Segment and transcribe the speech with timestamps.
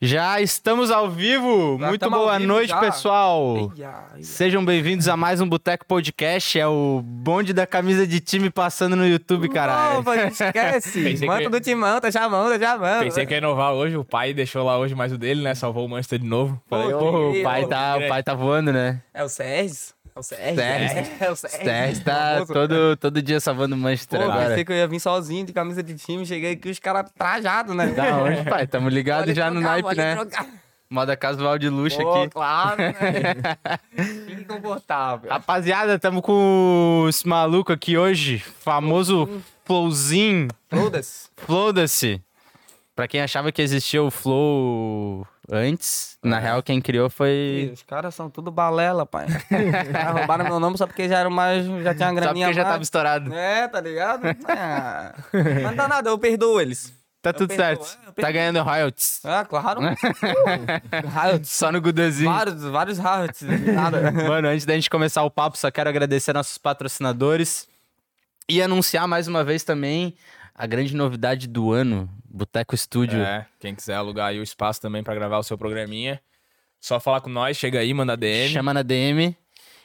[0.00, 1.78] Já estamos ao vivo.
[1.80, 2.80] Já Muito boa vivo noite, já.
[2.80, 3.72] pessoal.
[3.74, 4.22] Eia, eia.
[4.24, 6.58] Sejam bem-vindos a mais um Boteco Podcast.
[6.58, 10.02] É o bonde da camisa de time passando no YouTube, caralho.
[10.02, 11.16] Não, esquece.
[11.24, 13.04] Manta que- do timão, tá chamando, tá chamando.
[13.04, 15.54] Pensei que ia inovar hoje, o pai deixou lá hoje mais o dele, né?
[15.54, 16.60] Salvou o Manchester de novo.
[16.68, 19.00] Falei, Pô, pô, o pai tá, o pai tá voando, né?
[19.14, 19.94] É o Sérgio.
[20.16, 20.54] É o Sérgio.
[20.62, 21.12] Sérgio.
[21.20, 22.04] É o Sérgio.
[22.04, 24.48] Tá todo, todo dia salvando o Manchester Pô, agora.
[24.48, 26.24] pensei que eu ia vir sozinho de camisa de time.
[26.24, 27.88] Cheguei aqui os caras trajados, né?
[27.88, 28.66] Da onde, pai?
[28.66, 30.14] Tamo ligado já no trocar, naipe, pode né?
[30.14, 30.46] trocar.
[30.88, 32.30] Moda casual de luxo Pô, aqui.
[32.30, 32.94] claro, né?
[34.26, 35.28] Fique confortável.
[35.28, 38.38] Rapaziada, tamo com esse maluco aqui hoje.
[38.38, 40.48] Famoso Flowzinho.
[40.68, 41.28] Foda-se.
[41.36, 42.22] Floda-se.
[42.94, 47.70] Pra quem achava que existia o Flow antes, na real quem criou Ih, foi.
[47.72, 49.26] Os caras são tudo balela, pai.
[49.28, 51.64] Os caras roubaram meu nome só porque já era mais.
[51.82, 52.46] Já tinha uma Só graninha.
[52.46, 52.72] porque já mais.
[52.74, 53.32] tava estourado.
[53.34, 54.22] É, tá ligado?
[54.48, 56.92] Ah, mas não dá nada, eu perdoo eles.
[57.20, 57.86] Tá tudo certo.
[58.04, 59.20] é, eu Tá ganhando royalties.
[59.24, 59.80] Ah, claro.
[61.32, 61.46] Riot.
[61.46, 62.30] Só no Gudazinho.
[62.30, 63.44] Vários, vários Riot.
[63.72, 64.12] Nada.
[64.12, 67.66] Mano, antes da gente começar o papo, só quero agradecer nossos patrocinadores
[68.48, 70.14] e anunciar mais uma vez também
[70.54, 73.22] a grande novidade do ano, Boteco Studio.
[73.22, 76.20] É, quem quiser alugar aí o espaço também pra gravar o seu programinha,
[76.80, 78.52] só falar com nós, chega aí, manda DM.
[78.52, 79.36] Chama na DM.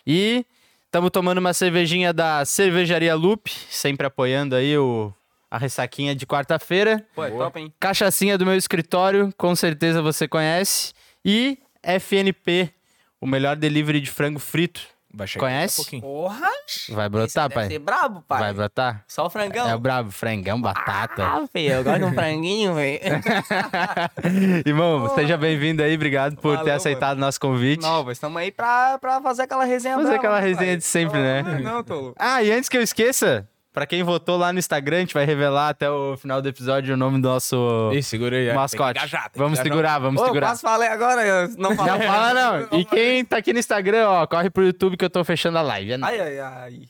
[0.06, 0.44] E
[0.86, 5.14] estamos tomando uma cervejinha da Cervejaria Loop, sempre apoiando aí o,
[5.50, 7.06] a ressaquinha de quarta-feira.
[7.14, 7.74] Pô, é top, hein?
[7.80, 10.94] Cachaçinha do meu escritório, com certeza você conhece.
[11.24, 12.74] E FNP,
[13.22, 14.82] o melhor delivery de frango frito.
[15.12, 15.76] Vai chegar Conhece?
[15.78, 16.02] pouquinho.
[16.04, 16.48] Porra!
[16.90, 17.68] Vai brotar, Deve pai?
[17.68, 18.40] ser brabo, pai.
[18.40, 19.04] Vai brotar?
[19.08, 19.68] Só o frangão.
[19.68, 21.24] É o brabo, frangão, batata.
[21.26, 23.00] Ah, filho, eu gosto de um franguinho, velho.
[24.66, 27.82] Irmão, seja bem-vindo aí, obrigado por ter Valeu, aceitado nosso convite.
[27.82, 30.78] Não, estamos aí pra, pra fazer aquela resenha Fazer brava, aquela resenha pai?
[30.78, 31.42] de sempre, né?
[31.42, 32.14] Não, não, tô.
[32.18, 33.48] Ah, e antes que eu esqueça,
[33.80, 36.94] pra quem votou lá no Instagram, a gente vai revelar até o final do episódio
[36.96, 38.48] o nome do nosso Ih, segura aí.
[38.48, 38.54] é.
[38.54, 39.00] mascote.
[39.00, 40.50] Engajar, vamos segurar, vamos Ô, segurar.
[40.50, 41.48] posso falar agora?
[41.58, 41.94] Não falei.
[41.94, 42.78] Não fala não.
[42.78, 45.62] E quem tá aqui no Instagram, ó, corre pro YouTube que eu tô fechando a
[45.62, 45.94] live.
[45.94, 45.98] É.
[46.02, 46.82] Ai, ai, ai.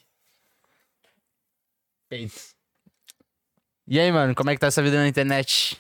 [3.88, 5.80] E aí, mano, como é que tá essa vida na internet?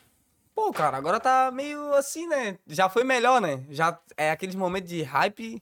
[0.54, 2.60] Pô, cara, agora tá meio assim, né?
[2.68, 3.64] Já foi melhor, né?
[3.72, 5.60] Já é aqueles momentos de hype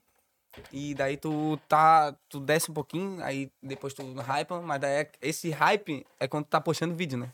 [0.72, 5.12] e daí tu tá, tu desce um pouquinho, aí depois tu hypa, mas daí é-
[5.22, 7.31] esse hype é quando tu tá postando vídeo, né?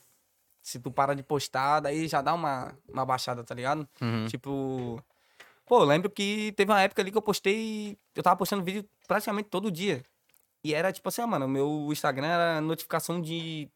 [0.62, 3.88] Se tu para de postar, daí já dá uma, uma baixada, tá ligado?
[4.02, 4.26] Uhum.
[4.28, 5.04] Tipo,
[5.66, 8.86] pô, eu lembro que teve uma época ali que eu postei, eu tava postando vídeo
[9.08, 10.04] praticamente todo dia.
[10.64, 13.68] E era tipo assim, ah, mano, o meu Instagram era notificação de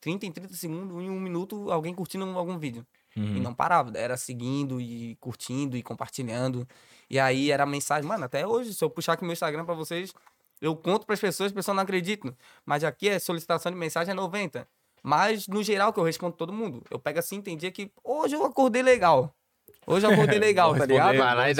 [0.00, 2.86] 30 em 30 segundos, em um minuto, alguém curtindo algum vídeo.
[3.18, 3.36] Uhum.
[3.36, 6.66] E não parava, era seguindo e curtindo e compartilhando.
[7.10, 10.12] E aí era mensagem, mano, até hoje, se eu puxar aqui meu Instagram pra vocês,
[10.60, 12.34] eu conto pras pessoas, as pessoas não acreditam.
[12.64, 14.66] Mas aqui é solicitação de mensagem é 90.
[15.02, 16.82] Mas no geral que eu respondo todo mundo.
[16.90, 19.32] Eu pego assim, tem dia que hoje eu acordei legal.
[19.86, 21.16] Hoje eu acordei legal, tá ligado?
[21.16, 21.54] Vai lá e.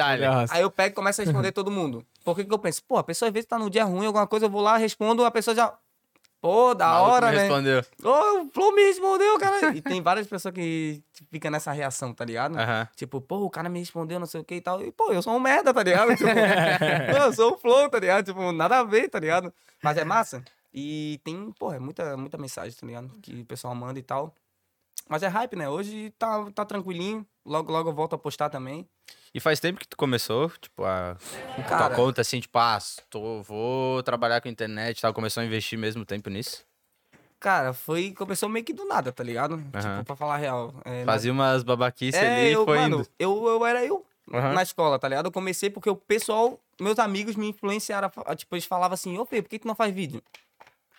[0.51, 2.05] Aí eu pego e começo a responder todo mundo.
[2.25, 2.83] Por que, que eu penso?
[2.85, 5.25] Pô, a pessoa às vezes tá no dia ruim, alguma coisa, eu vou lá, respondo,
[5.25, 5.73] a pessoa já.
[6.41, 7.43] Pô, da hora, me né?
[7.43, 7.85] respondeu.
[8.05, 9.75] Ô, o Flow me respondeu, cara.
[9.75, 12.57] E tem várias pessoas que ficam nessa reação, tá ligado?
[12.57, 12.89] Aham.
[12.95, 14.81] Tipo, pô, o cara me respondeu, não sei o que e tal.
[14.81, 16.15] E, pô, eu sou um merda, tá ligado?
[16.15, 16.31] Tipo,
[17.11, 18.25] pô, eu sou o Flow, tá ligado?
[18.25, 19.53] Tipo, nada a ver, tá ligado?
[19.83, 20.43] Mas é massa.
[20.73, 23.09] E tem, pô, é muita, muita mensagem, tá ligado?
[23.21, 24.33] Que o pessoal manda e tal.
[25.09, 25.69] Mas é hype, né?
[25.69, 27.27] Hoje tá, tá tranquilinho.
[27.45, 28.89] Logo, logo eu volto a postar também.
[29.35, 31.17] E faz tempo que tu começou, tipo, a
[31.69, 32.79] Cara, tua conta, assim, tipo, ah,
[33.11, 36.65] tô, vou trabalhar com internet e tal, começou a investir mesmo tempo nisso?
[37.39, 38.13] cara, foi.
[38.13, 39.55] Começou meio que do nada, tá ligado?
[39.55, 39.81] Aham.
[39.81, 40.75] Tipo, pra falar a real.
[40.85, 43.09] É, Fazia umas babaquices é, ali e foi mano, indo.
[43.19, 44.05] eu, eu era eu.
[44.33, 44.53] Aham.
[44.53, 45.27] na escola, tá ligado?
[45.27, 49.41] Eu comecei porque o pessoal, meus amigos me influenciaram, tipo, eles falavam assim, ô Fê,
[49.41, 50.23] por que tu não faz vídeo?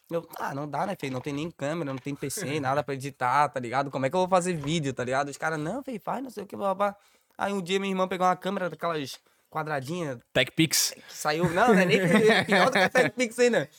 [0.10, 1.12] Eu, ah, não dá, né, Fê?
[1.12, 3.92] Não tem nem câmera, não tem PC, nada pra editar, tá ligado?
[3.92, 5.30] Como é que eu vou fazer vídeo, tá ligado?
[5.30, 6.92] Os caras, não, Fê, faz, não sei o que, blá, blá.
[6.92, 6.98] blá.
[7.40, 9.18] Aí um dia minha irmã pegou uma câmera daquelas
[9.50, 10.94] quadradinhas TechPix.
[11.08, 11.98] que saiu, não, não é nem
[12.46, 13.70] pior do que a TechPix ainda.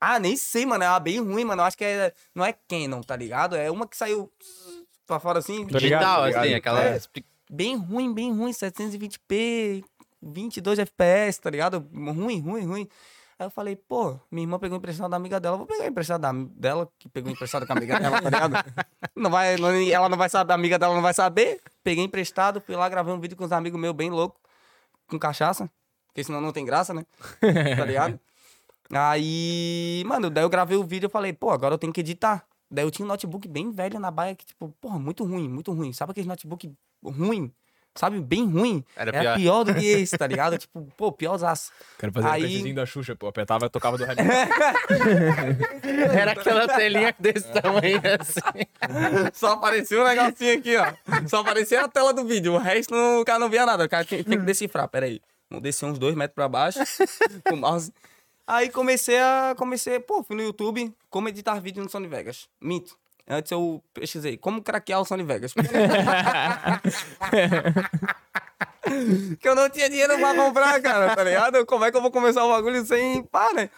[0.00, 2.52] Ah, nem sei, mano, é uma bem ruim, mano, eu acho que é, não é
[2.52, 3.56] Canon, tá ligado?
[3.56, 4.32] É uma que saiu
[5.08, 5.66] pra fora assim.
[5.66, 6.44] Tô ligado, Digital, tô ligado.
[6.44, 6.84] assim, aquela...
[6.84, 7.00] É,
[7.50, 9.84] bem ruim, bem ruim, 720p,
[10.22, 11.84] 22 FPS, tá ligado?
[11.92, 12.88] Ruim, ruim, ruim.
[13.38, 16.32] Aí eu falei, pô, minha irmã pegou emprestado da amiga dela, vou pegar emprestado da,
[16.32, 18.54] dela, que pegou emprestado com a amiga dela, tá ligado?
[19.14, 21.60] Não vai, não- ela não vai saber, a amiga dela não vai saber.
[21.82, 24.40] Peguei emprestado, fui lá gravei um vídeo com uns amigos meus bem louco,
[25.08, 25.68] com cachaça,
[26.06, 27.04] porque senão não tem graça, né?
[27.76, 28.18] Tá ligado?
[28.92, 32.44] Aí, mano, daí eu gravei o vídeo e falei, pô, agora eu tenho que editar.
[32.70, 35.72] Daí eu tinha um notebook bem velho na baia que, tipo, porra, muito ruim, muito
[35.72, 35.92] ruim.
[35.92, 36.72] Sabe aquele notebook
[37.04, 37.52] ruim?
[37.98, 38.84] Sabe, bem ruim.
[38.96, 39.36] Era Era pior.
[39.36, 40.56] pior do que esse, tá ligado?
[40.58, 41.70] tipo, pô, piorzaço.
[41.98, 43.26] Quero fazer Aí- o pezinho da Xuxa, pô.
[43.28, 44.18] Apertava e tocava do rap.
[46.18, 48.40] Era aquela telinha desse tamanho assim.
[49.34, 50.92] Só aparecia um negocinho aqui, ó.
[51.28, 52.54] Só aparecia a tela do vídeo.
[52.54, 53.84] O resto não- o cara não via nada.
[53.84, 54.88] O cara tinha, tinha que decifrar.
[54.88, 55.20] Pera aí.
[55.50, 56.78] Vamos descer uns dois metros pra baixo.
[57.48, 57.92] com o mouse.
[58.46, 59.54] Aí comecei a.
[59.56, 62.48] Comecei, pô, fui no YouTube, como editar vídeo no Sony Vegas.
[62.60, 62.96] Minto.
[63.28, 65.52] Antes eu pesquisei como craquear o Sony Vegas.
[69.38, 71.66] que eu não tinha dinheiro pra comprar, cara, tá ligado?
[71.66, 73.68] Como é que eu vou começar o bagulho sem pá, né?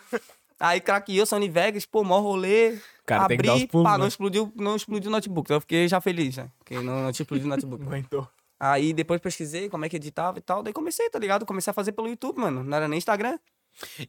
[0.58, 2.79] Aí craqueei o Sony Vegas, pô, mó rolê.
[3.05, 3.99] Cara, tem abri, os pulos, pá, né?
[3.99, 5.47] não explodiu, não explodiu o notebook.
[5.47, 6.49] Então eu fiquei já feliz, né?
[6.58, 7.82] Porque não, não tinha explodido o notebook.
[7.82, 8.29] Aguentou.
[8.61, 10.62] Aí depois pesquisei como é que editava e tal.
[10.62, 11.44] Daí comecei, tá ligado?
[11.47, 12.62] Comecei a fazer pelo YouTube, mano.
[12.62, 13.38] Não era nem Instagram.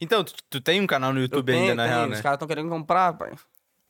[0.00, 1.94] Então, tu, tu tem um canal no YouTube tenho, ainda, na tenho.
[1.94, 2.22] real, Os né?
[2.22, 3.32] caras tão querendo comprar, pai.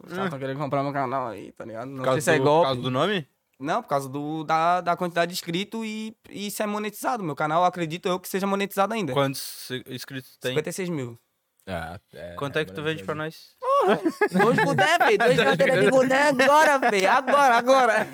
[0.04, 1.88] Os caras tão querendo comprar meu canal aí, tá ligado?
[1.88, 2.66] Não Por sei causa, se é do, por golpe.
[2.66, 3.28] causa do nome?
[3.60, 7.22] Não, por causa do, da, da quantidade de inscritos e, e se é monetizado.
[7.22, 9.12] Meu canal, acredito eu que seja monetizado ainda.
[9.12, 10.50] Quantos inscritos tem?
[10.52, 11.18] 56 mil.
[11.64, 13.54] Ah, é, Quanto é que tu vende pra nós?
[14.32, 15.18] Dois boné, velho.
[15.18, 17.10] Dois cadeiras de boné agora, velho.
[17.10, 18.08] Agora, agora.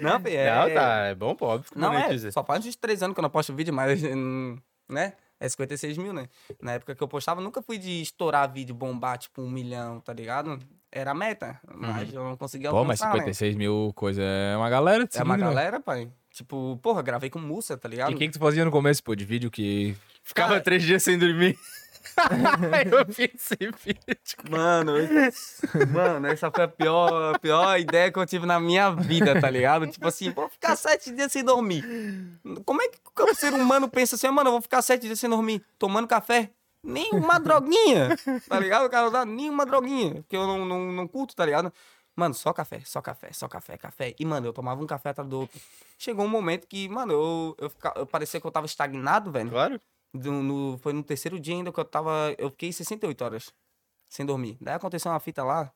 [0.00, 0.36] Não, velho.
[0.36, 0.54] É...
[0.54, 2.16] Não, tá, é bom, pô, óbvio Não, é.
[2.30, 4.56] Só faz uns três anos que eu não posto vídeo, mas, hum,
[4.88, 5.14] né?
[5.38, 6.28] É 56 mil, né?
[6.62, 10.12] Na época que eu postava, nunca fui de estourar vídeo, bombar, tipo, um milhão, tá
[10.12, 10.58] ligado?
[10.90, 13.32] Era a meta, mas eu não conseguia Pô, mas alcançar, né?
[13.32, 15.06] 56 mil coisa é uma galera.
[15.14, 16.10] É uma galera, pai.
[16.30, 18.12] Tipo, porra, gravei com Mussa, tá ligado?
[18.12, 19.96] E o que, que tu fazia no começo, pô, de vídeo que.
[20.22, 21.56] Ficava Cara- três dias sem dormir.
[22.90, 24.50] eu fiz esse vídeo.
[24.50, 28.90] Mano, esse- mano, essa foi a pior, a pior ideia que eu tive na minha
[28.90, 29.86] vida, tá ligado?
[29.86, 31.84] Tipo assim, vou ficar sete dias sem dormir.
[32.64, 35.28] Como é que o ser humano pensa assim, mano, eu vou ficar sete dias sem
[35.30, 36.50] dormir, tomando café?
[36.82, 38.16] Nem uma droguinha,
[38.48, 38.86] tá ligado?
[38.86, 41.72] O cara não dá nem uma droguinha, porque eu não, não, não curto, tá ligado?
[42.14, 44.14] Mano, só café, só café, só café, café.
[44.18, 45.60] E, mano, eu tomava um café atrás do outro.
[45.98, 49.50] Chegou um momento que, mano, eu, eu, fica- eu parecia que eu tava estagnado, velho.
[49.50, 49.80] Claro.
[50.16, 52.34] Do- no- foi no terceiro dia ainda que eu tava.
[52.38, 53.52] Eu fiquei 68 horas
[54.08, 54.56] sem dormir.
[54.60, 55.72] Daí aconteceu uma fita lá,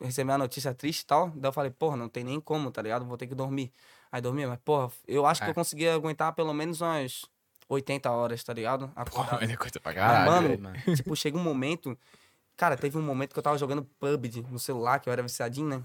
[0.00, 1.30] recebi uma notícia triste e tal.
[1.30, 3.04] Daí eu falei, porra, não tem nem como, tá ligado?
[3.04, 3.72] Vou ter que dormir.
[4.12, 5.50] Aí dormi, mas, porra, eu acho que É.
[5.50, 7.24] eu conseguia aguentar pelo menos umas
[7.68, 8.90] 80 horas, tá ligado?
[8.96, 9.40] Acordado.
[9.42, 10.30] mas é coisa pra Mas, caralho.
[10.30, 10.62] mano, velho.
[10.62, 10.78] mano.
[10.96, 11.98] tipo, chega um momento.
[12.56, 15.68] Cara, teve um momento que eu tava jogando PUBG no celular, que eu era viciadinho,
[15.68, 15.84] né?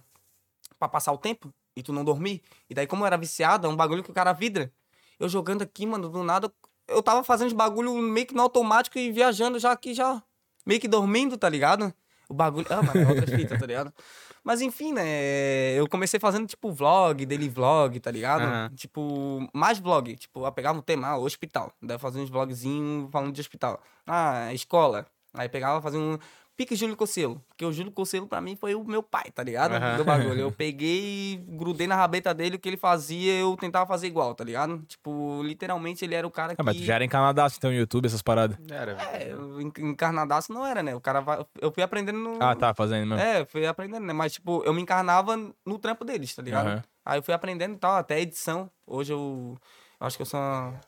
[0.80, 2.42] Pra passar o tempo e tu não dormir.
[2.70, 4.72] E daí, como eu era viciado, é um bagulho que o cara vidra.
[5.20, 6.52] Eu jogando aqui, mano, do nada,
[6.88, 10.22] eu tava fazendo os bagulho meio que no automático e viajando já aqui, já
[10.66, 11.94] meio que dormindo, tá ligado?
[12.30, 12.66] O bagulho.
[12.70, 13.94] Ah, mano, é outra fita, tá ligado?
[14.44, 15.74] Mas enfim, né?
[15.74, 18.42] Eu comecei fazendo, tipo, vlog, daily vlog, tá ligado?
[18.42, 18.72] Aham.
[18.76, 20.16] Tipo, mais vlog.
[20.18, 21.72] Tipo, eu pegava um tema, ah, hospital.
[21.82, 23.82] Daí fazia uns vlogzinhos falando de hospital.
[24.06, 25.06] Ah, escola.
[25.34, 26.18] Aí pegava, fazia um.
[26.56, 27.44] Pique Júlio Cocelo.
[27.50, 29.74] Porque o Júlio Cocelo, pra mim, foi o meu pai, tá ligado?
[29.74, 29.98] Aham.
[29.98, 30.40] Do bagulho.
[30.40, 34.44] Eu peguei, grudei na rabeta dele, o que ele fazia, eu tentava fazer igual, tá
[34.44, 34.80] ligado?
[34.88, 36.62] Tipo, literalmente ele era o cara que.
[36.62, 38.58] Ah, mas tu já era encanadaço então no YouTube, essas paradas.
[38.70, 38.92] Era.
[39.14, 39.34] É,
[39.80, 40.96] encarnadaço não era, né?
[40.96, 41.44] O cara vai.
[41.60, 42.42] Eu fui aprendendo no.
[42.42, 43.22] Ah, tá, fazendo mesmo.
[43.22, 44.14] É, fui aprendendo, né?
[44.14, 45.36] Mas, tipo, eu me encarnava
[45.66, 46.68] no trampo deles, tá ligado?
[46.68, 46.84] Aham.
[47.06, 48.70] Aí eu fui aprendendo e tal, até edição.
[48.86, 49.58] Hoje eu.
[50.00, 50.80] eu acho que eu sou uma.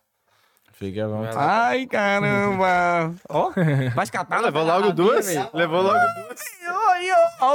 [0.77, 1.37] Fique à vontade.
[1.37, 3.15] Ai, caramba!
[3.29, 3.51] Ó,
[3.95, 4.39] vai escapar.
[4.39, 5.25] Ah, levou logo duas?
[5.53, 6.39] Levou logo duas.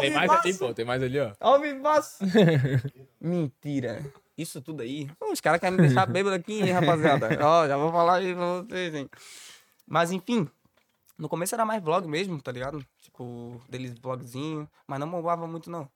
[0.01, 1.33] Tem mais ali, pô, tem mais ali, ó.
[1.39, 2.25] Alvivaço.
[3.21, 4.03] Mentira.
[4.39, 5.11] Isso tudo aí.
[5.21, 7.29] Os caras querem me deixar bêbado aqui, hein, rapaziada.
[7.45, 9.11] Ó, já vou falar aí pra vocês, hein.
[9.87, 10.49] Mas enfim,
[11.19, 12.83] no começo era mais vlog mesmo, tá ligado?
[13.03, 15.87] Tipo, deles vlogzinho, mas não bombava muito não.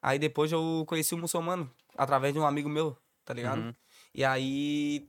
[0.00, 3.60] Aí depois eu conheci o muçulmano, através de um amigo meu, tá ligado?
[3.60, 3.74] Uhum.
[4.14, 5.06] E aí,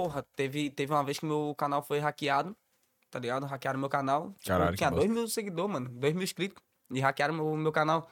[0.00, 2.56] porra, teve, teve uma vez que meu canal foi hackeado,
[3.10, 3.44] tá ligado?
[3.44, 4.30] Hackearam meu canal.
[4.38, 5.88] Tipo, Caralho, tinha dois mil seguidores, mano.
[5.90, 6.62] Dois mil inscritos.
[6.90, 8.08] E hackearam meu, meu canal.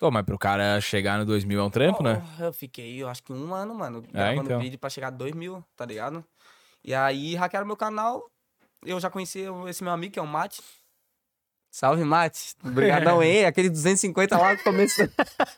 [0.00, 2.22] Pô, mas pro cara chegar no 2000 é um trampo, né?
[2.38, 4.60] Eu fiquei, eu acho que um ano, mano, gravando então.
[4.60, 6.24] vídeo pra chegar a 2 mil, tá ligado?
[6.82, 8.30] E aí hackearam meu canal.
[8.84, 10.62] Eu já conheci esse meu amigo, que é o Mate.
[11.70, 12.54] Salve, Mate.
[12.64, 13.44] Obrigadão, hein?
[13.46, 15.02] Aquele 250 lá no começo,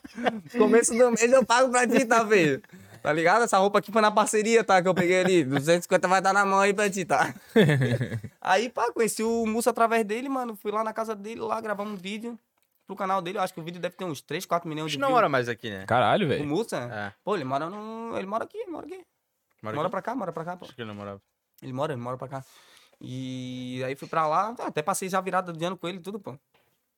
[0.59, 2.63] começo do mês eu pago pra ti, tá, velho?
[3.09, 3.43] Tá ligado?
[3.45, 4.83] Essa roupa aqui foi na parceria, tá?
[4.83, 5.43] Que eu peguei ali.
[5.43, 7.35] 250 vai dar na mão aí pra ti, tá?
[8.39, 10.55] aí, pá, conheci o Musso através dele, mano.
[10.55, 12.39] Fui lá na casa dele, lá gravar um vídeo
[12.87, 13.39] pro canal dele.
[13.39, 15.09] Eu acho que o vídeo deve ter uns 3, 4 milhões A de gente views.
[15.09, 15.87] não mora mais aqui, né?
[15.87, 16.47] Caralho, O velho.
[16.47, 16.77] Mussa?
[16.77, 17.13] É.
[17.25, 18.15] Pô, ele mora no.
[18.15, 19.03] Ele mora aqui, mora aqui.
[19.63, 19.91] Mora, Mora aqui?
[19.91, 20.67] pra cá, mora pra cá, pô.
[20.67, 21.23] Acho que ele não morava.
[21.63, 22.45] Ele mora, ele mora pra cá.
[23.01, 26.21] E aí fui pra lá, até passei já virada de ano com ele e tudo,
[26.21, 26.39] pô.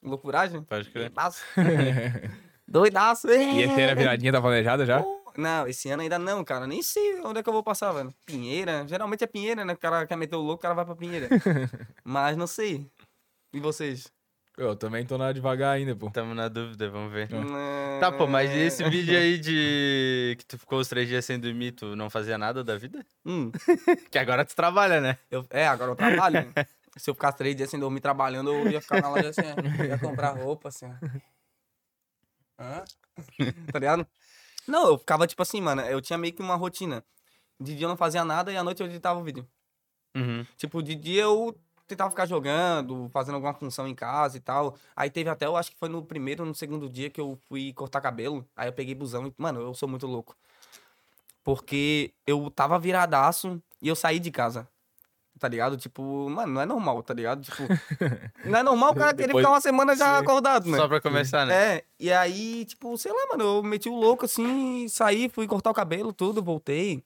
[0.02, 0.64] Loucuragem.
[0.64, 1.04] Pode crer.
[1.10, 1.44] Doidaço.
[2.66, 3.28] Doidaço.
[3.30, 5.02] E esse ano a viradinha tá planejada já?
[5.02, 6.66] Pô, Não, esse ano ainda não, cara.
[6.66, 8.12] Nem sei onde é que eu vou passar, velho.
[8.26, 8.87] Pinheira.
[8.88, 9.72] Geralmente é Pinheira, né?
[9.72, 11.28] O cara quer meter o louco, o cara vai pra Pinheira.
[12.04, 12.87] Mas não sei.
[13.52, 14.12] E vocês?
[14.58, 16.10] Eu também tô na devagar ainda, pô.
[16.10, 17.28] Tamo na dúvida, vamos ver.
[17.32, 17.99] É.
[18.00, 21.38] Tá, pô, mas e esse vídeo aí de que tu ficou os três dias sem
[21.38, 23.04] dormir, tu não fazia nada da vida?
[23.25, 23.50] Hum,
[24.10, 25.18] Que agora tu trabalha, né?
[25.30, 26.52] eu- é, agora eu trabalho.
[26.96, 29.84] Se eu ficasse três dias sem dormir trabalhando, eu ia ficar na loja assim, ó.
[29.84, 30.94] ia comprar roupa, assim, ó.
[32.58, 32.84] Hã?
[33.72, 34.06] Tá ligado?
[34.70, 37.04] Não, eu ficava tipo assim, mano, eu tinha meio que uma rotina.
[37.58, 39.46] De dia eu não fazia nada e à noite eu editava o vídeo.
[40.16, 40.46] Uhum.
[40.56, 41.54] Tipo, de dia eu
[41.86, 44.76] tentava ficar jogando, fazendo alguma função em casa e tal.
[44.94, 47.38] Aí teve até, eu acho que foi no primeiro ou no segundo dia que eu
[47.48, 48.46] fui cortar cabelo.
[48.56, 50.36] Aí eu peguei busão e, mano, eu sou muito louco.
[51.42, 54.68] Porque eu tava viradaço e eu saí de casa.
[55.40, 55.76] Tá ligado?
[55.78, 57.40] Tipo, mano, não é normal, tá ligado?
[57.42, 57.62] Tipo,
[58.44, 60.23] não é normal o cara querer Depois- ficar uma semana já Sim.
[60.23, 60.76] acordado, né?
[60.76, 61.76] Só pra começar, né?
[61.76, 65.70] É, e aí, tipo, sei lá, mano, eu meti o louco assim, saí, fui cortar
[65.70, 67.02] o cabelo, tudo, voltei.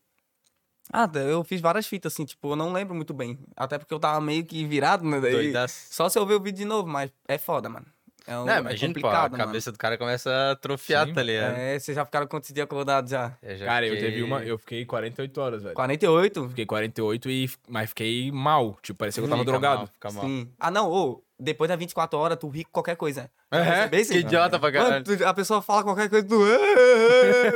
[0.93, 3.39] Ah, eu fiz várias fitas, assim, tipo, eu não lembro muito bem.
[3.57, 5.21] Até porque eu tava meio que virado, né?
[5.21, 5.87] Daí, Doidaço.
[5.91, 7.87] só se eu ver o vídeo de novo, mas é foda, mano.
[8.27, 9.37] É, um, Não, é imagina, pô, a mano.
[9.37, 11.57] cabeça do cara começa a atrofiar, Sim, tá ligado?
[11.57, 13.37] É, vocês já ficaram quantos dias acordados já?
[13.43, 14.43] Eu já Cara, eu fiquei- teve uma.
[14.45, 15.75] Eu fiquei 48 horas, velho.
[15.75, 16.49] 48?
[16.51, 17.51] Fiquei 48 e.
[17.69, 18.79] Mas fiquei mal.
[18.83, 19.77] Tipo, parecia que eu tava Fica drogado.
[19.79, 20.25] mal, fica mal.
[20.25, 20.49] Sim.
[20.59, 23.31] Ah, não, ô, depois das 24 horas, tu ri com qualquer coisa.
[23.53, 24.13] Aham, percebeu isso?
[24.13, 25.05] que idiota pra Mano, caralho.
[25.05, 26.39] tu- a pessoa fala qualquer coisa, tu.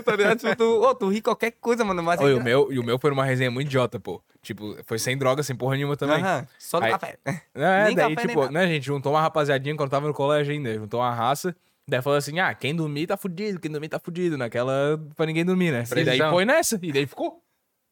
[0.05, 0.39] Tá ligado?
[0.39, 2.03] Tipo, tu, ô, tu ri qualquer coisa, mano.
[2.03, 4.23] Mas é Ô, e, o meu, e o meu foi uma resenha muito idiota, pô.
[4.43, 6.17] Tipo, foi sem droga, sem porra nenhuma também.
[6.23, 7.19] Aham, só no Aí- café.
[7.25, 7.41] É,
[7.87, 11.01] Nem daí, café, tipo, né, gente juntou uma rapaziadinha quando tava no colégio ainda, juntou
[11.01, 11.55] uma raça.
[11.87, 15.45] Daí falou assim: ah, quem dormir tá fudido, quem dormir tá fudido, naquela pra ninguém
[15.45, 15.85] dormir, né?
[15.91, 16.31] E daí Precisão.
[16.31, 17.43] foi nessa, e daí ficou.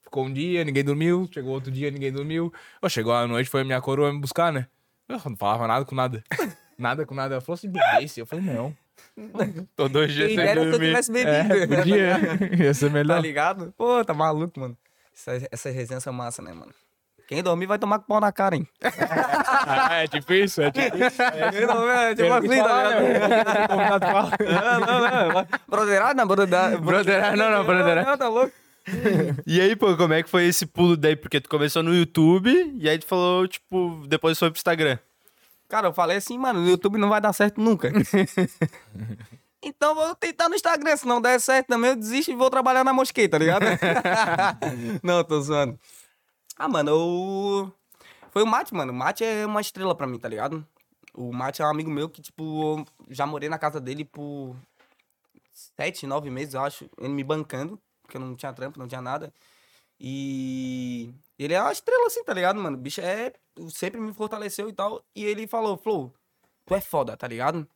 [0.02, 2.52] Ficou um dia, ninguém dormiu, chegou outro dia, ninguém dormiu.
[2.88, 4.68] Chegou a noite, foi a minha coroa me buscar, né?
[5.08, 6.22] Eu não falava nada com nada.
[6.78, 7.34] nada com nada.
[7.34, 8.20] Ela falou assim, bebesse.
[8.20, 8.76] Eu falei, não.
[9.76, 11.30] Tô dois dias Quem sem dera se eu tivesse bebido.
[11.30, 12.18] É, podia.
[12.64, 13.20] Ia ser Tá melhor.
[13.20, 13.72] ligado?
[13.76, 14.76] Pô, tá maluco, mano.
[15.14, 16.72] Essas, essas resenhas são massa, né, mano?
[17.28, 18.68] Quem dormir vai tomar com pau na cara, hein?
[18.82, 21.16] Ah, é tipo isso, é tipo isso.
[21.52, 24.38] Quem dormir é tipo Quem assim, quis falar, tá ligado?
[24.38, 24.46] né?
[24.52, 25.46] Não, não, não.
[25.68, 26.78] Broderado, não, broderado.
[26.82, 28.10] Broderado, não, não, broderado.
[28.10, 28.52] Não, tá louco?
[29.46, 31.16] E aí, pô, como é que foi esse pulo daí?
[31.16, 34.98] Porque tu começou no YouTube e aí tu falou, tipo, depois foi pro Instagram.
[35.68, 37.90] Cara, eu falei assim, mano, no YouTube não vai dar certo nunca.
[39.60, 42.84] então vou tentar no Instagram, se não der certo também eu desisto e vou trabalhar
[42.84, 43.64] na mosqueta, tá ligado?
[45.02, 45.78] não, tô zoando.
[46.56, 47.72] Ah, mano, o...
[48.30, 48.92] Foi o Mate, mano.
[48.92, 50.64] O Mate é uma estrela pra mim, tá ligado?
[51.12, 54.54] O Mate é um amigo meu que, tipo, já morei na casa dele por
[55.52, 56.88] sete, nove meses, eu acho.
[56.98, 59.32] Ele me bancando, porque eu não tinha trampo, não tinha nada.
[59.98, 62.76] E ele é uma estrela assim, tá ligado, mano?
[62.76, 63.32] O bicho é.
[63.70, 65.02] Sempre me fortaleceu e tal.
[65.14, 66.12] E ele falou, Flow,
[66.66, 67.66] tu é foda, tá ligado?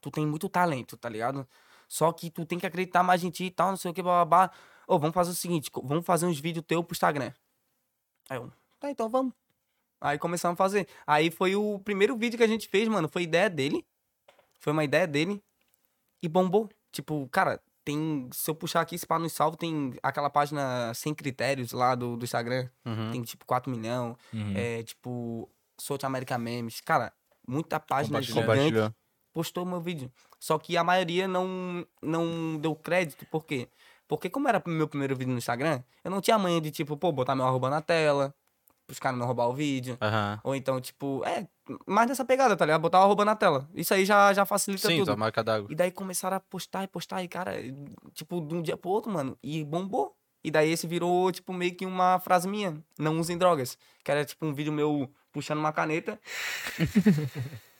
[0.00, 1.48] Tu tem muito talento, tá ligado?
[1.88, 4.02] Só que tu tem que acreditar mais em ti e tal, não sei o que,
[4.02, 4.50] babá.
[4.86, 7.32] Ô, vamos fazer o seguinte, vamos fazer uns vídeos teu pro Instagram.
[8.28, 9.32] Aí eu, tá, então vamos.
[10.00, 10.88] Aí começamos a fazer.
[11.06, 13.08] Aí foi o primeiro vídeo que a gente fez, mano.
[13.08, 13.86] Foi ideia dele.
[14.58, 15.42] Foi uma ideia dele.
[16.20, 16.68] E bombou.
[16.90, 18.28] Tipo, cara, tem.
[18.32, 22.16] Se eu puxar aqui, se pá no salvo, tem aquela página sem critérios lá do,
[22.16, 22.68] do Instagram.
[22.84, 23.10] Uhum.
[23.10, 24.16] Tem tipo 4 milhões.
[24.32, 24.54] Uhum.
[24.56, 25.48] É tipo.
[25.78, 26.80] South America Memes.
[26.80, 27.12] Cara,
[27.46, 28.94] muita página gigante
[29.32, 30.10] postou meu vídeo.
[30.38, 33.26] Só que a maioria não, não deu crédito.
[33.26, 33.68] Por quê?
[34.06, 37.10] Porque como era meu primeiro vídeo no Instagram, eu não tinha manha de, tipo, pô,
[37.10, 38.34] botar meu arroba na tela,
[38.86, 39.96] pros caras não roubar o vídeo.
[40.00, 40.40] Aham.
[40.44, 41.46] Ou então, tipo, é,
[41.86, 42.80] mais nessa pegada, tá ligado?
[42.80, 43.68] Botar o arroba na tela.
[43.74, 45.06] Isso aí já, já facilita Sim, tudo.
[45.06, 45.68] tua marca d'água.
[45.70, 47.52] E daí começaram a postar e postar, e cara,
[48.12, 50.16] tipo, de um dia pro outro, mano, e bombou.
[50.44, 53.78] E daí esse virou, tipo, meio que uma frase minha, não usem drogas.
[54.04, 56.18] Que era, tipo, um vídeo meu puxando uma caneta.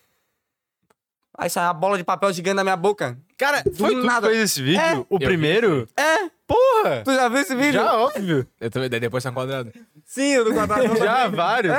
[1.37, 3.19] Aí sai uma bola de papel gigante na minha boca.
[3.39, 4.29] Cara, foi tu nada.
[4.29, 4.81] que fez esse vídeo?
[4.81, 5.05] É.
[5.09, 5.89] o primeiro?
[5.97, 7.03] É, Porra!
[7.03, 7.81] tu já viu esse vídeo?
[7.81, 8.47] Já, óbvio.
[8.61, 9.73] Eu também, daí depois tá quadrado.
[10.05, 10.95] Sim, o do quadrado.
[10.99, 11.75] Já, vários.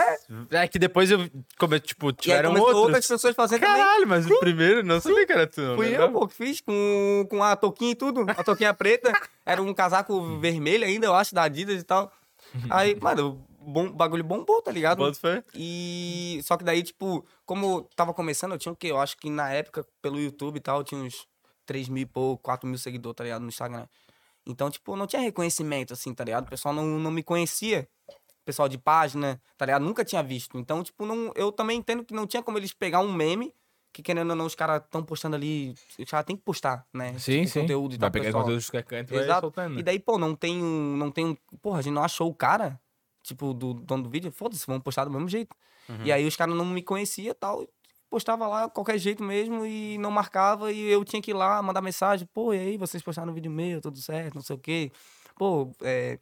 [0.52, 0.68] É?
[0.68, 1.30] que depois eu,
[1.60, 2.76] como, tipo, tiveram outros.
[2.76, 3.76] outras pessoas fazendo também.
[3.76, 5.62] Caralho, mas o primeiro, não sabia que era tu.
[5.62, 6.12] não Fui eu, lembrava.
[6.14, 8.26] pô, que fiz com, com a touquinha e tudo.
[8.28, 9.12] A touquinha preta.
[9.46, 12.12] Era um casaco vermelho ainda, eu acho, da Adidas e tal.
[12.70, 14.98] Aí, mano, bom, bagulho bombou, tá ligado?
[15.00, 15.44] Bota fé.
[15.56, 16.40] E.
[16.44, 18.88] Só que daí, tipo, como eu tava começando, eu tinha o quê?
[18.88, 21.28] Eu acho que na época, pelo YouTube e tal, eu tinha uns
[21.66, 23.42] 3 mil e pouco, 4 mil seguidores, tá ligado?
[23.42, 23.88] No Instagram.
[24.46, 26.46] Então, tipo, não tinha reconhecimento, assim, tá ligado?
[26.46, 27.88] O pessoal não, não me conhecia.
[28.46, 29.84] Pessoal de página, tá ligado?
[29.86, 30.58] Nunca tinha visto.
[30.60, 33.54] Então, tipo, não, eu também entendo que não tinha como eles pegar um meme,
[33.94, 35.74] que querendo ou não, os caras tão postando ali.
[35.98, 37.18] Os caras têm que postar, né?
[37.18, 37.62] Sim, Tipo, sim.
[37.62, 38.08] Conteúdo e tal.
[38.08, 38.44] Vai pegar pessoal.
[38.44, 39.42] conteúdo de qualquer canto e vai Exato.
[39.42, 39.80] soltando.
[39.80, 40.98] E daí, pô, não tem um.
[40.98, 41.38] Não tem um.
[41.62, 42.78] Porra, a gente não achou o cara,
[43.24, 44.32] tipo, do dono do vídeo.
[44.32, 45.56] Foda-se, vamos postar do mesmo jeito.
[46.04, 47.68] E aí os caras não me conheciam e tal.
[48.10, 50.72] Postava lá qualquer jeito mesmo e não marcava.
[50.72, 52.28] E eu tinha que ir lá mandar mensagem.
[52.32, 54.92] Pô, e aí, vocês postaram um vídeo meu, tudo certo, não sei o quê.
[55.36, 56.20] Pô, é,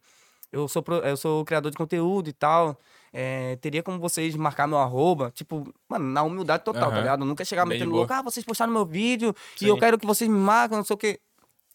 [0.50, 2.78] eu, sou pro- eu sou criador de conteúdo e tal.
[3.12, 5.30] é, teria como vocês marcar meu arroba?
[5.34, 6.98] Tipo, mano, na humildade total, tá Aham.
[7.00, 7.20] ligado?
[7.20, 8.00] Eu nunca chegar Bem metendo boa.
[8.00, 9.66] louco, ah, vocês postaram meu vídeo Sim.
[9.66, 11.20] e eu quero que vocês me marquem, não sei o quê.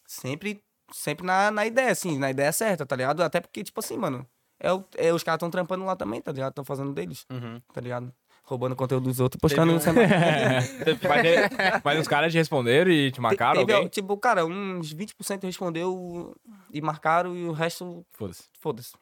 [0.06, 0.60] Sempre,
[0.92, 3.22] sempre na, na ideia, assim, na ideia certa, tá ligado?
[3.22, 4.26] Até porque, tipo assim, mano,
[4.60, 6.50] é, o- é, os caras estão trampando lá também, tá ligado?
[6.50, 7.60] Estão fazendo deles, Uhum.
[7.72, 8.12] tá ligado?
[8.44, 10.08] Roubando conteúdo dos outros, postando no cenário.
[11.06, 13.88] mas, mas os caras te responderam e te marcaram Teve, alguém?
[13.88, 16.34] Tipo, cara, uns 20% respondeu
[16.72, 18.44] e marcaram e o resto, Foda-se.
[18.58, 18.92] foda-se.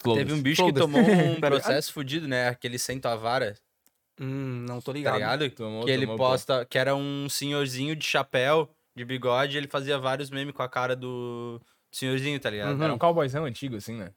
[0.00, 0.24] Foda-se.
[0.24, 1.04] Teve um bicho que tomou um
[1.40, 2.48] Tá processo fudido, né?
[2.48, 3.54] Aquele cento a vara,
[4.20, 5.14] Hum, não tô tá ligado.
[5.14, 5.50] ligado?
[5.50, 6.24] Tomou, que ele tomou, pô.
[6.24, 10.62] posta, que era um senhorzinho de chapéu, de bigode, e ele fazia vários memes com
[10.62, 11.60] a cara do
[11.92, 12.74] senhorzinho, tá ligado?
[12.76, 12.82] Uhum.
[12.82, 14.10] Era um cowboyzão antigo, assim, né?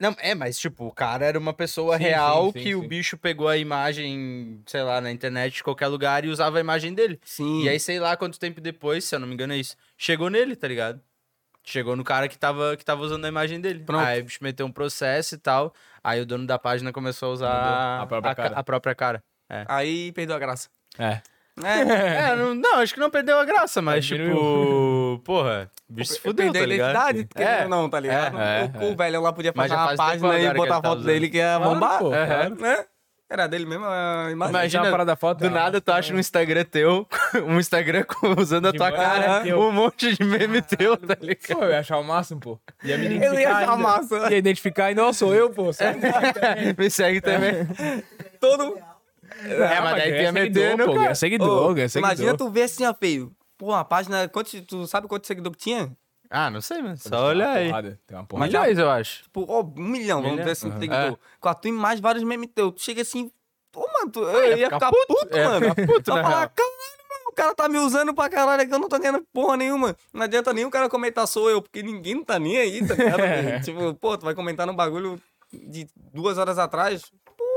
[0.00, 2.82] Não, é, mas tipo, o cara era uma pessoa Sim, real sim, sim, que o
[2.88, 6.94] bicho pegou a imagem, sei lá, na internet de qualquer lugar e usava a imagem
[6.94, 7.20] dele.
[7.22, 7.64] Sim.
[7.64, 10.30] E aí, sei lá quanto tempo depois, se eu não me engano é isso, chegou
[10.30, 11.02] nele, tá ligado?
[11.62, 13.80] Chegou no cara que tava, que tava usando a imagem dele.
[13.84, 14.02] Pronto.
[14.02, 15.74] Aí o bicho meteu um processo e tal.
[16.02, 18.56] Aí o dono da página começou a usar a própria cara.
[18.56, 19.24] a própria cara.
[19.68, 20.70] Aí perdeu a graça.
[20.98, 21.20] É.
[21.64, 26.12] É, É, não, não, acho que não perdeu a graça, mas tipo, porra, o bicho
[26.12, 27.10] se fudeu, perdeu tá a ligado?
[27.18, 28.38] identidade, querendo É, ou não, tá ligado?
[28.40, 28.94] é, o, o é.
[28.94, 31.56] velho lá podia fazer uma página agora e botar a tá foto dele que ia
[31.56, 31.98] Claro, bombar.
[31.98, 32.84] pô, É, né?
[33.32, 34.50] Era dele mesmo a imagem.
[34.56, 35.38] Imagina, uma parada foto.
[35.38, 37.06] Do nada tu acha um Instagram teu,
[37.46, 38.04] um Instagram
[38.36, 41.56] usando a tua cara, um monte de meme teu, tá ligado?
[41.56, 42.60] Pô, eu ia achar o máximo, pô.
[42.82, 43.76] Ia me Eu identificar ia achar ainda.
[43.76, 44.30] massa.
[44.32, 45.72] Ia identificar ainda, ó, sou eu, pô.
[45.72, 46.00] Sabe?
[46.76, 47.68] Me segue também.
[48.40, 48.76] Todo...
[49.44, 50.94] É, mas daí tu ia meter no pô.
[50.94, 52.10] Ganha seguidor, ganha seguidor.
[52.14, 53.32] imagina tu ver assim, ó, feio.
[53.56, 55.92] Pô, a página, quantos, tu sabe quantos seguidores que tinha?
[56.30, 56.96] Ah, não sei, mano.
[56.96, 57.68] Só Tem uma olha aí.
[57.68, 58.46] porrada, Tem uma porrada.
[58.52, 59.22] Mas Milhões, eu acho.
[59.24, 60.96] Tipo, ó, um milhão, vamos dizer assim, seguidor.
[60.96, 61.16] É.
[61.40, 62.72] Com a tua imagem, vários memes teus.
[62.74, 63.30] Tu chega assim,
[63.72, 65.06] pô, mano, tu, eu ia ficar ficar puto.
[65.08, 65.60] puto, É, mano.
[65.74, 66.50] ficar puto, na falar, real.
[66.54, 69.56] caralho, mano, o cara tá me usando pra caralho aqui, eu não tô ganhando porra
[69.56, 69.96] nenhuma.
[70.12, 72.94] Não adianta nem o cara comentar sou eu, porque ninguém não tá nem aí, tá
[72.94, 73.20] ligado?
[73.64, 75.20] tipo, pô, tu vai comentar num bagulho
[75.52, 77.02] de duas horas atrás,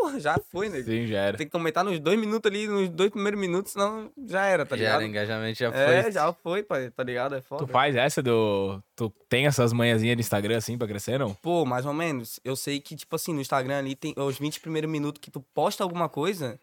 [0.03, 0.81] porra, já foi, né?
[0.83, 1.37] Sim, já era.
[1.37, 4.75] Tem que comentar nos dois minutos ali, nos dois primeiros minutos, senão já era, tá
[4.75, 4.95] já ligado?
[4.95, 6.11] era engajamento, já É, foi.
[6.11, 7.35] já foi, pai, tá ligado?
[7.35, 7.65] É foda.
[7.65, 8.81] Tu faz essa do...
[8.95, 11.33] Tu tem essas manhãzinhas de Instagram, assim, pra crescer, não?
[11.35, 12.39] Pô, mais ou menos.
[12.43, 15.39] Eu sei que, tipo assim, no Instagram ali tem os 20 primeiros minutos que tu
[15.53, 16.59] posta alguma coisa,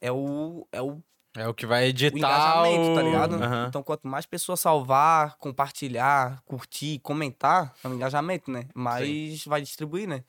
[0.00, 0.98] é o, é o,
[1.36, 2.94] É o que vai o editar engajamento, o...
[2.94, 3.34] tá ligado?
[3.36, 3.66] Aham.
[3.68, 8.66] Então, quanto mais pessoas salvar, compartilhar, curtir, comentar, é um engajamento, né?
[8.74, 10.22] Mais vai distribuir, né?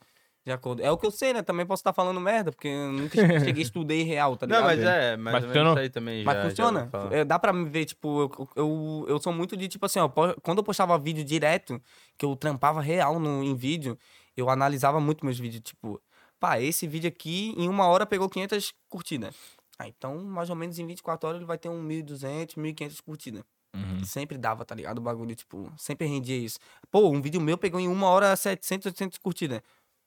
[0.43, 0.81] De acordo.
[0.81, 1.43] É o que eu sei, né?
[1.43, 3.15] Também posso estar falando merda, porque eu nunca
[3.53, 4.61] cheguei a estudei real, tá ligado?
[4.61, 5.73] Não, mas é, Mas funcionou.
[5.73, 6.89] isso aí também Mas já- já funciona.
[7.11, 10.09] É, dá pra me ver, tipo, eu, eu, eu sou muito de, tipo assim, ó,
[10.41, 11.79] quando eu postava vídeo direto,
[12.17, 13.95] que eu trampava real no, em vídeo,
[14.35, 16.01] eu analisava muito meus vídeos, tipo,
[16.39, 19.35] pá, esse vídeo aqui em uma hora pegou 500 curtidas.
[19.77, 23.43] Ah, então, mais ou menos em 24 horas ele vai ter um 1.200, 1.500 curtidas.
[23.75, 24.03] Uhum.
[24.03, 24.97] Sempre dava, tá ligado?
[24.97, 26.59] O bagulho, tipo, sempre rendia isso.
[26.91, 29.61] Pô, um vídeo meu pegou em uma hora 700, 800 curtidas.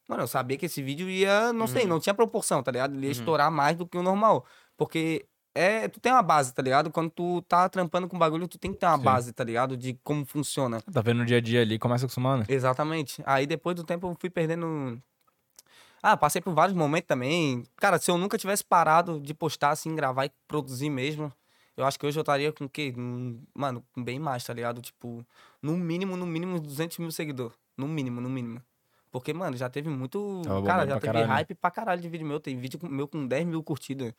[0.08, 2.94] Mano, eu sabia que esse vídeo ia, não sei, não tinha proporção, tá ligado?
[2.94, 4.44] Ele ia estourar mais do que o normal.
[4.76, 6.90] Porque é, tu tem uma base, tá ligado?
[6.90, 9.04] Quando tu tá trampando com bagulho, tu tem que ter uma Sim.
[9.04, 9.76] base, tá ligado?
[9.76, 10.80] De como funciona.
[10.92, 12.44] Tá vendo no dia a dia ali, começa a acostumar, né?
[12.48, 13.22] Exatamente.
[13.24, 15.00] Aí depois do tempo eu fui perdendo.
[16.02, 17.64] Ah, passei por vários momentos também.
[17.76, 21.32] Cara, se eu nunca tivesse parado de postar, assim, gravar e produzir mesmo,
[21.76, 22.92] eu acho que hoje eu estaria com o quê?
[22.96, 24.82] Hum, Mano, com bem mais, tá ligado?
[24.82, 25.24] Tipo,
[25.62, 27.56] no mínimo, no mínimo, 200 mil seguidores.
[27.76, 28.60] No mínimo, no mínimo.
[29.14, 30.42] Porque, mano, já teve muito.
[30.42, 31.34] Tava cara, já teve caralho, né?
[31.34, 32.40] hype pra caralho de vídeo meu.
[32.40, 34.12] Tem vídeo meu com 10 mil curtidas.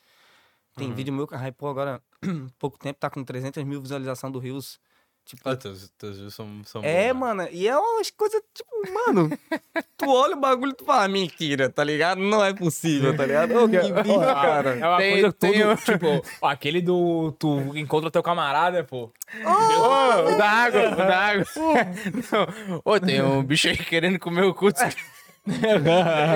[0.73, 2.01] Tem vídeo meu que hypou agora,
[2.57, 4.79] pouco tempo, tá com 300 mil visualização do Rios.
[5.25, 7.13] Tipo, Ah, teus, teus views são, são é, bons, né?
[7.13, 9.29] mano, e é umas coisas, tipo, mano,
[9.97, 12.19] tu olha o bagulho e tu fala, mentira, tá ligado?
[12.21, 13.55] Não é possível, tá ligado?
[13.55, 14.75] Ô, que bicho, cara.
[14.77, 17.31] É uma Tem- coisa que tem todo, tipo, aquele do...
[17.39, 19.11] Tu encontra teu camarada, pô.
[19.43, 21.45] Ô, o da água, o da água.
[22.31, 22.81] Não.
[22.85, 24.67] Ô, tem um bicho aí querendo comer o cu.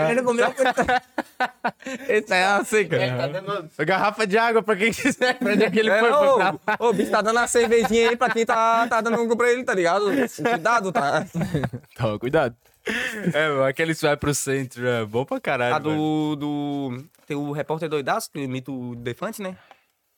[0.10, 0.45] Ele comeu
[2.08, 2.98] Esse aí é uma seca.
[2.98, 5.34] Tá dando garrafa de água pra quem quiser.
[5.39, 6.10] Pra onde é que ele É, foi?
[6.10, 6.84] não, Pra cá.
[6.84, 9.50] ô, o bicho tá dando uma cervejinha aí pra quem tá, tá dando um pra
[9.52, 10.06] ele, tá ligado?
[10.43, 11.26] Cuidado, tá?
[11.95, 12.56] Toma cuidado.
[13.34, 15.76] É, mano, aquele que vai pro centro é bom pra caralho.
[15.76, 17.04] A do, do...
[17.28, 19.56] Tem o repórter doidaço, que imita o Defante, né?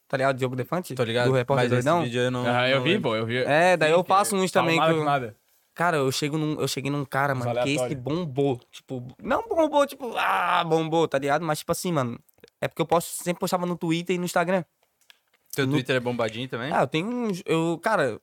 [0.07, 0.37] Tá ligado?
[0.37, 0.93] Diogo Defante?
[0.93, 1.27] Tô ligado?
[1.29, 2.03] Do repórter Mas esse doidão.
[2.03, 2.45] vídeo eu não...
[2.45, 3.09] Ah, eu não vi, lembro.
[3.11, 3.37] pô, eu vi.
[3.37, 5.35] É, daí eu faço uns Fala também que eu- nada.
[5.81, 8.59] Cara, eu, chego num, eu cheguei num cara, mano, que esse bombou.
[8.71, 11.43] Tipo, não bombou, tipo, ah, bombou, tá ligado?
[11.43, 12.19] Mas, tipo assim, mano,
[12.61, 14.63] é porque eu posto, sempre postava no Twitter e no Instagram.
[15.55, 16.71] Teu no- Twitter é bombadinho também?
[16.71, 17.41] Ah, eu tenho uns.
[17.47, 18.21] Eu, cara,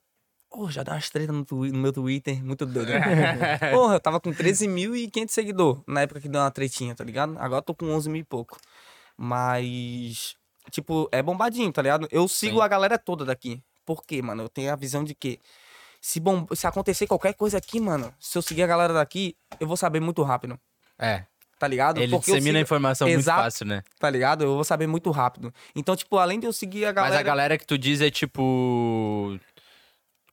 [0.49, 2.91] oh, já dá umas tretas no, twi- no meu Twitter, muito doido.
[2.93, 3.57] né?
[3.75, 7.35] Porra, eu tava com 13.500 seguidores na época que deu uma tretinha, tá ligado?
[7.39, 8.57] Agora eu tô com 11 mil e pouco.
[9.17, 10.33] Mas,
[10.71, 12.07] tipo, é bombadinho, tá ligado?
[12.09, 12.63] Eu sigo Sim.
[12.63, 13.61] a galera toda daqui.
[13.85, 14.43] Por quê, mano?
[14.43, 15.39] Eu tenho a visão de que
[16.01, 19.67] se, bom, se acontecer qualquer coisa aqui, mano, se eu seguir a galera daqui, eu
[19.67, 20.59] vou saber muito rápido.
[20.97, 21.23] É.
[21.57, 21.99] tá ligado?
[22.01, 23.37] Ele Porque dissemina a informação Exato.
[23.37, 23.83] muito fácil, né?
[23.99, 24.43] Tá ligado?
[24.43, 25.53] Eu vou saber muito rápido.
[25.75, 27.13] Então, tipo, além de eu seguir a galera...
[27.15, 29.37] Mas a galera que tu diz é tipo.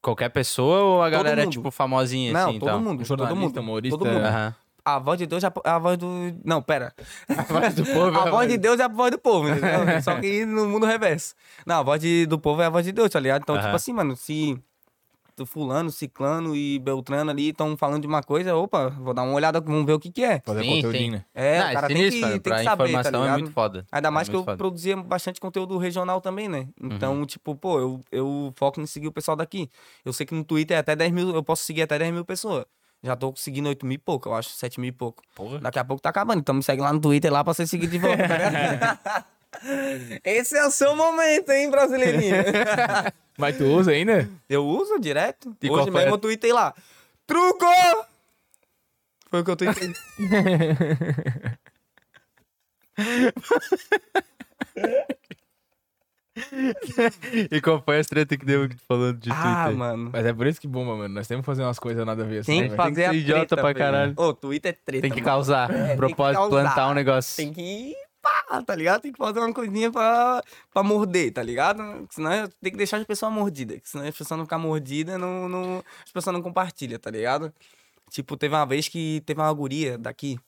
[0.03, 2.59] Qualquer pessoa ou a Todo galera é tipo famosinha Não, assim?
[2.61, 2.81] todo então?
[2.81, 3.59] mundo, todo Jornalista, mundo.
[3.61, 4.25] humorista, todo mundo.
[4.25, 4.55] Aham.
[4.85, 6.09] A voz de Deus é a voz do...
[6.45, 6.95] Não, pera.
[7.29, 8.17] A voz do povo.
[8.21, 9.81] A voz de Deus é a voz do povo, entendeu?
[10.01, 11.35] Só que no mundo reverso.
[11.67, 13.43] Não, a voz de- do povo é a voz de Deus, tá ligado?
[13.43, 13.65] Então, Aham.
[13.65, 14.57] tipo assim, mano, se
[15.45, 19.61] fulano, ciclano e beltrano ali estão falando de uma coisa, opa, vou dar uma olhada,
[19.61, 20.41] vamos ver o que que é.
[20.47, 21.11] Fazer Sim, conteúdinho, sim.
[21.11, 21.25] né?
[21.35, 22.41] É, Não, o cara é tem sinistro, que, mano.
[22.41, 23.39] tem que saber, tá informação é ligado?
[23.41, 23.87] muito foda.
[23.93, 24.57] Ainda mais É que eu foda.
[24.57, 26.69] produzia bastante conteúdo regional também, né?
[26.81, 29.69] Então, tipo, pô, eu, eu foco em seguir o pessoal daqui.
[30.05, 32.25] Eu sei que no Twitter é até 10 mil, eu posso seguir até 10 mil
[32.25, 32.65] pessoas.
[33.03, 35.23] Já tô seguindo 8 mil e pouco, eu acho, 7 mil e pouco.
[35.35, 35.59] Porra.
[35.59, 37.87] Daqui a pouco tá acabando, então me segue lá no Twitter lá pra você seguir
[37.89, 39.25] de volta, tá?
[40.25, 42.37] Esse é o seu momento, hein, brasileirinho?
[43.39, 44.29] Mas tu usa ainda?
[44.49, 45.55] eu uso direto.
[45.63, 46.75] E Hoje mesmo a- eu tuitei lá.
[47.27, 47.67] Truco!
[49.31, 49.93] Foi o que eu tuitei.
[57.51, 59.79] E qual foi as treta que deu falando de ah, Twitter?
[59.79, 60.11] mano.
[60.13, 61.15] Mas é por isso que bomba, mano.
[61.15, 62.53] Nós temos que fazer umas coisas nada a ver assim.
[62.53, 64.13] Tem né, que fazer a ser idiota treta, pra caralho.
[64.17, 65.25] Ô, Twitter é treta, Tem que mano.
[65.25, 65.71] causar.
[65.71, 66.63] É, tem que propósito, causar.
[66.63, 67.37] plantar um negócio.
[67.37, 69.03] Tem que ir pá, tá ligado?
[69.03, 72.07] Tem que fazer uma coisinha pra, pra morder, tá ligado?
[72.11, 73.81] Senão tem que deixar as pessoas mordidas.
[73.85, 77.53] Senão as pessoas não ficam mordidas, não, não, as pessoas não compartilham, tá ligado?
[78.11, 80.39] Tipo, teve uma vez que teve uma guria daqui.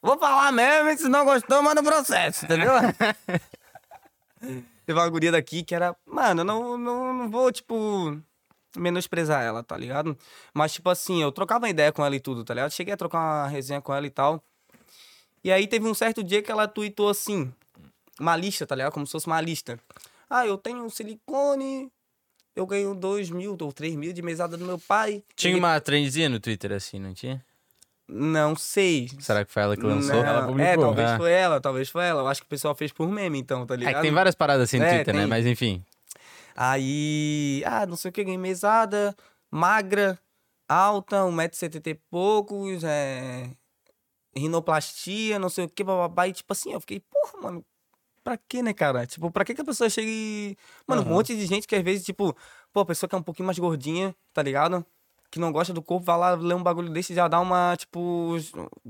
[0.00, 2.72] Vou falar mesmo, e se não gostou, manda o processo, entendeu?
[4.84, 5.94] teve uma guria daqui que era.
[6.04, 8.20] Mano, eu não, não, não vou, tipo.
[8.74, 10.16] Menosprezar ela, tá ligado?
[10.54, 12.70] Mas, tipo assim, eu trocava ideia com ela e tudo, tá ligado?
[12.70, 14.42] Cheguei a trocar uma resenha com ela e tal.
[15.44, 17.52] E aí teve um certo dia que ela tweetou assim,
[18.20, 18.92] uma lista, tá ligado?
[18.92, 19.78] Como se fosse uma lista.
[20.30, 21.90] Ah, eu tenho silicone,
[22.54, 25.22] eu ganho 2 mil ou 3 mil de mesada do meu pai.
[25.34, 27.44] Tinha Ele- uma trendzinha no Twitter assim, não tinha?
[28.08, 29.08] Não sei.
[29.20, 30.16] Será que foi ela que lançou?
[30.16, 30.66] Não, Ela publicou.
[30.72, 31.16] É, talvez Ah.
[31.16, 32.22] foi ela, talvez foi ela.
[32.22, 33.94] Eu acho que o pessoal fez por meme, então, tá É ligado?
[33.96, 35.20] que tem várias paradas assim no É, Twitter, né?
[35.20, 35.28] tem.
[35.28, 35.82] Mas enfim.
[36.54, 39.16] Aí, ah, não sei o que, ganhei mesada,
[39.50, 40.18] magra,
[40.68, 43.48] alta, 1,70m e poucos, é,
[44.34, 46.28] rinoplastia, não sei o que, bababá.
[46.28, 47.64] E tipo assim, eu fiquei, porra, mano,
[48.24, 49.06] pra que, né, cara?
[49.06, 50.56] Tipo, pra que que a pessoa chega e...
[50.86, 52.36] Mano, um monte de gente que às vezes, tipo,
[52.72, 54.84] pô, a pessoa que é um pouquinho mais gordinha, tá ligado?
[55.30, 57.74] Que não gosta do corpo, vai lá ler um bagulho desse e já dá uma,
[57.74, 58.36] tipo,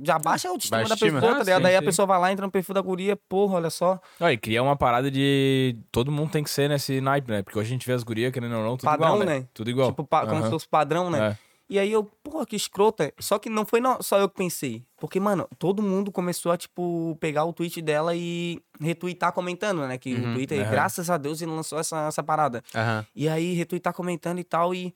[0.03, 1.63] já baixa a autoestima da pessoa, Ah, tá ligado?
[1.63, 1.85] sim, Aí a sim.
[1.85, 4.01] pessoa vai lá, entra no perfil da guria, porra, olha só.
[4.21, 5.77] Ó, e cria uma parada de.
[5.93, 7.43] Todo mundo tem que ser nesse naipe, né?
[7.45, 9.39] Porque hoje a gente vê as gurias, querendo ou não, tudo Padrão, igual, né?
[9.41, 9.49] né?
[9.55, 9.91] Tudo igual.
[9.91, 11.29] Tipo, pa- como se fosse padrão, né?
[11.31, 11.39] É.
[11.69, 13.13] E aí eu, porra, que escrota.
[13.19, 14.85] Só que não foi no- só eu que pensei.
[14.99, 19.97] Porque, mano, todo mundo começou a, tipo, pegar o tweet dela e retweetar comentando, né?
[19.97, 20.71] Que Uhum, o Twitter, aham.
[20.71, 22.63] graças a Deus, ele lançou essa, essa parada.
[22.75, 23.07] Aham.
[23.15, 24.95] E aí, retweetar comentando e tal, e.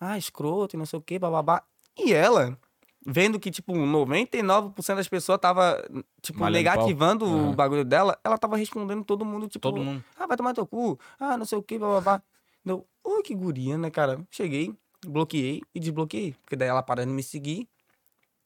[0.00, 1.62] Ah, escroto e não sei o que, bababá.
[1.98, 2.56] E ela,
[3.04, 5.84] vendo que, tipo, 99% das pessoas tava,
[6.22, 6.48] tipo, pau.
[6.50, 9.60] negativando o bagulho dela, ela tava respondendo todo mundo, tipo.
[9.60, 10.02] Todo mundo.
[10.16, 10.98] Ah, vai tomar teu cu.
[11.18, 12.22] Ah, não sei o que, bababá.
[12.64, 14.20] Deu, oi, que guria, né, cara?
[14.30, 14.72] Cheguei,
[15.06, 16.34] bloqueei e desbloqueei.
[16.44, 17.68] Porque daí ela para de me seguir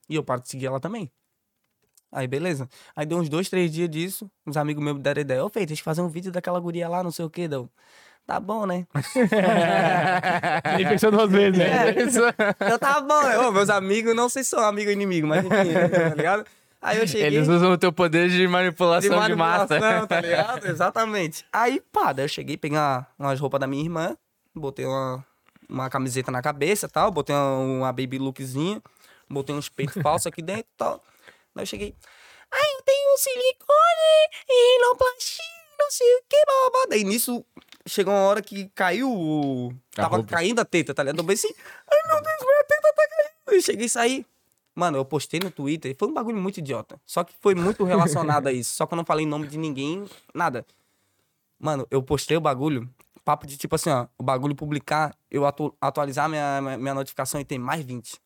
[0.09, 1.11] e eu paro de seguir ela também.
[2.11, 2.69] Aí, beleza.
[2.95, 4.31] Aí deu uns dois, três dias disso.
[4.47, 5.45] Uns amigos meus me deram ideia.
[5.45, 7.49] Ô, Fei, tem que fazer um vídeo daquela guria lá, não sei o que.
[7.49, 7.71] Deu.
[8.27, 8.87] Tá bom, né?
[10.77, 11.95] Nem pensou duas vezes, né?
[12.71, 13.38] Eu tá bom, né?
[13.38, 15.73] Ô, meus amigos, não sei se são amigo ou inimigo, mas enfim,
[16.09, 16.45] tá ligado?
[16.81, 17.27] Aí eu cheguei.
[17.29, 19.75] Eles usam o teu poder de de manipulação de, massa.
[19.79, 20.67] manipulação, tá ligado?
[20.67, 21.45] Exatamente.
[21.53, 24.17] Aí, pá, daí eu cheguei, peguei uma- umas roupas da minha irmã,
[24.55, 25.25] botei uma,
[25.72, 28.82] uma camiseta na cabeça e tal, botei uma, uma baby lookzinha,
[29.28, 31.02] botei uns peitos falsos aqui dentro e tal.
[31.54, 31.94] Daí eu cheguei,
[32.50, 35.44] ai, eu tenho silicone, rinoplastia,
[35.78, 36.87] não sei o que, blá.
[36.88, 37.44] Daí nisso,
[37.87, 39.72] chegou uma hora que caiu.
[39.92, 40.30] A Tava roupa.
[40.30, 41.18] caindo a teta, tá ligado?
[41.18, 41.54] Eu pensei,
[41.90, 43.56] ai, meu Deus, minha teta tá caindo.
[43.56, 44.26] Eu cheguei e saí.
[44.74, 46.98] Mano, eu postei no Twitter e foi um bagulho muito idiota.
[47.04, 48.74] Só que foi muito relacionado a isso.
[48.74, 50.64] Só que eu não falei nome de ninguém, nada.
[51.58, 52.88] Mano, eu postei o bagulho,
[53.24, 57.44] papo de tipo assim, ó, o bagulho publicar, eu atu- atualizar minha, minha, notificação e
[57.44, 58.20] tem mais 20.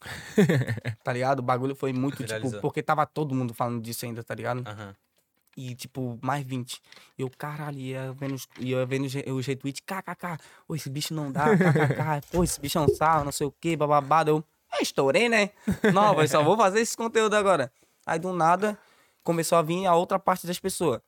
[1.04, 1.40] tá ligado?
[1.40, 4.66] O bagulho foi muito, tipo, porque tava todo mundo falando disso ainda, tá ligado?
[4.66, 4.94] Aham.
[5.56, 6.80] E, tipo, mais 20.
[7.18, 11.56] Eu, caralho, ia vendo, ia vendo os os retweets, kkk, ô, esse bicho não dá,
[11.56, 14.30] kkk, pô, esse bicho é um sarro, não sei o que, bababado.
[14.30, 14.44] Eu,
[14.80, 15.50] estourei, né?
[15.92, 17.70] Não, eu só vou fazer esse conteúdo agora.
[18.06, 18.78] Aí, do nada,
[19.24, 21.00] começou a vir a outra parte das pessoas.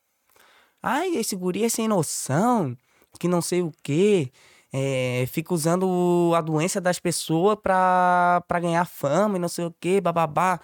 [0.82, 2.76] Ai, esse guri é sem noção,
[3.18, 4.31] que não sei o quê.
[4.72, 9.75] É, fica usando a doença das pessoas pra, pra ganhar fama e não sei o
[9.79, 10.59] quê, bababá.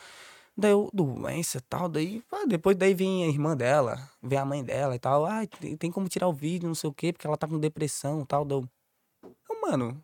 [0.57, 4.65] Daí eu, doença e tal, daí, depois daí vem a irmã dela, vem a mãe
[4.65, 5.25] dela e tal.
[5.25, 5.43] Ah,
[5.79, 8.27] tem, como tirar o vídeo, não sei o quê, porque ela tá com depressão e
[8.27, 8.45] tal.
[8.45, 8.65] Deu,
[9.23, 10.03] eu, mano,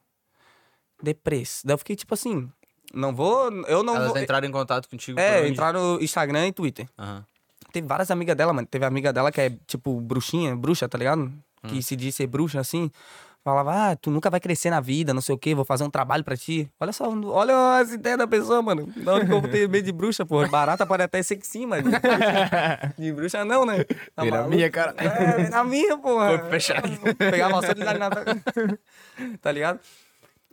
[1.03, 1.63] depressa.
[1.65, 2.49] Daí eu fiquei tipo assim,
[2.93, 3.51] Não vou.
[3.67, 4.19] Eu não Elas vou.
[4.19, 6.89] entraram em contato contigo É, entraram no Instagram e Twitter.
[6.99, 7.25] Aham.
[7.73, 8.69] Teve várias amigas dela, mano.
[8.69, 11.33] Teve amiga dela que é, tipo, bruxinha, bruxa, tá ligado?
[11.69, 12.91] Que se diz ser bruxa, assim.
[13.45, 15.91] Falava, ah, tu nunca vai crescer na vida, não sei o quê, vou fazer um
[15.91, 16.67] trabalho pra ti.
[16.81, 18.91] Olha só, olha as ideias da pessoa, mano.
[18.97, 20.49] Da onde que eu ter medo de bruxa, porra.
[20.49, 23.85] Barata pode até ser que sim, mas de bruxa, de bruxa não, né?
[24.15, 24.49] Tá na maluco?
[24.49, 24.95] minha, cara.
[24.97, 26.39] É, na minha, porra.
[26.39, 26.89] Corpo fechado.
[27.19, 28.09] Pegar a dar na...
[29.43, 29.79] Tá ligado?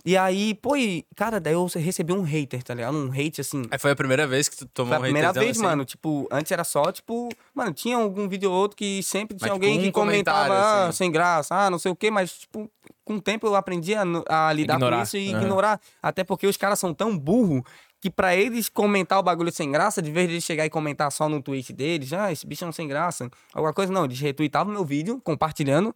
[0.03, 2.97] E aí, pô, e, cara, daí eu recebi um hater, tá ligado?
[2.97, 5.31] Um hate, assim, Aí foi a primeira vez que tu tomou foi a um primeira
[5.31, 5.61] vez, assim?
[5.61, 5.85] mano.
[5.85, 9.53] Tipo, antes era só, tipo, mano, tinha algum vídeo ou outro que sempre tinha Mas,
[9.53, 10.97] tipo, alguém um que comentava, ah, assim.
[10.97, 12.69] sem graça, ah, não sei o quê, mas, tipo,
[13.05, 15.03] com o tempo eu aprendi a, a lidar com Ignorar.
[15.03, 15.41] isso e Aham.
[15.41, 15.81] ignorar.
[16.01, 17.61] Até porque os caras são tão burros
[18.01, 21.11] que pra eles comentar o bagulho sem graça, de vez de eles chegar e comentar
[21.11, 24.19] só no tweet deles, ah, esse bicho é um sem graça, alguma coisa, não, eles
[24.19, 25.95] retweetavam meu vídeo, compartilhando.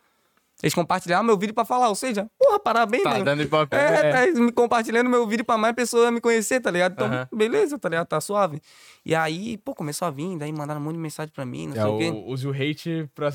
[0.64, 3.26] Eles compartilhavam meu vídeo pra falar, ou seja, porra, parabéns, Tá mano.
[3.26, 3.76] dando ibope.
[3.76, 6.94] É, tá me compartilhando meu vídeo pra mais pessoas me conhecer, tá ligado?
[6.94, 8.08] Então, beleza, tá ligado?
[8.08, 8.62] Tá suave.
[9.06, 11.76] E aí, pô, começou a vir, daí mandaram um monte de mensagem pra mim, não
[11.76, 12.10] É, sei o quê.
[12.10, 13.32] o, use o hate pra.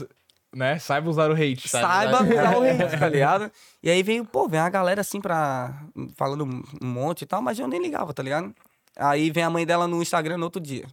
[0.52, 0.78] Né?
[0.80, 1.68] Saiba usar o hate.
[1.68, 3.52] Saiba usar o hate, tá ligado?
[3.82, 5.78] E aí veio, pô, vem a galera assim pra.
[6.16, 8.52] falando um monte e tal, mas eu nem ligava, tá ligado?
[8.96, 10.86] Aí vem a mãe dela no Instagram no outro dia.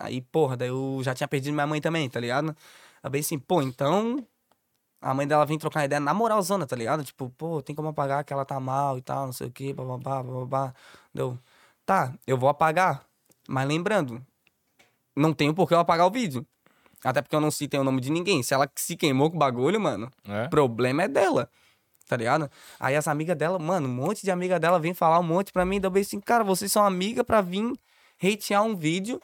[0.00, 2.56] Aí, porra, daí eu já tinha perdido minha mãe também, tá ligado?
[3.02, 4.24] Aí bem assim, pô, então.
[5.00, 7.04] A mãe dela vem trocar ideia na moralzona, tá ligado?
[7.04, 9.72] Tipo, pô, tem como apagar que ela tá mal e tal, não sei o quê,
[9.72, 10.74] bababá, bababá.
[11.14, 11.38] Deu.
[11.86, 13.04] Tá, eu vou apagar.
[13.48, 14.20] Mas lembrando,
[15.16, 16.44] não tenho por que eu apagar o vídeo.
[17.04, 18.42] Até porque eu não citei o nome de ninguém.
[18.42, 20.46] Se ela se queimou com o bagulho, mano, É?
[20.46, 21.48] o problema é dela.
[22.08, 22.50] Tá ligado?
[22.80, 25.64] Aí as amigas dela, mano, um monte de amiga dela vem falar um monte pra
[25.64, 25.78] mim.
[25.78, 27.72] Daí eu bem assim, cara, vocês são amiga pra vir
[28.20, 29.20] hatear um vídeo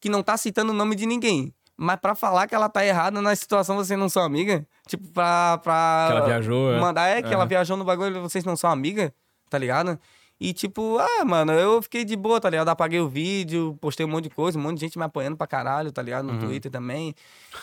[0.00, 1.54] que não tá citando o nome de ninguém.
[1.76, 4.66] Mas pra falar que ela tá errada na situação, vocês não são amiga?
[4.86, 5.58] Tipo, pra.
[5.58, 6.80] pra Que ela viajou, é.
[6.80, 7.48] Mandar é que ela Aham.
[7.48, 9.12] viajou no bagulho e vocês não são amiga,
[9.50, 9.98] tá ligado?
[10.40, 12.68] E tipo, ah, mano, eu fiquei de boa, tá ligado?
[12.68, 15.46] Apaguei o vídeo, postei um monte de coisa, um monte de gente me apoiando pra
[15.46, 16.24] caralho, tá ligado?
[16.26, 17.14] No Twitter também.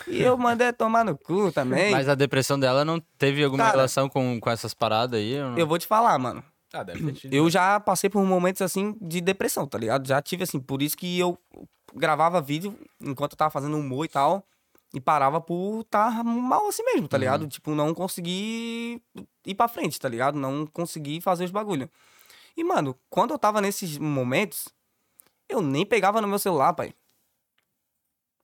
[0.08, 1.90] E eu mandei tomar no cu também.
[1.90, 5.38] Mas a depressão dela não teve alguma Cara, relação com, com essas paradas aí?
[5.38, 5.56] não?
[5.56, 6.42] Eu vou te falar, mano.
[6.72, 7.34] Ah, deve ter tido.
[7.34, 10.08] Eu já passei por momentos assim de depressão, tá ligado?
[10.08, 11.38] Já tive assim, por isso que eu
[11.94, 14.44] gravava vídeo enquanto eu tava fazendo humor e tal.
[14.94, 17.48] E parava por estar mal assim mesmo, tá ligado?
[17.48, 19.00] Tipo, não conseguir
[19.46, 20.38] ir pra frente, tá ligado?
[20.38, 21.88] Não conseguir fazer os bagulho.
[22.54, 24.68] E, mano, quando eu tava nesses momentos,
[25.48, 26.92] eu nem pegava no meu celular, pai.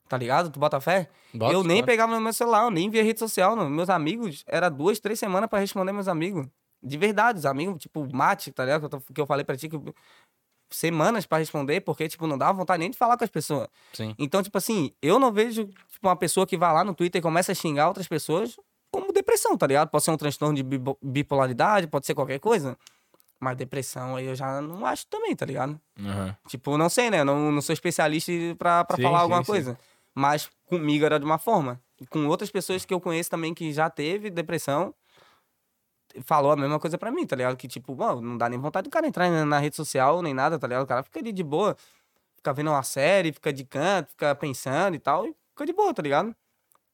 [0.08, 0.50] Tá ligado?
[0.50, 1.10] Tu bota fé?
[1.34, 1.86] Bota, eu nem bota.
[1.86, 3.54] pegava no meu celular, eu nem via rede social.
[3.54, 3.68] Não.
[3.68, 6.46] Meus amigos, era duas, três semanas pra responder meus amigos.
[6.82, 8.88] De verdade, os amigos, tipo, mate, tá ligado?
[8.88, 9.76] Que eu, que eu falei pra ti que.
[10.70, 13.68] Semanas pra responder, porque, tipo, não dava vontade nem de falar com as pessoas.
[13.92, 14.14] Sim.
[14.18, 17.22] Então, tipo assim, eu não vejo tipo, uma pessoa que vai lá no Twitter e
[17.22, 18.56] começa a xingar outras pessoas
[18.90, 19.88] como depressão, tá ligado?
[19.88, 20.62] Pode ser um transtorno de
[21.02, 22.76] bipolaridade, pode ser qualquer coisa.
[23.40, 25.80] Mas depressão aí eu já não acho também, tá ligado?
[25.98, 26.36] Aham.
[26.48, 27.22] Tipo, não sei, né?
[27.22, 29.46] Não, não sou especialista pra, pra Sim, falar sim, alguma sim.
[29.50, 29.78] coisa.
[30.14, 31.80] Mas comigo era de uma forma.
[32.10, 34.92] Com outras pessoas que eu conheço também que já teve depressão,
[36.24, 37.56] falou a mesma coisa pra mim, tá ligado?
[37.56, 40.58] Que, tipo, mano, não dá nem vontade do cara entrar na, rede social nem nada,
[40.58, 40.84] tá ligado?
[40.84, 41.76] O cara fica ali de boa,
[42.36, 45.92] fica vendo uma série, fica de canto, fica pensando e tal, e fica de boa,
[45.92, 46.34] tá ligado?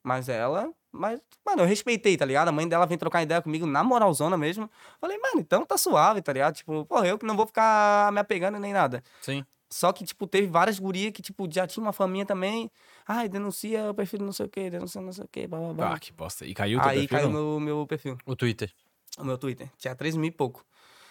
[0.02, 0.70] Mas ela.
[0.92, 2.48] Mas, mano, eu respeitei, tá ligado?
[2.48, 4.70] A mãe dela vem trocar ideia comigo na moralzona mesmo.
[5.00, 6.54] Falei, mano, então tá suave, tá ligado?
[6.54, 9.02] Tipo, porra, eu que não vou ficar me apegando nem nada.
[9.20, 9.44] Sim.
[9.74, 12.70] Só que, tipo, teve várias gurias que, tipo, já tinha uma faminha também.
[13.04, 15.72] Ai, denuncia, eu prefiro não sei o quê, denuncia não sei o quê, blá, blá,
[15.72, 15.94] blá.
[15.94, 16.46] Ah, que bosta.
[16.46, 17.58] E caiu o teu Aí perfil, caiu não?
[17.58, 18.72] meu, meu perfil, O Twitter.
[19.18, 19.70] O meu Twitter.
[19.78, 20.64] Tinha 3 mil e pouco.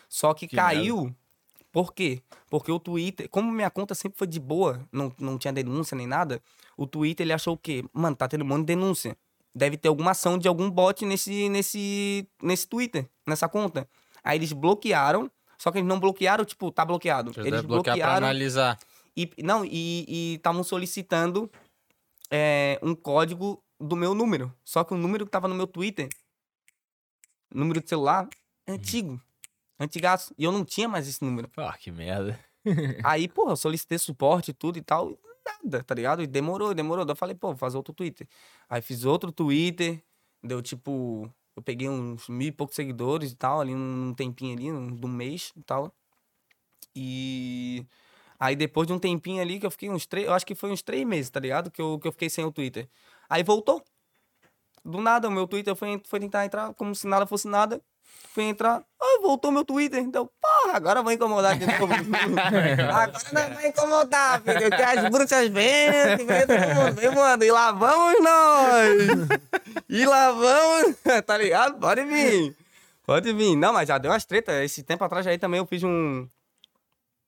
[0.10, 1.16] Só que, Que caiu.
[1.72, 2.22] Por quê?
[2.52, 6.06] Porque o Twitter, como minha conta sempre foi de boa, não, não tinha denúncia nem
[6.06, 6.40] nada,
[6.78, 7.84] o Twitter ele achou o quê?
[7.92, 9.18] Mano, tá tendo um monte de denúncia.
[9.56, 13.90] Deve ter alguma ação de algum bot nesse, nesse, nesse Twitter, nessa conta.
[14.24, 17.32] Aí eles bloquearam, só que eles não bloquearam, tipo, tá bloqueado.
[17.38, 18.80] Eles deve bloquear pra bloquearam analisar.
[19.18, 21.50] e, não, e estavam solicitando
[22.30, 24.54] é, um código do meu número.
[24.64, 26.08] Só que o número que tava no meu Twitter,
[27.54, 28.28] número de celular,
[28.66, 29.22] é antigo.
[29.80, 30.34] Antigaço.
[30.38, 31.50] E eu não tinha mais esse número.
[31.58, 32.40] Ah, que merda.
[33.04, 35.12] Aí, porra, eu solicitei suporte e tudo e tal.
[35.12, 36.22] E nada, tá ligado?
[36.22, 37.06] E demorou, demorou.
[37.06, 38.28] Daí eu falei, pô, vou fazer outro Twitter.
[38.70, 40.02] Aí fiz outro Twitter.
[40.42, 41.30] Deu tipo.
[41.56, 45.06] Eu peguei uns mil e poucos seguidores e tal, ali num tempinho ali, num, de
[45.06, 45.94] um mês e tal.
[46.96, 47.86] E.
[48.40, 50.26] Aí depois de um tempinho ali, que eu fiquei uns três.
[50.28, 51.70] Eu acho que foi uns três meses, tá ligado?
[51.72, 52.90] Que eu, que eu fiquei sem o Twitter.
[53.30, 53.84] Aí voltou.
[54.86, 57.82] Do nada, o meu Twitter foi, foi tentar entrar como se nada fosse nada.
[58.34, 58.84] Fui entrar.
[59.00, 60.00] Ah, voltou meu Twitter.
[60.00, 61.94] Então, porra, agora eu vou incomodar de novo.
[61.94, 64.70] agora não vai incomodar, filho.
[64.70, 67.44] Que as bruxas vêm, vem todo mundo, vem, mano.
[67.44, 69.40] E lá vamos nós.
[69.88, 70.96] E lá vamos.
[71.26, 71.80] tá ligado?
[71.80, 72.58] Pode vir.
[73.06, 73.56] Pode vir.
[73.56, 74.56] Não, mas já deu umas tretas.
[74.64, 76.28] Esse tempo atrás aí também eu fiz um.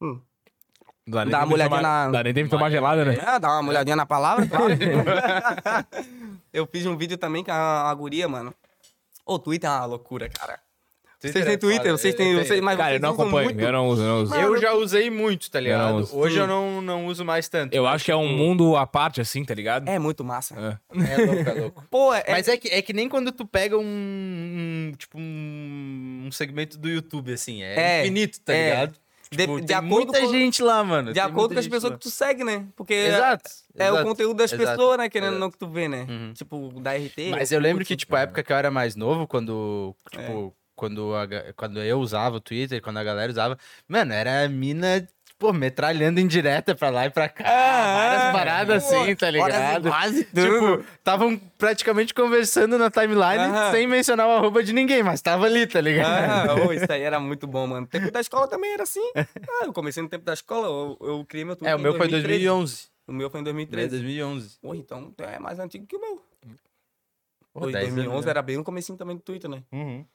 [0.02, 0.20] Hum.
[1.08, 3.14] Dá Dá uma olhadinha tomar- na- Dá nem tempo de tomar gelada, né?
[3.16, 4.66] É, dá uma olhadinha na palavra, claro.
[6.52, 8.54] eu fiz um vídeo também com a, a guria, mano.
[9.26, 10.60] O Twitter é uma loucura, cara.
[11.20, 12.28] vocês é têm Twitter, foda, vocês eu têm.
[12.34, 12.46] tenho.
[12.46, 13.46] Vocês, mas Cara, eu vocês não usam acompanho.
[13.46, 13.62] muito.
[13.62, 14.36] Eu não uso, eu não uso.
[14.36, 15.90] Eu já usei muito, tá Eu ligado?
[15.92, 16.18] não uso.
[16.18, 17.74] Hoje eu não, não uso mais tanto.
[17.74, 19.88] Eu acho que é um tipo, mundo à parte, assim, tá ligado?
[19.88, 20.56] É muito massa.
[20.56, 21.14] É.
[21.14, 21.84] É louco, é louco.
[21.90, 22.24] Pô, é.
[22.30, 26.78] Mas é que, é que nem quando tu pega um, um, tipo, um, um segmento
[26.78, 27.64] do YouTube, assim.
[27.64, 28.70] É, É, infinito, tá é.
[28.72, 28.96] ligado?
[29.36, 31.08] De, Tipo, de tem acordo muita com, gente lá, mano.
[31.10, 31.98] de tem acordo com as pessoas lá.
[31.98, 32.66] que tu segue, né?
[32.76, 33.50] Porque Exato.
[33.76, 35.10] é o exato, conteúdo das exato, pessoas, né?
[35.10, 36.06] Querendo ou não que tu vê, né?
[36.10, 36.34] Uhum.
[36.34, 37.30] Tipo, da RT.
[37.32, 41.16] Mas eu lembro que, tipo, a época que eu era mais novo, quando, tipo, quando,
[41.16, 46.20] a quando eu usava o Twitter, quando a galera usava, mano, era mina, pô, metralhando
[46.20, 47.44] em direta pra lá e pra cá.
[47.44, 49.90] várias paradas pô, assim, tá ligado?
[49.90, 53.72] quase Tipo, estavam praticamente conversando na timeline Aham.
[53.72, 56.50] sem mencionar o arroba de ninguém, mas tava ali, tá ligado?
[56.52, 57.86] Ah, ô, isso aí era muito bom, mano.
[57.86, 59.12] O tempo da escola também era assim.
[59.62, 61.94] Ah, eu comecei no tempo da escola, eu, eu criei meu Twitter É, o meu
[61.96, 62.44] foi em 2013.
[62.46, 62.88] 2011.
[63.08, 63.90] O meu foi em É, 2013.
[63.90, 64.58] 2011.
[64.62, 66.22] Pô, então é mais antigo que o meu.
[67.54, 68.32] Pô, Pô, em 10 anos, 2011 né?
[68.32, 69.64] era bem no comecinho também do Twitter, né?
[69.72, 70.06] Uhum.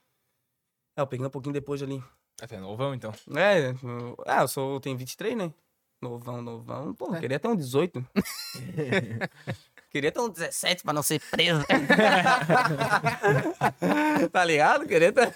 [0.96, 2.02] É, eu peguei um pouquinho depois ali.
[2.40, 3.12] Até novão, então.
[3.36, 5.52] É, eu- ah, eu sou, eu tenho 23, né?
[6.00, 6.94] Novão, novão.
[6.94, 8.02] Pô, queria ter um 18.
[9.90, 11.62] queria ter um 17 pra não ser preso.
[14.32, 14.86] tá ligado?
[14.86, 15.34] Queria ter,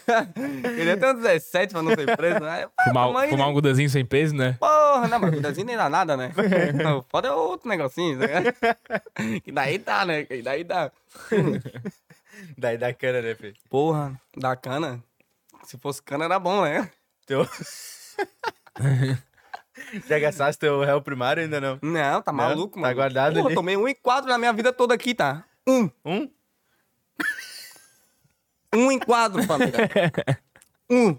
[0.75, 2.41] queria ter um 17 pra não ser preso.
[2.41, 2.67] Né?
[2.85, 3.51] Fumar, aí, fumar né?
[3.51, 4.57] um gudazinho sem peso, né?
[4.59, 6.33] Porra, não, mas cuidazinho nem dá nada, né?
[6.99, 8.27] O foda é outro negocinho, né?
[9.43, 10.25] Que daí dá, né?
[10.25, 10.91] Que daí dá.
[12.57, 13.53] Daí da cana, né, Fê?
[13.69, 15.03] Porra, da cana.
[15.65, 16.91] Se fosse cana era bom, né?
[17.27, 17.47] Teu...
[20.07, 21.79] Já gastaste teu réu primário ainda não?
[21.83, 22.39] Não, tá Não?
[22.39, 22.95] maluco, Tá mano.
[22.95, 23.55] guardado Porra, ali?
[23.55, 25.45] tomei um e quatro na minha vida toda aqui, tá?
[25.67, 25.91] Um.
[26.05, 26.31] Um?
[28.77, 29.89] Um em quadro, família.
[30.91, 31.17] Um.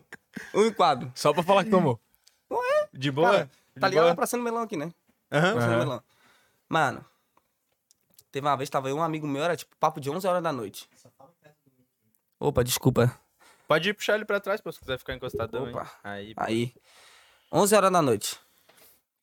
[0.53, 1.10] Um em quadro.
[1.15, 1.97] Só pra falar que tomou.
[2.93, 3.31] De boa?
[3.31, 4.15] Cara, De tá ligado boa?
[4.15, 4.91] pra cima do melão aqui, né?
[5.31, 5.53] Aham.
[5.53, 5.77] Do Aham.
[5.79, 6.03] melão.
[6.67, 7.05] Mano,
[8.29, 10.51] teve uma vez, tava eu um amigo meu, era tipo papo de 11 horas da
[10.51, 10.89] noite.
[12.39, 13.17] Opa, desculpa.
[13.67, 15.69] Pode ir puxar ele pra trás, pô, se quiser ficar encostadão.
[15.69, 15.89] Opa.
[16.04, 16.43] Aí, pô.
[16.43, 16.73] Aí,
[17.51, 18.39] 11 horas da noite.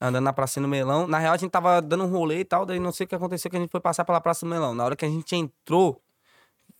[0.00, 1.06] Andando na Praça do Melão.
[1.06, 3.14] Na real, a gente tava dando um rolê e tal, daí não sei o que
[3.14, 4.74] aconteceu, que a gente foi passar pela Praça do Melão.
[4.74, 6.02] Na hora que a gente entrou,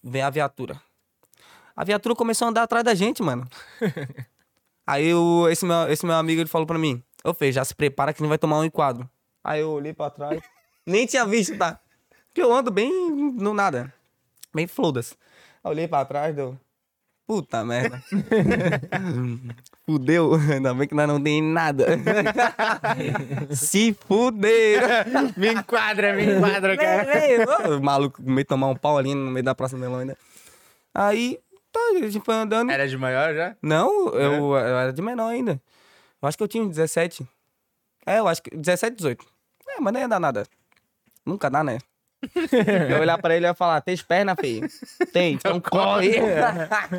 [0.03, 0.81] veio a viatura.
[1.77, 3.47] A viatura começou a andar atrás da gente, mano.
[4.87, 7.75] Aí o, esse, meu, esse meu amigo, ele falou pra mim, ô Fê, já se
[7.75, 9.09] prepara que a gente vai tomar um enquadro.
[9.45, 10.43] Aí eu olhei pra trás,
[10.85, 11.81] nem tinha visto, tá?
[12.27, 12.91] Porque eu ando bem
[13.33, 13.93] no nada.
[14.55, 15.17] Bem flodas.
[15.63, 16.59] Aí olhei pra trás, deu...
[17.27, 18.03] Puta merda.
[19.87, 20.35] Fudeu.
[20.35, 21.87] Ainda bem que nós não tem nada.
[23.55, 25.33] Se fuderam.
[25.37, 27.05] me enquadra, me enquadra, cara.
[27.05, 27.77] Vem.
[27.77, 30.17] O maluco meio tomar um pau ali no meio da Praça do Melão ainda.
[30.95, 31.39] Aí,
[31.71, 32.71] tá, a gente foi andando.
[32.71, 33.57] Era de maior já?
[33.63, 35.61] Não, eu, eu era de menor ainda.
[36.21, 37.27] Eu acho que eu tinha uns 17.
[38.05, 39.25] É, eu acho que 17, 18.
[39.69, 40.45] É, mas nem ia dar nada.
[41.25, 41.79] Nunca dá, né?
[42.91, 44.69] eu olhar pra ele e ia falar, tem pernas, feio?
[45.13, 46.17] Tem, então, corre.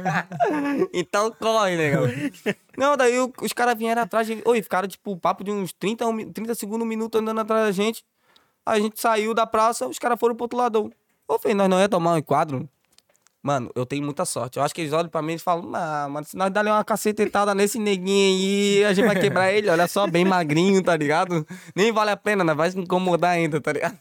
[0.94, 2.04] então corre, negão.
[2.78, 4.42] Não, daí os caras vieram atrás de...
[4.46, 7.66] Oi, ficaram, tipo, papo de uns 30, um mi- 30 segundos, um minuto andando atrás
[7.68, 8.04] da gente.
[8.66, 10.92] A gente saiu da praça, os caras foram pro outro lado.
[11.28, 12.68] Ô, feio, nós não ia tomar um enquadro?
[13.44, 14.58] Mano, eu tenho muita sorte.
[14.58, 16.84] Eu acho que eles olham pra mim e falam, ah, mano, se nós darem uma
[16.84, 19.70] cacetetada nesse neguinho aí, a gente vai quebrar ele.
[19.70, 21.46] Olha só, bem magrinho, tá ligado?
[21.76, 22.54] Nem vale a pena, né?
[22.54, 23.98] Vai se incomodar ainda, tá ligado?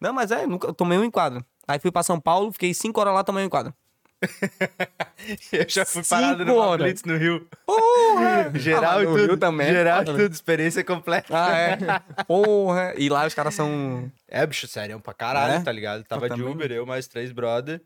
[0.00, 1.44] Não, mas é, nunca, eu tomei um enquadro.
[1.68, 3.74] Aí fui pra São Paulo, fiquei cinco horas lá, tomei um enquadro.
[5.52, 6.78] Eu já fui parado Cinco no.
[6.78, 7.46] Blitz no Rio.
[7.66, 8.50] Porra!
[8.56, 9.40] Geral Ah, e no Rio tudo.
[9.40, 10.12] também é Geral e né?
[10.12, 11.26] tudo, experiência completa.
[11.30, 11.78] Ah, é.
[12.24, 12.94] Porra!
[12.96, 14.10] E lá os caras são...
[14.26, 15.60] É, bicho, sério, pra caralho, É?
[15.60, 16.02] tá ligado?
[16.04, 16.42] Tava de.
[16.42, 17.82] Uber, eu mais três brother.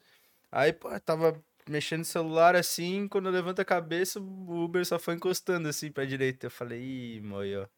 [0.53, 4.99] Aí, pô, tava mexendo no celular assim, quando eu levanto a cabeça, o Uber só
[4.99, 6.47] foi encostando assim pra direita.
[6.47, 7.69] Eu falei, ih, moio.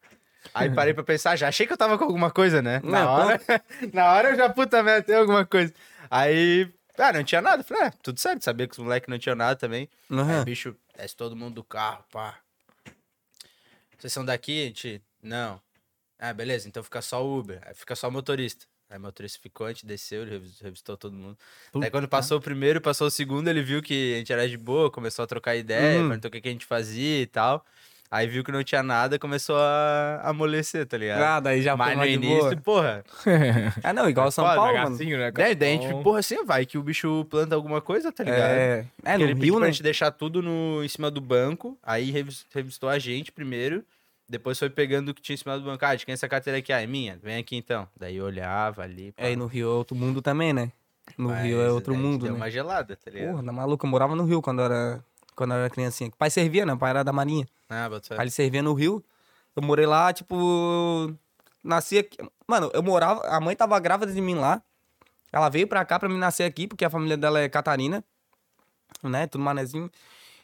[0.55, 2.81] Aí parei pra pensar, já achei que eu tava com alguma coisa, né?
[2.83, 3.41] Na Não, hora,
[3.93, 5.73] na hora eu já, puta merda, tem alguma coisa.
[6.11, 7.63] Aí, ah, não tinha nada.
[7.63, 9.89] Falei, ah, tudo certo, sabia que os moleques não tinham nada também.
[10.11, 10.45] Aí, Uhum.
[10.45, 12.39] bicho, desce todo mundo do carro, pá.
[13.99, 15.03] Vocês são daqui, gente?
[15.23, 15.61] Não.
[16.19, 17.61] Ah, beleza, então fica só o Uber.
[17.65, 18.67] Aí fica só o motorista.
[18.93, 21.35] Aí o motorista ficou, a gente desceu, ele revis- revistou todo mundo.
[21.83, 24.59] Aí quando passou o primeiro, passou o segundo, ele viu que a gente era de
[24.59, 26.09] boa, começou a trocar ideia, Hum.
[26.09, 27.65] perguntou o que, que a gente fazia e tal.
[28.11, 31.23] Aí viu que não tinha nada, começou a amolecer, tá ligado?
[31.23, 33.03] Ah, daí já Mas no início, porra.
[33.83, 34.91] Ah, não, igual São Foda, Paulo, mano.
[34.91, 35.31] Bagacinho, né?
[35.31, 38.23] Daí, daí a gente, Então, porra, assim, vai que o bicho planta alguma coisa, tá
[38.23, 38.51] ligado?
[38.53, 39.73] É, é Porque no ele pra né?
[39.73, 43.83] gente deixar tudo no, em cima do banco, aí revis- revistou a gente primeiro,
[44.33, 45.85] depois foi pegando o que tinha em cima do banco.
[45.85, 46.73] Ah, de quem é essa carteira aqui?
[46.73, 47.19] Ah, é minha?
[47.23, 47.87] Vem aqui então.
[47.95, 49.13] Daí eu olhava ali.
[49.13, 49.23] pá.
[49.23, 50.73] É, e no Rio é outro mundo também, né?
[51.19, 52.37] No Mas Rio é outro mundo, Deu né?
[52.39, 53.31] uma gelada, tá ligado?
[53.33, 55.05] Porra, na maluca, eu morava no Rio quando eu era,
[55.37, 56.09] quando era criancinha.
[56.09, 56.73] O pai servia, né?
[56.73, 57.47] O pai era da Marinha.
[57.69, 58.15] Ah, bota fé.
[58.15, 59.05] Aí ele servia no Rio.
[59.55, 61.13] Eu morei lá, tipo.
[61.63, 62.17] Nasci aqui.
[62.49, 63.21] Mano, eu morava.
[63.27, 64.63] A mãe tava grávida de mim lá.
[65.31, 68.03] Ela veio pra cá pra me nascer aqui, porque a família dela é Catarina.
[69.03, 69.27] Né?
[69.27, 69.91] Tudo manezinho.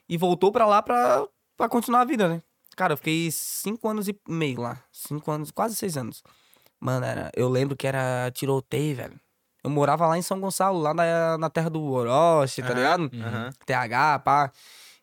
[0.08, 1.26] E voltou pra lá pra,
[1.56, 2.42] pra continuar a vida, né?
[2.78, 4.80] Cara, eu fiquei cinco anos e meio lá.
[4.92, 6.22] Cinco anos, quase seis anos.
[6.78, 9.20] Mano, era, eu lembro que era tiroteio, velho.
[9.64, 13.10] Eu morava lá em São Gonçalo, lá na, na terra do Orochi, tá Aham, ligado?
[13.20, 13.50] aham.
[13.66, 14.52] TH, pá.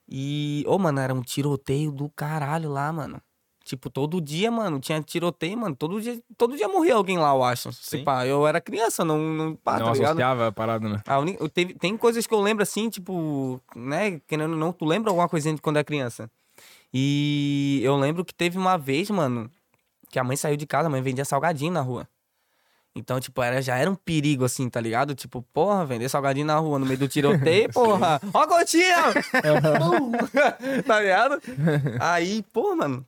[0.07, 3.21] E, ô, mano, era um tiroteio do caralho lá, mano.
[3.65, 5.75] Tipo, todo dia, mano, tinha tiroteio, mano.
[5.75, 7.73] Todo dia, todo dia morria alguém lá, eu acho.
[7.73, 8.03] Se Sim.
[8.05, 11.01] pá, eu era criança, não, não pá, não tá associava a parada, né?
[11.05, 14.21] A uni- eu teve- tem coisas que eu lembro assim, tipo, né?
[14.27, 16.31] Querendo ou não, tu lembra alguma coisinha de quando é criança.
[16.93, 19.49] E eu lembro que teve uma vez, mano,
[20.09, 22.07] que a mãe saiu de casa, a mãe vendia salgadinho na rua.
[22.95, 25.13] Então, tipo, era, já era um perigo, assim, tá ligado?
[25.13, 28.21] Tipo, porra, vender salgadinho na rua no meio do tiroteio, porra.
[28.33, 28.95] Ó a gotinha!
[30.87, 31.41] Tá ligado?
[31.99, 33.05] Aí, pô, mano.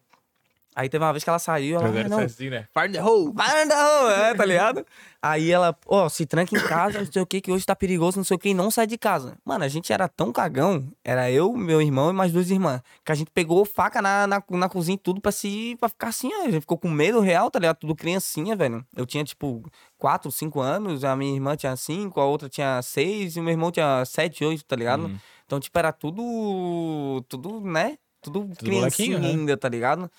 [0.77, 2.67] Aí teve uma vez que ela saiu, ela, ah, não, assim, né?
[2.71, 3.31] Fire the hole!
[3.33, 4.85] Vai na rua, é, tá ligado?
[5.19, 8.17] Aí ela, ó, se tranca em casa, não sei o que, que hoje tá perigoso,
[8.17, 9.35] não sei o que, e não sai de casa.
[9.43, 13.11] Mano, a gente era tão cagão, era eu, meu irmão e mais duas irmãs, que
[13.11, 16.29] a gente pegou faca na, na, na cozinha e tudo pra se, pra ficar assim,
[16.31, 17.77] ó, a gente ficou com medo real, tá ligado?
[17.77, 18.85] Tudo criancinha, velho.
[18.95, 19.63] Eu tinha, tipo,
[19.97, 23.51] quatro, cinco anos, a minha irmã tinha cinco, a outra tinha seis, e o meu
[23.51, 25.05] irmão tinha sete, oito, tá ligado?
[25.05, 25.17] Uhum.
[25.43, 27.97] Então, tipo, era tudo, tudo, né?
[28.21, 29.27] Tudo, criancinha molequinho, né?
[29.29, 30.11] ainda, tá ligado?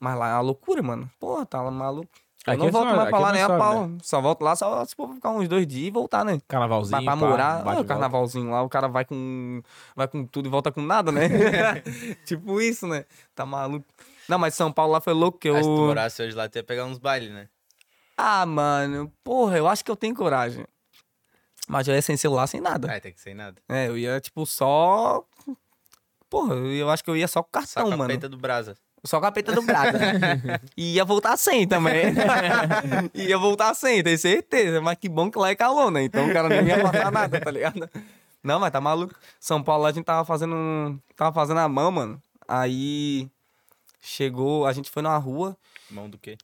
[0.00, 1.08] Mas lá é uma loucura, mano.
[1.20, 2.08] Porra, tá maluco.
[2.46, 3.90] Eu Aqui não é volto mais pra aqui lá é nem a só, pau.
[4.02, 6.40] Só volto lá só se for ficar uns dois dias e voltar, né?
[6.48, 6.96] Carnavalzinho.
[6.96, 7.56] Vai pra pá, morar.
[7.56, 7.88] bate Ah, o volta.
[7.88, 9.62] carnavalzinho lá, o cara vai com.
[9.94, 11.20] Vai com tudo e volta com nada, né?
[12.24, 13.04] tipo isso, né?
[13.34, 13.86] Tá maluco.
[14.26, 15.54] Não, mas São Paulo lá foi louco que eu.
[15.54, 17.46] Mas se tu morasse hoje lá, tu ia pegar uns bailes, né?
[18.16, 20.64] Ah, mano, porra, eu acho que eu tenho coragem.
[21.68, 22.90] Mas eu ia sem celular, sem nada.
[22.90, 23.60] Ah, tem que ser nada.
[23.68, 25.22] É, eu ia, tipo, só.
[26.28, 28.08] Porra, eu eu acho que eu ia só com Só cartão, com a mano.
[28.08, 28.76] peita do Brasa.
[29.04, 30.60] Só com a peita do Braga.
[30.76, 32.12] e ia voltar sem também.
[33.14, 34.80] ia voltar sem, tenho certeza.
[34.80, 36.02] Mas que bom que lá é calor, né?
[36.02, 37.88] Então o cara não ia passar nada, tá ligado?
[38.42, 39.14] Não, mas tá maluco.
[39.38, 41.00] São Paulo a gente tava fazendo.
[41.16, 42.22] Tava fazendo a mão, mano.
[42.46, 43.28] Aí
[44.00, 45.56] chegou, a gente foi numa rua.
[45.90, 46.36] Mão do quê?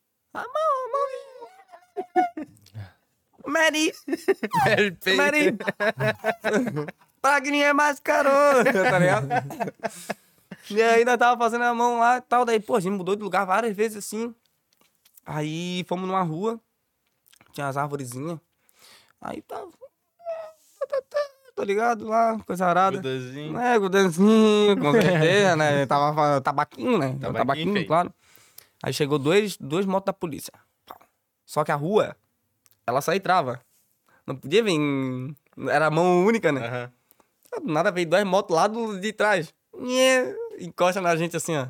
[3.46, 3.92] Mary!
[5.16, 5.57] Mary!
[7.22, 8.28] Pragninha é mais caro,
[8.64, 9.28] tá ligado?
[10.71, 12.45] E aí nós tava fazendo a mão lá e tal.
[12.45, 14.35] Daí, pô, a gente mudou de lugar várias vezes assim.
[15.25, 16.61] Aí fomos numa rua.
[17.53, 18.39] Tinha as arvorezinhas.
[19.21, 19.71] Aí tava.
[21.57, 22.07] Tá ligado?
[22.07, 22.99] Lá, coisa arada.
[22.99, 23.59] Grudazinho.
[23.59, 25.87] É, gudanzinho, com certeza, né?
[25.89, 27.17] Tava tabaquinho, né?
[27.19, 28.14] Tabaquinho, Tabaquinho, claro.
[28.83, 30.53] Aí chegou dois, dois motos da polícia.
[31.47, 32.14] Só que a rua,
[32.87, 33.59] ela só trava.
[34.27, 34.79] Não podia vir.
[35.71, 36.93] Era mão única, né?
[37.62, 39.55] Do Nada veio duas motos lá do, de trás.
[40.59, 41.68] Encosta na gente assim, ó.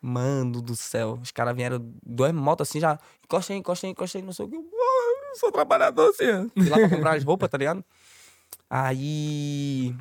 [0.00, 1.18] Mano do céu.
[1.22, 2.98] Os caras vieram duas motos assim já.
[3.24, 4.56] Encosta aí, encosta aí, encosta aí, não sei o que.
[4.56, 6.50] Eu sou trabalhador assim.
[6.56, 7.84] Fui lá pra comprar as roupas, tá ligado?
[8.68, 9.94] Aí.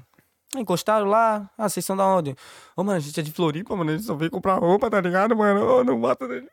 [0.55, 1.49] Encostaram lá.
[1.57, 2.35] Ah, vocês são da onde?
[2.75, 3.91] Ô, mano, a gente é de Floripa, mano.
[3.91, 5.63] A gente só veio comprar roupa, tá ligado, mano?
[5.63, 6.49] Ô, não nele.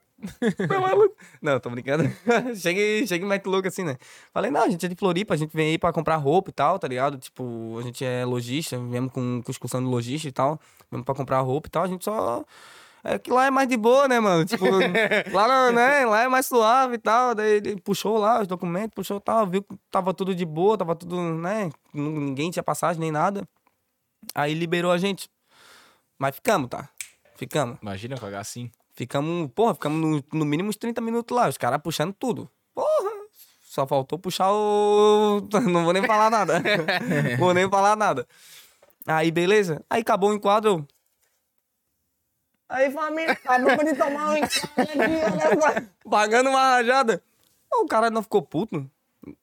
[1.41, 2.05] Não, tô brincando.
[2.57, 3.97] cheguei, cheguei mais louco assim, né?
[4.33, 6.53] Falei, não, a gente é de Floripa, a gente vem aí pra comprar roupa e
[6.53, 7.18] tal, tá ligado?
[7.18, 10.59] Tipo, a gente é lojista, viemos com, com excursão de lojista e tal.
[10.91, 12.45] Viemos pra comprar roupa e tal, a gente só.
[13.07, 14.47] É que lá é mais de boa, né, mano?
[14.47, 14.64] Tipo,
[15.31, 16.07] lá, não, né?
[16.07, 17.35] lá é mais suave e tal.
[17.35, 20.79] Daí ele puxou lá os documentos, puxou e tal, viu que tava tudo de boa,
[20.79, 21.70] tava tudo, né?
[21.93, 23.47] Ninguém tinha passagem nem nada.
[24.35, 25.29] Aí liberou a gente.
[26.18, 26.89] Mas ficamos, tá?
[27.37, 27.77] Ficamos.
[27.83, 28.70] Imagina pagar assim.
[28.95, 32.49] Ficamos, porra, ficamos no, no mínimo uns 30 minutos lá, os caras puxando tudo.
[32.74, 33.11] Porra!
[33.62, 35.40] Só faltou puxar o.
[35.68, 36.62] Não vou nem falar nada.
[37.38, 38.26] vou nem falar nada.
[39.05, 39.84] Aí, beleza.
[39.90, 40.86] Aí acabou o enquadro.
[42.68, 45.90] Aí, família, acabamos de tomar um enquadro.
[46.09, 47.22] Pagando uma rajada.
[47.72, 48.88] O cara não ficou puto.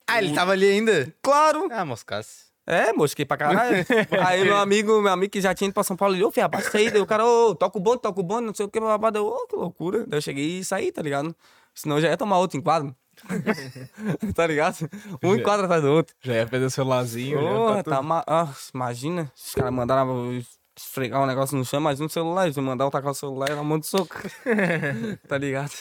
[0.08, 1.14] Ah, ele tava ali ainda?
[1.22, 1.68] Claro.
[1.72, 2.51] Ah, moscasse.
[2.66, 3.86] É, mosquei pra caralho.
[4.26, 6.46] aí meu amigo, meu amigo que já tinha ido pra São Paulo, ele, ô, filho,
[6.46, 6.92] abaixa aí.
[6.92, 9.18] Daí o cara, ô, toca o bonde, toca o bonde, não sei o que, babado.
[9.18, 10.06] Eu, ô, que loucura.
[10.08, 11.36] Daí eu cheguei e saí, tá ligado?
[11.74, 12.96] Senão eu já ia tomar outro enquadro.
[14.36, 14.90] tá ligado?
[15.24, 16.16] Um enquadro atrás do outro.
[16.22, 17.42] Já ia perder o celularzinho.
[17.42, 18.24] já Porra, tá tá ma...
[18.28, 20.42] ah, imagina, os caras mandaram
[20.78, 23.62] esfregar o negócio no chão, imagina o celular, eles mandaram tacar o celular e era
[23.62, 24.16] um monte de soco.
[25.28, 25.74] tá ligado?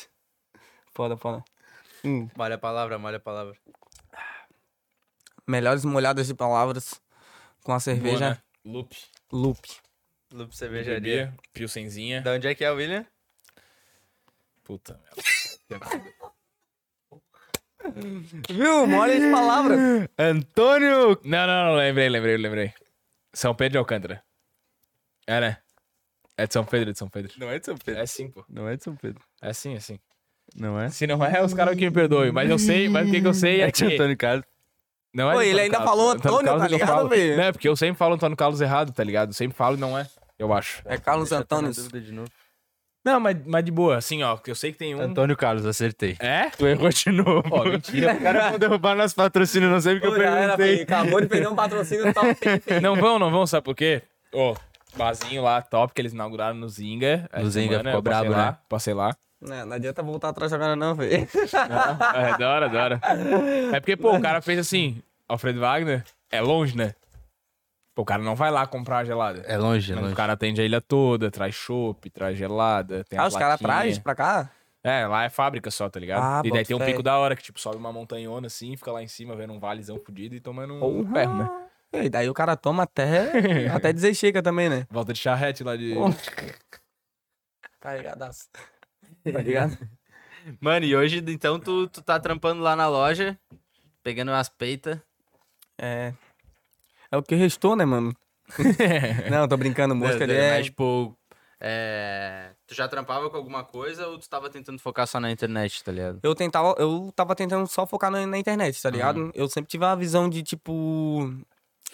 [0.93, 1.45] Foda, foda.
[2.05, 2.28] Hum.
[2.37, 3.55] Molha a palavra, molha a palavra.
[5.51, 7.01] Melhores molhadas de palavras
[7.65, 8.39] com a cerveja Boa, né?
[8.65, 8.97] Loop.
[9.33, 9.61] Loop.
[10.33, 11.35] Lupe Cervejaria.
[11.53, 12.23] Pilsenzinha.
[12.23, 13.05] Da onde é que é, William?
[14.63, 15.01] Puta
[18.49, 18.87] Viu?
[18.87, 19.81] Molha de palavras.
[20.17, 21.19] Antônio!
[21.25, 22.73] Não, não, não, lembrei, lembrei, lembrei.
[23.33, 24.23] São Pedro de Alcântara.
[25.27, 25.57] É, né?
[26.37, 27.33] É de São Pedro, é de São Pedro.
[27.39, 28.01] Não é de São Pedro.
[28.01, 28.45] É sim, pô.
[28.49, 29.21] Não é de São Pedro.
[29.43, 29.99] É sim, é sim.
[30.55, 30.91] Não é?
[30.91, 32.31] Se não é, os caras que me perdoem.
[32.31, 33.95] Mas eu sei, mas o que, que eu sei é, É de que...
[33.95, 34.47] Antônio Carlos.
[35.13, 35.91] Não é Pô, ele Antônio ainda Carlos.
[35.91, 37.09] falou Antônio, Carlos tá eu não ligado, falo.
[37.09, 37.37] velho?
[37.37, 39.31] Não, é porque eu sempre falo Antônio Carlos errado, tá ligado?
[39.31, 40.07] Eu sempre falo e não é,
[40.39, 40.83] eu acho.
[40.85, 41.73] É Carlos tá Antônio.
[41.75, 42.29] dúvida de novo.
[43.03, 45.01] Não, mas, mas de boa, assim, ó, porque eu sei que tem um...
[45.01, 46.17] Antônio Carlos, acertei.
[46.21, 46.51] É?
[46.51, 47.43] Tu errou de novo.
[47.51, 48.13] Ó, mentira.
[48.13, 50.83] O cara vai derrubar nosso patrocínio, não sei porque eu perguntei.
[50.83, 52.37] Acabou de perder um patrocínio top.
[52.83, 54.03] Não vão, não vão, sabe por quê?
[54.35, 54.55] Ó,
[54.97, 57.27] barzinho lá, top, que eles inauguraram no Zinga.
[57.35, 58.59] No Zinga, semana, ficou brabo, lá, né?
[58.69, 59.17] Passei lá.
[59.41, 61.26] Não, não adianta voltar atrás agora não, velho.
[62.14, 63.01] É, da hora, da hora.
[63.72, 66.95] É porque, pô, o cara fez assim, Alfredo Wagner, é longe, né?
[67.95, 69.41] Pô, o cara não vai lá comprar a gelada.
[69.47, 70.14] É longe, é Mas longe.
[70.14, 73.59] o cara atende a ilha toda, traz chopp, traz gelada, tem Ah, a os caras
[73.59, 74.51] trazem pra cá?
[74.82, 76.22] É, lá é fábrica só, tá ligado?
[76.22, 76.86] Ah, e daí tem um fé.
[76.86, 79.59] pico da hora, que tipo, sobe uma montanhona assim, fica lá em cima vendo um
[79.61, 81.12] valezão fudido e tomando um Porra.
[81.12, 81.51] ferro, né?
[82.05, 84.86] E daí o cara toma até, até dizer chega também, né?
[84.91, 85.95] Volta de charrete lá de...
[87.80, 88.49] Carregadaço.
[89.33, 89.77] Tá ligado?
[90.61, 93.39] Mano, e hoje, então, tu, tu tá trampando lá na loja,
[94.03, 94.99] pegando umas peitas.
[95.79, 96.14] É.
[97.11, 98.14] É o que restou, né, mano?
[99.31, 100.57] não, tô brincando, mosca ali é...
[100.57, 101.16] Mas, tipo,
[101.61, 102.51] é...
[102.66, 105.93] tu já trampava com alguma coisa ou tu tava tentando focar só na internet, tá
[105.93, 106.21] ligado?
[106.23, 109.31] Eu tentava, eu tava tentando só focar na, na internet, tá ligado?
[109.35, 111.33] Eu sempre tive uma visão de, tipo,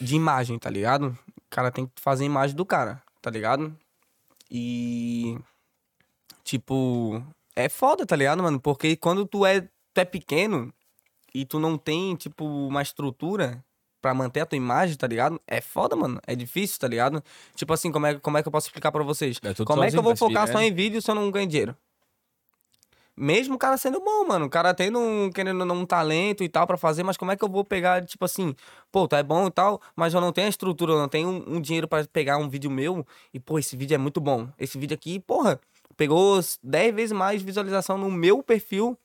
[0.01, 1.19] de imagem, tá ligado?
[1.37, 3.77] O cara tem que fazer a imagem do cara, tá ligado?
[4.51, 5.37] E,
[6.47, 7.21] tipo,
[7.57, 8.61] é foda, tá ligado, mano?
[8.61, 10.73] Porque quando tu é, tu é pequeno
[11.35, 13.63] e tu não tem, tipo, uma estrutura
[14.01, 15.41] pra manter a tua imagem, tá ligado?
[15.47, 16.21] É foda, mano.
[16.25, 17.23] É difícil, tá ligado?
[17.57, 19.41] Tipo assim, como é, como é que eu posso explicar pra vocês?
[19.43, 21.77] É como é que eu vou focar só em vídeo se eu não ganho dinheiro?
[23.17, 24.45] Mesmo o cara sendo bom, mano.
[24.45, 27.43] O cara tendo, um, querendo um talento e tal pra fazer, mas como é que
[27.43, 28.55] eu vou pegar, tipo assim,
[28.93, 31.29] pô, tá é bom e tal, mas eu não tenho a estrutura, eu não tenho
[31.29, 34.49] um, um dinheiro pra pegar um vídeo meu e, pô, esse vídeo é muito bom.
[34.59, 35.59] Esse vídeo aqui, porra,
[35.97, 38.99] pegou 10 vezes mais visualização no meu perfil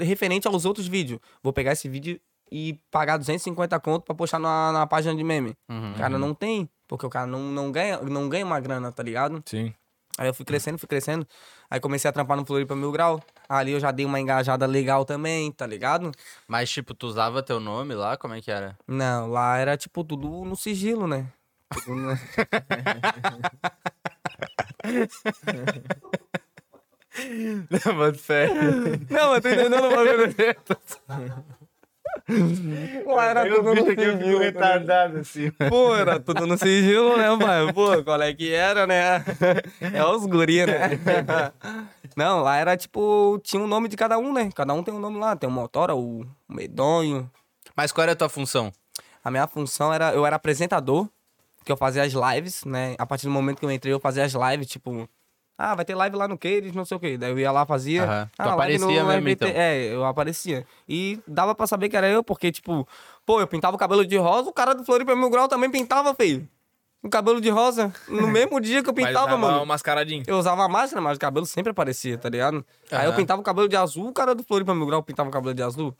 [0.00, 1.20] referente aos outros vídeos.
[1.42, 2.20] Vou pegar esse vídeo
[2.50, 5.56] e pagar 250 conto pra postar na, na página de meme.
[5.68, 5.92] Uhum.
[5.92, 9.02] O cara não tem, porque o cara não, não, ganha, não ganha uma grana, tá
[9.02, 9.42] ligado?
[9.46, 9.72] Sim.
[10.18, 11.26] Aí eu fui crescendo, fui crescendo.
[11.70, 13.18] Aí comecei a trampar no Floripa Mil Grau.
[13.48, 16.12] Ali eu já dei uma engajada legal também, tá ligado?
[16.46, 18.18] Mas, tipo, tu usava teu nome lá?
[18.18, 18.76] Como é que era?
[18.86, 21.26] Não, lá era tipo tudo no sigilo, né?
[27.70, 28.54] Não, mano, sério.
[29.10, 30.34] Não, mas tô entendendo o bagulho.
[33.06, 34.38] Lá era tudo no sigilo.
[34.38, 35.50] tá retardado assim.
[35.68, 37.72] Pô, era tudo no sigilo, né, pai?
[37.72, 39.24] Pô, qual é que era, né?
[39.80, 40.90] É os guri, né?
[42.16, 44.50] Não, lá era tipo, tinha um nome de cada um, né?
[44.54, 45.34] Cada um tem um nome lá.
[45.36, 47.30] Tem o Motora, o Medonho.
[47.76, 48.72] Mas qual era a tua função?
[49.24, 51.08] A minha função era, eu era apresentador,
[51.64, 52.94] que eu fazia as lives, né?
[52.98, 55.08] A partir do momento que eu entrei, eu fazia as lives, tipo,
[55.58, 57.16] ah, vai ter live lá no Queires, não sei o quê.
[57.16, 58.04] Daí eu ia lá, fazia.
[58.04, 58.26] Aham.
[58.36, 59.48] Tu Ah, no aparecia mesmo, então?
[59.48, 60.66] É, eu aparecia.
[60.88, 62.86] E dava pra saber que era eu, porque, tipo,
[63.24, 66.14] pô, eu pintava o cabelo de rosa, o cara do Floripa Mil Grau também pintava,
[66.14, 66.48] feio.
[67.04, 69.62] O cabelo de rosa, no mesmo dia que eu pintava, mano.
[69.62, 70.22] um mascaradinho.
[70.26, 72.64] Eu usava máscara, mas o cabelo sempre aparecia, tá ligado?
[72.90, 75.32] Aí eu pintava o cabelo de azul, o cara do Floripa Mil Grau pintava o
[75.32, 75.94] cabelo de azul.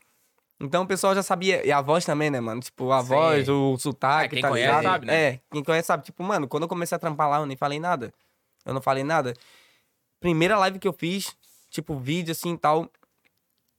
[0.63, 1.67] Então o pessoal já sabia.
[1.67, 2.61] E a voz também, né, mano?
[2.61, 3.09] Tipo, a Sim.
[3.09, 4.85] voz, o sotaque, É, quem tá conhece ligado?
[4.85, 5.15] sabe, né?
[5.15, 6.05] É, quem conhece sabe.
[6.05, 8.15] Tipo, mano, quando eu comecei a trampar lá, eu nem falei nada.
[8.65, 9.35] Eu não falei nada.
[10.21, 11.37] Primeira live que eu fiz,
[11.69, 12.89] tipo, vídeo assim e tal.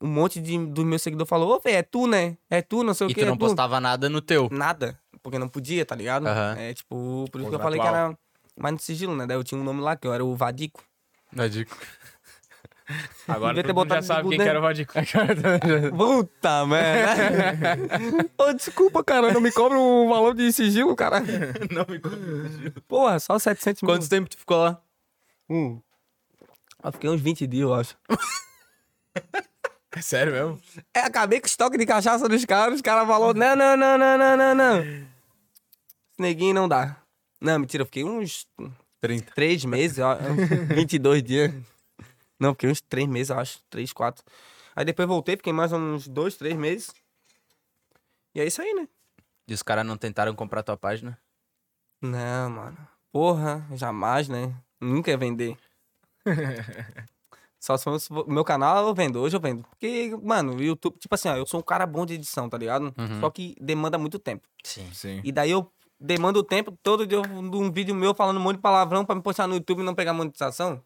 [0.01, 2.37] Um monte de, dos meus seguidores falou, ô, velho, é tu, né?
[2.49, 3.21] É tu, não sei o E que.
[3.21, 4.49] tu é não postava nada no teu.
[4.51, 4.99] Nada.
[5.21, 6.27] Porque não podia, tá ligado?
[6.27, 6.55] Aham.
[6.59, 8.13] É, tipo, por isso que eu falei que era
[8.59, 9.25] mais no sigilo, né?
[9.25, 10.83] Daí eu tinha um nome lá, que eu era o Vadico.
[11.31, 11.73] Na dica.
[13.27, 14.93] Agora Devia ter todo mundo já sabe quem que era o Vadico.
[15.97, 17.77] Puta merda.
[18.55, 21.21] Desculpa, cara, não me cobra o valor de sigilo, cara.
[21.71, 21.99] não me
[22.87, 23.91] Porra, só 700 mil.
[23.91, 24.81] Quanto tempo tu ficou lá?
[25.49, 25.81] Um.
[26.83, 27.97] Eu fiquei uns 20 dias, eu acho.
[29.95, 30.59] É sério mesmo?
[30.93, 33.97] É, acabei com o estoque de cachaça dos caras, os caras falaram, não, não, não,
[33.97, 34.79] não, não, não, não.
[34.79, 36.97] Esse neguinho não dá.
[37.39, 38.47] Não, mentira, eu fiquei uns
[38.99, 39.31] 30.
[39.33, 40.17] 3 meses, ó,
[40.73, 41.53] 22 dias.
[42.43, 44.21] Não, fiquei uns 3 meses, eu acho, 3, 4.
[44.75, 46.93] Aí depois voltei, fiquei mais uns 2, 3 meses.
[48.35, 48.85] E é isso aí, né?
[49.47, 51.17] E os caras não tentaram comprar tua página?
[52.01, 52.77] Não, mano.
[53.13, 54.53] Porra, jamais, né?
[54.81, 55.57] Nunca ia vender.
[57.61, 59.63] Só se fosse o meu canal eu vendo, hoje eu vendo.
[59.69, 62.57] Porque, mano, o YouTube, tipo assim, ó, eu sou um cara bom de edição, tá
[62.57, 62.93] ligado?
[62.97, 63.21] Uhum.
[63.21, 64.45] Só que demanda muito tempo.
[64.65, 64.91] Sim.
[64.93, 65.21] Sim.
[65.23, 68.61] E daí eu demando o tempo todo de um vídeo meu falando um monte de
[68.61, 70.83] palavrão pra me postar no YouTube e não pegar monetização.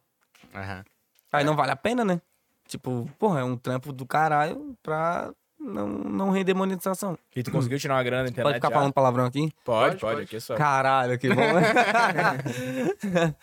[0.54, 0.86] Aham.
[1.32, 2.22] Aí não vale a pena, né?
[2.68, 7.18] Tipo, porra, é um trampo do caralho pra não, não render monetização.
[7.36, 8.46] E tu conseguiu tirar uma grana na internet?
[8.46, 8.76] Pode ficar já?
[8.76, 9.52] falando palavrão aqui?
[9.64, 10.56] Pode, Pode, pode, aqui é só.
[10.56, 11.42] Caralho, que bom.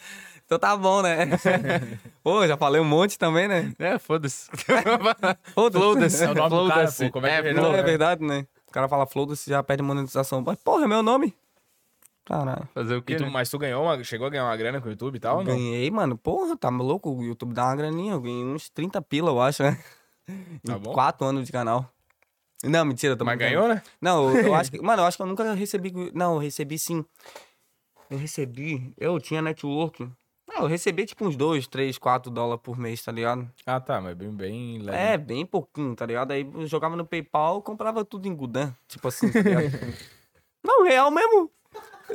[0.44, 1.26] então tá bom, né?
[2.22, 3.72] Pô, já falei um monte também, né?
[3.78, 4.48] É, foda-se.
[5.54, 6.24] Foda-se.
[6.24, 7.10] É o nome do cara, pô.
[7.10, 8.46] Como é que É, é, é verdade, né?
[8.68, 10.42] O cara fala foda-se já perde monetização.
[10.44, 11.34] Mas, porra, é meu nome.
[12.24, 12.66] Caralho.
[12.72, 13.16] Fazer o quê?
[13.16, 13.30] Tu, né?
[13.30, 15.44] mas tu ganhou uma, chegou a ganhar uma grana com o YouTube e tal, ou
[15.44, 15.52] não?
[15.52, 16.16] Ganhei, mano.
[16.16, 17.10] Porra, tá louco?
[17.10, 18.12] O YouTube dá uma graninha.
[18.14, 19.78] Eu ganhei uns 30 pila, eu acho, né?
[20.64, 20.92] Tá bom.
[20.92, 21.86] quatro anos de canal.
[22.62, 23.60] Não, mentira, tô Mas brincando.
[23.60, 23.82] ganhou, né?
[24.00, 24.80] Não, eu, eu acho que.
[24.80, 25.92] Mano, eu acho que eu nunca recebi.
[26.14, 27.04] Não, eu recebi sim.
[28.08, 28.94] Eu recebi.
[28.96, 30.08] Eu tinha network.
[30.48, 33.50] Não, eu recebi tipo uns 2, 3, 4 dólares por mês, tá ligado?
[33.66, 34.96] Ah, tá, mas bem, bem leve.
[34.96, 36.30] É, bem pouquinho, tá ligado?
[36.30, 38.74] Aí eu jogava no PayPal, comprava tudo em Gudan.
[38.86, 39.64] Tipo assim, tá ligado?
[40.64, 41.50] Não, real mesmo.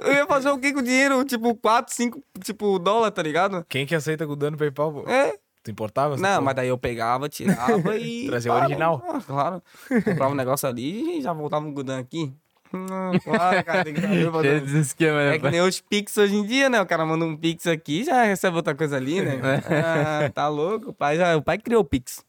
[0.03, 1.23] Eu ia fazer o que com o dinheiro?
[1.25, 3.65] Tipo, 4, 5, tipo, dólar, tá ligado?
[3.69, 5.09] Quem que aceita com dano PayPal, pô?
[5.09, 5.33] É.
[5.63, 6.15] Tu importava?
[6.17, 8.27] Não, mas daí eu pegava, tirava e.
[8.29, 9.03] Trazia o original.
[9.07, 9.63] ah, Claro.
[10.05, 12.33] Comprava um negócio ali e já voltava no Gudan aqui.
[12.73, 12.87] Hum,
[13.23, 14.77] claro, cara, tem que saber fazer.
[14.79, 15.35] esquema, né?
[15.35, 16.79] É que nem os Pix hoje em dia, né?
[16.79, 19.39] O cara manda um Pix aqui e já recebe outra coisa ali, né?
[19.67, 20.91] Ah, tá louco?
[20.91, 22.23] O pai, já, o pai criou o Pix.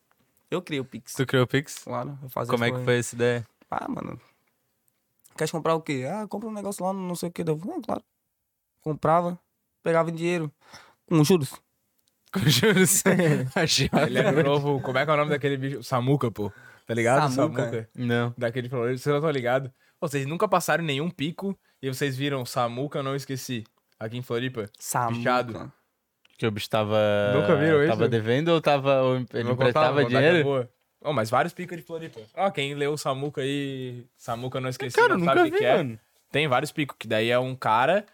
[0.50, 1.12] Eu criei o Pix.
[1.14, 1.84] Tu criou o Pix?
[1.84, 3.46] Claro, eu fazia Como é que foi essa ideia?
[3.70, 4.18] Ah, mano.
[5.41, 6.05] Quer comprar o quê?
[6.07, 7.43] Ah, compra um negócio lá, não sei o quê.
[7.47, 8.05] Eu, ah, claro.
[8.82, 9.41] Comprava,
[9.82, 10.53] pegava em dinheiro.
[11.09, 11.55] Com juros.
[12.30, 13.03] Com juros.
[13.57, 13.88] Achei.
[14.07, 14.82] Ele é novo.
[14.82, 15.82] Como é que é o nome daquele bicho?
[15.82, 16.53] Samuca, pô.
[16.86, 17.32] Tá ligado?
[17.32, 17.88] Samuca?
[17.95, 18.34] Não.
[18.36, 19.70] Daquele floresta, vocês não estão ligados.
[19.99, 23.64] Vocês nunca passaram nenhum pico e vocês viram Samuca, eu não esqueci.
[23.99, 24.68] Aqui em Floripa.
[24.78, 25.16] Samuca.
[25.16, 25.72] Bichado.
[26.36, 26.99] Que o bicho tava.
[27.32, 28.11] Nunca viram Tava isso?
[28.11, 29.01] devendo ou tava.
[29.05, 30.68] Ou ele contar, emprestava é dinheiro?
[31.03, 32.20] Oh, mas vários picos de Floripa.
[32.36, 34.05] Ó, quem leu o Samuca aí.
[34.16, 35.98] Samuca não esqueci, Cara, não sabe o vi, que é.
[36.30, 38.05] Tem vários picos, que daí é um cara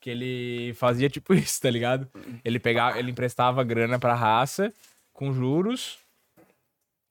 [0.00, 2.08] que ele fazia tipo isso, tá ligado?
[2.44, 4.72] Ele pegava, ele emprestava grana pra raça
[5.12, 5.98] com juros.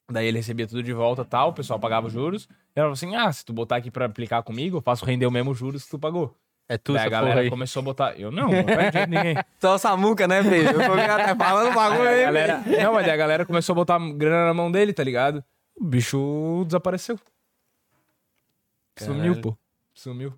[0.09, 2.45] Daí ele recebia tudo de volta e tal, o pessoal pagava os juros.
[2.45, 5.25] E ela falou assim: ah, se tu botar aqui pra aplicar comigo, eu faço render
[5.25, 6.34] o mesmo juros que tu pagou.
[6.70, 7.49] É tu, daí a galera aí.
[7.49, 8.20] começou a botar.
[8.20, 9.36] Eu não, não ninguém.
[9.59, 10.70] Só o Samuca, né, filho?
[10.70, 14.47] Eu tô até falando bagulho Aí galera, não, mas a galera começou a botar grana
[14.47, 15.43] na mão dele, tá ligado?
[15.76, 17.18] O bicho desapareceu.
[18.97, 19.41] Sumiu, Caralho.
[19.41, 19.57] pô.
[19.93, 20.34] Sumiu.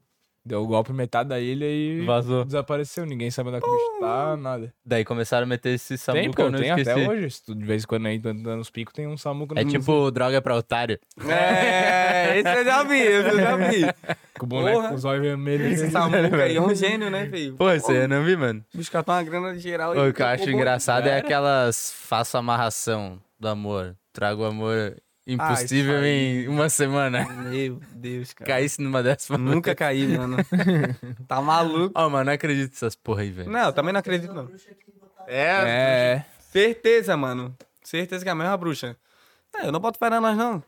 [0.50, 2.44] Deu o golpe em metade da ilha e Vazou.
[2.44, 3.06] desapareceu.
[3.06, 4.74] Ninguém sabe onde é que o bicho tá, nada.
[4.84, 6.90] Daí começaram a meter esse samuca, tem, pô, eu não tem esqueci.
[6.90, 7.30] até hoje.
[7.30, 9.62] Se tu de vez em quando aí tá dando os picos, tem um samuco no
[9.62, 11.00] É tipo droga pra otário.
[11.30, 13.82] É, esse eu já vi, esse eu já vi.
[14.40, 14.90] Com o boneco Porra.
[14.90, 15.72] com os olhos vermelhos.
[15.72, 17.56] Esse Samuca aí é um gênio, né, filho?
[17.56, 18.66] Pô, aí eu não vi, mano.
[18.74, 19.92] O bicho catou uma grana de geral.
[19.96, 23.96] O que eu acho engraçado é aquelas faço amarração do amor.
[24.12, 24.96] Trago o amor
[25.26, 26.46] impossível aí.
[26.46, 27.26] em uma semana.
[27.28, 28.50] Meu Deus, cara.
[28.50, 29.38] Caísse numa dessas.
[29.38, 30.38] Nunca caí, mano.
[31.28, 31.92] tá maluco.
[31.96, 33.50] Ó, mano, não acredito nessas porra aí, velho.
[33.50, 34.50] Não, eu também não acredito, não.
[35.28, 36.24] É.
[36.52, 37.56] Certeza, mano.
[37.84, 38.98] Certeza que é a mesma bruxa.
[39.56, 40.64] É, eu não boto fé nós, não.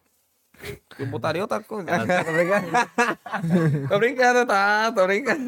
[0.99, 1.87] Eu botaria outra coisa.
[1.87, 2.67] tô brincando.
[3.89, 4.91] tô brincando, tá?
[4.91, 5.41] Tô brincando.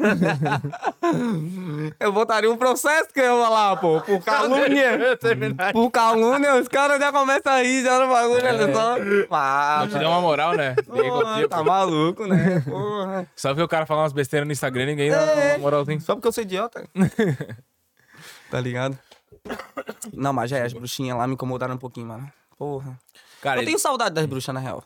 [2.00, 4.00] eu botaria um processo que eu ia falar, pô.
[4.00, 4.98] Por calúnia.
[5.72, 8.42] Por calúnia, os caras já começam a rir já no bagulho.
[8.42, 8.72] né?
[8.72, 8.96] Só...
[9.30, 10.74] Ah, Não te deu uma moral, né?
[10.88, 12.60] Ninguém porra, confia, tá maluco, né?
[12.60, 13.26] Porra.
[13.36, 15.50] Só porque o cara fala umas besteiras no Instagram, ninguém dá É.
[15.52, 16.00] uma moralzinha.
[16.00, 16.84] Só porque eu sou idiota.
[18.50, 18.98] tá ligado?
[20.12, 22.30] Não, mas já é, as bruxinhas lá me incomodaram um pouquinho, mano.
[22.58, 22.98] Porra.
[23.40, 24.82] Cara, eu tenho saudade das bruxas, na real.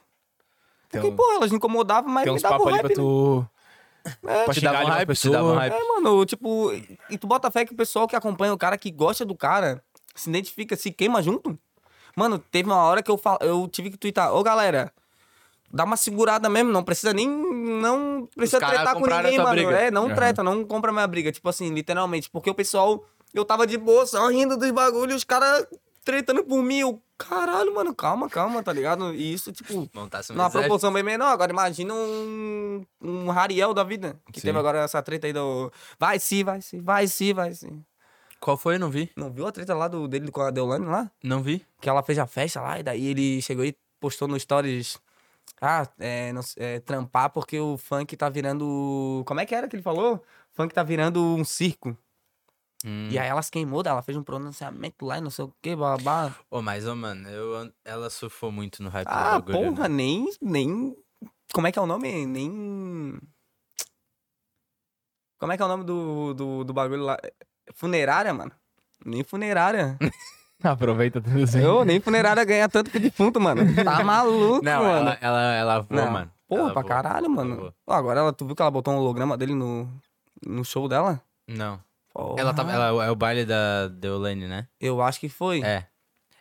[0.88, 3.02] Tem, Porque, porra, elas me incomodavam, mas tem me uns davam papos ali hype, pra
[3.02, 3.08] né?
[3.08, 3.46] tu.
[4.22, 5.36] Pra Te dava ali um uma hype, te pessoa.
[5.36, 5.72] dava um hype.
[5.74, 6.72] É, mano, tipo,
[7.10, 9.82] e tu bota fé que o pessoal que acompanha o cara, que gosta do cara,
[10.14, 11.58] se identifica, se queima junto.
[12.16, 13.38] Mano, teve uma hora que eu, fal...
[13.42, 14.92] eu tive que twittar, ô galera,
[15.70, 17.28] dá uma segurada mesmo, não precisa nem.
[17.28, 19.54] Não precisa caras tretar com compraram ninguém, tua mano.
[19.62, 19.78] briga.
[19.80, 20.14] É, não Aham.
[20.14, 21.30] treta, não compra minha briga.
[21.30, 22.28] Tipo assim, literalmente.
[22.30, 25.66] Porque o pessoal, eu tava de boa, só rindo dos bagulhos, os caras
[26.04, 26.78] tretando por mim.
[26.80, 29.12] Eu, caralho, mano, calma, calma, tá ligado?
[29.12, 29.90] E isso, tipo.
[29.92, 30.62] Montasse um Numa exército.
[30.62, 31.26] proporção bem menor.
[31.26, 34.18] Agora imagina um, um Rariel da vida.
[34.32, 34.46] Que Sim.
[34.46, 35.70] teve agora essa treta aí do.
[35.98, 37.84] Vai sim, vai sim, vai sim, vai sim.
[38.40, 38.78] Qual foi?
[38.78, 39.10] Não vi.
[39.16, 41.10] Não viu a treta lá do, dele com a Deolane lá?
[41.22, 41.66] Não vi.
[41.80, 44.98] Que ela fez a festa lá e daí ele chegou e postou no Stories.
[45.60, 49.24] Ah, é, não é, trampar porque o funk tá virando.
[49.26, 50.22] Como é que era que ele falou?
[50.52, 51.96] Funk tá virando um circo.
[52.84, 53.08] Hum.
[53.10, 55.74] E aí ela se queimou, ela fez um pronunciamento lá e não sei o que,
[55.74, 56.32] babá.
[56.50, 59.96] Ô, mas, ô, mano, eu, ela surfou muito no hype do Ah, bagulho, porra, né?
[59.96, 60.96] nem, nem.
[61.52, 62.24] Como é que é o nome?
[62.26, 63.18] Nem.
[65.38, 67.16] Como é que é o nome do, do, do bagulho lá?
[67.74, 68.52] Funerária, mano.
[69.04, 69.96] Nem funerária.
[70.62, 71.60] Aproveita tudo assim.
[71.60, 73.62] Eu, nem funerária ganha tanto que defunto, mano.
[73.84, 75.10] Tá maluco, Não, mano.
[75.10, 76.10] ela, ela, ela voa, Não.
[76.12, 76.32] mano.
[76.48, 76.88] Porra, Ela pra voa.
[76.88, 77.74] caralho, mano.
[77.86, 79.88] Ó, agora ela, tu viu que ela botou um holograma dele no,
[80.44, 81.22] no show dela?
[81.46, 81.80] Não.
[82.18, 82.40] Porra.
[82.40, 84.66] Ela tava, ela é o baile da Deolane, né?
[84.80, 85.62] Eu acho que foi.
[85.62, 85.84] É.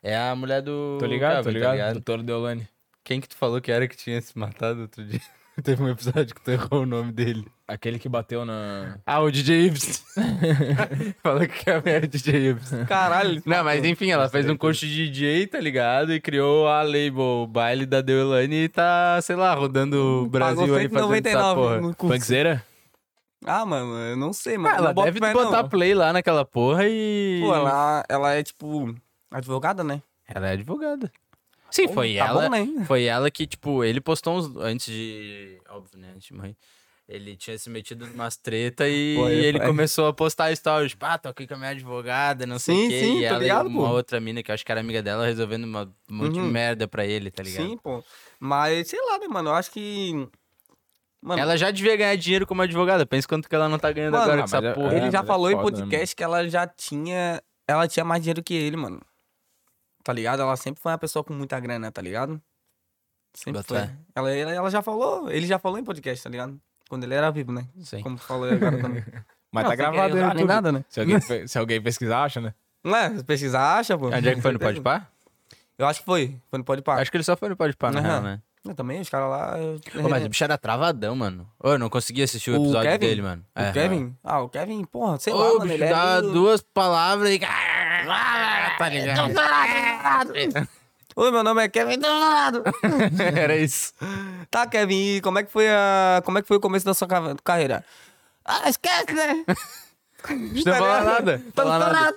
[0.02, 0.98] É a mulher do.
[1.00, 1.94] Tô ligado, tô Calvin, tá ligado.
[1.94, 2.68] Doutor Deolane.
[3.04, 5.22] Quem que tu falou que era que tinha se matado outro dia?
[5.64, 7.46] Teve um episódio que tu errou o nome dele.
[7.68, 8.98] Aquele que bateu na.
[9.06, 10.04] Ah, o DJ Ibs.
[11.22, 12.72] falou que Kevin era DJ Ibs.
[12.88, 13.44] Caralho.
[13.46, 16.12] Não, mas enfim, ela fez um curso de DJ, tá ligado?
[16.12, 20.62] E criou a label o baile da Deolane e tá, sei lá, rodando o Brasil
[20.62, 21.82] Pagou aí fazendo essa porra.
[21.82, 22.16] no curso.
[22.16, 22.64] Punkzeira?
[23.46, 24.74] Ah, mano, eu não sei, mano.
[24.76, 25.70] Ah, ela deve botar não.
[25.70, 27.40] play lá naquela porra e...
[27.42, 28.94] Pô, ela, ela é tipo
[29.32, 30.02] advogada, né?
[30.28, 31.12] Ela é advogada.
[31.70, 32.44] Sim, foi tá ela.
[32.44, 32.86] bom, né?
[32.86, 34.56] Foi ela que, tipo, ele postou uns.
[34.58, 35.60] Antes de.
[35.70, 36.12] Óbvio, né?
[36.16, 36.56] Antes de morrer.
[37.08, 39.68] Ele tinha se metido numas treta e Foi, ele foi.
[39.68, 40.92] começou a postar stories.
[40.92, 43.00] Tipo, ah, tô aqui com a minha advogada, não sei o quê.
[43.00, 43.94] sim, e ela ligado, e uma pô.
[43.96, 46.52] outra mina, que eu acho que era amiga dela, resolvendo uma, um monte de Uhum.
[46.52, 47.66] merda pra ele, tá ligado?
[47.66, 48.04] Sim, pô.
[48.40, 49.50] Mas, sei lá, né, mano?
[49.50, 50.28] Eu acho que.
[51.22, 53.06] Mano, Ela já devia ganhar dinheiro como advogada.
[53.06, 54.96] Pensa quanto que ela não tá ganhando Mano, agora com essa é- porra.
[54.96, 57.42] ele é, já é falou em foda, né, podcast que ela já tinha.
[57.68, 59.02] Ela tinha mais dinheiro que ele, mano.
[60.04, 60.42] Tá ligado?
[60.42, 62.42] Ela sempre foi uma pessoa com muita grana, tá ligado?
[63.34, 63.96] Sempre Bota foi.
[64.16, 66.60] Ela, ela, ela já falou, ele já falou em podcast, tá ligado?
[66.88, 67.68] Quando ele era vivo, né?
[67.82, 68.02] Sim.
[68.02, 69.04] Como falou agora também.
[69.52, 70.86] Mas Não, tá sem querer gravado nem nada, né?
[70.90, 72.54] Se alguém, se alguém pesquisar, acha, né?
[72.84, 73.18] Não é?
[73.18, 74.08] Se pesquisar, acha, pô.
[74.08, 75.12] Onde é que foi no Pode Par?
[75.78, 76.40] Eu acho que foi.
[76.50, 77.00] Foi no Pode Par.
[77.00, 78.42] Acho que ele só foi no Pode Par, na real, né?
[78.68, 79.56] Eu também, os caras lá.
[80.02, 81.48] Pô, mas o bicho era travadão, mano.
[81.64, 83.06] Eu não consegui assistir o episódio Kevin?
[83.08, 83.46] dele, mano.
[83.56, 83.72] O É.
[83.72, 84.16] Kevin?
[84.24, 85.72] Ah, o Kevin, porra, sei Ô, lá, o mano.
[85.72, 87.40] Ele é dá meio- duas palavras e...
[87.40, 89.34] Tá ligado?
[91.16, 91.98] Oi, meu nome é Kevin.
[93.42, 93.94] Era isso.
[94.52, 96.22] Tá, Kevin, e como é que foi a.
[96.24, 97.84] Como é que foi o começo da sua ca- carreira?
[98.46, 99.44] Ah, esquece, né?
[100.30, 101.42] Não tá falando nada.
[101.56, 102.16] Tô Fala nada.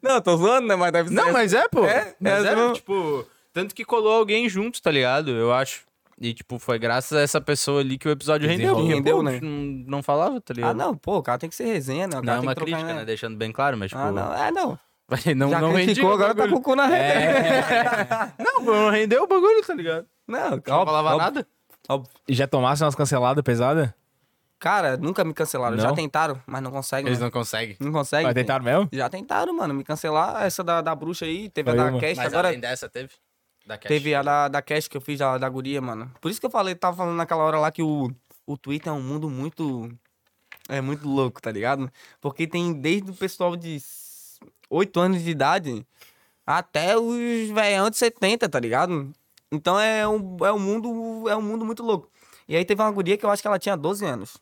[0.00, 0.76] Não, tô zoando, né?
[0.76, 1.14] Mas deve ser.
[1.16, 1.84] Não, mas é, pô.
[1.84, 2.14] É?
[2.20, 3.26] Mas É, é, tipo...
[3.52, 5.30] Tanto que colou alguém junto, tá ligado?
[5.30, 5.84] Eu acho.
[6.20, 8.74] E, tipo, foi graças a essa pessoa ali que o episódio rendeu.
[8.76, 9.40] Porque, Rendeu, pô, né?
[9.42, 10.70] não, não falava, tá ligado?
[10.70, 12.18] Ah, não, pô, o cara tem que ser resenha, né?
[12.18, 13.04] O Não é tem uma que trocar, crítica, né?
[13.04, 14.00] Deixando bem claro, mas, tipo...
[14.00, 14.78] Ah, não, é, não.
[15.36, 17.18] não, Já não criticou, o agora tá com o cu na reta.
[17.18, 18.32] É.
[18.42, 20.06] não, não rendeu o bagulho, tá ligado?
[20.26, 21.46] Não, Não óbvio, falava óbvio, nada.
[21.88, 22.10] óbvio.
[22.28, 23.92] E já tomasse umas canceladas pesadas?
[24.60, 25.76] Cara, nunca me cancelaram.
[25.76, 25.94] Já Não?
[25.96, 27.08] tentaram, mas não conseguem.
[27.08, 27.24] Eles né?
[27.24, 27.76] não conseguem.
[27.80, 28.26] Não conseguem.
[28.26, 28.88] Mas tentaram mesmo?
[28.92, 30.44] Já tentaram, mano, me cancelar.
[30.44, 31.98] Essa da, da bruxa aí, teve Aí, a da mano.
[31.98, 33.10] Cast, Mas agora além dessa, teve?
[33.66, 33.88] Da Cash.
[33.88, 36.10] teve a da, da Cast que eu fiz da, da guria, mano.
[36.20, 38.10] Por isso que eu falei, tava falando naquela hora lá que o,
[38.46, 39.90] o Twitter é um mundo muito.
[40.68, 41.90] É muito louco, tá ligado?
[42.20, 43.78] Porque tem desde o pessoal de
[44.70, 45.86] 8 anos de idade
[46.46, 49.12] até os velhão de 70, tá ligado?
[49.50, 51.28] Então é um, é um mundo.
[51.28, 52.10] É um mundo muito louco.
[52.48, 54.36] E aí teve uma guria que eu acho que ela tinha 12 anos.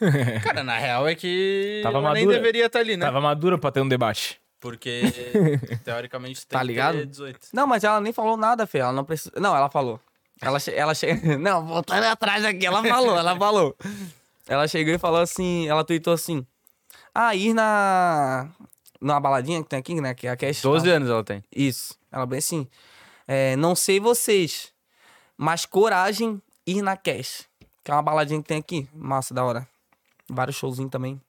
[0.42, 2.38] Cara, na real é que Tava ela nem madura.
[2.38, 3.06] deveria estar ali, né?
[3.06, 4.39] Tava madura pra ter um debate.
[4.60, 5.02] Porque,
[5.84, 6.98] teoricamente, tem Tá que ligado?
[6.98, 7.48] ter 18.
[7.52, 8.78] Não, mas ela nem falou nada, Fê.
[8.78, 9.32] Ela não precisa.
[9.40, 9.98] Não, ela falou.
[10.40, 10.74] Ela, che...
[10.74, 11.36] ela chega.
[11.38, 13.76] Não, voltando atrás aqui, ela falou, ela falou.
[14.48, 16.46] Ela chegou e falou assim, ela tweetou assim.
[17.14, 18.48] Ah, ir na.
[19.00, 20.14] Numa baladinha que tem aqui, né?
[20.14, 20.62] Que é a Cash.
[20.62, 21.42] 12 anos ela tem.
[21.54, 21.94] Isso.
[22.10, 22.66] Ela bem assim.
[23.26, 24.72] é, não sei vocês,
[25.36, 27.46] mas coragem ir na Cash.
[27.84, 28.88] Que é uma baladinha que tem aqui.
[28.94, 29.66] Massa, da hora.
[30.28, 31.20] Vários showzinhos também.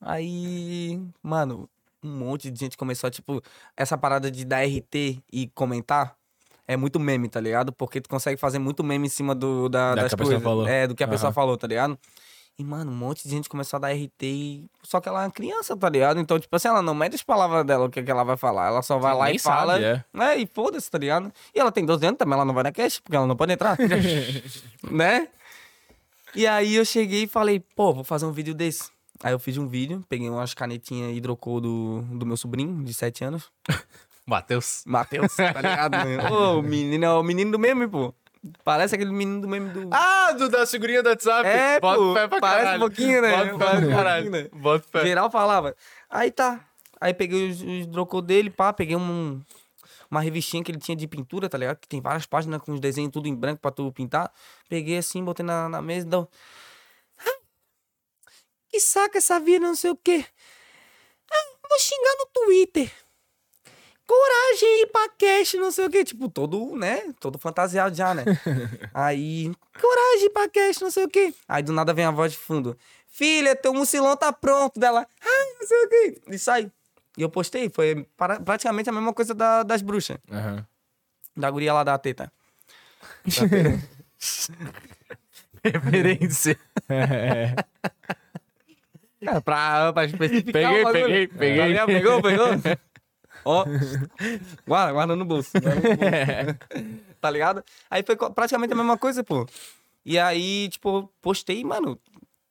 [0.00, 1.68] Aí, mano,
[2.02, 3.42] um monte de gente começou tipo,
[3.76, 6.16] essa parada de dar RT e comentar
[6.66, 7.72] é muito meme, tá ligado?
[7.72, 10.42] Porque tu consegue fazer muito meme em cima do, da, Da das pessoa coisas.
[10.42, 10.68] falou.
[10.68, 11.34] É, do que a pessoa Aham.
[11.34, 11.98] falou, tá ligado?
[12.56, 14.64] E, mano, um monte de gente começou a dar RT e...
[14.82, 16.20] Só que ela é uma criança, tá ligado?
[16.20, 18.68] Então, tipo assim, ela não mede as palavras dela, o que, que ela vai falar.
[18.68, 19.80] Ela só vai lá e fala...
[19.80, 20.04] sabe, é.
[20.22, 21.32] É, e foda-se, tá ligado?
[21.54, 23.52] E ela tem 12 anos também, ela não vai na cash, porque ela não pode
[23.52, 23.78] entrar.
[24.90, 25.28] né?
[26.34, 28.90] E aí eu cheguei e falei, pô, vou fazer um vídeo desse.
[29.22, 33.24] Aí eu fiz um vídeo, peguei umas canetinhas hidrocor do, do meu sobrinho, de 7
[33.24, 33.50] anos.
[34.26, 34.82] Matheus.
[34.86, 35.94] Matheus, tá ligado?
[36.32, 38.14] Ô, o menino é o menino do meme, pô.
[38.64, 39.90] Parece aquele menino do meme do.
[39.92, 41.46] Ah, do, da figurinha do WhatsApp.
[41.46, 42.76] É, Bota pô, fé pra parece caralho.
[42.84, 43.30] um pouquinho, né?
[43.36, 44.30] Bota fé Parece pra caralho.
[44.30, 44.48] né?
[44.52, 45.02] Bota fé.
[45.04, 45.76] Geral falava.
[46.08, 46.60] Aí tá.
[46.98, 49.40] Aí peguei os, os dele, pá, peguei um,
[50.10, 51.76] uma revistinha que ele tinha de pintura, tá ligado?
[51.78, 54.30] Que tem várias páginas com os desenhos tudo em branco pra tu pintar.
[54.68, 56.20] Peguei assim, botei na, na mesa e deu.
[56.22, 56.36] "Ah,
[58.70, 60.24] Que saca essa vida, não sei o quê.
[61.30, 62.90] Ah, vou xingar no Twitter.
[64.06, 66.04] Coragem ir pra cash, não sei o quê.
[66.04, 67.12] Tipo, todo, né?
[67.20, 68.24] Todo fantasiado já, né?
[68.92, 71.32] Aí, coragem ir pra cash, não sei o quê.
[71.48, 72.76] Aí do nada vem a voz de fundo.
[73.06, 74.78] Filha, teu mucilão tá pronto.
[74.78, 76.20] Dela, ah, não sei o quê.
[76.28, 76.70] E sai.
[77.16, 80.16] E eu postei, foi para- praticamente a mesma coisa da- das bruxas.
[80.30, 80.66] Aham.
[81.36, 82.32] Da guria lá da teta.
[85.64, 86.58] Referência.
[86.88, 87.54] É.
[89.24, 91.74] Cara, pra, pra especificar Peguei, o peguei, peguei.
[91.74, 91.86] Tá?
[91.86, 92.46] Pegou, pegou?
[93.44, 93.64] Ó,
[94.66, 95.50] guarda, guarda no bolso.
[95.52, 96.58] guarda no bolso.
[97.20, 97.64] tá ligado?
[97.90, 99.46] Aí foi praticamente a mesma coisa, pô.
[100.04, 101.98] E aí, tipo, postei, mano,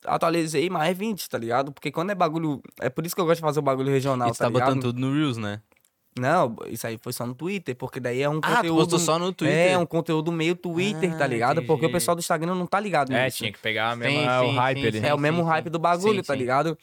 [0.05, 1.71] atualizei mais 20, tá ligado?
[1.71, 2.61] Porque quando é bagulho...
[2.79, 4.67] É por isso que eu gosto de fazer o bagulho regional, E tá, tá ligado?
[4.67, 5.61] botando tudo no Reels, né?
[6.19, 8.77] Não, isso aí foi só no Twitter, porque daí é um Ah, conteúdo...
[8.79, 9.71] postou só no Twitter.
[9.71, 11.55] É, um conteúdo meio Twitter, tá Ah, ligado?
[11.61, 11.93] Porque o entendi.
[11.93, 13.37] pessoal do Instagram não tá ligado É, nisso.
[13.37, 14.99] tinha que pegar Sim, mesmo sim, o hype sim, ali.
[14.99, 15.05] sim.
[15.05, 16.39] É o mesmo hype do bagulho, Sim, tá sim.
[16.39, 16.77] ligado?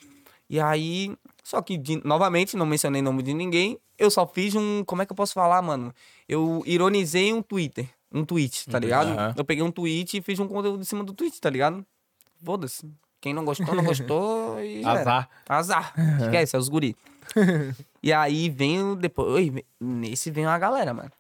[0.49, 1.15] E aí.
[1.45, 3.79] Só que, de- novamente, não mencionei nome de ninguém.
[3.99, 4.83] Eu só fiz um.
[4.85, 5.93] Como é que eu posso falar, mano?
[6.29, 7.89] Eu ironizei um Twitter.
[8.13, 9.09] Um tweet, tá ligado?
[9.11, 9.35] aham.
[9.37, 11.85] Eu peguei um tweet e fiz um conteúdo em cima do tweet, tá ligado?
[12.45, 12.89] Foda-se.
[13.21, 14.61] Quem não gostou, não gostou.
[14.61, 15.01] E já era.
[15.01, 15.29] Azar.
[15.49, 15.95] Azar.
[16.23, 16.97] Esquece, é os guri.
[18.03, 19.51] e aí vem depois.
[19.81, 21.11] Nesse vem uma galera, mano.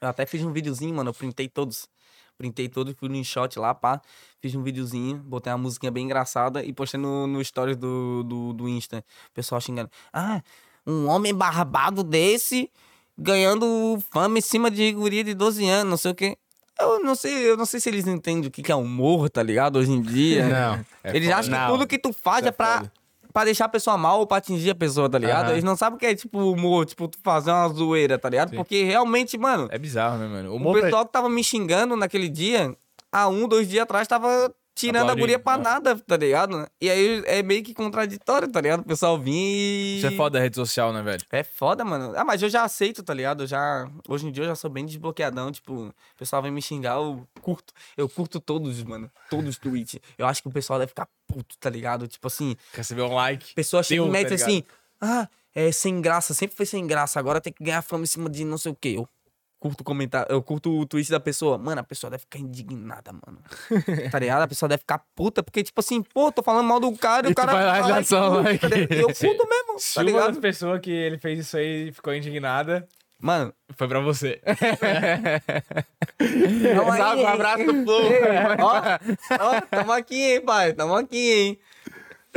[0.00, 1.10] Eu até fiz um videozinho, mano.
[1.10, 1.88] Eu printei todos.
[2.36, 4.00] Printei todos, fui no InShot lá, pá.
[4.40, 8.52] Fiz um videozinho, botei uma musiquinha bem engraçada e postei no, no stories do, do,
[8.52, 9.04] do Insta.
[9.30, 9.90] O pessoal xingando.
[10.12, 10.40] Ah,
[10.86, 12.70] um homem barbado desse
[13.18, 16.38] ganhando fama em cima de guria de 12 anos, não sei o quê.
[16.80, 19.42] Eu não sei, eu não sei se eles entendem o que que é humor, tá
[19.42, 19.80] ligado?
[19.80, 20.46] Hoje em dia.
[20.46, 20.86] Não.
[21.02, 21.38] É Eles foda.
[21.40, 21.72] acham que Não.
[21.72, 22.92] tudo que tu faz Isso é é pra, foda.
[23.38, 25.44] Pra deixar a pessoa mal ou pra atingir a pessoa, tá ligado?
[25.44, 25.52] Aham.
[25.52, 28.50] Eles não sabem o que é, tipo, humor, tipo, fazer uma zoeira, tá ligado?
[28.50, 28.56] Sim.
[28.56, 30.50] Porque realmente, mano, É bizarro, né, mano?
[30.50, 32.76] O o humor pra- pessoal que tava me xingando naquele dia,
[33.12, 35.64] há um, dois dias atrás, tava tirando a guria pra né?
[35.64, 36.66] nada, tá ligado?
[36.80, 38.80] E aí é meio que contraditório, tá ligado?
[38.80, 39.98] O pessoal vir e...
[39.98, 41.22] Isso é foda da rede social, né, velho?
[41.30, 42.12] É foda, mano.
[42.16, 43.42] Ah, mas eu já aceito, tá ligado?
[43.42, 43.88] Eu já...
[44.08, 45.88] Hoje em dia eu já sou bem desbloqueadão, tipo...
[45.88, 47.72] O pessoal vem me xingar, eu curto.
[47.96, 49.10] Eu curto todos, mano.
[49.28, 49.98] Todos os tweets.
[50.16, 52.06] Eu acho que o pessoal deve ficar puto, tá ligado?
[52.06, 52.56] Tipo assim...
[52.72, 53.54] Receber um like.
[53.54, 54.42] Pessoa chega e tá mete ligado?
[54.42, 54.62] assim...
[55.00, 56.34] Ah, é sem graça.
[56.34, 57.18] Sempre foi sem graça.
[57.18, 58.94] Agora tem que ganhar fama em cima de não sei o quê.
[58.96, 59.08] Eu
[59.58, 60.26] curto o comentário...
[60.30, 61.58] Eu curto o tweet da pessoa.
[61.58, 63.38] Mano, a pessoa deve ficar indignada, mano.
[64.10, 64.42] tá ligado?
[64.42, 65.42] A pessoa deve ficar puta.
[65.42, 66.02] Porque, tipo assim...
[66.02, 67.52] Pô, tô falando mal do cara e, E o cara...
[67.52, 68.58] vai lá e fala curte, like.
[68.58, 68.92] tá ligado?
[68.94, 70.40] E eu curto mesmo, Se tá uma das ligado?
[70.40, 72.86] pessoas que ele fez isso aí ficou indignada,
[73.20, 73.52] Mano...
[73.76, 74.40] foi pra você.
[76.18, 78.02] Tamo aí, um abraço do Flow.
[78.60, 78.82] Ó,
[79.40, 80.72] ó, tamo aqui, hein, pai?
[80.72, 81.58] Tamo aqui, hein?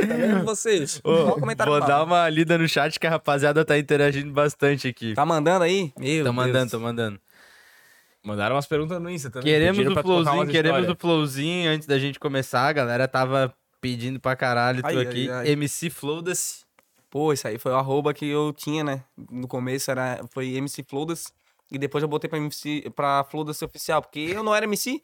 [0.06, 1.00] Tá vendo vocês?
[1.04, 5.14] Um comentário Vou dar uma lida no chat que a rapaziada tá interagindo bastante aqui.
[5.14, 5.92] Tá mandando aí?
[5.98, 6.70] Meu Tô mandando, Deus.
[6.70, 7.20] tô mandando.
[8.24, 9.52] Mandaram umas perguntas no Insta também.
[9.52, 12.68] Queremos o flowzinho, queremos o flowzinho antes da gente começar.
[12.68, 15.28] A galera tava pedindo pra caralho tu Ai, aqui.
[15.30, 15.48] ai.
[15.50, 16.64] MC Flowdas.
[17.10, 19.02] Pô, isso aí foi o arroba que eu tinha, né?
[19.30, 21.32] No começo era, foi MC Flodas.
[21.70, 25.02] E depois eu botei pra, MC, pra Flodas oficial, porque eu não era MC.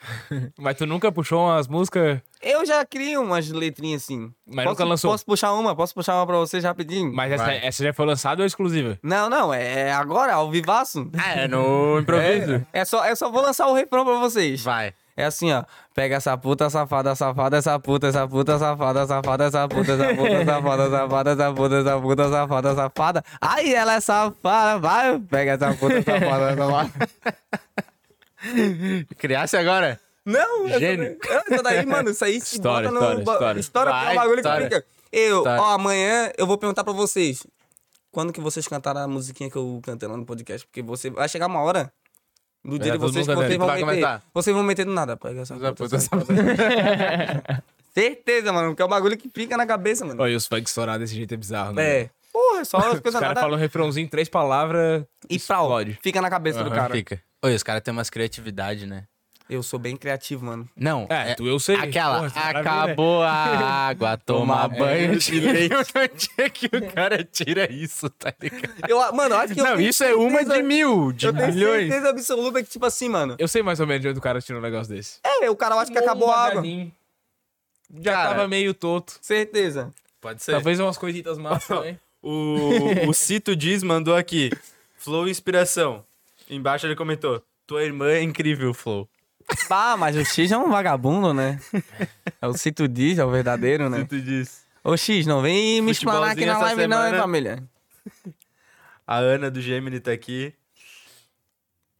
[0.58, 2.20] Mas tu nunca puxou umas músicas.
[2.40, 4.32] Eu já criei umas letrinhas assim.
[4.46, 5.10] Mas posso, nunca lançou.
[5.10, 5.74] Posso puxar uma?
[5.74, 7.12] Posso puxar uma pra vocês rapidinho?
[7.12, 8.98] Mas essa, essa já foi lançada ou é exclusiva?
[9.02, 11.10] Não, não, é agora, ao vivaço.
[11.18, 12.66] Ah, é no improviso.
[12.72, 14.62] É, é só, eu só vou lançar o refrão pra vocês.
[14.62, 14.92] Vai.
[15.16, 15.64] É assim, ó.
[15.92, 20.44] Pega essa puta, safada, safada, essa puta, essa puta, safada, safada, essa puta, essa puta,
[20.46, 23.24] safada, safada, essa puta, essa puta, safada, safada.
[23.40, 25.18] Aí ela é safada, vai.
[25.18, 27.08] Pega essa puta, safada, safada.
[29.18, 30.00] Criasse agora?
[30.24, 31.18] Não, essa Gênio.
[31.20, 33.20] daí- Essa daí, mano, isso aí História, bota no...
[33.20, 33.60] história, história.
[33.60, 34.64] História porque é um bagulho que história.
[34.70, 34.84] fica...
[35.10, 35.62] Eu, História.
[35.62, 37.46] ó, amanhã eu vou perguntar pra vocês.
[38.12, 40.66] Quando que vocês cantaram a musiquinha que eu cantei lá no podcast?
[40.66, 41.08] Porque você...
[41.10, 41.90] Vai chegar uma hora...
[42.64, 44.22] No dia de todo vocês, que vocês vão meter.
[44.34, 45.16] Vocês vão meter do nada.
[45.16, 47.64] Pega essa Essa essa puta.
[47.94, 50.20] Certeza, mano, que é o bagulho que fica na cabeça, mano.
[50.22, 52.00] Olha, os funk estourar desse jeito é bizarro, né?
[52.02, 52.10] É.
[52.32, 53.40] Porra, só as coisas caras nada.
[53.40, 55.04] falam um refrãozinho, três palavras.
[55.30, 55.98] E explode.
[56.02, 56.94] fica na cabeça do Aham, cara.
[56.94, 57.22] Fica.
[57.42, 59.04] Oi, os caras têm umas criatividade, né?
[59.48, 60.68] Eu sou bem criativo, mano.
[60.76, 61.06] Não.
[61.08, 61.76] É, tu eu sei.
[61.76, 65.74] Aquela, Porra, acabou a água, toma banho de leite.
[65.74, 68.74] Onde é que o cara tira isso, tá ligado?
[68.86, 71.32] Eu, mano, eu acho que eu Não, tenho isso é uma de mil, de Eu
[71.32, 71.88] tenho milhões.
[71.88, 73.36] certeza absoluta que, tipo assim, mano.
[73.38, 75.18] Eu sei mais ou menos de onde o cara tirou um negócio desse.
[75.24, 76.62] É, o cara acha que acabou a água.
[78.00, 79.16] Já Cara, tava meio toto.
[79.22, 79.94] Certeza.
[80.20, 80.52] Pode ser.
[80.52, 81.98] Talvez umas coisitas massas também.
[82.20, 84.50] O, o Cito Diz mandou aqui.
[84.96, 86.04] Flow inspiração.
[86.50, 87.42] Embaixo ele comentou.
[87.66, 89.08] Tua irmã é incrível, Flow.
[89.68, 91.60] Pá, mas o X é um vagabundo, né?
[92.40, 93.98] É o Cito Diz, é o verdadeiro, né?
[94.00, 94.64] Cito Diz.
[94.84, 97.22] Ô X, não vem me explanar aqui na live, não, hein, semana.
[97.22, 97.68] família?
[99.06, 100.54] A Ana do Gemini tá aqui.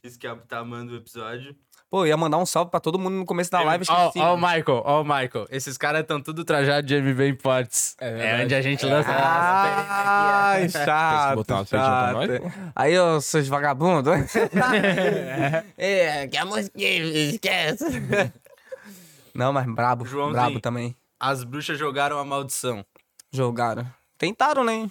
[0.02, 1.56] Diz que tá amando o episódio.
[1.90, 3.84] Pô, ia mandar um salve pra todo mundo no começo da live.
[3.88, 5.46] Ó, o Michael, ó o Michael.
[5.50, 7.96] Esses caras estão tudo trajados de MV Imports.
[7.98, 9.08] É É, onde a gente lança.
[9.10, 12.72] Ai, chato, botar uma pedinha pra chato.
[12.76, 14.12] Aí, ô, seus vagabundos.
[15.78, 16.90] é, que a mosquinha,
[17.30, 17.84] esquece.
[19.34, 20.34] Não, mas brabo, Joãozinho.
[20.34, 20.94] brabo também.
[21.18, 22.84] As bruxas jogaram a maldição.
[23.32, 23.86] Jogaram.
[24.18, 24.90] Tentaram, né?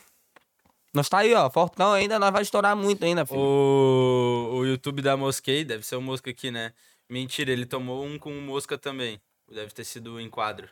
[0.94, 3.40] Nós tá aí, ó, fortão ainda, nós vai estourar muito ainda, filho.
[3.40, 6.74] O, o YouTube da Mosquei, deve ser o Mosca aqui, né?
[7.10, 9.22] Mentira, ele tomou um com Mosca também.
[9.52, 10.68] Deve ter sido o enquadro.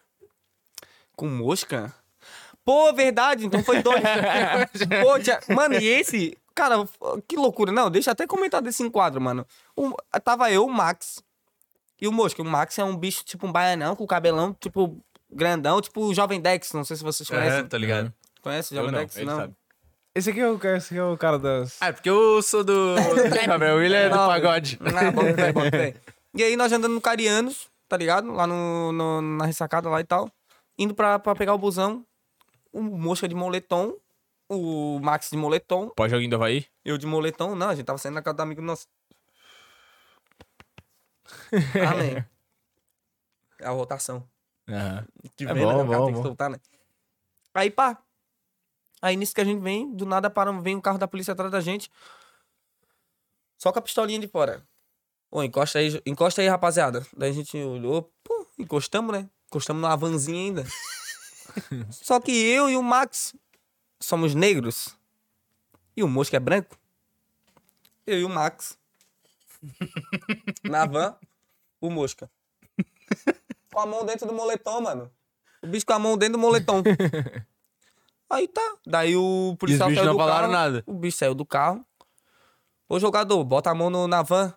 [1.15, 1.93] Com mosca?
[2.65, 4.01] Pô, verdade, então foi dois.
[5.01, 5.39] Pô, tia...
[5.55, 6.37] Mano, e esse...
[6.53, 6.75] Cara,
[7.27, 7.71] que loucura.
[7.71, 9.45] Não, deixa eu até comentar desse enquadro, mano.
[9.77, 9.93] O-
[10.23, 11.23] Tava eu, o Max
[12.01, 12.41] e o Mosca.
[12.41, 14.99] O Max é um bicho tipo um baianão, com cabelão, tipo,
[15.31, 16.73] grandão, tipo o Jovem Dex.
[16.73, 17.65] Não sei se vocês conhecem.
[17.67, 18.13] tá ligado?
[18.41, 19.15] Conhece o Jovem não, Dex?
[19.17, 19.35] ele Não.
[19.37, 19.53] sabe.
[20.15, 21.77] Esse aqui é o, esse aqui é o cara das.
[21.81, 22.95] Ah, é porque eu sou do.
[23.45, 24.79] Gabriel William é do Não, pagode.
[24.81, 25.95] Ah, bota fé, bota fé.
[26.33, 28.31] E aí nós andando no Carianos, tá ligado?
[28.31, 30.31] Lá no, no- na ressacada lá e tal.
[30.77, 32.05] Indo pra, pra pegar o busão.
[32.71, 33.95] O Mosca de moletom.
[34.49, 35.89] O Max de moletom.
[35.95, 36.65] Pós-joguinho do Havaí?
[36.83, 37.55] Eu de moletom.
[37.55, 38.87] Não, a gente tava saindo na casa do amigo nosso.
[41.89, 42.23] Amém.
[43.59, 44.27] É a rotação.
[44.69, 45.05] Aham.
[45.35, 45.83] Que É vem, bom, né?
[45.83, 46.23] O cara bom, tem que bom.
[46.27, 46.57] soltar, né?
[47.53, 47.97] Aí, pá.
[49.05, 51.51] Aí, nisso que a gente vem, do nada para, vem um carro da polícia atrás
[51.51, 51.91] da gente.
[53.55, 54.67] Só com a pistolinha de fora.
[55.29, 57.05] Ô, encosta aí, encosta aí, rapaziada.
[57.15, 59.29] Daí a gente olhou, pô, encostamos, né?
[59.45, 60.65] Encostamos numa vanzinha ainda.
[61.93, 63.35] Só que eu e o Max
[63.99, 64.97] somos negros.
[65.95, 66.75] E o Mosca é branco.
[68.07, 68.75] Eu e o Max.
[70.65, 71.15] Na van,
[71.79, 72.27] o Mosca.
[73.71, 75.11] Com a mão dentro do moletom, mano.
[75.61, 76.81] O bicho com a mão dentro do moletom.
[78.29, 78.75] Aí tá.
[78.85, 80.83] Daí o policial saiu não do falaram carro, nada?
[80.87, 81.85] O bicho saiu do carro.
[82.89, 84.53] Ô, jogador, bota a mão no- na van.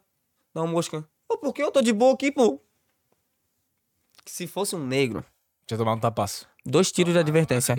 [0.54, 1.04] Dá uma mosca.
[1.28, 2.60] Ô, por que eu tô de boa aqui, pô?
[4.24, 5.24] Que se fosse um negro,
[5.66, 6.46] Tinha tomado um tapaço.
[6.64, 7.74] dois tiros de advertência.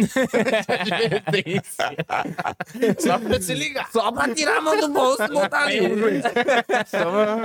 [3.00, 3.92] Só pra se ligar.
[3.92, 5.80] Só pra tirar a mão do bolso e botar ali.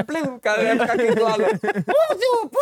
[0.07, 1.45] Plim, o cara ia ficar aqui do lado.
[1.87, 2.59] Pô, pô.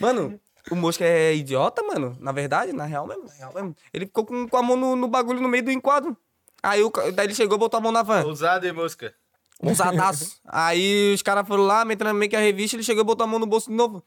[0.00, 0.38] Mano,
[0.70, 2.16] o Mosca é idiota, mano.
[2.20, 3.24] Na verdade, na real mesmo.
[3.26, 3.76] Na real mesmo.
[3.92, 6.16] Ele ficou com, com a mão no, no bagulho no meio do enquadro.
[6.62, 8.24] Aí o daí ele chegou e botou a mão na van.
[8.24, 9.14] Ousado e mosca.
[9.62, 10.38] Ousadaço.
[10.46, 13.26] Aí os caras foram lá, metendo meio que a revista, ele chegou e botou a
[13.26, 14.02] mão no bolso de novo.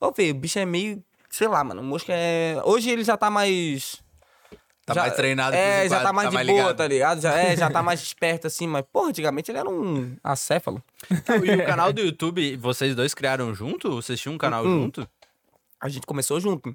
[0.00, 1.02] Ô, filho, o bicho é meio.
[1.30, 1.80] Sei lá, mano.
[1.80, 2.60] O Mosca é.
[2.64, 4.02] Hoje ele já tá mais.
[4.86, 6.76] Tá já- mais treinado É, já tá mais tá de mais boa, ligado.
[6.76, 7.20] tá ligado?
[7.22, 10.82] Já, é, já tá mais esperto assim, mas, porra, antigamente ele era um acéfalo.
[11.42, 13.90] E o canal do YouTube, vocês dois criaram junto?
[13.94, 14.82] Vocês tinham um canal Hum.
[14.82, 15.08] junto?
[15.84, 16.74] A gente começou junto.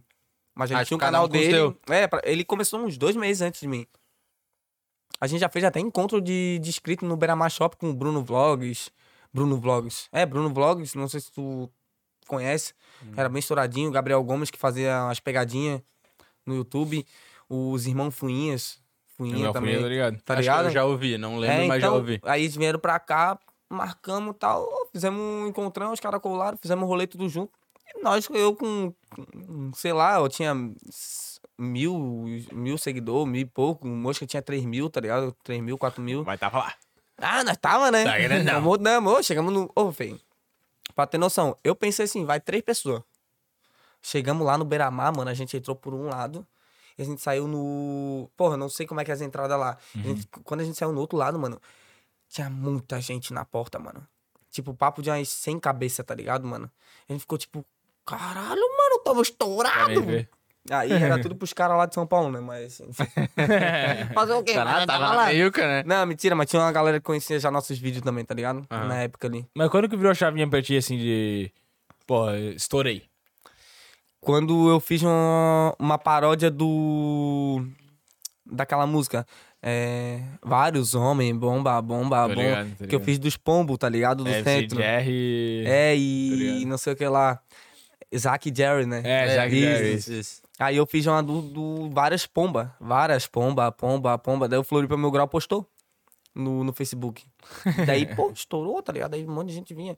[0.54, 1.76] Mas a gente Ah, tinha um canal dele.
[1.90, 3.88] É, pra- ele começou uns dois meses antes de mim.
[5.20, 8.24] A gente já fez até encontro de, de inscrito no Beramar Shop com o Bruno
[8.24, 8.92] Vlogs.
[9.34, 10.08] Bruno Vlogs.
[10.12, 11.70] É, Bruno Vlogs, não sei se tu
[12.28, 12.74] conhece.
[13.04, 13.14] Hum.
[13.18, 13.90] Era bem estouradinho.
[13.90, 15.82] O Gabriel Gomes que fazia as pegadinhas
[16.46, 17.06] no YouTube.
[17.50, 18.80] Os irmãos Fuinhas.
[19.18, 19.82] Fuinha também.
[19.82, 20.22] tá ligado?
[20.22, 20.66] Tá Acho ligado?
[20.66, 22.22] eu já ouvi, não lembro, É, mas já então, ouvi.
[22.24, 23.38] Aí eles vieram pra cá,
[23.70, 24.70] marcamos e tal.
[24.94, 27.52] Fizemos um encontrão, os caras colaram, fizemos um rolê tudo junto.
[28.02, 28.94] Nós, eu com,
[29.76, 30.54] sei lá, eu tinha
[31.58, 33.88] mil, mil seguidores, mil e pouco.
[33.88, 35.36] O Mosca tinha três mil, tá ligado?
[35.44, 36.24] Três mil, quatro mil.
[36.24, 36.74] Mas tava lá.
[37.18, 38.04] Ah, nós tava, né?
[38.06, 38.56] Tá grandão.
[38.58, 39.70] Amor, não, amor, chegamos no...
[39.76, 40.20] Ô, feio,
[40.96, 43.02] pra ter noção, eu pensei assim, vai três pessoas.
[44.02, 46.48] Chegamos lá no Beira-Mar, mano, a gente entrou por um lado.
[46.98, 48.30] E a gente saiu no...
[48.38, 49.78] Porra, não sei como é que é as entradas lá.
[49.96, 51.60] A gente- quando a gente saiu no outro lado, mano,
[52.30, 54.08] tinha muita gente na porta, mano.
[54.52, 56.72] Tipo, papo de umas 100 cabeças, tá ligado, mano?
[57.08, 57.66] A gente ficou tipo,
[58.18, 60.28] caralho, mano, eu tava estourado.
[60.72, 62.40] Aí era tudo pros caras lá de São Paulo, né?
[62.40, 63.04] Mas, enfim.
[64.14, 64.54] Fazer o quê?
[64.54, 65.26] Caralho, Mas tava lá.
[65.28, 65.84] meiuca, né?
[65.86, 68.66] Não, mentira, mas tinha uma galera que conhecia já nossos vídeos também, tá ligado?
[68.70, 68.88] Aham.
[68.88, 69.48] Na época ali.
[69.56, 71.52] Mas quando que virou a chavinha pra ti, assim, de...
[72.06, 73.04] Pô, estourei.
[74.22, 77.66] Quando eu fiz uma, uma paródia do.
[78.46, 79.26] daquela música.
[79.62, 82.42] É, vários homens, bomba, bomba, Tô bomba.
[82.42, 83.04] ligado, tô Que eu ligado.
[83.06, 84.24] fiz dos pombos, tá ligado?
[84.24, 84.78] Do centro.
[84.80, 85.64] FCR...
[85.66, 86.68] É, Tô e ligado.
[86.68, 87.40] não sei o que lá.
[88.12, 89.02] Isaac e Jerry, né?
[89.04, 89.94] É, Zack isso, Jerry.
[89.94, 90.42] Isso, isso.
[90.60, 92.76] Aí eu fiz uma do, do várias pomba.
[92.80, 94.48] Várias pomba, pomba, pomba.
[94.48, 95.70] Daí o Floripa Meu Grau postou
[96.34, 97.26] no, no Facebook.
[97.86, 99.14] Daí, pô, estourou, tá ligado?
[99.14, 99.98] Aí um monte de gente vinha.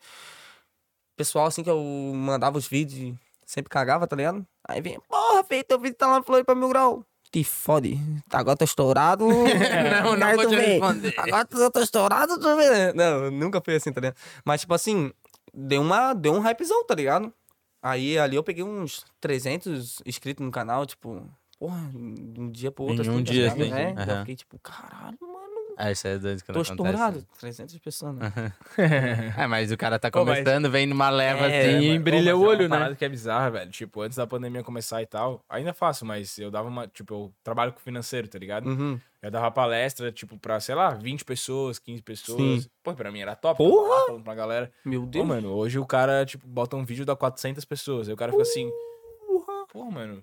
[1.16, 1.82] Pessoal, assim, que eu
[2.16, 4.46] mandava os vídeos, sempre cagava, tá ligado?
[4.68, 7.06] Aí vinha, porra, feio, teu vídeo tá lá no Floripa Meu Grau.
[7.32, 7.98] Te fode.
[8.30, 9.26] Tá, agora tô estourado.
[10.04, 11.14] Não, não vou te responder.
[11.18, 12.92] Agora eu tô estourado, tu vê.
[12.92, 14.18] Não, nunca foi assim, tá ligado?
[14.44, 15.14] Mas, tipo assim,
[15.54, 17.34] deu, uma, deu um hypezão, tá ligado?
[17.82, 21.24] Aí ali eu peguei uns 300 inscritos no canal, tipo,
[21.60, 23.04] porra, de um dia pro outro.
[23.04, 23.62] Em um assim, tá dia, ligado?
[23.64, 25.41] assim, É, eu fiquei tipo, caralho, mano,
[25.84, 26.72] Ah, isso é doido que tô acontece.
[26.74, 27.28] estourado.
[27.40, 28.54] 300 pessoas, né?
[29.38, 32.34] É, mas o cara tá Pô, mas- começando, vem numa leva É, assim e brilha
[32.36, 32.78] mas o é olho, uma né?
[32.78, 33.72] parada que é bizarra, velho.
[33.72, 36.88] Tipo, antes da pandemia começar e tal, ainda faço, mas eu dava uma.
[36.88, 38.68] Tipo, eu trabalho com financeiro, tá ligado?
[38.70, 39.00] Uhum.
[39.22, 42.64] Eu dava palestra, tipo, pra, sei lá, 20 pessoas, 15 pessoas.
[42.64, 42.70] Sim.
[42.84, 43.58] Pô, pra mim era top.
[43.58, 43.90] Porra!
[43.90, 44.72] lá falando pra galera.
[44.86, 45.26] Meu Pô, Deus.
[45.28, 48.08] mano, hoje o cara, tipo, bota um vídeo da 400 pessoas.
[48.08, 48.70] Aí o cara fica assim.
[49.72, 50.22] Pô, mano,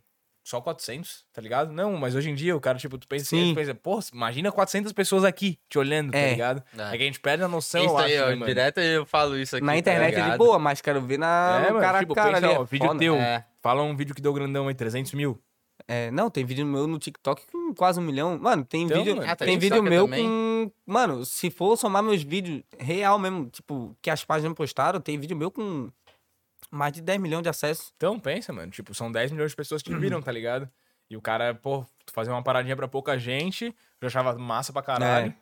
[0.49, 1.73] só 400, tá ligado?
[1.73, 3.53] Não, mas hoje em dia o cara, tipo, tu pensa assim, Sim.
[3.53, 6.31] tu pensa, pô, imagina 400 pessoas aqui te olhando, tá É.
[6.31, 6.63] ligado?
[6.77, 6.83] É.
[6.83, 6.91] É.
[6.97, 9.57] que a gente perde a noção, Isso eu aí, acho, né, direto eu falo isso
[9.57, 9.65] aqui.
[9.67, 12.13] Na tá internet é de boa, mas quero ver na, É, no mano, cara tipo,
[12.13, 12.57] a cara pensa, ali.
[12.59, 12.99] ó, é vídeo foda.
[12.99, 13.15] teu.
[13.17, 13.45] É.
[13.61, 15.39] Fala um vídeo que deu grandão aí, 300 mil.
[15.87, 18.39] É, não, tem vídeo meu no TikTok com quase um milhão.
[18.39, 19.27] Mano, tem Então, vídeo, mano.
[19.29, 20.25] Tá tem vídeo meu também?
[20.27, 20.73] com.
[20.87, 25.37] Mano, se for somar meus vídeos real mesmo, tipo, que as páginas postaram, tem vídeo
[25.37, 25.89] meu com
[26.71, 27.93] mais de 10 milhões de acessos.
[27.97, 28.71] Então, pensa, mano.
[28.71, 30.69] Tipo, são 10 milhões de pessoas que viram, tá ligado?
[31.11, 35.35] E o cara, pô, fazia uma paradinha pra pouca gente, eu achava massa pra caralho.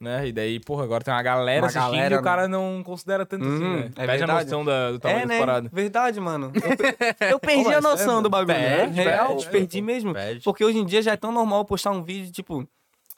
[0.00, 0.26] Né?
[0.26, 3.24] E daí, porra, agora tem uma galera Uma assistindo galera- e o cara não considera
[3.24, 3.84] tanto assim, Hum, né?
[3.86, 4.44] é Perde a verdade.
[4.46, 5.38] noção da- do tamanho É, né?
[5.38, 5.70] paradas.
[5.70, 6.50] Verdade, mano.
[6.56, 6.62] Eu,
[7.34, 8.58] eu perdi Ô, a mas noção é, do bagulho.
[8.58, 8.76] né?
[8.78, 9.86] perde, Real, perde, perdi pô.
[9.86, 10.12] mesmo.
[10.12, 10.40] Perde.
[10.42, 12.66] Porque hoje em dia já é tão normal postar um vídeo, tipo...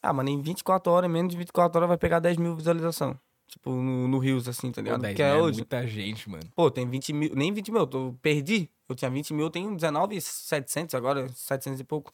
[0.03, 3.17] Ah, mano, em 24 horas, menos de 24 horas vai pegar 10 mil visualizações.
[3.55, 5.03] Tipo, no, no Rios, assim, tá Pô, ligado?
[5.03, 5.59] 10 que é mil hoje.
[5.59, 6.43] muita gente, mano.
[6.57, 8.69] Pô, tem 20 mil, nem 20 mil, eu tô, perdi.
[8.89, 12.11] Eu tinha 20 mil, eu tenho 19,700 agora, 700 e pouco.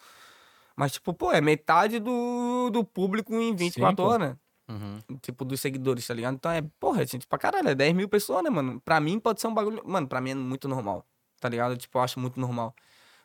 [0.76, 4.02] Mas, tipo, pô, é metade do, do público em 24 pô.
[4.02, 4.36] horas.
[4.68, 4.98] Uhum.
[5.22, 6.34] Tipo, dos seguidores, tá ligado?
[6.34, 8.78] Então é, porra, é gente pra caralho, é 10 mil pessoas, né, mano?
[8.82, 9.82] Pra mim pode ser um bagulho.
[9.86, 11.06] Mano, pra mim é muito normal,
[11.40, 11.74] tá ligado?
[11.74, 12.74] Tipo, eu acho muito normal.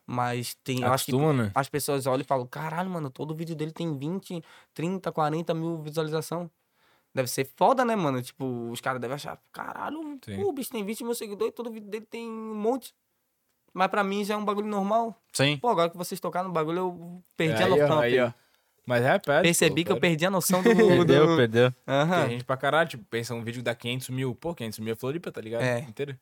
[0.08, 1.52] Mas tem, eu acho que Acostuma, né?
[1.54, 4.42] as pessoas olham e falam, caralho, mano, todo vídeo dele tem 20,
[4.74, 6.50] 30, 40 mil visualização.
[7.16, 8.22] Deve ser foda, né, mano?
[8.22, 10.36] Tipo, os caras devem achar, caralho, Sim.
[10.36, 12.94] pô, o bicho tem 20 mil seguidores e todo vídeo dele tem um monte.
[13.74, 15.16] Mas pra mim já é um bagulho normal.
[15.32, 15.58] Sim.
[15.58, 18.00] Pô, agora que vocês tocaram no bagulho, eu perdi a Aí, ó, noção.
[18.00, 18.32] aí, ó.
[18.86, 19.44] Mas é, perde.
[19.44, 20.70] Percebi pô, que eu perdi a noção do...
[20.76, 21.36] Perdeu, do...
[21.38, 21.74] perdeu.
[21.88, 24.36] Aham, Tem gente pra caralho, tipo, pensa um vídeo que dá 500 mil.
[24.36, 25.62] Pô, 500 mil é Floripa, tá ligado?
[25.64, 25.80] É.
[25.80, 26.20] Inteira.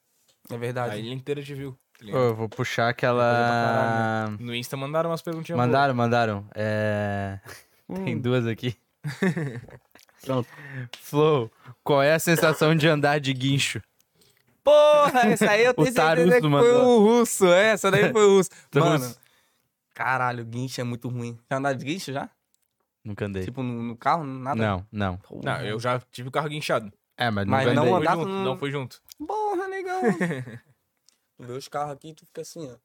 [0.50, 1.00] é A verdade.
[1.00, 3.24] ilha inteira te viu, tá Pô, eu vou puxar aquela.
[3.24, 6.46] caralho, No Insta mandaram umas perguntinhas Mandaram, mandaram.
[6.56, 7.40] É...
[7.90, 8.06] Hum.
[8.06, 8.76] Tem duas aqui.
[10.24, 10.48] Pronto.
[11.00, 11.52] Flow,
[11.84, 13.82] qual é a sensação de andar de guincho?
[14.64, 17.46] Porra, essa aí eu tenho O certeza que foi o russo.
[17.48, 18.50] É, essa daí foi o russo.
[18.74, 19.20] Mano, Tarusso.
[19.94, 21.38] caralho, guincho é muito ruim.
[21.52, 22.30] Já andaram de guincho já?
[23.04, 23.44] Nunca andei.
[23.44, 24.56] Tipo, no, no carro, nada?
[24.62, 25.18] Não, não.
[25.18, 25.42] Porra.
[25.44, 26.92] Não, eu já tive o carro guinchado.
[27.18, 29.02] É, mas, Mas não andar junto, com- não fui junto.
[29.28, 30.02] Porra, legal.
[31.38, 32.78] tu vê os carros aqui e tu fica assim, ó.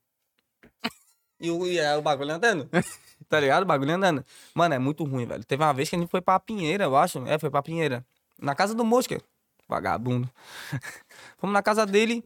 [1.41, 2.69] E o, e é o bagulho andando.
[3.29, 3.63] tá ligado?
[3.63, 4.25] O bagulho andando.
[4.55, 5.45] Mano, é muito ruim, velho.
[5.45, 7.19] Teve uma vez que a gente foi pra Pinheira, eu acho.
[7.27, 8.05] É, foi pra Pinheira.
[8.41, 9.21] Na casa do Mosca.
[9.69, 10.29] Vagabundo.
[11.39, 12.25] Fomos na casa dele.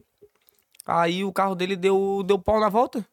[0.85, 3.05] Aí o carro dele deu, deu pau na volta.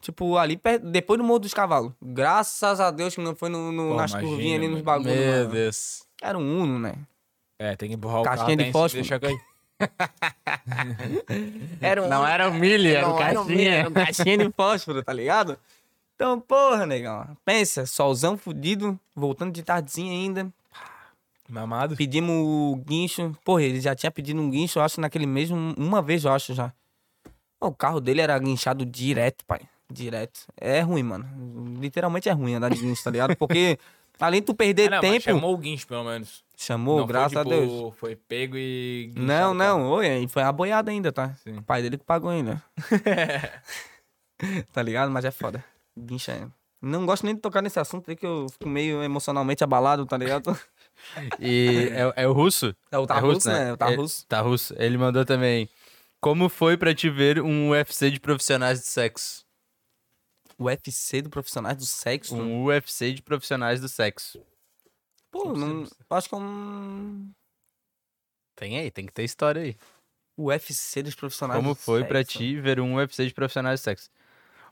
[0.00, 1.92] Tipo, ali perto, depois do Morro dos Cavalos.
[2.02, 5.16] Graças a Deus que não foi no, no- Pô, nas imagina, curvinhas ali nos bagulhos.
[5.16, 5.50] Meu mano.
[5.50, 6.04] Deus.
[6.22, 6.94] Era um Uno, né?
[7.58, 9.02] É, tem que empurrar o Caixinha carro de até fósforo.
[9.02, 9.40] deixar cair.
[11.80, 13.74] Era um Não era o milho, era o Não, era um caixinha.
[13.74, 15.58] era um caixinha de fósforo, tá ligado?
[16.16, 17.36] Então, porra, negão.
[17.44, 20.50] Pensa, solzão fudido, voltando de tardezinha ainda.
[21.46, 21.94] Mamado.
[21.94, 23.36] Pedimos o guincho.
[23.44, 25.74] Porra, ele já tinha pedido um guincho, eu acho, naquele mesmo.
[25.76, 26.72] Uma vez, eu acho já.
[27.60, 29.60] O carro dele era guinchado direto, pai.
[29.92, 30.40] Direto.
[30.56, 31.78] É ruim, mano.
[31.78, 33.36] Literalmente é ruim andar de guincho, tá ligado?
[33.36, 33.78] Porque
[34.18, 35.20] além de tu perder Ah, não, tempo.
[35.20, 36.42] chamou o guincho, pelo menos.
[36.56, 37.94] Chamou, não graças foi, a tipo, Deus.
[37.96, 39.12] Foi pego e...
[39.14, 39.90] Não, guinchado, não.
[39.90, 41.34] Oi, e foi uma boiada ainda, tá?
[41.44, 41.58] Sim.
[41.58, 42.62] O pai dele que pagou ainda.
[44.72, 45.10] tá ligado?
[45.10, 45.62] Mas é foda.
[45.98, 46.48] Guincha é.
[46.82, 50.16] Não gosto nem de tocar nesse assunto aí que eu fico meio emocionalmente abalado, tá
[50.16, 50.56] ligado?
[51.40, 52.74] E é, é o russo?
[52.90, 53.64] É o É Tarrusso, né?
[53.64, 54.26] O Ele- Tarrusso.
[54.26, 54.74] Tarrusso.
[54.78, 55.68] Ele mandou também.
[56.20, 59.44] Como foi pra te ver um UFC de profissionais de sexo?
[60.58, 62.34] O UFC do Profissionais do Sexo.
[62.34, 64.40] Um UFC de profissionais do sexo.
[65.30, 67.30] Pô, não, acho que é um.
[68.54, 69.76] Tem aí, tem que ter história aí.
[70.38, 74.10] UFC dos Profissionais Como do foi pra ti ver um UFC de profissionais de sexo?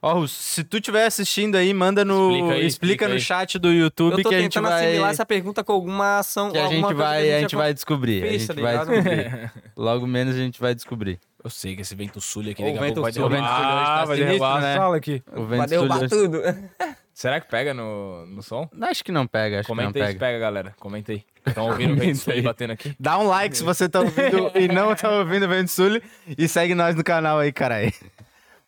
[0.07, 2.29] Ó, se tu estiver assistindo aí, manda no.
[2.31, 3.19] Explica Explica, aí, explica no aí.
[3.19, 4.85] chat do YouTube que a gente tentando vai.
[4.85, 6.51] assimilar essa pergunta com alguma ação.
[6.51, 8.23] Que a gente vai, que a gente vai descobrir.
[8.23, 9.51] A fez, gente tá vai descobrir.
[9.75, 11.19] Logo menos a gente vai descobrir.
[11.43, 13.25] Eu sei que esse vento sul aqui daqui a pouco vai derrubar.
[13.25, 14.73] o vento sul hoje tá vai sinistro, derrubar né?
[14.73, 15.23] a sala aqui.
[15.31, 16.41] O Vai vento derrubar sul- tudo.
[17.13, 18.69] Será que pega no, no som?
[18.81, 20.25] Acho que não pega, acho Comenta que aí não se pega.
[20.33, 20.75] pega, galera.
[20.79, 21.23] Comenta aí.
[21.47, 22.41] Estão ouvindo o vento Comenta sul aí.
[22.41, 22.93] batendo aqui?
[22.99, 26.01] Dá um like se você tá ouvindo e não tá ouvindo o Vento Sul
[26.37, 27.93] e segue nós no canal aí, caralho.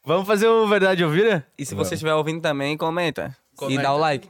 [0.08, 1.46] Vamos fazer o Verdade Ouvira?
[1.58, 3.36] E se você estiver ouvindo também, comenta.
[3.68, 4.30] E dá o like.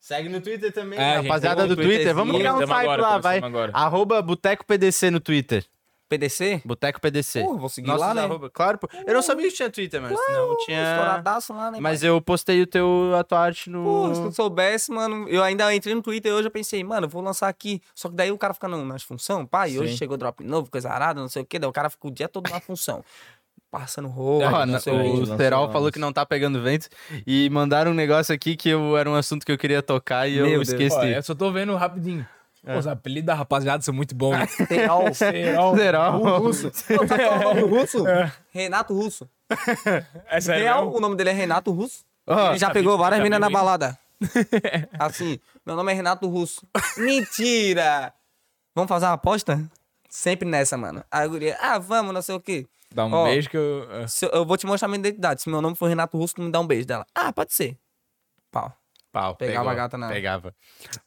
[0.00, 2.14] Segue no Twitter também, É, gente, rapaziada do Twitter.
[2.14, 3.40] Vamos criar um Começamos site agora, lá, vai.
[3.40, 3.72] começamos agora.
[3.86, 5.66] Arroba Boteco PDC no Twitter.
[6.08, 6.62] PDC?
[6.64, 7.42] Boteco PDC.
[7.42, 8.22] Pô, vou seguir lá, né?
[8.24, 8.88] arroba- Claro, pô.
[9.06, 10.92] Eu não sabia que tinha Twitter, mas não tinha...
[10.94, 11.78] Estouradaço lá, né?
[11.82, 13.84] Mas eu postei o teu, a tua arte no...
[13.84, 17.10] Pô, se eu soubesse, mano, eu ainda entrei no Twitter hoje, eu pensei, mano, eu
[17.10, 17.82] vou lançar aqui.
[17.94, 19.80] Só que daí o cara fica não, nas funções, pai, Sim.
[19.80, 22.10] hoje chegou drop novo, coisa arada, não sei o quê, daí o cara fica o
[22.10, 23.04] dia todo na função.
[23.74, 26.88] Passando roupa, Ó, não o lá, falou que não tá pegando vento
[27.26, 30.36] e mandaram um negócio aqui que eu, era um assunto que eu queria tocar e
[30.36, 30.68] eu Meu Deus.
[30.68, 31.08] esqueci.
[31.08, 32.24] Eu só tô vendo rapidinho.
[32.64, 34.36] Pô, os apelidos da rapaziada são muito bons.
[34.38, 34.46] né?
[34.46, 35.12] Serol.
[35.12, 35.76] Serol.
[35.76, 36.20] Serol.
[36.22, 36.70] O russo.
[36.70, 38.04] Pô, sabe qual é Russo?
[38.50, 39.28] Renato Russo.
[40.28, 42.04] É sério Real, o nome dele é Renato Russo.
[42.28, 43.98] Ó, Ele já tá pegou várias tá meninas na balada.
[44.96, 46.64] Assim, meu nome é Renato Russo.
[46.96, 48.14] Mentira!
[48.72, 49.60] Vamos fazer uma aposta?
[50.08, 51.02] Sempre nessa, mano.
[51.10, 52.68] Aí a guria, ah, vamos, não sei o quê.
[52.94, 53.88] Dá um Ó, beijo que eu...
[53.90, 54.06] é.
[54.06, 55.42] Se eu, eu vou te mostrar minha identidade.
[55.42, 57.04] Se meu nome for Renato Russo, tu me dá um beijo dela.
[57.14, 57.76] Ah, pode ser.
[58.52, 58.72] Pau.
[59.12, 60.52] Pau, Pegava pegou, a gata na- Pegava.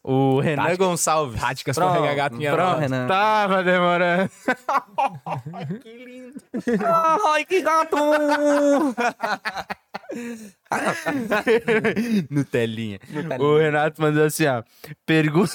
[0.02, 1.38] O Renan Tática- Gonçalves.
[1.40, 2.80] Táticas Pronto, pra pegar gato em pronto, Arara.
[2.80, 3.06] Renan.
[3.06, 4.30] Tava demorando.
[5.82, 6.40] que lindo.
[7.26, 7.96] Ai, que gato!
[12.30, 12.98] Nutelinha.
[13.38, 14.62] O Renato mandou assim, ó.
[15.04, 15.52] Pergunta.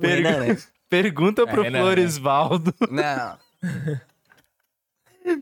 [0.00, 0.56] Renan, né?
[0.90, 1.84] Pergunta pro Renan, né?
[1.84, 2.74] Florisvaldo.
[2.90, 3.38] Não.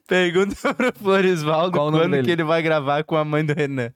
[0.06, 3.92] Pergunta pro Florisvaldo Qual o quando que ele vai gravar com a mãe do Renan.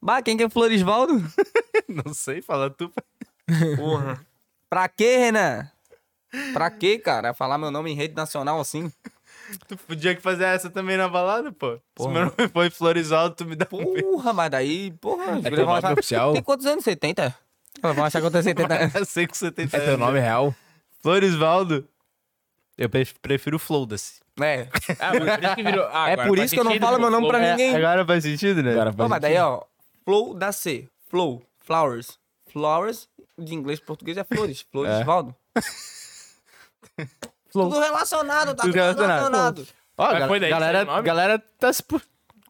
[0.00, 1.14] Bah, quem que é Florisvaldo?
[1.88, 2.90] Não sei, fala tu.
[3.76, 4.24] Porra.
[4.68, 5.68] Pra quê, Renan?
[6.52, 7.34] Pra quê, cara?
[7.34, 8.90] Falar meu nome em rede nacional assim?
[9.66, 11.74] Tu podia que fazer essa também na balada, pô.
[11.74, 12.12] Se Porra.
[12.12, 14.06] meu nome foi Florisvaldo, tu me dá um beijo.
[14.08, 15.38] Porra, mas daí, porra.
[15.44, 16.32] É teu nome achar- oficial?
[16.32, 16.84] Tem quantos anos?
[16.84, 17.34] 70?
[17.82, 18.94] Elas vão achar que eu tenho 70 anos.
[18.94, 20.54] Eu sei que você tem É teu nome real?
[21.02, 21.86] Florisvaldo.
[22.78, 24.20] Eu pre- prefiro Floda-se.
[24.42, 24.68] É.
[24.98, 25.88] Ah, mas por isso que virou.
[25.92, 27.50] Ah, É agora por faz isso que eu não sentido, falo meu nome pra Flow-
[27.50, 27.76] ninguém.
[27.76, 28.72] Agora faz sentido, né?
[28.72, 29.62] Agora Pô, faz mas daí, ó.
[30.04, 30.88] Flow da C.
[31.08, 31.42] Flow.
[31.60, 32.18] Flowers.
[32.52, 33.08] Flowers,
[33.38, 34.64] de inglês para português, é flores.
[34.72, 35.04] Flores, É.
[35.04, 35.34] Valdo.
[37.50, 37.68] Flow.
[37.70, 39.08] Tudo relacionado, tá Tudo tudo relacionado.
[39.18, 39.68] relacionado.
[39.98, 41.06] Ó, Mas gal- foi daí que galera, saiu o nome?
[41.06, 41.82] galera tá se...
[41.82, 42.00] pu-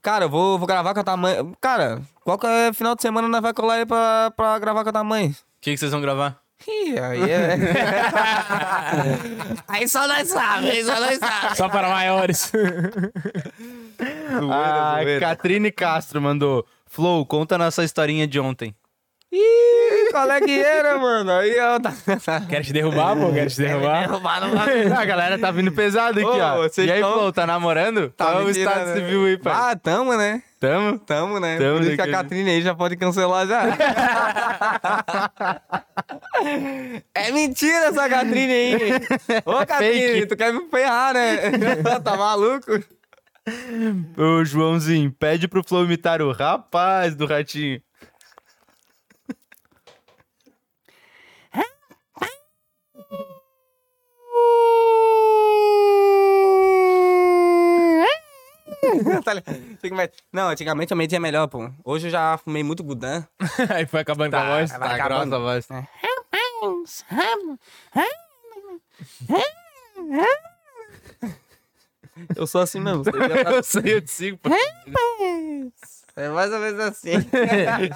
[0.03, 1.37] Cara, eu vou, vou gravar com a tua mãe.
[1.61, 5.05] Cara, qualquer final de semana nós vai colar aí pra, pra gravar com a tua
[5.05, 5.29] mãe.
[5.29, 6.41] O que, que vocês vão gravar?
[6.69, 7.57] Ih, aí é.
[9.67, 11.57] aí só nós sabemos, aí só nós sabemos.
[11.57, 12.53] Só para maiores.
[13.99, 15.21] A zoeira.
[15.21, 16.67] Catrine Castro mandou.
[16.87, 18.75] Flow, conta a nossa historinha de ontem.
[19.33, 21.31] Ih, qual é que era, mano?
[21.31, 21.93] Aí eu tá.
[22.51, 23.33] Quer te derrubar, pô?
[23.33, 24.01] Quer te derrubar?
[24.09, 24.93] Derrubar no bagulho.
[24.99, 26.67] a galera tá vindo pesado aqui, Ô, ó.
[26.79, 28.11] E aí, tão- Flow, tá namorando?
[28.11, 28.95] Tá é o estado né?
[28.97, 29.53] civil aí, pai?
[29.55, 30.43] Ah, tamo, né?
[30.59, 30.99] Tamo?
[30.99, 31.59] Tamo, né?
[31.59, 33.63] Tamo Por isso que a Catrine aí já pode cancelar já.
[37.15, 38.79] é mentira essa Catrine aí.
[39.47, 40.27] Ô, Catrine, fake.
[40.27, 41.37] tu quer me ferrar, né?
[42.03, 42.73] tá maluco?
[44.19, 47.81] Ô, Joãozinho, pede pro Flow imitar o rapaz do Ratinho.
[51.53, 51.61] Tá
[52.19, 52.19] ligado?
[52.19, 52.31] Fica
[58.69, 58.80] mais-
[60.33, 61.71] Não, antigamente eu media melhor, pô.
[61.85, 63.25] Hoje eu já fumei muito Gudan.
[63.75, 64.71] Aí foi acabando com a voz.
[64.71, 65.31] vai Tá acabando.
[65.31, 65.69] grossa a voz.
[72.37, 73.05] Eu sou assim mesmo.
[73.05, 74.39] você já tá- Eu sei, eu te sigo.
[74.39, 74.51] pô.
[76.17, 77.13] É mais ou menos assim.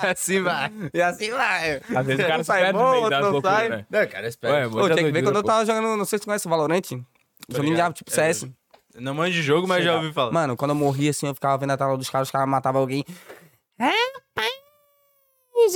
[0.08, 0.72] assim vai.
[0.94, 1.76] E assim vai.
[1.94, 3.68] Às vezes o cara sai bom, meio outro das não sai.
[3.68, 3.86] né?
[3.90, 4.54] Não, cara, espera.
[4.54, 6.80] Ué, tinha que ver quando eu tava jogando, não sei se tu conhece o Valorant.
[6.80, 7.56] De
[7.92, 8.46] tipo CS.
[8.94, 10.32] Não manjo de jogo, mas já ouvi falar.
[10.32, 12.80] Mano, quando eu morria assim, eu ficava vendo a tela dos caras, os caras matavam
[12.80, 13.04] alguém.
[13.78, 14.52] Rapaz,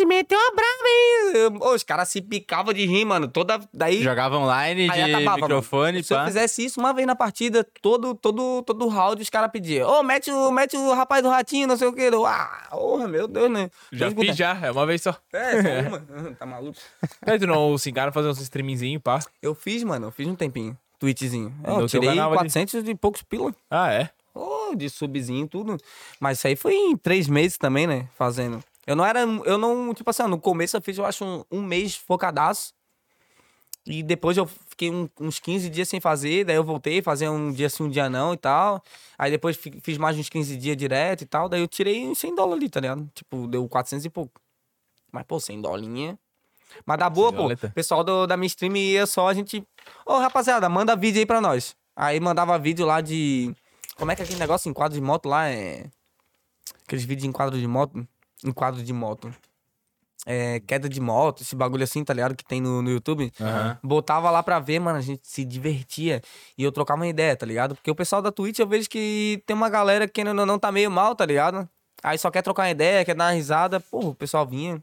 [0.06, 3.28] meteu uma brava Ô, os caras se picavam de rir, mano.
[3.28, 3.60] Toda.
[3.72, 4.02] Daí.
[4.02, 6.04] Jogava online aí de acabava, microfone, mano.
[6.04, 9.88] Se eu fizesse isso uma vez na partida, todo, todo, todo round os caras pediam.
[9.88, 12.08] Ô, mete, o, mete o rapaz do ratinho, não sei o quê.
[12.12, 13.70] Eu, ah, porra, meu Deus, né?
[13.92, 14.58] Já Tem fiz, já.
[14.62, 15.16] É uma vez só.
[15.32, 16.34] É, só uma.
[16.38, 16.78] tá maluco?
[17.22, 19.20] Aí tu não se engana fazer uns streamingzinho, pá.
[19.42, 20.06] Eu fiz, mano.
[20.06, 20.76] Eu fiz um tempinho.
[20.98, 21.54] Tweetzinho.
[21.64, 22.38] Eu No tirei canal ali?
[22.38, 23.54] 400 e poucos pila.
[23.70, 24.10] Ah, é?
[24.34, 25.76] Ô, de subzinho e tudo.
[26.20, 28.08] Mas isso aí foi em três meses também, né?
[28.16, 28.62] Fazendo.
[28.86, 29.20] Eu não era.
[29.20, 29.92] Eu não.
[29.94, 32.72] Tipo assim, no começo eu fiz, eu acho, um, um mês focadaço.
[33.86, 36.44] E depois eu fiquei um- uns 15 dias sem fazer.
[36.44, 38.82] Daí eu voltei, fazer um dia sim, um dia não e tal.
[39.16, 41.48] Aí depois fi- fiz mais uns 15 dias direto e tal.
[41.48, 43.08] Daí eu tirei uns 100 dólares ali, tá ligado?
[43.14, 44.40] Tipo, deu 400 e pouco.
[45.10, 46.18] Mas, pô, 100 dolinha.
[46.84, 47.48] Mas dá boa, pô.
[47.70, 49.64] Pessoal do, da minha stream ia só a gente.
[50.06, 51.76] Ô, rapaziada, manda vídeo aí pra nós.
[51.94, 53.54] Aí mandava vídeo lá de.
[53.96, 55.48] Como é que é aquele negócio em quadro de moto lá?
[55.48, 55.86] É.
[56.84, 58.06] Aqueles vídeos em quadro de moto.
[58.44, 59.32] Em quadro de moto.
[60.26, 62.36] É, queda de moto, esse bagulho assim, tá ligado?
[62.36, 63.32] Que tem no, no YouTube.
[63.40, 63.78] Aham.
[63.82, 66.20] Botava lá pra ver, mano, a gente se divertia.
[66.56, 67.74] E eu trocava uma ideia, tá ligado?
[67.74, 70.70] Porque o pessoal da Twitch eu vejo que tem uma galera que ainda não tá
[70.70, 71.68] meio mal, tá ligado?
[72.02, 73.80] Aí só quer trocar uma ideia, quer dar uma risada.
[73.80, 74.82] Porra, o pessoal vinha.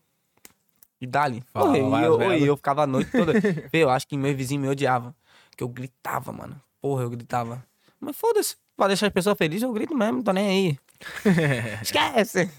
[1.02, 1.44] E dali.
[1.52, 2.38] Fala Porra, e eu, merda.
[2.38, 3.34] e eu ficava a noite toda.
[3.72, 5.14] Vê, eu acho que meu vizinho me odiava.
[5.58, 6.60] Que eu gritava, mano.
[6.82, 7.64] Porra, eu gritava.
[8.00, 8.56] Mas foda-se.
[8.78, 10.78] Pra deixar as pessoas felizes, eu grito mesmo, não tô nem aí.
[11.82, 12.52] Esquece.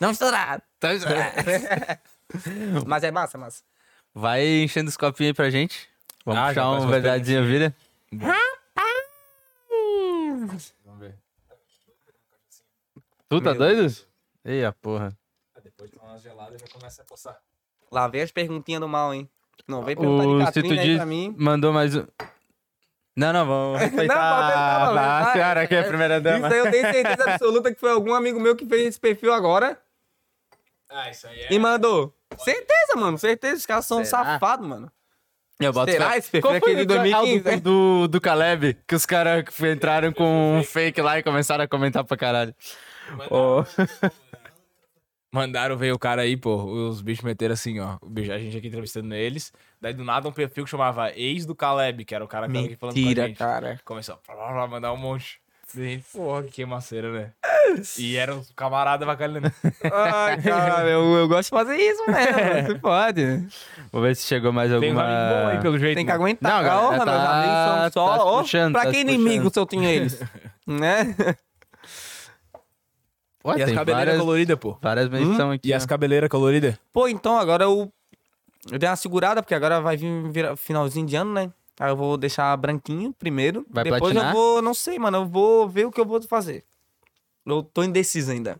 [0.00, 0.62] Não estourado.
[2.86, 3.62] Mas é massa, massa.
[4.14, 5.88] Vai enchendo os copinhos aí pra gente.
[6.24, 7.74] Vamos Ah, puxar faz um bastante verdadezinha vida.
[10.84, 11.14] Vamos ver.
[13.28, 13.94] Tu tá Meu doido?
[14.44, 15.16] Ei, a porra.
[16.14, 17.36] Tomar umas geladas já começa a coçar.
[17.90, 19.28] Lá vem as perguntinhas do mal, hein?
[19.66, 21.34] Não vem perguntar O de Catrina aí pra mim.
[21.38, 22.06] mandou mais um.
[23.16, 24.14] Não, não, vamos respeitar
[24.86, 26.46] Não, pode a- senhora que é a primeira dama.
[26.48, 29.32] Isso aí eu tenho certeza absoluta que foi algum amigo meu que fez esse perfil
[29.32, 29.78] agora
[30.90, 32.14] Ah, isso aí e mandou.
[32.38, 33.16] Certeza, mano.
[33.18, 33.56] Certeza.
[33.56, 34.90] Os caras são safados, mano.
[35.60, 38.08] Eu boto Será esse perfil Qual foi aqui de o do- 2015, ah, do, do,
[38.08, 42.16] do Caleb, que os caras entraram com um fake lá e começaram a comentar pra
[42.16, 42.52] caralho.
[43.30, 43.62] Ô,
[45.34, 46.62] Mandaram ver o cara aí, pô.
[46.62, 47.96] Os bichos meteram assim, ó.
[48.00, 49.52] O bicho- a gente aqui entrevistando eles.
[49.80, 52.52] Daí do nada um perfil que chamava Ex do Caleb, que era o cara que
[52.52, 53.36] tava aqui falando com a Mentira, gente.
[53.36, 53.80] cara.
[53.84, 55.40] Começou a mandar um monte.
[55.74, 57.30] Gente, Porra, que queimaceira, né?
[57.98, 59.40] E era um camarada bacana.
[59.40, 59.52] né?
[59.92, 62.34] Ai, cara, eu, eu gosto de fazer isso mesmo.
[62.68, 63.48] Você pode.
[63.90, 65.02] Vou ver se chegou mais Tem uns alguma...
[65.04, 65.96] amigos bons aí, pelo jeito.
[65.96, 66.14] Tem que né?
[66.14, 66.52] aguentar.
[66.52, 68.26] Não, galera, tá- meus amigos são tá só.
[68.28, 69.10] ó, puxando, pra tá que puxando.
[69.10, 70.20] inimigo se eu tinha eles?
[70.64, 71.16] né?
[73.44, 74.76] Ué, E as cabeleiras coloridas, pô.
[74.80, 75.68] várias menção aqui.
[75.68, 76.76] E as cabeleiras coloridas?
[76.92, 77.92] Pô, então agora eu.
[78.70, 81.52] Eu dei uma segurada, porque agora vai vir vira- finalzinho de ano, né?
[81.78, 83.66] Aí eu vou deixar branquinho primeiro.
[83.70, 84.28] Vai depois platinar?
[84.28, 85.18] eu vou, não sei, mano.
[85.18, 86.64] Eu vou ver o que eu vou fazer.
[87.44, 88.58] Eu tô indeciso ainda.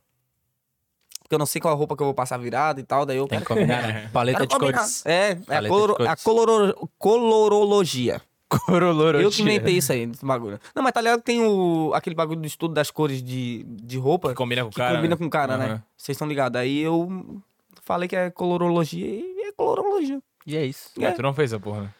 [1.20, 3.06] Porque eu não sei qual roupa que eu vou passar virada e tal.
[3.06, 4.10] Daí eu Tem que combinar, né?
[4.12, 4.78] Paleta de combinar.
[4.80, 5.06] cores.
[5.06, 6.12] É, é a, coloro- cores.
[6.12, 8.20] a coloro- colorologia.
[8.48, 9.26] Corolorogia.
[9.26, 10.60] Eu que inventei isso aí, esse bagulho.
[10.74, 13.98] Não, mas tá ligado que tem o, aquele bagulho do estudo das cores de, de
[13.98, 14.28] roupa.
[14.28, 14.96] Que combina com o que cara.
[14.96, 15.18] combina né?
[15.18, 15.64] com o cara, né?
[15.66, 15.82] Aham.
[15.96, 16.60] Vocês estão ligados.
[16.60, 17.42] Aí eu
[17.82, 20.20] falei que é colorologia e é colorologia.
[20.46, 20.90] E é isso.
[20.96, 21.90] Mas tu não fez essa porra, né?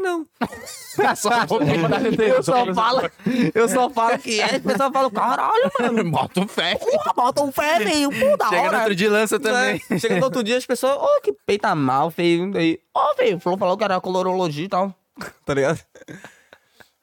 [0.00, 0.26] Não.
[1.14, 3.02] só eu só falo,
[3.54, 6.08] eu só falo que é, e o pessoal fala, caralho, mano.
[6.10, 6.76] Bota um fé.
[6.76, 8.08] Porra, bota um fé, velho.
[8.08, 8.78] Pô, da Chega no hora.
[8.78, 9.80] outro dia lança também.
[9.90, 12.50] É, Chega no outro dia, as pessoas, ô, que peita mal, feio.
[12.56, 14.94] Aí, ó, velho, o Flow falou que era colorologia e tal.
[15.44, 15.80] Tá ligado?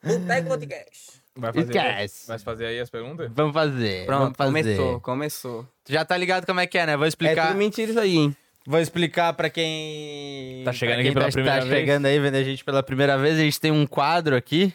[0.04, 1.18] Boteco Podcast.
[1.36, 2.28] Vai fazer, Esquece.
[2.28, 3.30] vai fazer aí as perguntas?
[3.34, 4.06] Vamos fazer.
[4.08, 4.76] Pronto, vamos fazer.
[4.78, 5.68] começou, começou.
[5.84, 6.98] Tu já tá ligado como é que é, né?
[6.98, 7.48] Vou É explicar.
[7.50, 8.36] tudo mentira isso aí, hein?
[8.66, 10.64] Vou explicar pra quem.
[10.66, 11.80] Tá chegando pra aqui quem pela tá, primeira tá vez.
[11.80, 13.38] chegando aí, vendo a gente pela primeira vez.
[13.38, 14.74] A gente tem um quadro aqui.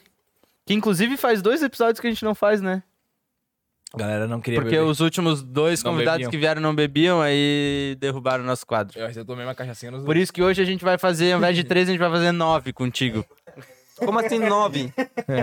[0.64, 2.82] Que inclusive faz dois episódios que a gente não faz, né?
[3.94, 4.89] A galera não queria Porque beber.
[4.89, 6.31] os últimos dois Não convidados bebiam.
[6.31, 8.98] que vieram não bebiam, aí derrubaram o nosso quadro.
[8.98, 11.39] Eu, eu tomei uma cachaçinha nos Por isso que hoje a gente vai fazer, ao
[11.39, 13.24] invés de três, a gente vai fazer nove contigo.
[13.97, 14.93] Como assim nove?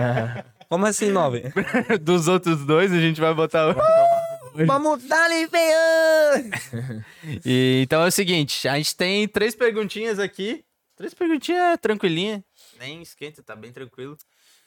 [0.68, 1.44] Como assim nove?
[2.02, 3.74] Dos outros dois, a gente vai botar.
[4.66, 6.50] Vamos dar ali, feio!
[7.44, 10.64] E, então é o seguinte: a gente tem três perguntinhas aqui.
[10.96, 12.44] Três perguntinhas tranquilinha.
[12.78, 14.16] Nem esquenta, tá bem tranquilo.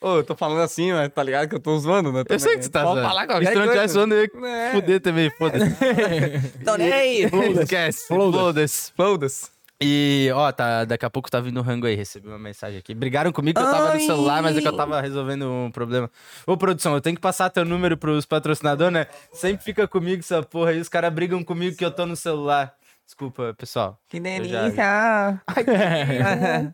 [0.03, 2.23] Ô, eu tô falando assim, mas tá ligado que eu tô zoando, né?
[2.27, 3.07] Eu sei que você tá Pode zoando.
[3.07, 3.71] falar Se qualquer tu não coisa.
[3.73, 4.71] tivesse zoando, eu ia É.
[4.73, 5.65] fuder também, foda-se.
[6.65, 7.23] Tô nem aí.
[7.61, 8.07] Esquece.
[8.07, 8.91] Foda-se.
[8.97, 9.53] Foda-se.
[9.81, 12.93] E, ó, tá, daqui a pouco tá vindo o rango aí, recebi uma mensagem aqui.
[12.93, 13.99] Brigaram comigo que eu tava no Ai.
[14.01, 16.09] celular, mas é que eu tava resolvendo um problema.
[16.45, 19.07] Ô, produção, eu tenho que passar teu número pros patrocinadores, né?
[19.33, 22.73] Sempre fica comigo essa porra aí, os caras brigam comigo que eu tô no celular.
[23.05, 23.97] Desculpa, pessoal.
[24.09, 25.41] Que já- delícia.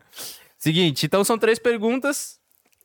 [0.58, 2.39] Seguinte, então são três perguntas.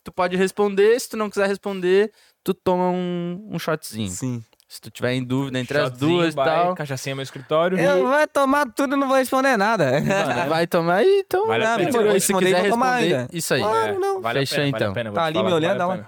[0.06, 2.11] Tu pode responder, se tu não quiser responder,
[2.44, 4.07] tu toma um, um shotzinho.
[4.11, 4.45] Sim.
[4.68, 7.23] Se tu tiver em dúvida entre as Shotzinho, duas e vai, tal, Cachaçinha no meu
[7.23, 7.80] escritório.
[7.80, 9.99] Eu vou tomar tudo e não vou responder nada.
[10.48, 11.48] vai tomar aí, então.
[11.48, 11.91] Vale a não, pena.
[11.91, 13.61] se responder e quiser responder, isso aí.
[13.61, 14.22] Claro, não.
[14.22, 14.91] Vale Fechou, pena, vale então.
[14.91, 15.11] a pena.
[15.11, 16.02] Tá ali falar, me olhando, vale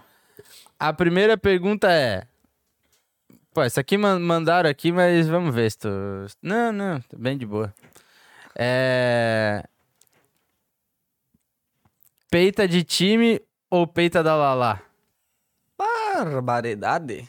[0.80, 0.88] a.
[0.90, 2.24] A primeira pergunta é.
[3.52, 5.90] Pô, essa aqui man- mandaram aqui, mas vamos ver se tu.
[6.42, 7.74] Não, não, bem de boa.
[8.56, 9.64] É.
[12.30, 14.82] Peita de time ou peita da Lala?
[15.78, 17.28] Barbaridade.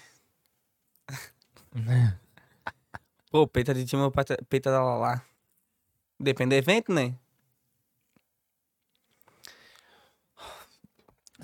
[3.30, 4.10] Pô, peita de time ou
[4.48, 5.22] peita, da Lala?
[6.18, 7.14] Depende do evento, né?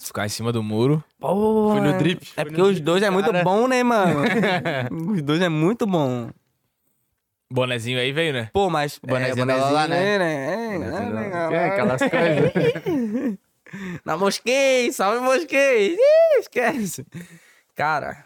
[0.01, 1.05] Ficar em cima do muro.
[1.21, 3.45] Pô, Fui no é- drip, É fui porque os dois é muito cara.
[3.45, 4.23] bom, né, mano?
[5.12, 6.31] os dois é muito bom.
[7.53, 8.51] Bonezinho aí veio, né?
[8.53, 8.99] Pô, mas.
[8.99, 10.19] Bonezinho da Lala, né?
[10.19, 10.75] né?
[10.75, 12.53] É, Bonezinho é, da- é, é, aquelas coisas.
[14.05, 15.95] Na Mosquei, salve Mosquei.
[15.95, 17.07] Ih, esquece.
[17.75, 18.25] Cara,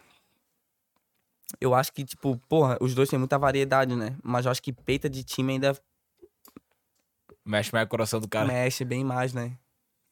[1.60, 4.16] eu acho que, tipo, porra, os dois têm muita variedade, né?
[4.22, 5.76] Mas eu acho que peita de time ainda
[7.44, 8.46] Mexe mais o coração do cara.
[8.46, 9.52] mexe bem mais, né?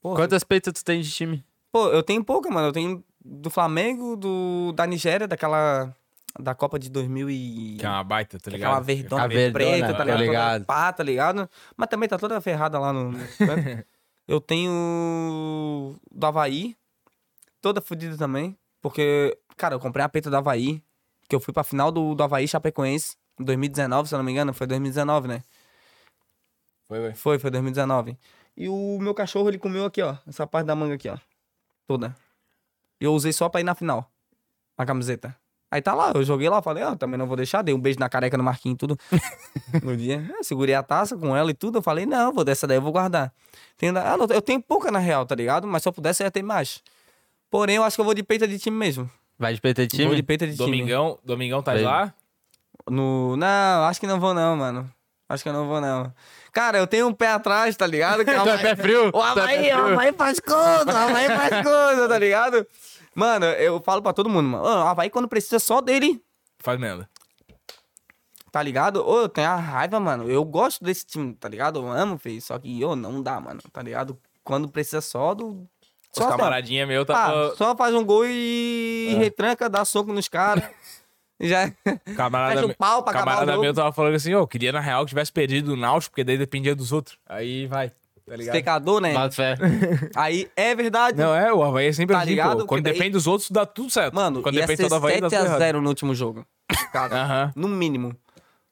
[0.01, 1.45] Porra, Quantas peitas tu tem de time?
[1.71, 2.69] Pô, eu tenho pouca, mano.
[2.69, 5.95] Eu tenho do Flamengo, do da Nigéria, daquela.
[6.39, 7.77] Da Copa de 2000 e...
[7.81, 8.69] Que é uma baita, tá ligado?
[8.69, 10.21] Aquela verdona A verdona, preta, tá tô ligado?
[10.21, 10.53] ligado.
[10.53, 11.51] Toda Pá, tá ligado?
[11.75, 13.13] Mas também tá toda ferrada lá no...
[13.13, 13.87] no canto.
[14.27, 16.77] eu tenho do Havaí,
[17.61, 18.57] toda fodida também.
[18.81, 20.83] Porque, cara, eu comprei a peita do Havaí,
[21.29, 24.33] que eu fui pra final do, do Havaí Chapecoense, em 2019, se eu não me
[24.33, 24.55] engano.
[24.55, 25.43] Foi 2019, né?
[26.89, 27.15] Foi, foi.
[27.15, 28.19] Foi, foi 2019.
[28.57, 30.17] E o meu cachorro, ele comeu aqui, ó.
[30.27, 31.19] Essa parte da manga aqui, ó.
[31.87, 32.17] Toda.
[33.01, 34.11] E eu usei só pra ir na final.
[34.79, 35.37] A camiseta.
[35.77, 37.61] Aí tá lá, eu joguei lá, falei, ó, também não vou deixar.
[37.61, 38.99] Dei um beijo na careca no Marquinhos e tudo.
[39.85, 40.25] no dia.
[40.35, 41.77] Eu segurei a taça com ela e tudo.
[41.77, 43.31] Eu falei, não, vou dessa daí, eu vou guardar.
[43.77, 45.67] Tem, ah, não, eu tenho pouca na real, tá ligado?
[45.67, 46.83] Mas se eu pudesse, eu ia ter mais.
[47.51, 49.11] Porém, eu acho que eu vou de peita de time mesmo.
[49.39, 50.23] Vai de peita de Vou de time?
[50.23, 50.65] peita de time.
[50.65, 52.15] Domingão, Domingão tá lá?
[52.89, 53.37] No...
[53.37, 54.91] Não, acho que não vou não, mano.
[55.29, 56.11] Acho que eu não vou não.
[56.53, 58.25] Cara, eu tenho um pé atrás, tá ligado?
[58.25, 59.11] Que é Tu é pé frio?
[59.13, 59.77] O é pé Havaí, frio?
[59.77, 62.67] o Havaí faz coisa, o Havaí faz coisa, tá ligado?
[63.17, 64.65] Mano, eu falo pra todo mundo, mano.
[64.65, 66.23] Ô, O Havaí, quando precisa só dele,
[66.59, 67.09] Faz merda.
[68.53, 69.07] tá ligado?
[69.07, 70.29] Ô, eu tenho a raiva, mano.
[70.31, 71.79] Eu gosto desse time, tá ligado?
[71.81, 72.41] Eu amo, filho.
[72.43, 74.19] Só que, ô, não dá, mano, tá ligado?
[74.45, 75.67] Quando precisa só do.
[76.17, 77.57] Os Só, camaradinha meu ah, tava.
[77.57, 79.19] só faz um gol e É.
[79.19, 80.65] retranca, dá soco nos caras.
[81.39, 81.71] Já
[82.17, 84.73] Camarada, fecha o pau pra acabar o camarada meu tava falando assim, ó, eu queria
[84.73, 87.19] na real que tivesse perdido o Náutico, porque daí dependia dos outros.
[87.27, 87.93] Aí vai,
[88.27, 88.53] tá ligado?
[88.55, 89.13] Pecador, né?
[89.15, 89.55] Bota fé.
[90.17, 91.19] Aí é verdade.
[91.19, 92.61] Não, é, o Havaí é sempre Tá assim, ligado?
[92.61, 92.67] pô.
[92.67, 94.15] Quando Que daí- depende dos outros, dá tudo certo.
[94.15, 95.61] Mano, Quando ia depende ser só do Havaí, dá tudo errado.
[95.61, 96.47] 7x0 no último jogo.
[96.93, 97.53] Cara, Aham.
[97.57, 98.15] no mínimo.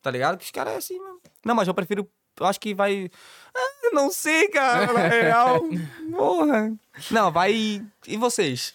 [0.02, 0.36] Tá ligado?
[0.38, 1.18] Que os caras é assim, mano.
[1.44, 2.08] Não, mas eu prefiro.
[2.38, 3.08] Eu acho que vai.
[3.56, 4.92] Ah, não sei, cara.
[4.92, 5.60] Na real.
[6.16, 6.72] Porra.
[7.10, 7.80] Não, vai.
[8.06, 8.74] E vocês?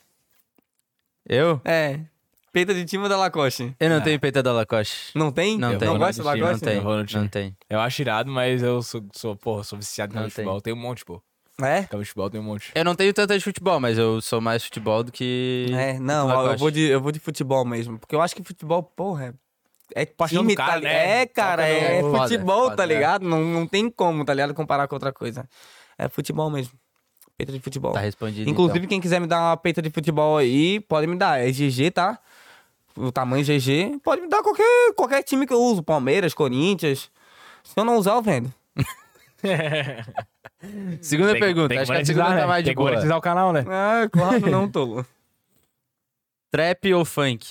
[1.28, 1.60] Eu?
[1.66, 2.00] É.
[2.52, 3.76] Peita de time da Lacoste.
[3.80, 5.12] Eu não tenho peita da Lacoste.
[5.16, 5.58] Não tem?
[5.58, 5.88] Não Eu tem.
[5.88, 6.66] Não gosta da time, Não Lacoste?
[6.66, 6.78] tem.
[6.78, 7.22] Eu time.
[7.22, 7.58] Não tem.
[7.70, 10.60] Eu acho irado, mas eu sou, sou porra, sou viciado Não no futebol.
[10.62, 11.22] Tem um monte, pô.
[11.62, 11.84] É?
[11.84, 12.72] Campo de futebol tem um monte.
[12.74, 15.68] Eu não tenho tanta de futebol, mas eu sou mais futebol do que.
[15.74, 16.60] É, não, eu Lacoste.
[16.60, 18.00] vou, de, eu vou de futebol mesmo.
[18.00, 19.34] Porque eu acho que futebol, porra, é.
[19.96, 21.22] É Paixão time, do cara, tá né?
[21.22, 22.86] É, cara, é Foda, futebol, foda, tá é.
[22.86, 23.28] ligado?
[23.28, 24.54] Não, não tem como, tá ligado?
[24.54, 25.50] Comparar com outra coisa.
[25.98, 26.74] É futebol mesmo.
[27.36, 27.94] Peita de futebol.
[27.94, 28.50] Tá respondido.
[28.50, 31.40] Inclusive, quem quiser me dar uma peita de futebol aí, pode me dar.
[31.40, 32.20] É GG, tá?
[33.00, 34.00] O tamanho GG.
[34.04, 35.82] Pode me dar qualquer, qualquer time que eu uso.
[35.82, 37.10] Palmeiras, Corinthians.
[37.64, 38.54] Se eu não usar, eu vendo.
[41.02, 41.70] Segunda Tem- pergunta.
[41.70, 42.42] tem que Acho que a segunda né?
[42.42, 42.92] tá mais de Tem que boa.
[42.92, 43.64] monetizar o canal, né?
[43.70, 45.06] Ah, claro, não, tolo.
[46.52, 47.48] Trap ou funk?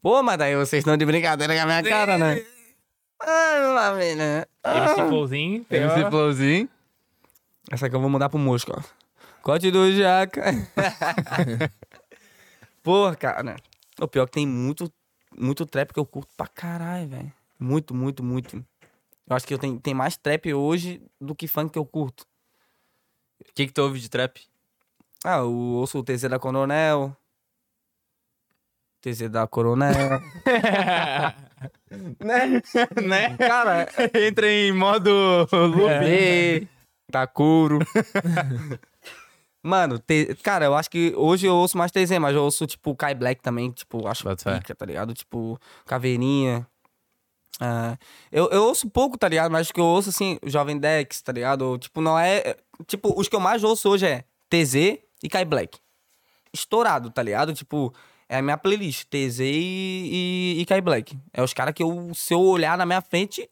[0.00, 2.42] Pô, mas daí vocês estão de brincadeira com a minha cara, né?
[3.22, 4.48] Ah, lá, menina.
[4.64, 5.64] MC Flowzinho.
[5.64, 6.68] tem MC uma- Flowzinho.
[7.70, 8.82] Essa aqui eu vou mudar pro Mosca, ó.
[9.42, 10.42] Corte do Jaca.
[12.82, 13.56] Porra, cara.
[14.00, 14.90] O pior é que tem muito,
[15.36, 17.32] muito trap que eu curto pra caralho, velho.
[17.58, 18.56] Muito, muito, muito.
[19.28, 22.26] Eu acho que eu tenho, tem mais trap hoje do que funk que eu curto.
[23.40, 24.40] O que, que tu ouve de trap?
[25.24, 27.14] Ah, eu ouço o TZ da Coronel.
[29.02, 29.92] TZ da Coronel.
[32.18, 32.62] né?
[33.06, 33.36] né?
[33.36, 35.10] Cara, Entra em modo
[35.52, 35.88] loop.
[36.00, 36.66] B,
[37.10, 37.80] Takuro.
[39.62, 42.94] Mano, T- cara, eu acho que hoje eu ouço mais TZ, mas eu ouço, tipo,
[42.96, 44.58] Kai Black também, tipo, acho fé.
[44.58, 45.12] pica, tá ligado?
[45.12, 46.66] Tipo, Caveirinha.
[47.60, 47.98] Ah,
[48.32, 49.52] eu, eu ouço pouco, tá ligado?
[49.52, 51.76] Mas que eu ouço, assim, Jovem Dex, tá ligado?
[51.78, 52.56] Tipo, não é...
[52.86, 54.74] Tipo, os que eu mais ouço hoje é TZ
[55.22, 55.78] e Kai Black.
[56.54, 57.52] Estourado, tá ligado?
[57.52, 57.92] Tipo,
[58.30, 61.18] é a minha playlist, TZ e, e, e Kai Black.
[61.34, 63.46] É os caras que eu, se eu olhar na minha frente,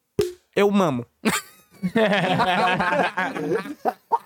[0.56, 1.04] eu mamo.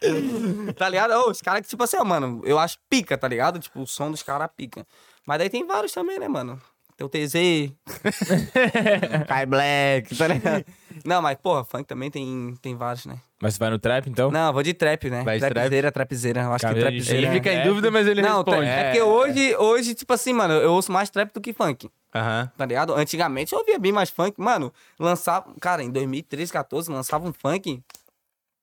[0.76, 1.12] tá ligado?
[1.12, 3.58] Ô, os caras que, tipo assim, ó, mano, eu acho pica, tá ligado?
[3.58, 4.86] Tipo, o som dos caras pica.
[5.26, 6.60] Mas daí tem vários também, né, mano?
[6.96, 7.72] Tem o TZ,
[9.26, 10.64] Kai Black, tá ligado?
[11.04, 13.16] Não, mas, porra, funk também tem, tem vários, né?
[13.40, 14.30] Mas você vai no trap, então?
[14.30, 15.22] Não, eu vou de trap, né?
[15.22, 15.52] Vai de trap?
[15.54, 16.42] trapzeira, trapzeira.
[16.42, 17.18] Eu acho que trapzeira.
[17.18, 17.62] Ele É, fica em é.
[17.64, 18.66] dúvida, mas ele Não, responde.
[18.66, 22.50] é porque hoje, hoje, tipo assim, mano, eu ouço mais trap do que funk, Aham.
[22.56, 22.94] tá ligado?
[22.94, 24.38] Antigamente eu ouvia bem mais funk.
[24.38, 25.54] Mano, lançava.
[25.58, 27.82] Cara, em 2013, 14, lançava um funk.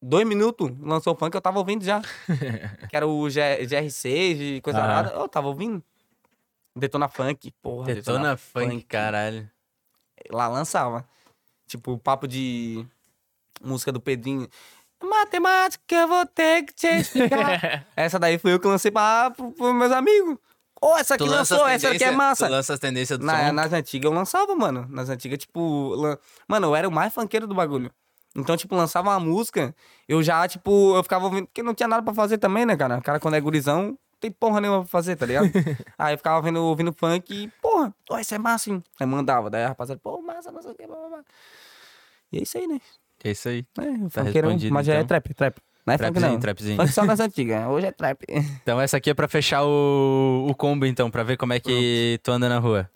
[0.02, 2.02] Dois minutos lançou o funk, eu tava ouvindo já.
[2.90, 5.10] que era o G- GR6 e coisa nada.
[5.11, 5.84] Eu tava ouvindo.
[6.76, 7.88] Detona Funk, porra.
[7.88, 9.49] Detona funk, caralho.
[10.30, 11.03] Lá lançava.
[11.65, 12.86] Tipo, o papo de
[13.61, 14.48] música do Pedrinho.
[15.03, 17.86] Matemática, eu vou ter que te explicar.
[17.95, 20.38] essa daí foi eu que lancei pra, meus amigos.
[20.80, 22.45] Ô, essa aqui lançou, essa aqui é massa.
[22.48, 23.53] Tu lança as tendências do Na- som.
[23.53, 24.86] nas antigas eu lançava, mano.
[24.90, 25.90] Nas antigas, tipo.
[25.95, 26.18] lan-
[26.48, 27.91] Mano, eu era o mais funkeiro do bagulho.
[28.38, 29.76] Então, tipo, lançava uma música,
[30.08, 31.48] eu já, tipo, eu ficava ouvindo.
[31.48, 33.00] Porque não tinha nada pra fazer também, né, cara?
[33.00, 35.50] O cara, quando é gurizão, não tem porra nenhuma pra fazer, tá ligado?
[35.98, 38.84] Aí eu ficava vendo, ouvindo funk e, porra, ó, isso é massa, hein?
[39.00, 39.50] Aí mandava.
[39.50, 41.20] Daí a rapaziada, pô, massa, o que, blá, blá, blá.
[42.32, 42.80] E é isso aí, né?
[43.24, 43.66] É isso aí.
[43.80, 45.08] É, o Tá funkeiro, mas já é então.
[45.08, 45.58] trap, trap.
[45.84, 46.40] Não é funk, Trapzinho, não.
[46.40, 46.76] trapzinho.
[46.78, 47.66] Funk só nas antigas.
[47.68, 48.22] Hoje é trap.
[48.62, 52.20] Então essa aqui é pra fechar o, o combo, então, pra ver como é que
[52.22, 52.88] tu anda na rua.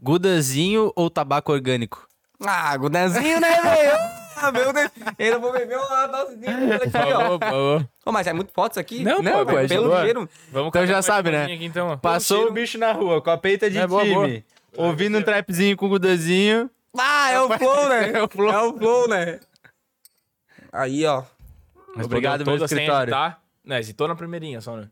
[0.00, 2.08] Gudazinho ou tabaco orgânico?
[2.40, 4.21] Ah, Gudanzinho, né, velho?
[4.42, 4.90] Ah, meu Deus.
[5.18, 7.38] Eu vou beber uma dosezinha aqui, ó.
[7.38, 7.88] por favor.
[8.06, 9.04] Mas é muito forte isso aqui?
[9.04, 10.02] Não, Não, pô, pô, é Pelo boa.
[10.02, 10.28] cheiro.
[10.50, 11.44] Vamos Então já sabe, né?
[11.44, 11.96] aqui, então.
[11.98, 14.26] Passou o bicho na rua, com a peita de É boa, boa.
[14.26, 14.44] time.
[14.76, 16.68] Ouvindo um trapzinho com o Gudazinho.
[16.98, 18.10] Ah, é o flow, né?
[18.18, 18.50] É o flow.
[18.52, 19.40] É o flow, né?
[20.72, 21.22] Aí, ó.
[21.94, 23.14] Mas Obrigado, meu escritório.
[23.14, 23.40] agitar.
[23.64, 24.88] Não, hesitou na primeirinha só, né?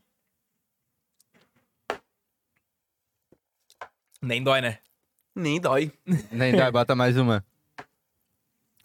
[4.23, 4.79] Nem dói, né?
[5.35, 5.93] Nem dói.
[6.31, 7.45] Nem dá, bota mais uma.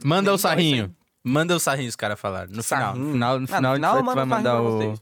[0.04, 0.96] Manda o sarrinho.
[1.24, 2.52] Manda o sarrinho, os caras falaram.
[2.52, 2.96] No final.
[2.96, 4.94] No final, no Ah, final, a gente vai- tu vai manda mandar o.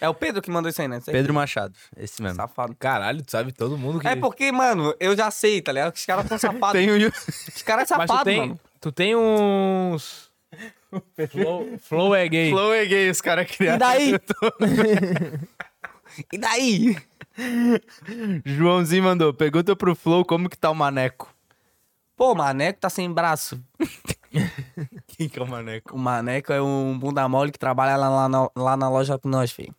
[0.00, 0.98] É o Pedro que mandou isso aí, né?
[0.98, 1.14] Isso aí.
[1.16, 1.74] Pedro Machado.
[1.96, 2.36] Esse mesmo.
[2.36, 2.74] Safado.
[2.78, 4.08] Caralho, tu sabe todo mundo que...
[4.08, 5.92] É porque, mano, eu já sei, tá ligado?
[5.92, 6.72] Que os caras são safados.
[6.72, 7.08] Tem o...
[7.08, 8.60] Os caras é Mas safado, tu tem, mano.
[8.80, 10.30] tu tem uns...
[11.30, 12.50] Flow, flow é gay.
[12.50, 13.78] Flow é gay, os caras E criaram.
[13.78, 14.14] daí?
[16.32, 16.96] e daí?
[18.44, 19.34] Joãozinho mandou.
[19.34, 21.28] Pergunta pro Flow como que tá o Maneco.
[22.16, 23.60] Pô, o Maneco tá sem braço.
[25.06, 25.94] Quem que é o Maneco?
[25.94, 29.28] O Maneco é um bunda mole que trabalha lá, lá, na, lá na loja com
[29.28, 29.74] nós, filho.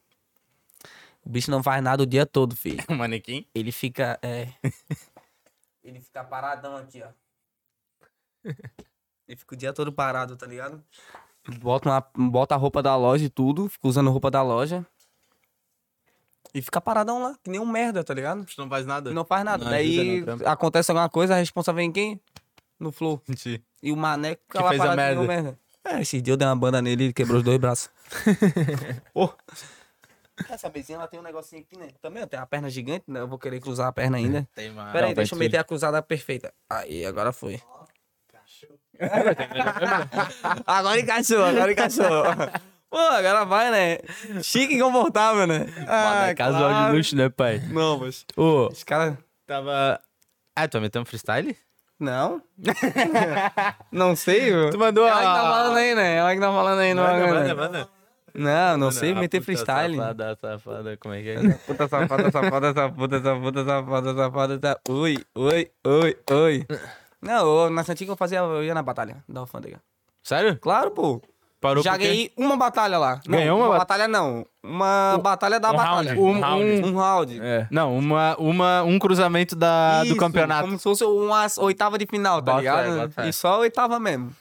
[1.26, 2.84] O bicho não faz nada o dia todo, filho.
[2.90, 3.46] Um manequim?
[3.54, 4.20] Ele fica.
[4.22, 4.50] É.
[5.84, 7.10] Ele fica paradão aqui, ó.
[9.28, 10.84] Ele fica o dia todo parado, tá ligado?
[11.60, 14.86] Bota, uma, bota a roupa da loja e tudo, fica usando roupa da loja.
[16.54, 18.46] E fica paradão lá, que nem um merda, tá ligado?
[18.58, 19.12] Não faz nada?
[19.12, 19.64] Não faz nada.
[19.64, 22.20] Não Daí acontece alguma coisa, a responsa vem quem?
[22.80, 23.22] No Flow.
[23.36, 23.60] Sim.
[23.86, 25.60] E o Mané Que fez a merda.
[25.84, 27.92] É, esse dia eu dei uma banda nele e ele quebrou os dois braços.
[29.14, 29.32] Pô.
[30.50, 31.90] Essa mesinha ela tem um negocinho aqui, né?
[32.02, 33.20] Também eu tenho a perna gigante, né?
[33.20, 34.48] Eu vou querer cruzar a perna ainda.
[34.56, 34.92] Tem uma...
[34.92, 36.52] Pera aí, tá deixa eu meter a cruzada perfeita.
[36.68, 37.62] Aí, agora foi.
[40.66, 42.24] agora encaixou, agora encaixou.
[42.90, 44.00] Pô, agora vai, né?
[44.42, 45.68] Chique e confortável, né?
[45.88, 46.92] Ah, casual claro.
[46.92, 47.60] de luxo, né, pai?
[47.70, 48.26] Não, mas...
[48.36, 49.16] Ô, Os caras...
[49.46, 50.02] tava...
[50.56, 51.56] Ah, tu meteu um freestyle?
[52.06, 52.42] Não.
[53.92, 54.70] não sei, meu.
[54.70, 56.16] Tu mandou Ela que tá a- falando aí, né?
[56.16, 57.54] Ela que tá falando aí, não Manda, é, manda, né?
[57.54, 57.90] manda.
[58.38, 59.96] Não, não sei meter Ah, puta freestyle.
[59.96, 61.54] Safada, safada, como é que é?
[61.66, 64.14] Puta safada, safada, safada, safada, safada, safada,
[64.60, 64.80] safada.
[64.90, 66.68] Oi, oi, oi, oi.
[67.22, 69.82] Não, eu- na Santinha eu fazia, eu ia na batalha da alfândega.
[70.22, 70.58] Sério?
[70.60, 71.22] Claro, pô.
[71.68, 72.08] Parou Já por quê?
[72.08, 73.20] ganhei uma batalha lá.
[73.28, 74.46] Não, Ganhou uma uma bat- batalha não.
[74.64, 76.14] Uma batalha da um batalha.
[76.14, 76.64] round, Um, um round.
[76.64, 77.40] um- um round.
[77.42, 77.68] É.
[77.72, 80.66] Não, uma, uma, um cruzamento da, do Isso, campeonato.
[80.66, 83.12] Como se fosse uma oitava de final, tá ligado?
[83.28, 84.32] E só a oitava mesmo.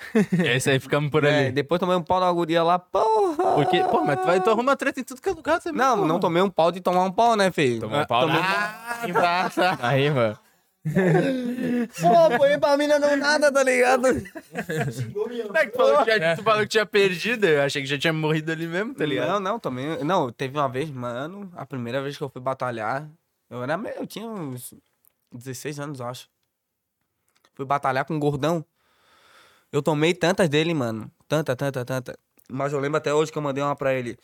[0.32, 1.52] Esse aí ficamos por É, ali.
[1.52, 3.52] depois tomei um pau na guria lá, porra.
[3.54, 5.78] Porque, pô, mas tu vai tu arruma treta em tudo que é lugar também.
[5.78, 6.08] Não, porra.
[6.08, 7.80] não tomei um pau de tomar um pau, né, filho?
[7.80, 10.38] Tomou um pau tomei- Ah, tá, na rima.
[10.82, 14.06] Pô, foi pra mina não nada, tá ligado?
[14.08, 17.98] É que tu, falou que já, tu falou que tinha perdido, eu achei que já
[17.98, 19.28] tinha morrido ali mesmo, tá ligado?
[19.28, 20.02] Não, não, também.
[20.02, 23.06] Não, teve uma vez, mano, a primeira vez que eu fui batalhar,
[23.50, 24.72] eu era meio, eu tinha uns
[25.32, 26.28] 16 anos, acho.
[27.54, 28.64] Fui batalhar com um gordão.
[29.70, 31.10] Eu tomei tantas dele, mano.
[31.28, 32.18] Tanta, tanta, tanta.
[32.50, 34.18] Mas eu lembro até hoje que eu mandei uma pra ele.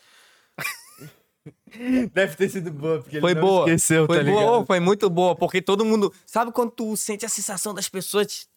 [2.13, 3.65] Deve ter sido boa, porque Foi ele não boa.
[3.65, 4.65] esqueceu, foi tá boa, ligado?
[4.65, 6.13] foi muito boa, porque todo mundo.
[6.25, 8.47] Sabe quando tu sente a sensação das pessoas te,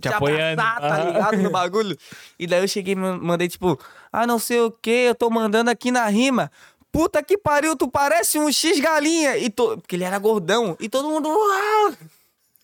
[0.00, 0.60] te apoiando.
[0.60, 1.38] abraçar, tá ligado?
[1.42, 1.96] No bagulho.
[2.38, 3.78] E daí eu cheguei e ma- mandei, tipo,
[4.12, 6.50] ah, não sei o que, eu tô mandando aqui na rima.
[6.90, 9.36] Puta que pariu, tu parece um X galinha.
[9.36, 9.78] E to...
[9.78, 10.76] Porque ele era gordão.
[10.78, 11.28] E todo mundo.
[11.28, 11.92] Uau!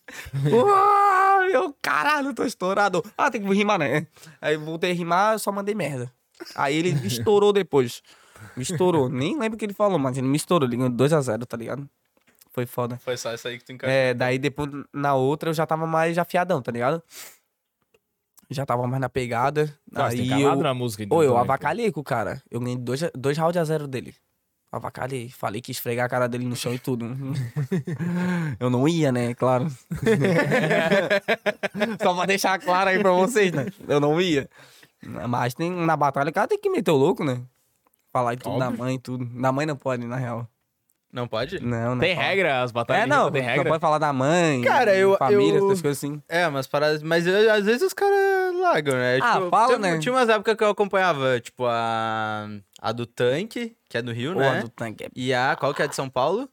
[0.51, 1.43] Uau!
[1.49, 3.03] Eu, caralho, tô estourado.
[3.17, 4.07] Ah, tem que rimar, né?
[4.41, 6.11] Aí voltei a rimar, eu só mandei merda.
[6.55, 8.01] Aí ele estourou depois.
[8.55, 9.07] Me estourou.
[9.09, 10.67] Nem lembro o que ele falou, mas ele me estourou.
[10.67, 11.87] Ligou 2x0, tá ligado?
[12.51, 12.97] Foi foda.
[12.97, 13.95] Foi só isso aí que tu encaixou.
[13.95, 17.01] É, daí depois na outra eu já tava mais afiadão, tá ligado?
[18.49, 19.67] Já tava mais na pegada.
[19.93, 21.03] Tem aí calado eu, na música.
[21.03, 21.51] então, Ô, eu também, pô.
[21.51, 22.41] avacalhei com o cara.
[22.51, 24.13] Eu ganhei dois, dois rounds a zero dele.
[24.69, 25.29] Avacalhei.
[25.29, 27.05] Falei que esfregar a cara dele no chão e tudo.
[28.59, 29.33] eu não ia, né?
[29.33, 29.67] Claro.
[32.01, 33.67] Só pra deixar claro aí pra vocês, né?
[33.87, 34.49] Eu não ia.
[35.29, 37.41] Mas tem, na batalha o cara tem que meter o louco, né?
[38.11, 39.25] Falar de tudo da mãe e tudo.
[39.25, 40.47] Da mãe não pode, na real.
[41.13, 41.59] Não pode?
[41.59, 41.99] Não, não.
[41.99, 42.25] Tem pode.
[42.27, 42.61] regra?
[42.61, 43.29] As batalhas É, não.
[43.29, 43.69] tem Não regra?
[43.69, 44.61] pode falar da mãe.
[44.61, 46.21] Cara, eu- Família, eu- essas coisas assim.
[46.29, 47.03] É, umas paradas.
[47.03, 49.19] Mas eu- às vezes os caras largam, né?
[49.21, 49.99] Ah, fala, tinha, né?
[49.99, 52.47] Tinha umas épocas que eu acompanhava, tipo, a,
[52.81, 54.59] a do Tanque, que é do Rio, Ô, né?
[54.59, 56.47] a do tanque é E a, qual que é de São Paulo?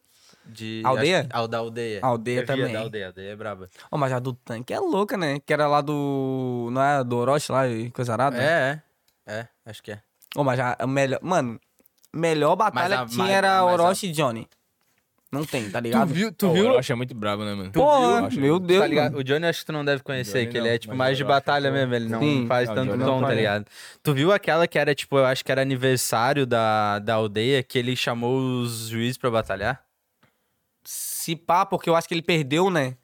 [0.45, 1.27] De, Aldeia?
[1.31, 1.99] acho da aldeia.
[2.01, 2.73] Aldeia Eu também.
[2.73, 3.69] Da aldeia, a aldeia é braba.
[3.91, 5.39] Ô, mas a do tanque é louca, né?
[5.45, 6.69] Que era lá do.
[6.71, 7.03] Não é?
[7.03, 8.35] Do Orochi lá e coisa arada?
[8.41, 8.81] É,
[9.27, 9.39] é.
[9.41, 10.01] É, acho que é.
[10.35, 11.19] Ô, mas já, a melhor.
[11.21, 11.59] Mano,
[12.13, 14.47] melhor batalha a- que tinha mas- era mas a- Orochi e Johnny.
[15.31, 16.11] Não tem, tá ligado?
[16.11, 16.33] viu?
[16.33, 17.71] Pô, Eu achei muito brabo, né, mano?
[17.71, 18.41] Porra, viu?
[18.41, 18.81] meu Deus.
[18.81, 19.11] Tá ligado?
[19.11, 19.19] mano.
[19.19, 20.97] O Johnny acho que tu não deve conhecer, Johnny que ele não, é tipo mas
[20.97, 22.47] mais de eu acho batalha que- mesmo, ele não Sim.
[22.47, 23.37] faz o tanto Johnny tom, tá faz.
[23.37, 23.65] ligado?
[24.01, 27.77] Tu viu aquela que era tipo, eu acho que era aniversário da, da aldeia, que
[27.77, 29.83] ele chamou os juízes pra batalhar?
[30.83, 32.95] Se pá, porque eu acho que ele perdeu, né?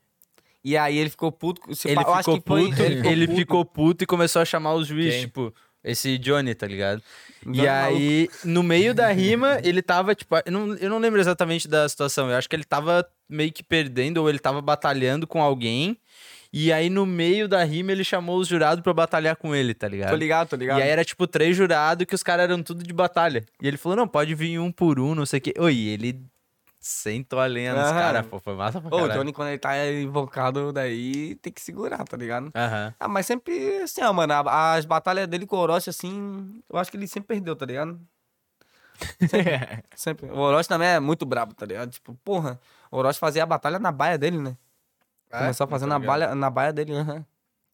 [0.64, 1.76] E aí ele ficou puto.
[1.76, 3.38] Se Ele pá, eu acho ficou que foi- puto, ele, puto.
[3.40, 5.22] ficou puto e começou a chamar os juízes, Quem?
[5.26, 5.54] tipo,
[5.86, 7.02] esse Johnny, tá ligado?
[7.44, 11.20] Johnny e aí, no meio da rima, ele tava, tipo, eu não, eu não lembro
[11.20, 15.28] exatamente da situação, eu acho que ele tava meio que perdendo, ou ele tava batalhando
[15.28, 15.98] com alguém,
[16.52, 19.88] e aí no meio da rima ele chamou os jurados pra batalhar com ele, tá
[19.88, 20.10] ligado?
[20.10, 20.80] Tô ligado, tô ligado.
[20.80, 23.46] E aí era tipo três jurados que os caras eram tudo de batalha.
[23.62, 25.54] E ele falou, não, pode vir um por um, não sei o quê.
[25.60, 26.22] Oi, ele
[26.88, 28.00] sentou a lenha nos Aham.
[28.00, 29.14] caras, pô, foi massa pra Ô, o caralho.
[29.22, 32.52] Johnny, quando ele tá invocado, daí tem que segurar, tá ligado?
[32.56, 32.94] Aham.
[33.00, 36.78] Ah, mas sempre, assim, ó, mano, a- as batalhas dele com o Orochi, assim, eu
[36.78, 38.00] acho que ele sempre perdeu, tá ligado?
[39.96, 40.30] Sempre.
[40.32, 41.90] O Orochi também é muito brabo, tá ligado?
[41.92, 42.60] Tipo, porra,
[42.92, 44.56] o Orochi fazia a batalha na baia dele, né?
[45.32, 45.40] É?
[45.40, 47.26] Começou fazendo na, baia, na baia dele, aham.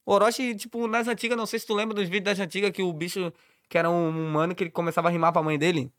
[0.05, 2.81] O Orochi, tipo, nas antigas, não sei se tu lembra dos vídeos das antigas que
[2.81, 3.31] o bicho,
[3.69, 5.91] que era um, um mano que ele começava a rimar pra mãe dele.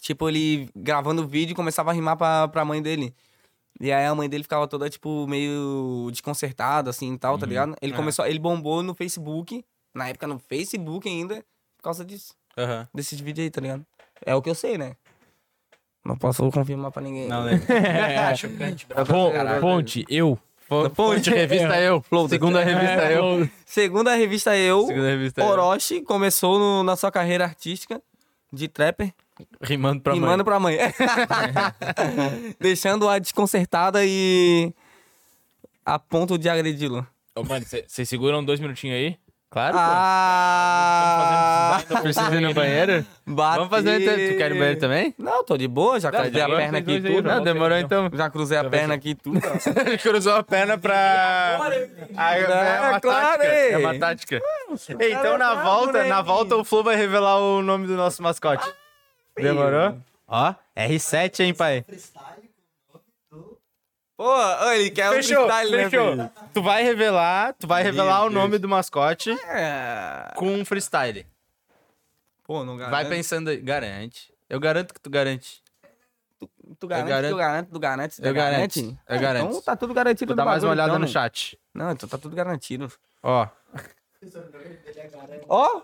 [0.00, 3.14] Tipo, ele gravando o vídeo começava a rimar pra, pra mãe dele.
[3.80, 7.76] E aí a mãe dele ficava toda, tipo, meio desconcertada, assim, e tal, tá ligado?
[7.80, 7.96] Ele É.
[7.96, 9.64] começou, ele bombou no Facebook,
[9.94, 11.36] na época no Facebook ainda,
[11.76, 12.34] por causa disso.
[12.56, 12.88] Aham.
[12.92, 13.86] Desses vídeos aí, tá ligado?
[14.26, 14.96] É o que eu sei, né?
[16.04, 17.28] Não posso confirmar pra ninguém.
[17.28, 17.60] Não, né?
[17.68, 18.34] É.
[18.34, 19.60] Chocante, Fon- Caralho.
[19.60, 20.38] Fonte, eu.
[20.68, 22.04] Fonte, fonte, revista eu.
[22.28, 23.48] Segunda revista É, eu.
[23.64, 25.46] Segundo a revista Eu, Segunda revista eu.
[25.46, 28.02] Orochi começou no- na sua carreira artística
[28.52, 29.12] de trapper,
[29.60, 30.44] Rimando pra rimando mãe.
[30.44, 30.78] pra mãe.
[32.60, 34.72] Deixando-a desconcertada e
[35.84, 37.04] a ponto de agredi-lo.
[37.34, 39.16] Ô, mano, vocês seguram dois minutinhos aí?
[39.50, 41.80] Claro, Ah!
[41.88, 42.00] pô.
[42.02, 43.02] Precisa ir no banheiro?
[43.24, 44.32] Vamos fazer um inter...
[44.32, 45.14] Tu quer ir no banheiro também?
[45.16, 47.22] Não, tô de boa, já Não, cruzei a perna aqui e tudo.
[47.22, 47.42] não.
[47.42, 48.10] Demorou então.
[48.12, 49.40] Já cruzei a perna aqui e tudo.
[50.02, 51.58] Cruzou a perna pra.
[52.14, 53.46] Ah, é, é uma claro, tática.
[53.46, 54.40] É uma tática.
[55.00, 58.22] Ei, então na tá volta, na volta o Flu vai revelar o nome do nosso
[58.22, 58.68] mascote.
[59.42, 59.98] Demorou?
[60.26, 61.84] Ó, R7, hein, pai?
[64.16, 64.34] Pô,
[64.72, 66.12] ele quer Fechou, um freestyle, né, fechou.
[66.12, 66.30] filho?
[66.52, 70.32] Tu vai revelar, tu vai revelar o nome do mascote É.
[70.34, 71.24] com um freestyle.
[72.42, 72.90] Pô, não garante.
[72.90, 73.58] Vai pensando aí.
[73.58, 74.32] Garante.
[74.48, 75.62] Eu garanto que tu garante.
[76.80, 77.30] Tu garante, garanto.
[77.32, 78.98] tu garante, tu garante, tu Eu garanto, garante?
[79.08, 79.48] eu garanto.
[79.50, 81.10] Então tá tudo garantido Tu dá mais uma olhada então, no né?
[81.10, 81.58] chat.
[81.72, 82.92] Não, então tá tudo garantido.
[83.22, 83.46] Ó.
[85.48, 85.82] Ó,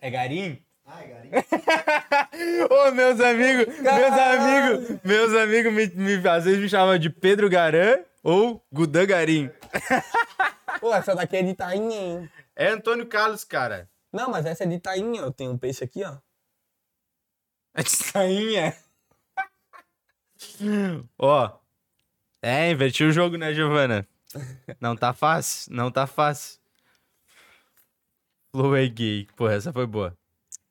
[0.00, 0.62] É garim?
[2.70, 5.86] Ô, meus amigos, meus amigos, meus amigos me,
[6.18, 9.50] me- às vezes me chamam de Pedro Garan ou Gudan Garim.
[10.80, 12.30] Pô, essa daqui é de tainha, hein?
[12.56, 13.88] É Antônio Carlos, cara.
[14.12, 15.22] Não, mas essa é de tainha.
[15.22, 16.16] Eu tenho um peixe aqui, ó.
[17.74, 18.76] É de sainha.
[21.18, 21.58] Ó.
[22.42, 24.06] É, invertiu o jogo, né, Giovana?
[24.78, 26.60] Não tá fácil, não tá fácil.
[28.50, 29.26] Flow é gay.
[29.36, 30.14] Pô, essa foi boa.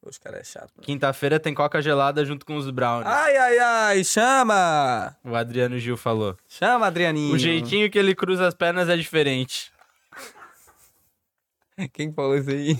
[0.04, 0.72] Os caras é chato.
[0.76, 0.84] mano.
[0.84, 3.06] Quinta-feira tem coca gelada junto com os brownies.
[3.08, 5.16] ai, ai, ai, chama!
[5.24, 6.36] O Adriano Gil falou.
[6.48, 7.34] Chama, Adrianinho.
[7.36, 9.72] O jeitinho que ele cruza as pernas é diferente.
[11.94, 12.78] Quem falou isso aí?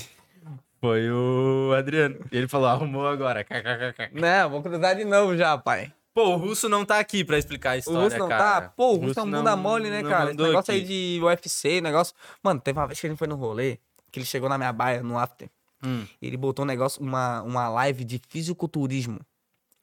[0.80, 2.18] Foi o Adriano.
[2.32, 3.46] Ele falou, arrumou agora.
[4.14, 5.94] Não, vou cruzar de novo já, pai.
[6.14, 8.62] Pô, o Russo não tá aqui pra explicar a O história, Russo não cara.
[8.64, 8.70] tá?
[8.76, 10.32] Pô, o Russo é um bunda mole, né, cara?
[10.32, 10.88] Esse negócio aí aqui.
[10.88, 12.14] de UFC, negócio...
[12.44, 13.78] Mano, teve uma vez que gente foi no rolê,
[14.12, 15.48] que ele chegou na minha baia, no after.
[15.84, 16.08] Hum.
[16.22, 19.20] Ele botou um negócio, uma, uma live de fisiculturismo.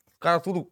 [0.07, 0.71] O cara tudo...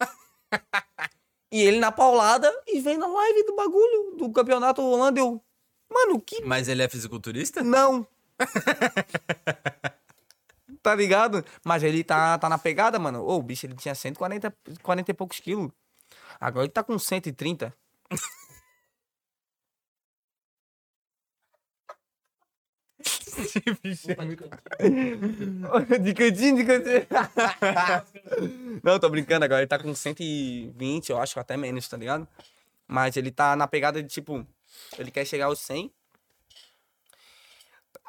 [1.52, 5.18] e ele na paulada e vem na live do bagulho, do campeonato rolando.
[5.18, 5.42] Eu...
[5.90, 7.62] Mano, que Mas ele é fisiculturista?
[7.62, 8.06] Não.
[10.82, 11.44] tá ligado?
[11.64, 13.22] Mas ele tá, tá na pegada, mano.
[13.22, 15.70] Ô, o bicho, ele tinha 140 40 e poucos quilos.
[16.40, 17.74] Agora ele tá com 130.
[26.00, 27.06] de cantinho, de cantinho.
[28.82, 29.44] Não, tô brincando.
[29.44, 32.26] Agora ele tá com 120, eu acho, até menos, tá ligado?
[32.86, 34.46] Mas ele tá na pegada de, tipo...
[34.98, 35.90] Ele quer chegar aos 100.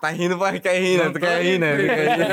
[0.01, 1.09] Tá rindo, vai, quer rir, né?
[1.09, 1.77] Tu quer rir, né?
[1.77, 2.27] Quer rir.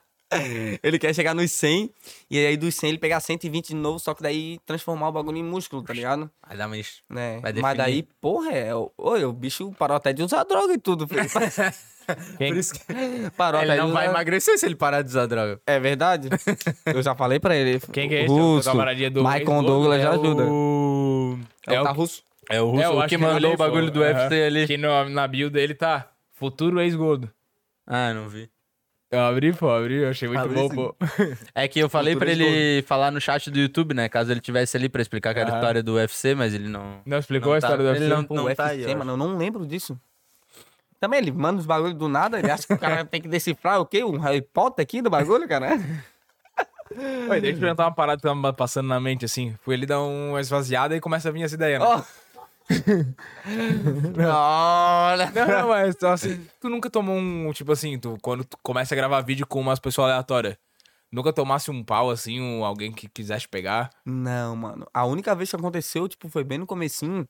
[0.82, 1.90] Ele quer chegar nos 100,
[2.30, 5.38] e aí dos 100 ele pegar 120 de novo, só que daí transformar o bagulho
[5.38, 6.30] em músculo, tá ligado?
[6.46, 6.76] Vai dar uma...
[6.78, 7.40] es- Né?
[7.40, 10.78] Vai Mas daí, porra, é, o- oi, o bicho parou até de usar droga e
[10.78, 11.06] tudo.
[11.08, 11.20] filho.
[12.36, 12.80] Quem- Por isso que
[13.34, 14.12] parou ele até não de vai usar...
[14.12, 15.58] emagrecer se ele parar de usar droga.
[15.66, 16.28] É verdade?
[16.84, 17.80] Eu já falei pra ele.
[17.92, 18.28] Quem que é esse?
[18.34, 18.70] Russo,
[19.10, 19.62] do Michael?
[19.62, 20.44] Douglas já É ajuda.
[20.44, 21.38] O...
[21.66, 22.22] É, É o tá russo.
[22.50, 24.46] É o Russo, É, eu o acho que mandou o bagulho do UFC Aham.
[24.46, 24.66] ali.
[24.66, 27.30] Que no- na bio dele tá futuro ex-gordo.
[27.86, 28.50] Ah, não vi.
[29.14, 30.74] Eu abri, pô, abri, eu achei muito Abri bom, sim.
[30.74, 30.96] pô.
[31.54, 34.08] É que eu falei pra ele falar no chat do YouTube, né?
[34.08, 37.00] Caso ele tivesse ali pra explicar que era a história do UFC, mas ele não...
[37.06, 38.14] Não explicou Não a tá- história do ele UFC?
[38.16, 38.98] não- Pô, não UFC, tá aí, eu acho.
[38.98, 39.98] mano, eu não lembro disso.
[41.00, 43.80] Também ele manda os bagulhos do nada, ele acha que o cara tem que decifrar
[43.80, 44.02] o quê?
[44.04, 45.78] Um Harry Potter aqui do bagulho, cara?
[47.28, 49.54] Oi, deixa eu perguntar uma parada que tava passando na mente, assim.
[49.62, 51.84] Foi ele dar uma esvaziada e começa a vir essa ideia, né?
[51.84, 52.02] Ó.
[54.18, 55.30] Olha.
[55.30, 58.96] Não, não, mas assim, tu nunca tomou um, tipo assim, tu, quando tu começa a
[58.96, 60.56] gravar vídeo com umas pessoas aleatórias,
[61.12, 63.90] nunca tomasse um pau, assim, um, alguém que quisesse pegar?
[64.04, 64.86] Não, mano.
[64.92, 67.26] A única vez que aconteceu, tipo, foi bem no comecinho.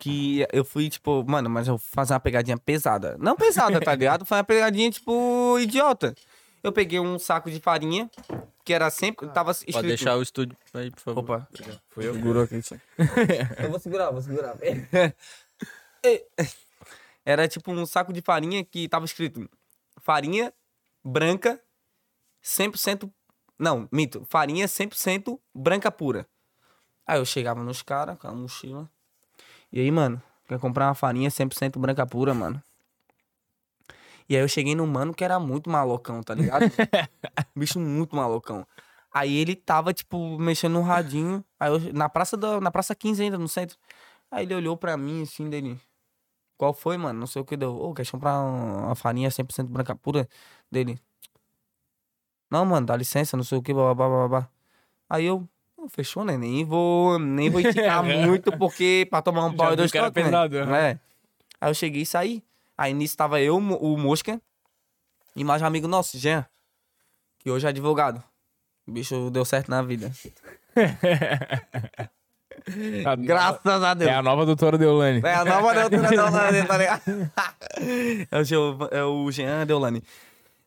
[0.00, 3.16] Que eu fui, tipo, mano, mas eu vou fazer uma pegadinha pesada.
[3.18, 4.24] Não pesada, tá ligado?
[4.24, 6.14] Foi uma pegadinha, tipo, idiota.
[6.62, 8.10] Eu peguei um saco de farinha,
[8.64, 9.28] que era sempre.
[9.28, 9.74] Tava escrito.
[9.74, 11.20] Pode deixar o estúdio aí, por favor.
[11.20, 11.48] Opa.
[11.88, 12.14] Fui eu.
[12.14, 12.56] Segurou aqui.
[13.62, 14.56] Eu vou segurar, vou segurar.
[17.24, 19.48] Era tipo um saco de farinha que tava escrito
[20.00, 20.52] farinha
[21.04, 21.60] branca
[22.42, 23.10] 100%.
[23.58, 24.24] Não, mito.
[24.28, 26.26] Farinha 100% branca pura.
[27.06, 28.88] Aí eu chegava nos caras com a mochila.
[29.72, 32.62] E aí, mano, quer comprar uma farinha 100% branca pura, mano?
[34.28, 36.62] E aí eu cheguei no mano que era muito malocão, tá ligado?
[37.56, 38.66] Bicho muito malocão.
[39.12, 41.42] Aí ele tava, tipo, mexendo no radinho.
[41.58, 43.78] Aí eu, na praça da, na praça 15 ainda, no centro.
[44.30, 45.80] Aí ele olhou pra mim, assim, dele.
[46.58, 47.18] Qual foi, mano?
[47.18, 47.74] Não sei o que deu.
[47.74, 50.28] Ô, quer comprar uma farinha 100% branca pura?
[50.70, 51.00] Dele.
[52.50, 54.48] Não, mano, dá licença, não sei o que, blá, blá.
[55.08, 56.36] Aí eu, "Não, fechou, né?
[56.36, 60.24] Nem vou, nem vou esticar muito, porque pra tomar um pau e viu dois toques,
[60.24, 60.30] né?
[60.76, 60.98] É.
[61.60, 62.42] Aí eu cheguei e saí.
[62.78, 64.40] Aí nisso tava eu, o Mosca,
[65.34, 66.46] e mais um amigo nosso, Jean,
[67.40, 68.22] que hoje é advogado.
[68.86, 70.12] O bicho deu certo na vida.
[73.06, 74.10] A- Graças a Deus.
[74.10, 75.20] É a nova doutora Deolane.
[75.24, 77.02] É a nova doutora Deolane, tá ligado?
[78.30, 80.02] É o, Geo- é o Jean Deolane.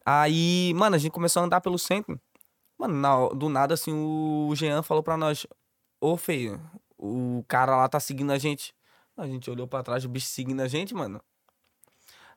[0.05, 2.19] Aí, mano, a gente começou a andar pelo centro.
[2.77, 5.45] Mano, na- do nada, assim, o Jean falou pra nós:
[5.99, 6.59] Ô, feio,
[6.97, 8.73] o cara lá tá seguindo a gente.
[9.17, 11.21] A gente olhou pra trás, o bicho seguindo a gente, mano.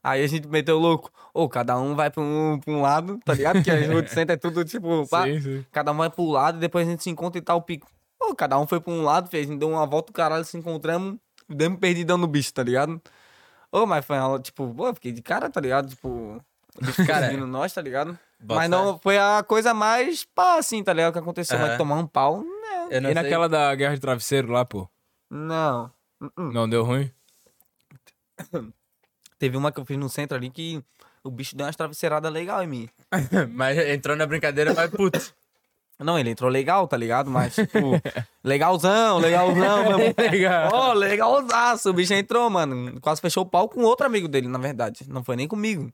[0.04, 1.10] Aí a gente meteu louco.
[1.32, 3.56] Ô, cada um vai pra um, pra um lado, tá ligado?
[3.56, 5.08] Porque a rua do centro é tudo tipo.
[5.08, 5.24] pá.
[5.24, 5.66] Sim, sim.
[5.72, 7.88] Cada um vai pro lado e depois a gente se encontra e tal pico.
[8.18, 10.44] Pô, cada um foi pra um lado, fez, a gente deu uma volta do caralho,
[10.44, 11.16] se encontramos,
[11.48, 13.00] demos perdidão no bicho, tá ligado?
[13.72, 15.88] Ô, mas foi uma, tipo, pô, eu fiquei de cara, tá ligado?
[15.88, 18.18] Tipo, o bicho Cara, seguindo nós, tá ligado?
[18.40, 21.12] bota mas não, foi a coisa mais pá, assim, tá ligado?
[21.14, 21.58] Que aconteceu.
[21.58, 21.78] Mas Aham.
[21.78, 22.90] tomar um pau, não.
[22.92, 24.86] Eu não E sei- naquela da guerra de travesseiro lá, pô?
[25.30, 25.90] Não.
[26.36, 27.10] Não deu ruim?
[29.38, 30.82] Teve uma que eu fiz no centro ali que
[31.22, 32.88] o bicho deu umas travesseiradas legal em mim.
[33.52, 35.34] Mas entrou na brincadeira, mas putz.
[35.98, 37.30] Não, ele entrou legal, tá ligado?
[37.30, 37.92] Mas, tipo,
[38.42, 39.84] legalzão, legalzão.
[40.18, 40.70] Legal.
[40.72, 41.90] Ó, legalzaço.
[41.90, 43.00] O bicho entrou, mano.
[43.00, 45.04] Quase fechou o pau com outro amigo dele, na verdade.
[45.08, 45.92] Não foi nem comigo.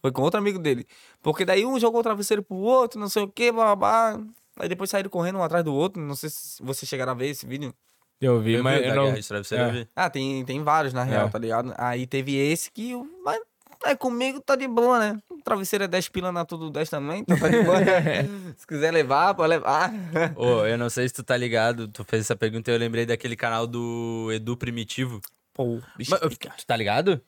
[0.00, 0.86] Foi com outro amigo dele.
[1.20, 4.18] Porque daí um jogou o travesseiro pro outro, não sei o que, babá.
[4.56, 6.00] Aí depois saíram correndo um atrás do outro.
[6.00, 7.74] Não sei se vocês chegaram a ver esse vídeo.
[8.22, 9.04] Eu vi, Eu mas vi eu não...
[9.12, 9.68] Guerra Travesseiro, É.
[9.68, 9.88] eu vi.
[9.96, 11.30] Ah, tem, tem vários, na real, É.
[11.30, 11.74] tá ligado?
[11.76, 12.94] Aí teve esse que.
[13.24, 13.40] Mas
[13.84, 15.18] é comigo, tá de boa, né?
[15.44, 17.78] Travesseiro é 10 pila na tudo 10 também, então tá de boa.
[18.56, 19.92] se quiser levar, pode levar.
[20.36, 23.04] Ô, eu não sei se tu tá ligado, tu fez essa pergunta e eu lembrei
[23.04, 25.20] daquele canal do Edu Primitivo.
[25.52, 26.12] Pô, bicho.
[26.12, 27.20] Mas, tu tá ligado?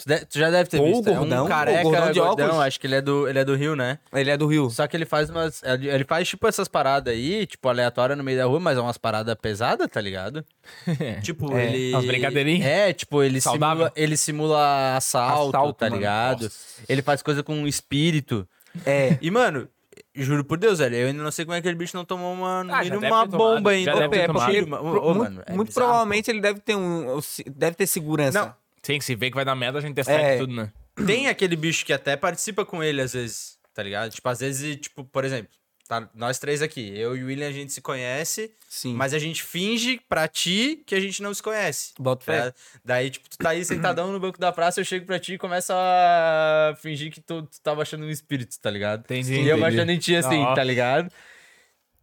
[0.00, 1.08] Tu, de- tu já deve ter Pô, o visto.
[1.10, 2.64] é gordão, um o careca, gordão de gordão, óculos.
[2.66, 3.98] acho que ele é, do, ele é do Rio, né?
[4.12, 4.70] Ele é do Rio.
[4.70, 5.60] Só que ele faz umas.
[5.64, 8.80] Ele ele faz, tipo, essas paradas aí, tipo, aleatória no meio da rua, mas é
[8.80, 10.44] umas paradas pesadas, tá ligado?
[11.22, 11.92] tipo, É, ele.
[11.94, 12.64] umas brincadeirinhas.
[12.66, 13.86] É, tipo, ele Saudável.
[13.86, 15.96] simula, ele simula assalto, Assalto, tá mano.
[15.96, 16.48] ligado?
[16.88, 18.46] Ele faz coisa com espírito.
[18.86, 19.18] É.
[19.20, 19.66] E, mano,
[20.14, 22.32] juro por Deus, velho, eu ainda não sei como é que aquele bicho não tomou
[22.34, 23.94] uma, Ah, já deve uma ter tomado, bomba já ainda.
[23.94, 24.66] deve ter É, tomado.
[24.66, 27.18] Pro- ô, ô, muito mano, é muito bizarro, provavelmente ele deve ter um.
[27.50, 28.40] Deve ter segurança.
[28.40, 28.67] Não.
[28.88, 30.38] Sim, se vê que vai dar merda, a gente testa É.
[30.38, 30.72] tudo, né?
[31.06, 34.10] Tem aquele bicho que até participa com ele às vezes, tá ligado?
[34.10, 35.50] Tipo, às vezes, tipo, por exemplo,
[35.86, 38.94] tá, nós três aqui, eu e o William a gente se conhece, Sim.
[38.94, 41.92] mas a gente finge pra ti que a gente não se conhece.
[42.00, 42.50] Bota fé.
[42.50, 42.54] Tá?
[42.82, 45.38] Daí, tipo, tu tá aí sentadão no banco da praça, eu chego pra ti e
[45.38, 49.00] começo a fingir que tu, tu tava achando um espírito, tá ligado?
[49.00, 49.64] Entendi, E eu entendi.
[49.76, 51.12] achando em ti assim, tá ligado?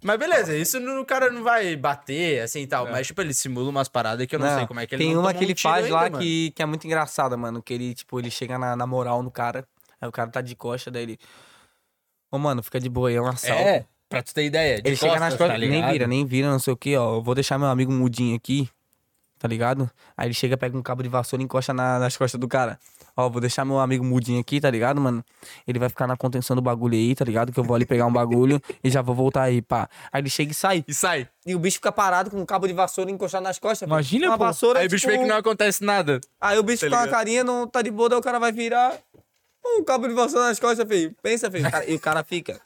[0.05, 2.85] Mas beleza, isso no, o cara não vai bater, assim e tal.
[2.91, 5.15] Mas, tipo, ele simula umas paradas que eu não, sei como é que ele Tem
[5.15, 6.19] não uma que ele faz ainda, lá mano.
[6.19, 7.59] que, que é muito engraçada, mano.
[7.59, 9.67] Que ele, tipo, ele chega na, na moral no cara.
[9.99, 11.17] Aí o cara tá de costa, daí ele.
[12.31, 13.63] Ô, mano, fica de boa aí, é um assalto.
[13.63, 14.79] É, pra tu ter ideia.
[14.79, 17.15] de ele chega nas costas, tá nem vira, nem vira, não sei o que, ó.
[17.15, 18.69] Eu vou deixar meu amigo mudinho aqui,
[19.39, 19.89] tá ligado?
[20.15, 22.77] Aí ele chega, pega um cabo de vassoura e encosta na- nas costas do cara.
[23.17, 25.23] Ó, vou deixar meu amigo mudinho aqui, tá ligado, mano?
[25.67, 27.51] Ele vai ficar na contenção do bagulho aí, tá ligado?
[27.51, 29.87] Que eu vou ali pegar um bagulho e já vou voltar aí, pá.
[30.11, 30.83] Aí ele chega e sai.
[30.87, 31.27] E sai.
[31.45, 33.87] E o bicho fica parado com um cabo de vassoura encostado nas costas.
[33.87, 34.31] Imagina, filho.
[34.31, 34.43] uma pô.
[34.43, 34.79] vassoura.
[34.79, 36.19] Aí o bicho tipo, vê que não acontece nada.
[36.41, 37.15] Aí o bicho Tá com a ligado?
[37.17, 38.97] carinha não tá de boa, daí o cara vai virar.
[39.65, 41.15] Um cabo de vassoura nas costas, filho.
[41.23, 41.69] Pensa, filho.
[41.71, 42.59] Cara, e o cara fica.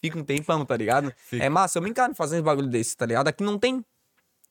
[0.00, 1.12] Fica um tempão, tá ligado?
[1.32, 3.28] É massa, eu me encaro fazendo uns bagulho desse, tá ligado?
[3.28, 3.84] Aqui não tem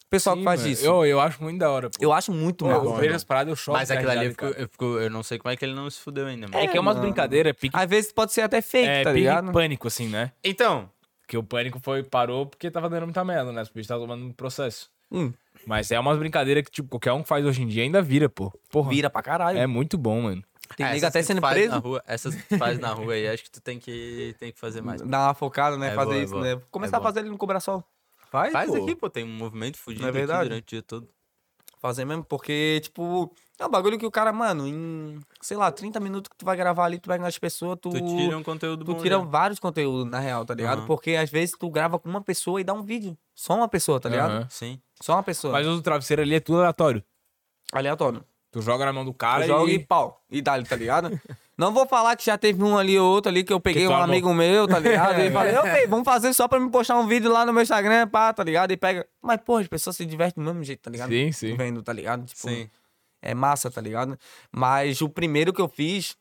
[0.10, 0.73] pessoal que Sim, faz mano.
[0.73, 0.86] isso.
[0.86, 1.98] Eu, eu acho muito da hora, pô.
[1.99, 2.86] Eu acho muito massa.
[2.86, 3.77] eu vejo as paradas, eu choro.
[3.77, 5.90] Mas aquilo ali, eu, fico, eu, fico- eu não sei como é que ele não
[5.90, 6.53] se fudeu ainda, mano.
[6.53, 6.64] cara.
[6.65, 9.52] É que é umas brincadeiras, pique, Às vezes pode ser até fake, é, tá ligado?
[9.52, 10.31] pânico, assim, né?
[10.44, 10.90] Então,
[11.22, 13.61] Porque o pânico foi, parou porque tava dando muita merda, né?
[13.61, 14.90] Os bichos estavam tomando um processo.
[15.11, 15.31] Hum,
[15.65, 18.30] Mas é umas brincadeiras que, tipo, qualquer um que faz hoje em dia ainda vira,
[18.30, 18.52] pô.
[18.72, 18.90] Porra.
[18.90, 19.57] vira pra caralho.
[19.57, 20.44] É muito bom, mano.
[20.77, 21.72] Tem é, nega essas até que sendo preso.
[21.72, 24.52] Na rua, essas que tu faz na rua aí, acho que tu tem que, tem
[24.52, 25.02] que fazer mais.
[25.02, 25.88] Dar uma focada, né?
[25.88, 26.44] É fazer boa, é isso, boa.
[26.45, 26.52] né?
[26.53, 27.10] É Começar a boa.
[27.10, 27.84] fazer ele no Cobra Sol.
[28.30, 28.77] Faz, Faz pô.
[28.84, 30.49] aqui, pô, tem um movimento fudido é aqui verdade?
[30.49, 31.07] durante o dia todo.
[31.81, 35.97] Fazer mesmo, porque, tipo, é um bagulho que o cara, mano, em, sei lá, 30
[36.01, 37.89] minutos que tu vai gravar ali, tu vai ganhar as pessoas, tu.
[37.89, 39.01] Tu tira um conteúdo Tu bom.
[39.01, 39.23] tira já.
[39.23, 40.80] vários conteúdos, na real, tá ligado?
[40.80, 40.88] Aham.
[40.88, 43.18] Porque às vezes tu grava com uma pessoa e dá um vídeo.
[43.34, 44.31] Só uma pessoa, tá ligado?
[44.31, 44.47] Aham.
[44.49, 44.81] Sim.
[45.01, 45.53] Só uma pessoa.
[45.53, 47.01] Mas o travesseiro ali é tudo aleatório.
[47.72, 48.26] Aleatório.
[48.51, 49.80] Tu joga na mão do Tu cara joga e e...
[49.85, 50.22] pau.
[50.30, 51.10] E dá tá ligado?
[51.60, 53.90] Não vou falar que já teve um ali ou outro ali que eu peguei tu
[53.91, 54.06] um amou.
[54.06, 55.19] amigo meu, tá ligado?
[55.19, 58.07] E falei, ok, vamos fazer só pra me postar um vídeo lá no meu Instagram,
[58.07, 58.72] pá, tá ligado?
[58.72, 59.06] E pega.
[59.22, 61.10] Mas, pô, as pessoas se divertem do mesmo jeito, tá ligado?
[61.10, 61.57] Sim, sim.
[61.57, 62.26] Vendo, tá ligado?
[62.26, 62.69] Tipo, Sim.
[63.22, 64.18] É massa, tá ligado?
[64.49, 66.15] Mas o primeiro que eu fiz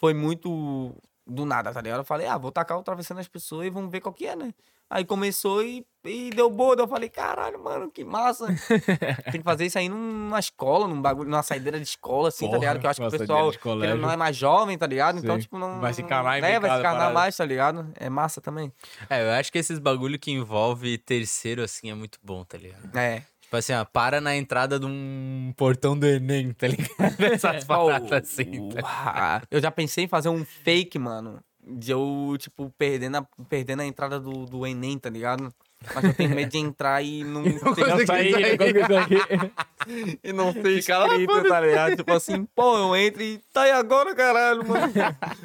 [0.00, 0.92] foi muito
[1.24, 2.00] do nada, tá ligado?
[2.00, 4.34] Eu falei, ah, vou tacar o travesseiro nas pessoas e vamos ver qual que é,
[4.34, 4.52] né?
[4.94, 6.74] Aí começou e, e deu boa.
[6.78, 8.46] Eu falei, caralho, mano, que massa.
[9.32, 12.50] Tem que fazer isso aí numa escola, num bagulho, numa saideira de escola, assim, tá
[12.50, 12.78] Porra, ligado?
[12.80, 13.50] Que eu acho que o pessoal
[13.98, 15.18] não é mais jovem, tá ligado?
[15.18, 15.40] Então, Sim.
[15.40, 15.80] tipo, não.
[15.80, 17.14] Vai se encanar e É, brincar vai se encarnar parada.
[17.14, 17.90] mais, tá ligado?
[17.94, 18.70] É massa também.
[19.08, 22.94] É, eu acho que esses bagulho que envolve terceiro, assim, é muito bom, tá ligado?
[22.94, 23.22] É.
[23.40, 26.88] Tipo assim, ó, para na entrada de um portão do Enem, tá ligado?
[27.32, 28.68] Essas paradas assim.
[28.68, 29.42] tá Uau.
[29.50, 31.40] Eu já pensei em fazer um fake, mano.
[31.64, 35.52] De eu, tipo, perdendo a, perdendo a entrada do, do Enem, tá ligado?
[35.94, 38.34] Mas eu tenho medo de entrar e não, ter, Não consegui sair.
[40.22, 41.96] e não ter escrito, tá ligado?
[41.96, 44.92] Tipo assim, pô, eu entro e tá aí agora, caralho, mano.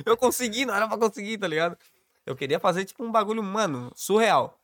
[0.05, 1.77] Eu consegui, não era pra conseguir, tá ligado?
[2.25, 4.59] Eu queria fazer, tipo, um bagulho, mano, surreal.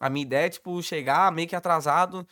[0.00, 2.26] A minha ideia é, tipo, chegar meio que atrasado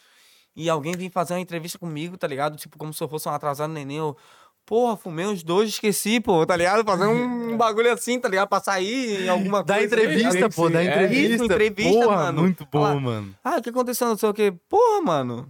[0.55, 2.57] e alguém vir fazer uma entrevista comigo, tá ligado?
[2.57, 3.97] Tipo, como se eu fosse um atrasado neném.
[3.97, 4.17] Eu,
[4.67, 6.85] porra, fumei uns dois, esqueci, pô, tá ligado?
[6.85, 8.49] Fazer um bagulho assim, tá ligado?
[8.49, 9.87] Pra sair em alguma Dá coisa.
[9.87, 11.35] entrevista, pô, dá É, entrevista.
[11.35, 12.43] isso, entrevista, Porra, mano.
[12.43, 13.35] muito bom, Fala, mano.
[13.45, 14.07] Ah, o que aconteceu?
[14.09, 14.53] Não sei o quê.
[14.69, 15.49] Porra, mano.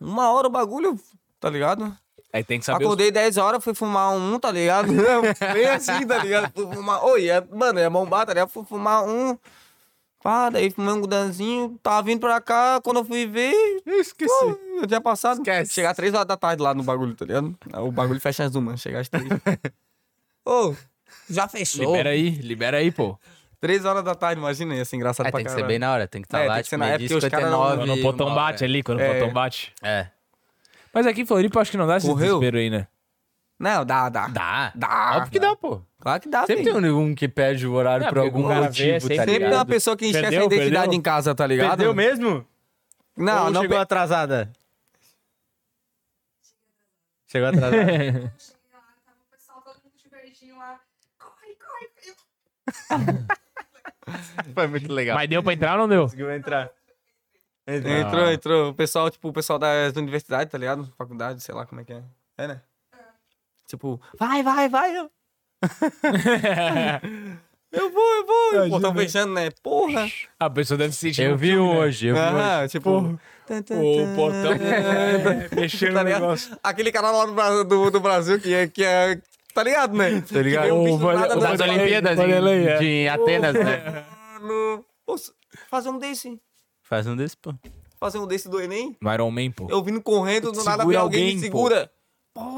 [0.00, 0.98] Uma hora o bagulho,
[1.38, 1.94] tá ligado?
[2.32, 2.86] Aí tem que saber os...
[2.86, 4.88] Acordei 10 horas, fui fumar um, tá ligado?
[5.52, 6.52] Bem assim, tá ligado?
[6.54, 7.04] Fui fumar.
[7.04, 8.48] Oi, é, mano, é bombar, tá ligado?
[8.50, 9.36] Fui fumar um.
[10.22, 13.52] Pá, daí fumei um gudanzinho, tava vindo pra cá, quando eu fui ver.
[13.86, 14.28] Esqueci.
[14.38, 15.38] Pô, eu tinha passado.
[15.38, 15.72] Esquece.
[15.72, 17.56] Chegar 3 horas da tarde lá no bagulho, tá ligado?
[17.78, 19.26] O bagulho fecha às uma, chegar às 3.
[20.44, 20.74] Ô,
[21.28, 21.86] já fechou.
[21.86, 23.18] Libera aí, libera aí, pô.
[23.60, 25.68] 3 horas da tarde, imagina, ia ser engraçado É, pra tem que ser caralho.
[25.68, 27.14] bem na hora, tem que estar É, lá, tem que ser tipo, na época que
[27.14, 29.10] os caras não- 59, Quando o potão uma bate ali, quando É.
[29.10, 29.72] o potão bate.
[29.82, 30.06] É.
[30.94, 32.38] Mas aqui em Floripa acho que não dá esse Correu?
[32.38, 32.86] desespero aí, né?
[33.58, 34.28] Não, dá, dá.
[34.28, 34.72] Dá.
[34.74, 35.12] Dá.
[35.16, 35.82] Óbvio que dá, pô.
[36.00, 36.80] Claro que dá, Sempre filho.
[36.80, 39.16] tem um que perde o horário Não, por porque algum o cara vê, motivo, sempre
[39.16, 40.92] tá Sempre tem uma pessoa que Perdeu, a identidade perdeu?
[40.98, 41.68] em casa, tá ligado?
[41.68, 42.46] Perdeu mesmo?
[43.16, 43.60] Não, Ou não.
[43.62, 44.50] chegou pe- atrasada?
[47.26, 47.76] Chegou atrasada.
[47.76, 50.80] Cheguei lá, tava o pessoal todo mundo de verdinho lá.
[51.18, 52.16] Corre, corre, filho.
[54.54, 55.16] Foi muito legal.
[55.16, 56.02] Mas deu pra entrar ou não deu?
[56.02, 56.70] Conseguiu entrar.
[57.66, 58.32] Entrou, Ah.
[58.32, 58.70] entrou.
[58.70, 60.90] O pessoal, tipo, o pessoal das universidades, tá ligado?
[60.96, 62.02] Faculdade, sei lá como é que é.
[62.38, 62.62] É, né?
[63.66, 64.96] Tipo, vai, vai, vai.
[64.96, 65.10] Eu,
[67.72, 68.66] eu vou, eu vou.
[68.66, 69.50] O portão fechando, né?
[69.62, 70.08] Porra.
[70.38, 71.78] A pessoa deve se sentir Eu no vi filme, né?
[71.78, 72.30] hoje, eu vi hoje.
[72.34, 72.90] Aham, tipo...
[72.90, 74.52] O portão
[75.60, 76.56] mexendo Tá no negócio.
[76.62, 79.20] Aquele cara lá do, Bra- do, do Brasil que é, que é...
[79.52, 80.20] Tá ligado, né?
[80.20, 80.72] Tá ligado?
[80.72, 82.78] um O nada o da- Das Olimpíadas é.
[82.78, 84.04] de Atenas, né?
[84.40, 85.16] Mano, pô,
[85.68, 86.40] fazer um desse.
[86.82, 87.52] Faz um desse, pô.
[87.98, 88.96] Fazer um desse do Enem.
[89.00, 89.66] No Iron Man, pô.
[89.68, 91.86] Eu vindo correndo, do nada Segura vem alguém alguém, me segura.
[91.86, 91.99] Pô,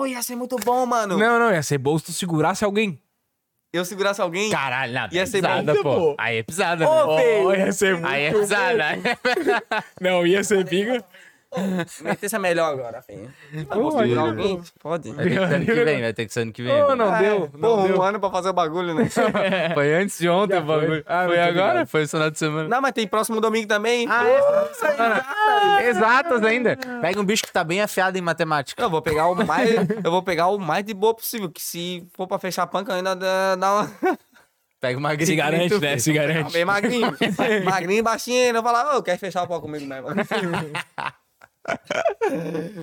[0.07, 1.17] ia ser muito bom, mano.
[1.17, 3.01] Não, não, ia ser bom se tu segurasse alguém.
[3.73, 4.51] Eu segurasse alguém.
[4.51, 5.15] Caralho, nada.
[5.15, 6.15] Ia ser pisada, bom, pô.
[6.19, 7.17] Aí é pisada, Ô,
[7.51, 7.73] né?
[7.73, 8.85] ser Aí é pisada.
[9.99, 11.03] Não, ia ser pica.
[12.03, 13.31] Meter é melhor agora, filho.
[13.69, 14.63] Pô, Segurar imagina, alguém?
[14.81, 15.13] Pode.
[15.13, 16.83] Vai ter que ser ano que vem, vai ter que ser ano que vem.
[16.83, 17.05] Ô, mano.
[17.11, 17.49] não deu.
[17.49, 18.03] Pô, Não um deu.
[18.03, 19.09] ano pra fazer o bagulho, né?
[19.75, 20.89] Foi antes de ontem Já o bagulho.
[20.89, 21.05] foi.
[21.07, 21.71] Ah, foi não agora?
[21.73, 21.87] ligado.
[21.89, 22.69] Foi esse final de semana.
[22.69, 24.07] Não, mas tem próximo domingo também.
[24.09, 26.77] Ah, Pô, Exatas ainda.
[27.01, 28.83] Pega um bicho que tá bem afiado em matemática.
[28.83, 29.71] Eu vou pegar o mais,
[30.05, 32.95] eu vou pegar o mais de boa possível, que se for pra fechar a panca
[32.95, 33.91] ainda dá, dá uma
[34.81, 35.37] Pega uma Se gripe.
[35.37, 35.99] garante, né?
[35.99, 36.53] Se garante.
[36.53, 37.15] bem magrinho,
[37.65, 40.09] magrinho e baixinho, ainda falar, ô, quer fechar o pau comigo mesmo?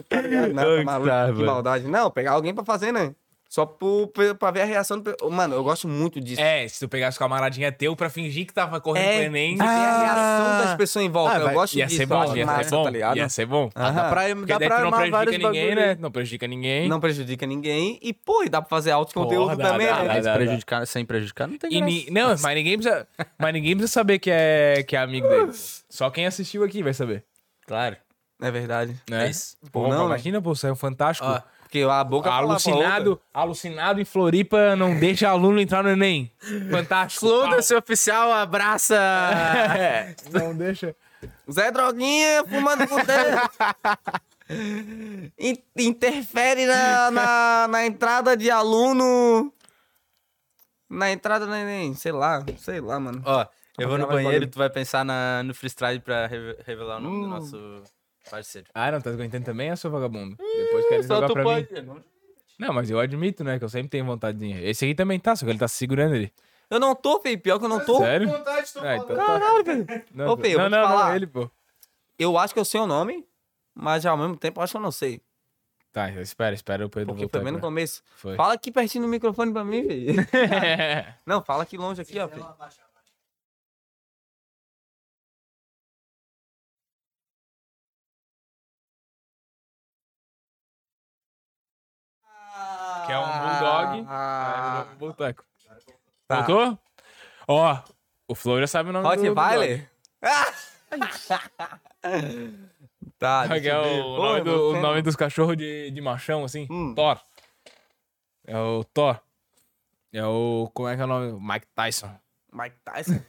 [0.10, 0.53] Tá ligado?
[0.53, 1.45] Não, tá maluco, Tá, que mano.
[1.45, 1.88] maldade.
[1.88, 3.14] Não, pegar alguém pra fazer, né?
[3.51, 4.07] Só pro,
[4.38, 5.11] pra ver a reação do...
[5.31, 6.39] Mano, eu gosto muito disso.
[6.39, 9.23] É, se tu pegasse com a camaradinha teu pra fingir que tava correndo É, pro
[9.23, 9.53] Enem.
[9.56, 10.61] de ver a reação Ah.
[10.65, 11.34] das pessoas em volta.
[11.35, 11.97] Ah, eu vai- gosto Ia disso.
[11.97, 12.84] ser eu bom, ia massa, ser bom.
[12.84, 13.18] tá ligado?
[13.18, 13.69] Ia ser bom.
[13.73, 15.76] Ah, dá pra, dá pra não armar prejudica vários ninguém, bagulho.
[15.88, 15.97] né?
[15.99, 16.88] Não prejudica ninguém.
[16.89, 17.99] Não prejudica ninguém.
[18.03, 20.22] E, pô, e dá pra fazer alto conteúdo dá, também, dá, né?
[20.22, 23.07] dá, prejudicar, sem prejudicar não tem ni- Não, mas ninguém precisa.
[23.39, 25.51] Mas ninguém precisa saber que é, que é amigo dele.
[25.89, 27.23] Só quem assistiu aqui vai saber.
[27.65, 27.97] Claro.
[28.41, 28.95] É verdade.
[29.10, 29.28] Né?
[29.28, 29.57] É isso.
[29.72, 30.06] Pô, Não, né?
[30.06, 31.28] imagina, pô, saiu fantástico.
[31.28, 36.32] Ó, Porque a boca alucinado, alucinado em Floripa não deixa aluno entrar no Enem.
[36.72, 37.28] Fantástico.
[37.28, 38.95] Foda-se, oficial, abraça!
[39.78, 40.95] É, não deixa.
[41.52, 42.95] Zé Droguinha fumando com
[45.38, 49.53] In- Interfere na, na, na entrada de aluno.
[50.90, 53.22] Na entrada do Enem, sei lá, sei lá, mano.
[53.26, 53.45] Ó,
[53.78, 56.99] eu vou no banheiro e tu vai pensar na, no freestyle pra re- revelar o
[57.02, 57.84] nome do nosso
[58.30, 58.68] parceiro.
[58.73, 60.35] Ah, não, tá aguentando também, seu vagabundo?
[60.38, 62.03] Depois quer jogar pra mim.
[62.57, 64.61] Não, mas eu admito, né, que eu sempre tenho vontadezinha.
[64.61, 66.31] Esse aqui também tá, só que ele tá se segurando ali.
[66.69, 67.97] Eu não tô, feio, pior que eu não tô.
[67.99, 68.30] Sério?
[68.31, 69.26] Ah, então tá.
[69.26, 69.88] Caralho, velho.
[70.14, 71.49] Não, Ô, Fê, eu não, vou te não, não, ele, pô.
[72.18, 73.26] Eu acho que eu sei o nome,
[73.73, 75.22] mas ao mesmo tempo eu acho que eu não sei.
[75.91, 78.03] Tá, espera, espera o Pedro Porque voltar foi bem no começo.
[78.15, 78.35] Foi.
[78.35, 80.15] Fala aqui pertinho no microfone pra mim, velho.
[81.26, 82.45] Não, fala aqui longe aqui, ó, filho.
[93.06, 94.06] Que é um bulldog.
[94.07, 95.44] Ah, Boteco.
[96.27, 96.41] Tá.
[96.41, 96.77] Voltou?
[97.48, 97.80] Ó,
[98.27, 99.27] o Flor já sabe o nome do- do...
[99.34, 99.90] Rottweiler?
[103.18, 103.99] Tá, que deixa é eu ver.
[104.02, 106.68] o, Pô, nome, do- o nome dos cachorros de, de machão, assim?
[106.69, 106.94] Hum.
[106.95, 107.19] Thor.
[108.45, 109.19] É o Thor.
[110.14, 110.69] É o.
[110.73, 111.34] Como é que é o nome?
[111.40, 112.18] Mike Tyson.
[112.52, 113.22] Mike Tyson,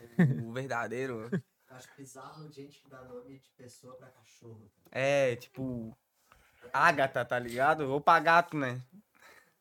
[0.47, 1.29] o verdadeiro.
[1.71, 4.71] Acho bizarro gente que dá nome de pessoa pra cachorro.
[4.93, 5.97] É, tipo.
[6.73, 7.91] Ágata, tá ligado?
[7.91, 8.81] Ou pra gato, né?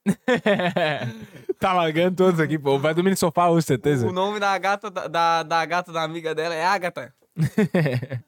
[1.59, 2.79] tá largando todos aqui, pô.
[2.79, 4.07] Vai dormir no sofá hoje, certeza.
[4.07, 7.13] O nome da gata da, da, da gata da amiga dela é Agatha.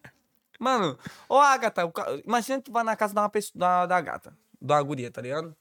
[0.60, 3.85] Mano, ô Agatha, o ca- imagina que tu vai na casa da, uma pessoa, da,
[3.88, 5.56] da gata, da guria, tá ligado?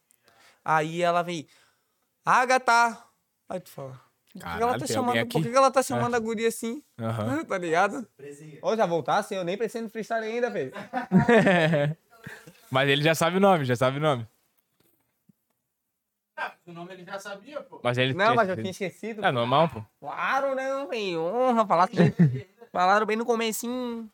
[0.65, 1.47] Aí ela vem,
[2.25, 2.99] Agatha.
[3.49, 3.99] Aí tu fala,
[4.35, 6.83] por que, ela tá chamando, por que, ela tá chamando a guria assim?
[7.49, 8.07] Tá ligado?
[8.63, 9.35] Ô, já voltasse?
[9.35, 10.73] Eu nem pensei no freestyle ainda, velho.
[12.71, 14.27] Mas ele já sabe o nome, já sabe o nome.
[16.67, 17.81] O nome ele já sabia, pô.
[17.83, 18.15] Mas ele.
[18.15, 19.25] Não, mas eu tinha esquecido.
[19.25, 19.85] É normal, pô.
[19.99, 21.23] Claro, né, velho?
[21.23, 22.15] Honra, falaram bem,
[22.73, 24.11] falaram bem no comecinho.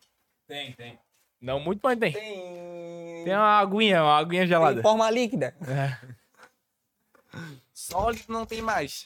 [0.47, 0.99] Tem, tem.
[1.41, 2.13] Não muito, mas tem.
[2.13, 3.25] Tem...
[3.25, 4.83] Tem uma aguinha, uma aguinha Tem gelada.
[4.83, 5.55] forma líquida.
[5.69, 6.17] É.
[7.75, 9.05] Sólido não tem mais.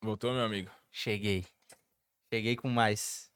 [0.00, 0.70] Voltou, meu amigo.
[0.90, 1.44] Cheguei.
[2.32, 3.30] Cheguei com mais.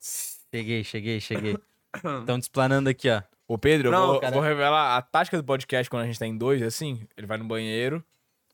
[0.00, 1.56] Cheguei, cheguei, cheguei.
[2.20, 3.22] Estão desplanando aqui, ó.
[3.50, 4.32] Ô, Pedro, eu Não, vou, cara.
[4.32, 7.04] vou revelar a tática do podcast quando a gente tá em dois, assim.
[7.16, 8.00] Ele vai no banheiro,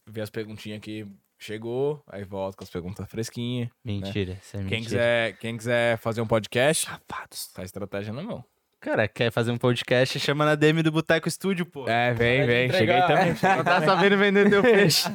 [0.06, 1.06] vê as perguntinhas que
[1.39, 3.68] chegou, aí volta com as perguntas fresquinhas.
[3.85, 4.70] Mentira, isso é mentira.
[4.74, 8.43] Quem quiser, quem quiser fazer um podcast, safados, tá a estratégia na mão.
[8.81, 11.86] Cara, quer fazer um podcast, chama na DM do Boteco Estúdio, pô.
[11.86, 12.73] É, vem, vem.
[12.73, 13.35] Cheguei também.
[13.55, 15.06] Não tá sabendo vender teu peixe.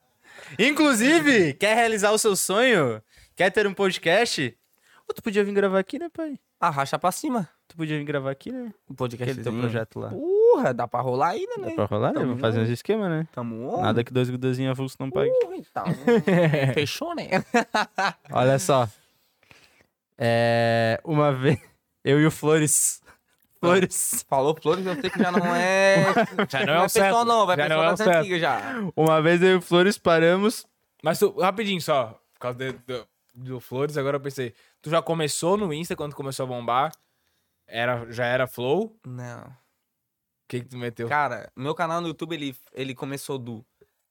[0.58, 3.02] Inclusive, quer realizar o seu sonho?
[3.36, 4.56] Quer ter um podcast?
[5.06, 6.38] Ou tu podia vir gravar aqui, né, pai?
[6.58, 7.46] Arracha pra cima.
[7.68, 8.72] Tu podia vir gravar aqui, né?
[8.88, 10.08] O podcast Aquele teu projeto lá.
[10.08, 11.68] Porra, dá pra rolar ainda, né?
[11.68, 12.20] Dá pra rolar, né?
[12.20, 13.28] Vamos fazer uns esquemas, né?
[13.32, 13.82] Tamo on.
[13.82, 15.30] Nada que dois gudazinhos avulsos não pague.
[15.40, 15.84] Porra, então.
[16.74, 17.28] Fechou, né?
[18.32, 18.88] Olha só.
[20.16, 21.00] É.
[21.04, 21.58] Uma vez.
[22.04, 23.02] Eu e o Flores.
[23.60, 24.24] Flores.
[24.28, 26.06] Falou Flores, eu sei que já não é.
[26.48, 27.24] Já não é o pessoa certo.
[27.24, 28.16] nova, é Já não pessoa é o das certo.
[28.18, 28.60] antigas já.
[28.96, 30.64] Uma vez eu e o Flores paramos.
[31.02, 34.54] Mas tu, rapidinho só, por causa de- do, do Flores, agora eu pensei.
[34.80, 36.92] Tu já começou no Insta quando começou a bombar?
[37.68, 38.96] Era, já era Flow?
[39.06, 39.54] O Não.
[40.48, 41.06] que, que tu meteu?
[41.08, 43.64] Cara, meu canal no YouTube, ele, ele começou do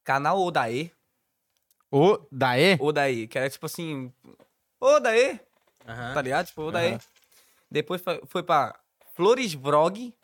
[0.04, 0.90] canal Odaê.
[1.90, 2.76] O Daê.
[2.80, 4.12] Odaê, que era tipo assim.
[4.80, 5.40] Odaê,
[5.86, 6.14] Aham.
[6.14, 6.46] tá ligado?
[6.46, 6.90] Tipo, Odaê.
[6.92, 7.00] Aham.
[7.70, 8.78] Depois foi, foi pra
[9.14, 10.14] Flores Vrog.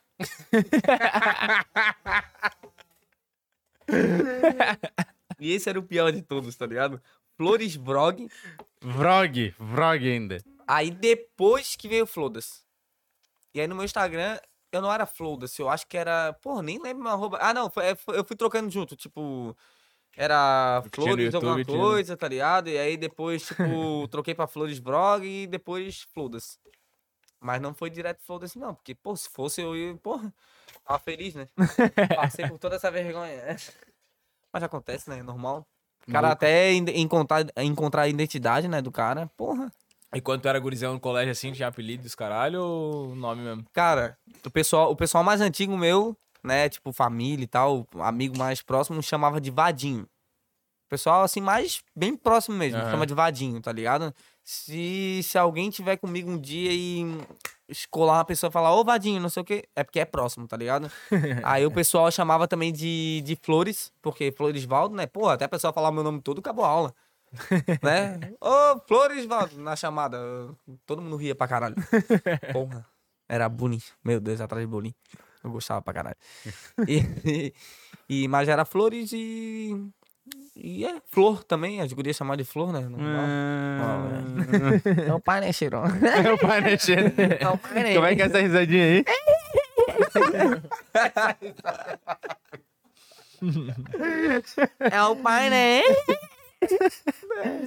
[5.39, 7.01] e esse era o pior de todos, tá ligado?
[7.37, 8.29] Flores Vrog.
[8.81, 9.55] Vrog.
[9.59, 10.43] Vrog ainda.
[10.67, 12.64] Aí depois que veio o Flodas.
[13.55, 14.39] E aí no meu Instagram,
[14.73, 16.33] eu não era Flodas, eu acho que era.
[16.43, 17.39] Porra, nem lembro meu arroba.
[17.41, 19.57] Ah, não, foi- foi- eu fui trocando junto, tipo.
[20.17, 22.69] Era Flores alguma YouTube, tinha- coisa, tá ligado?
[22.69, 23.57] E aí depois, tipo,
[24.11, 26.59] troquei pra Flores Vrog e depois Flodas.
[27.41, 29.95] Mas não foi direto Flodas, não, porque, pô, se fosse eu ia.
[29.97, 30.33] Porra,
[30.85, 31.49] tava feliz, né?
[32.17, 33.57] Passei por toda essa vergonha.
[34.53, 35.23] Mas acontece, né?
[35.23, 35.67] Normal.
[36.07, 39.71] O cara até en- encontrar, encontrar a identidade, né, do cara, porra.
[40.15, 43.65] E quando tu era gurizão no colégio assim, tinha apelido dos caralho ou nome mesmo?
[43.73, 48.63] Cara, o pessoal, o pessoal mais antigo meu, né, tipo família e tal, amigo mais
[48.63, 50.03] próximo, chamava de Vadinho.
[50.03, 52.91] O pessoal, assim, mais bem próximo mesmo, Aham.
[52.91, 54.15] chama de Vadinho, tá ligado?
[54.45, 57.05] Se, se alguém tiver comigo um dia e
[57.69, 60.47] escolar uma pessoa e falar, ô Vadinho, não sei o quê, é porque é próximo,
[60.47, 60.89] tá ligado?
[61.43, 65.07] Aí o pessoal chamava também de, de Flores, porque Floresvaldo, né?
[65.07, 66.95] Pô, até a pessoa falar meu nome todo, acabou a aula.
[67.83, 68.21] né?
[68.41, 70.19] Ô, Floresvaldo, na chamada.
[70.87, 71.77] Todo mundo ria pra caralho.
[72.53, 72.87] Porra.
[73.29, 73.83] Era bullying.
[74.05, 74.95] Meu Deus, atrás de bullying.
[75.43, 76.17] Eu gostava pra caralho.
[76.89, 77.55] E,
[78.09, 79.75] e, mas era Flores e.
[80.57, 81.81] E é Flor também.
[81.81, 82.81] As gurias chamavam de Flor, né?
[82.81, 83.25] Normal.
[85.07, 85.51] É o pai, né?
[86.25, 87.13] É o pai mexendo.
[87.19, 87.95] É o né?
[87.95, 89.05] Como é que é essa risadinha aí?
[94.81, 95.83] É o pai, né?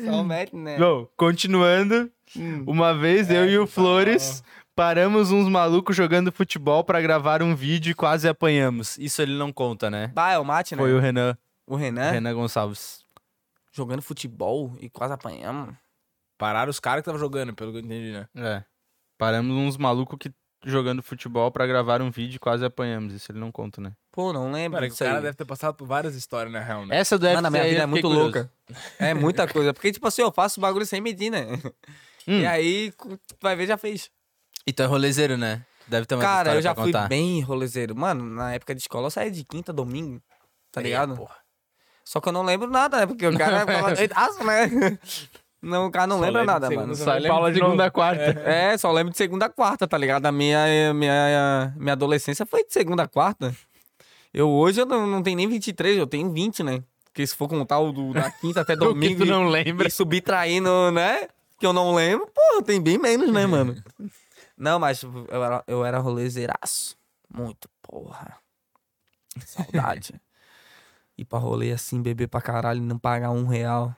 [0.05, 0.77] Só mete, né?
[0.77, 2.11] Não, continuando.
[2.65, 4.43] Uma vez eu e o Flores
[4.75, 8.97] paramos uns malucos jogando futebol pra gravar um vídeo e quase apanhamos.
[8.97, 10.07] Isso ele não conta, né?
[10.13, 10.81] Bah, é o mate, né?
[10.81, 13.01] Foi o Renan, O Renan, Renan Gonçalves.
[13.71, 15.73] jogando futebol e quase apanhamos.
[16.37, 18.27] Pararam os caras que estavam jogando, pelo que eu entendi, né?
[18.35, 18.63] É.
[19.17, 20.31] Paramos uns malucos que
[20.63, 23.13] jogando futebol pra gravar um vídeo e quase apanhamos.
[23.13, 23.93] Isso ele não conta, né?
[24.17, 25.21] Pô, não lembro Cara, o cara aí.
[25.21, 26.97] deve ter passado por várias histórias, na real, né?
[26.97, 28.23] Essa do FC Mano, a minha aí vida é muito curioso.
[28.23, 28.51] louca.
[28.97, 29.71] É muita coisa.
[29.75, 31.45] Porque, tipo assim, eu faço bagulho sem medir, né?
[32.29, 32.39] Hum.
[32.41, 32.91] E aí,
[33.41, 34.09] vai ver, já fez.
[34.65, 35.63] E tu é rolezeiro, né?
[35.87, 37.95] Deve ter uma Cara, eu já fui bem rolezeiro.
[37.95, 40.19] Mano, na época de escola eu saía de quinta, domingo.
[40.71, 41.15] Tá É, ligado?
[41.15, 41.35] porra.
[42.03, 43.05] Só que eu não lembro nada, né?
[43.05, 44.97] Porque o cara ficava doidaço, né?
[45.61, 46.93] Não, o cara não Só lembra nada, de mano.
[46.95, 48.21] segunda, Só Paula lembro de de segunda a quarta.
[48.45, 50.25] É, só lembro de segunda a quarta, tá ligado?
[50.27, 53.55] A minha, minha, minha adolescência foi de segunda a quarta.
[54.37, 56.83] Eu hoje eu não, não tenho nem 23, eu tenho 20, né?
[57.05, 59.87] Porque se for contar o do, da quinta até que domingo tu e- não lembra?
[59.87, 61.27] e subtraindo, né?
[61.59, 63.75] Que eu não lembro, pô, tem bem menos, né, mano?
[64.59, 66.97] Não, mas eu era, eu era rolezeiraço.
[67.31, 68.37] Muito, porra.
[69.45, 70.19] Saudade.
[71.15, 73.95] Ir pra rolê assim, beber pra caralho e não pagar um real.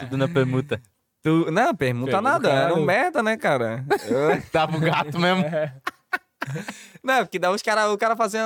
[0.00, 0.80] Tudo na permuta.
[1.20, 2.48] Tu, não, pergunta Pergunta nada.
[2.52, 3.84] Era um merda, né, cara?
[4.06, 5.42] Eu- Tava o gato mesmo.
[7.02, 8.42] Não, porque daí os cara, o cara fazia,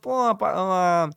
[0.00, 1.10] pô, uma, uma-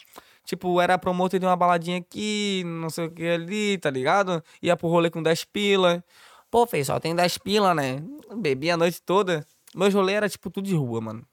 [0.46, 4.44] Tipo, era promotor de uma baladinha aqui, não sei o que ali, tá ligado?
[4.64, 6.04] Ia pro rolê com 10 pila.
[6.50, 7.98] Pô, fez, só tem 10 pila, né?
[8.36, 9.46] Bebi a noite toda.
[9.76, 11.24] Meus rolê era, tipo, tudo de rua, mano.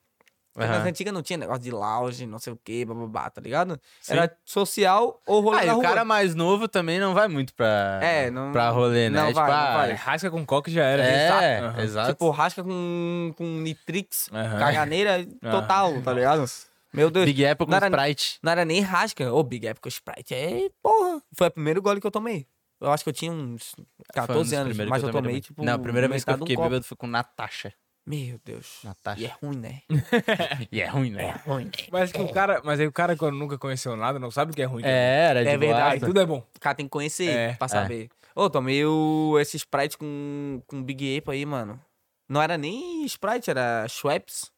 [0.57, 0.89] Porque Nas Aham.
[0.89, 3.79] antigas não tinha negócio de lounge, não sei o que, bababá, tá ligado?
[4.09, 5.85] Era social ou rolê Ah, e na o rua.
[5.85, 9.21] cara mais novo também não vai muito pra, É, não- pra rolê, né?
[9.21, 9.93] não tipo, vai, não ah, vai.
[9.93, 11.03] Rasca com coque já era.
[11.05, 11.81] É, Aham.
[11.83, 12.09] exato.
[12.13, 14.59] Tipo, rasca com, com nitrix, Aham.
[14.59, 16.45] caganeira total, tá ligado?
[16.91, 17.27] Meu Deus.
[17.27, 18.39] Big Apple com Não era- Sprite.
[18.43, 19.31] Não era nem rasca.
[19.31, 20.35] Ô, Big Apple com Sprite.
[20.35, 21.21] É, porra.
[21.37, 22.47] Foi o primeiro gole que eu tomei.
[22.81, 25.41] Eu acho que eu tinha uns Foi um 14 dos anos, mas eu tomei, também.
[25.41, 25.63] tipo.
[25.63, 26.69] Não, a primeira vez que eu um fiquei copo.
[26.71, 27.75] bêbado foi com Natasha.
[28.07, 28.79] Meu Deus.
[28.85, 29.21] Natasha.
[29.21, 29.83] E é ruim, né?
[30.71, 31.33] E é ruim, né?
[31.45, 31.71] ruim, né?
[31.91, 34.55] Mas que o cara, mas aí o cara quando nunca conheceu nada, não sabe o
[34.55, 34.83] que é ruim.
[34.85, 36.07] É, era de É verdade.
[36.07, 36.47] Tudo é bom.
[36.57, 38.09] O cara tem que conhecer É, pra saber.
[38.35, 41.81] Ô, tomei o, esse Sprite com, com Big Apple aí, mano.
[42.29, 44.53] Não era nem Sprite, era Schweppes.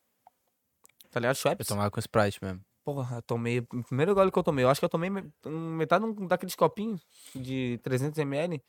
[1.10, 1.32] Tá ligado?
[1.32, 1.66] Eu Schweppes?
[1.66, 2.60] tomava com Sprite mesmo.
[2.84, 3.60] Porra, eu tomei.
[3.60, 4.64] O primeiro gole que eu tomei.
[4.64, 7.00] Eu acho que eu tomei me- metade de daqueles copinhos
[7.34, 8.60] de 300ml.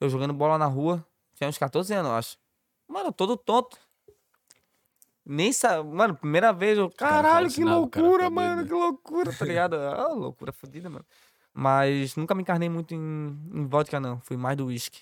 [0.00, 1.04] Eu jogando bola na rua.
[1.34, 2.36] Tinha uns 14 anos, eu acho.
[2.88, 3.76] Mano, todo tonto.
[5.26, 5.88] Nem sabe.
[5.90, 6.88] Mano, primeira vez eu.
[6.88, 8.64] cara Caralho, que o loucura, tá mano.
[8.64, 9.74] Que loucura, tá ligado?
[9.96, 11.04] Ah, loucura fodida, mano.
[11.52, 14.20] Mas nunca me encarnei muito em, em vodka, não.
[14.20, 15.00] Fui mais do whisky.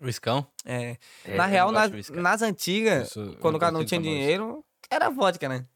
[0.00, 0.46] O Iscão?
[0.64, 0.96] É.
[1.24, 5.48] É, na real, nas, nas antigas, eu quando o cara não tinha dinheiro, era vodka,
[5.48, 5.66] né?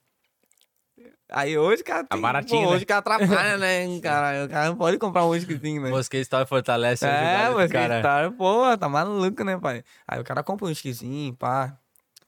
[1.30, 2.20] Aí hoje o cara tem...
[2.20, 2.74] baratinho, pô, né?
[2.76, 4.00] Hoje o cara atrapalha, né?
[4.00, 5.90] Cara, o cara não pode comprar um whiskyzinho, né?
[5.90, 8.02] Mosquei Store fortalece É, mas cara.
[8.02, 8.30] cara...
[8.32, 9.84] Pô, tá maluco, né, pai?
[10.06, 11.78] Aí o cara compra um whiskyzinho, pá.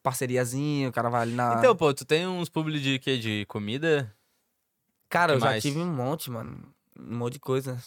[0.03, 1.57] Parceriazinha, o cara vai ali na...
[1.59, 3.19] Então, pô, tu tem uns publi de quê?
[3.19, 4.15] De comida?
[5.09, 5.63] cara, que eu já mais?
[5.63, 6.75] tive um monte, mano.
[6.99, 7.79] Um monte de coisa.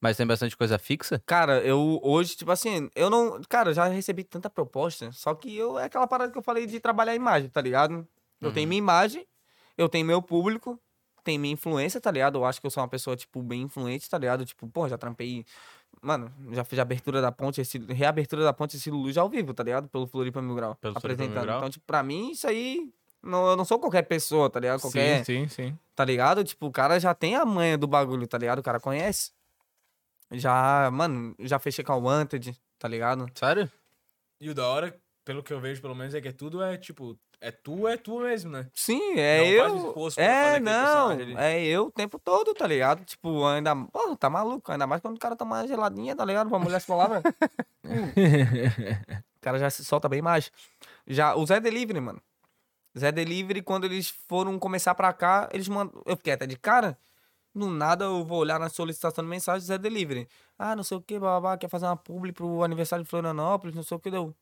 [0.00, 1.20] Mas tem bastante coisa fixa?
[1.26, 3.40] Cara, eu hoje, tipo assim, eu não.
[3.48, 5.10] Cara, eu já recebi tanta proposta.
[5.12, 8.06] Só que eu é aquela parada que eu falei de trabalhar a imagem, tá ligado?
[8.40, 9.26] Eu tenho minha imagem,
[9.76, 10.80] eu tenho meu público,
[11.24, 12.38] tem minha influência, tá ligado?
[12.38, 14.46] Eu acho que eu sou uma pessoa, tipo, bem influente, tá ligado?
[14.46, 15.44] Tipo, pô, já trampei.
[16.00, 19.52] Mano, já fiz a abertura da ponte, esse, reabertura da ponte esse Luz ao vivo,
[19.52, 19.88] tá ligado?
[19.88, 20.76] Pelo Floripa Mil Grau.
[20.76, 21.44] Pelo Floripa Mil apresentando.
[21.44, 21.58] Grau.
[21.58, 22.92] Então, tipo, pra mim, isso aí.
[23.22, 24.80] Não, eu não sou qualquer pessoa, tá ligado?
[24.80, 25.24] Qualquer.
[25.24, 25.78] Sim, sim, sim.
[25.96, 26.44] Tá ligado?
[26.44, 28.60] Tipo, o cara já tem a manha do bagulho, tá ligado?
[28.60, 29.32] O cara conhece.
[30.30, 33.26] Já, mano, já fechei com a Wanted, tá ligado?
[33.34, 33.70] Sério?
[34.40, 37.18] E o da hora, pelo que eu vejo, pelo menos, é que tudo é tipo,
[37.40, 38.68] é tu, é tu mesmo, né?
[38.74, 40.12] Sim, é Não eu.
[40.16, 41.12] É, não.
[41.38, 43.04] É eu o tempo todo, tá ligado?
[43.04, 43.74] Tipo, ainda.
[43.74, 44.72] Pô, tá maluco.
[44.72, 46.48] Ainda mais quando o cara toma uma geladinha, tá ligado?
[46.48, 47.22] Pra mulher as palavras.
[47.84, 48.08] Hum.
[49.36, 50.50] o cara já se solta bem mais.
[51.06, 52.20] Já, o Zé Delivery, mano.
[52.98, 56.02] Zé Delivery, quando eles foram começar pra cá, eles mandam.
[56.04, 56.98] Eu fiquei até de cara.
[57.54, 60.28] Do nada eu vou olhar na solicitação de mensagem Zé Delivery.
[60.58, 63.82] Ah, não sei o que, babá, quer fazer uma publi pro aniversário de Florianópolis, não
[63.82, 64.34] sei o que deu.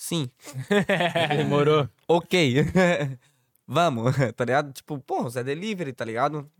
[0.00, 0.30] Sim.
[1.36, 1.86] Demorou.
[2.08, 2.64] Ok.
[3.68, 4.72] Vamos, tá ligado?
[4.72, 6.50] Tipo, pô, Zé Delivery, tá ligado?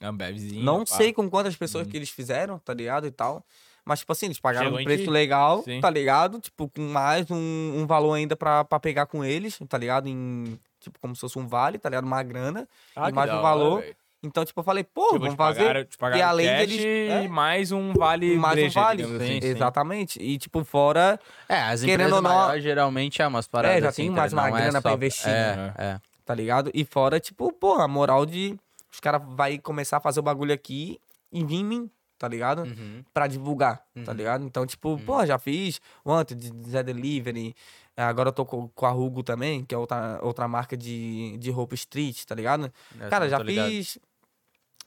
[0.00, 0.64] É um bebzinho.
[0.64, 0.96] Não pá.
[0.96, 3.06] sei com quantas pessoas que eles fizeram, tá ligado?
[3.06, 3.46] E tal.
[3.84, 5.80] Mas, tipo assim, eles pagaram Chegou um preço legal, Sim.
[5.80, 6.40] tá ligado?
[6.40, 10.08] Tipo, com mais um, um valor ainda pra, pra pegar com eles, tá ligado?
[10.08, 12.04] Em, tipo, como se fosse um vale, tá ligado?
[12.04, 12.68] Uma grana.
[12.96, 13.80] Ah, e mais um hora, valor.
[13.80, 13.96] velho.
[14.22, 15.60] Então, tipo, eu falei, pô, Tipo, vamos te fazer.
[15.60, 17.28] pagaram- te pagaram além cash deles- e é.
[17.28, 19.02] mais um vale mais um vale.
[19.02, 19.18] assim.
[19.40, 19.40] Sim.
[19.42, 20.20] Exatamente.
[20.20, 21.20] E, tipo, fora.
[21.48, 24.20] É, as Querendo empresas ou não- maiores geralmente é umas paradas já assim, tem tá
[24.22, 25.74] mais uma é grana pra só- investir, É, né?
[25.78, 26.00] é.
[26.24, 26.70] tá ligado?
[26.74, 28.58] E fora, tipo, porra, a moral de
[28.90, 30.98] os caras vai começar a fazer o bagulho aqui
[31.30, 32.62] e vir em mim, tá ligado?
[32.62, 33.04] Uhum.
[33.14, 34.16] Pra divulgar, tá Uhum.
[34.16, 34.44] ligado?
[34.44, 37.54] Então, tipo, pô, já fiz ontem de Zé Delivery,
[37.96, 41.50] agora eu tô com, com a Hugo também, que é outra, outra marca de, de
[41.50, 42.72] roupa street, tá ligado?
[42.98, 43.68] Essa Cara, já ligado.
[43.68, 43.98] fiz.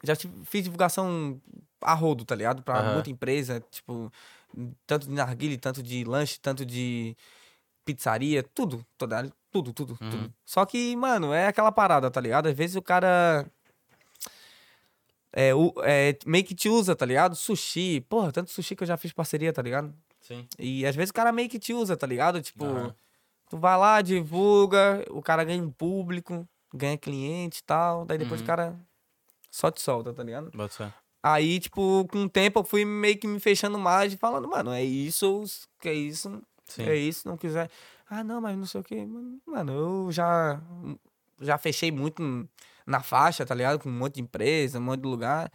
[0.03, 1.41] Já fiz divulgação
[1.81, 2.61] a rodo, tá ligado?
[2.63, 2.93] Pra Aham.
[2.93, 4.11] muita empresa, tipo,
[4.87, 7.17] tanto de narguile, tanto de lanche, tanto de
[7.83, 10.09] pizzaria, tudo, toda, tudo, tudo, Uhum.
[10.09, 10.33] tudo.
[10.45, 12.47] Só que, mano, é aquela parada, tá ligado?
[12.47, 13.45] Às vezes o cara.
[15.31, 17.35] É, o, é, meio que te usa, tá ligado?
[17.35, 19.93] Sushi, porra, tanto sushi que eu já fiz parceria, tá ligado?
[20.29, 20.47] Sim.
[20.59, 22.39] E às vezes o cara meio que te usa, tá ligado?
[22.39, 22.95] Tipo, Aham.
[23.49, 28.39] tu vai lá, divulga, o cara ganha um público, ganha cliente e tal, daí depois
[28.39, 28.45] Uhum.
[28.45, 28.79] o cara
[29.49, 30.51] só te solta, tá ligado?
[30.55, 30.93] Bota fé.
[31.23, 34.71] Aí, tipo, com o tempo eu fui meio que me fechando mais e falando, mano,
[34.71, 35.43] é isso,
[35.81, 36.83] que é isso, Sim.
[36.83, 37.69] é isso, não quiser.
[38.07, 39.03] Ah, não, mas não sei o que.
[39.45, 40.61] Mano, eu já,
[41.41, 42.21] já fechei muito
[42.89, 43.79] na faixa, tá ligado?
[43.79, 45.51] Com um monte de empresa, um monte de lugar.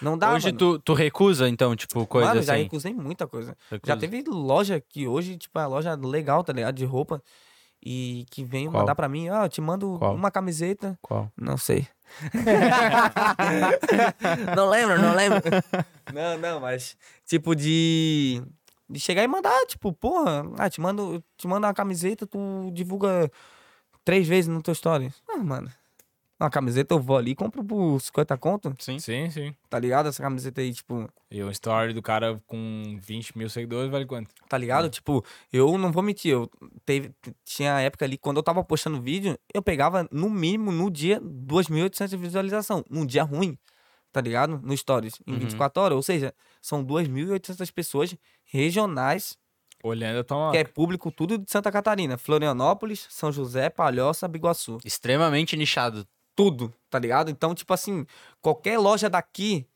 [0.00, 0.58] Não dá, Hoje mano.
[0.58, 2.62] tu, tu recusa, então, tipo, coisa mano, já assim.
[2.62, 3.56] recusei muita coisa.
[3.70, 3.92] Recusa.
[3.92, 6.76] Já teve loja que hoje, tipo, é uma loja legal, tá ligado?
[6.76, 7.20] De roupa.
[7.84, 8.80] E que vem Qual?
[8.80, 10.14] mandar pra mim, ó, eu te mando Qual?
[10.14, 10.98] uma camiseta.
[11.02, 11.30] Qual?
[11.36, 11.86] Não sei.
[14.56, 15.40] não lembro, não lembro.
[16.12, 16.96] Não, não, mas
[17.26, 18.42] tipo de
[18.88, 23.28] de chegar e mandar, tipo, porra, ah, te mando, te mando uma camiseta, tu divulga
[24.04, 25.12] três vezes no teu story.
[25.28, 25.68] Ah, mano.
[26.38, 28.98] Uma camiseta eu vou ali e compro por 50 conto, Sim.
[28.98, 29.54] Sim, sim.
[29.70, 30.08] tá ligado?
[30.10, 34.34] Essa camiseta aí, tipo, E o story do cara com 20 mil seguidores vale quanto?
[34.46, 34.90] tá ligado?
[34.90, 36.50] Tipo, eu não vou mentir, eu
[36.84, 37.10] teve,
[37.42, 42.12] tinha época ali, quando eu tava postando vídeo, eu pegava no mínimo no dia 2.800
[42.18, 43.56] visualização, num dia ruim,
[44.12, 44.60] tá ligado?
[44.62, 45.38] No Stories, em Uhum.
[45.38, 48.14] 24 horas, ou seja, são 2.800 pessoas
[48.44, 49.38] regionais,
[49.82, 50.52] Olhando a tua marca.
[50.52, 56.06] que é público tudo de Santa Catarina, Florianópolis, São José, Palhoça, Biguaçu, Extremamente nichado.
[56.36, 57.30] Tudo, tá ligado?
[57.30, 58.06] Então, tipo assim,
[58.42, 59.66] qualquer loja daqui,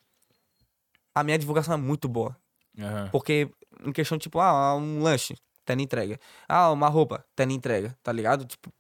[1.15, 2.37] a minha divulgação é muito boa.
[2.79, 3.09] Aham.
[3.11, 3.51] Porque,
[3.85, 5.35] em questão, tipo, ah, um lanche,
[5.65, 6.21] tendo entrega.
[6.47, 8.45] Ah, uma roupa, tendo entrega, tá ligado?
[8.45, 8.71] Tipo,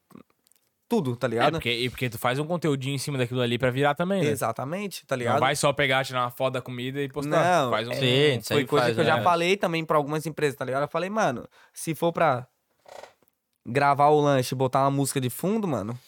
[0.89, 1.53] tudo, tá É, ligado?
[1.53, 4.29] porque, e porque tu faz um conteúdinho em cima daquilo ali pra virar também, né?
[4.31, 5.41] Exatamente, tá Não ligado?
[5.41, 7.63] vai só pegar, tirar uma foto da comida e postar.
[7.63, 7.93] Não, faz um...
[7.93, 9.23] é- Sim, isso Foi coisa faz, que eu já né?
[9.23, 10.83] falei também pra algumas empresas, tá ligado?
[10.83, 12.47] Eu falei, mano, se for pra
[13.65, 15.99] gravar o lanche e botar uma música de fundo, mano,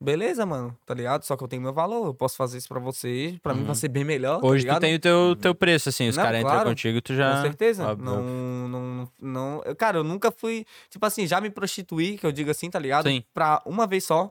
[0.00, 1.24] beleza, mano, tá ligado?
[1.24, 3.74] Só que eu tenho meu valor, eu posso fazer isso pra vocês, pra mim vai
[3.74, 4.80] ser bem melhor, tá Hoje tu ligado?
[4.80, 6.08] tem o teu, teu preço, assim.
[6.08, 6.68] Os caras entram claro.
[6.70, 7.36] contigo, tu já.
[7.36, 7.86] Com certeza.
[7.88, 9.62] Óbvio, não, não, não.
[9.64, 10.64] eu- Cara, eu nunca fui.
[10.90, 13.08] Tipo assim, já me prostituí, que eu digo assim, tá ligado?
[13.08, 13.22] Sim.
[13.34, 14.30] Pra uma vez só,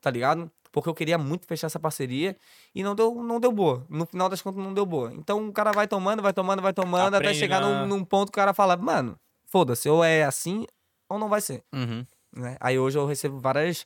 [0.00, 0.50] tá ligado?
[0.72, 2.36] Porque eu queria muito fechar essa parceria
[2.74, 3.86] e não deu, não deu boa.
[3.88, 5.12] No final das contas, não deu boa.
[5.14, 8.04] Então o cara vai tomando, vai tomando, vai tomando, até Aprende chegar na- num, num
[8.04, 9.16] ponto que o cara fala, mano,
[9.46, 10.66] foda-se, ou é assim
[11.08, 11.62] ou não vai ser.
[11.72, 12.04] Uhum.
[12.36, 12.56] né?
[12.58, 13.84] Aí hoje eu recebo várias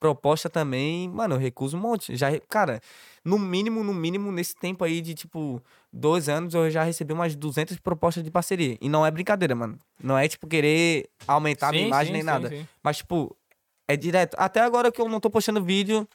[0.00, 2.16] propostas também, mano, eu recuso um monte.
[2.16, 2.80] Já, cara,
[3.22, 5.62] no mínimo, no mínimo, nesse tempo aí de, tipo,
[5.92, 8.78] dois anos, eu já recebi umas 200 propostas de parceria.
[8.80, 9.78] E não é brincadeira, mano.
[10.02, 12.48] Não é, tipo, querer aumentar a minha Sim, imagem sim, nem sim, nada.
[12.48, 12.66] sim.
[12.82, 13.36] Mas, tipo,
[13.86, 14.34] é direto.
[14.38, 16.08] Até agora que eu não tô postando vídeo...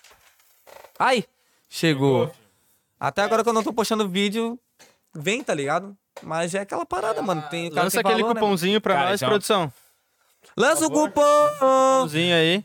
[0.98, 1.24] Ai!
[1.70, 2.32] Chegou.
[3.00, 4.58] Até agora que eu não tô postando vídeo,
[5.14, 5.96] vem, tá ligado?
[6.24, 7.44] Mas é aquela parada, mano.
[7.50, 9.74] Tem, Lança tem aquele valor, né, cupomzinho pra Cara, nós, então- produção.
[10.58, 11.22] Lança o cupom!
[11.60, 12.64] Cupomzinho aí.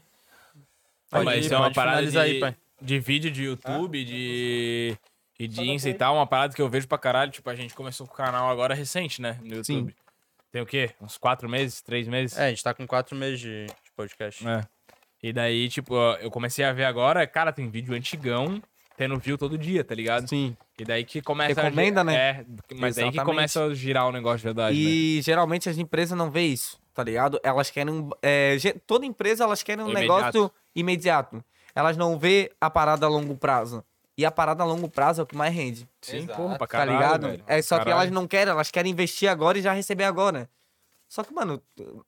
[1.10, 2.56] Pode mas ir, isso é uma parada de, aí, pai.
[2.80, 4.96] de vídeo de YouTube, de,
[5.38, 7.30] e de Insta e tal, uma parada que eu vejo pra caralho.
[7.32, 9.38] Tipo, a gente começou com o canal agora recente, né?
[9.42, 9.94] No YouTube.
[10.52, 10.90] Tem o quê?
[11.00, 11.80] Uns quatro meses?
[11.82, 12.36] Três meses?
[12.38, 14.46] É, a gente tá com quatro meses de, de podcast.
[14.46, 14.62] É.
[15.22, 18.62] E daí, tipo, eu comecei a ver agora, cara, tem vídeo antigão
[18.96, 20.28] tendo view todo dia, tá ligado?
[20.28, 20.56] Sim.
[20.78, 22.04] E daí que começa Recomenda, a...
[22.04, 22.14] né?
[22.14, 23.24] É, mas daí que Exatamente.
[23.24, 24.82] começa a girar o negócio de verdade, né?
[24.90, 27.40] E geralmente as empresas não vê isso, tá ligado?
[27.42, 27.92] Elas querem.
[27.94, 28.56] um- é,
[28.86, 30.18] toda empresa elas querem um Imediato.
[30.24, 31.42] negócio imediato.
[31.74, 33.84] Elas não vê a parada a longo prazo.
[34.16, 35.88] E a parada a longo prazo é o que mais rende.
[36.02, 36.36] Sim, Exato.
[36.36, 37.26] porra, pra Tá caralho, ligado?
[37.28, 37.44] velho.
[37.46, 38.02] É só que Caralho.
[38.02, 40.50] elas não querem, elas querem investir agora e já receber agora.
[41.08, 41.60] Só que, mano,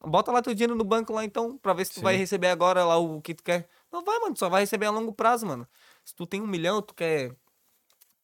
[0.04, 2.84] bota lá teu dinheiro no banco lá então, pra ver se tu vai receber agora
[2.84, 3.66] lá o que tu quer.
[3.90, 5.66] Não vai, mano, só vai receber a longo prazo, mano.
[6.04, 7.34] Se tu tem um milhão, tu quer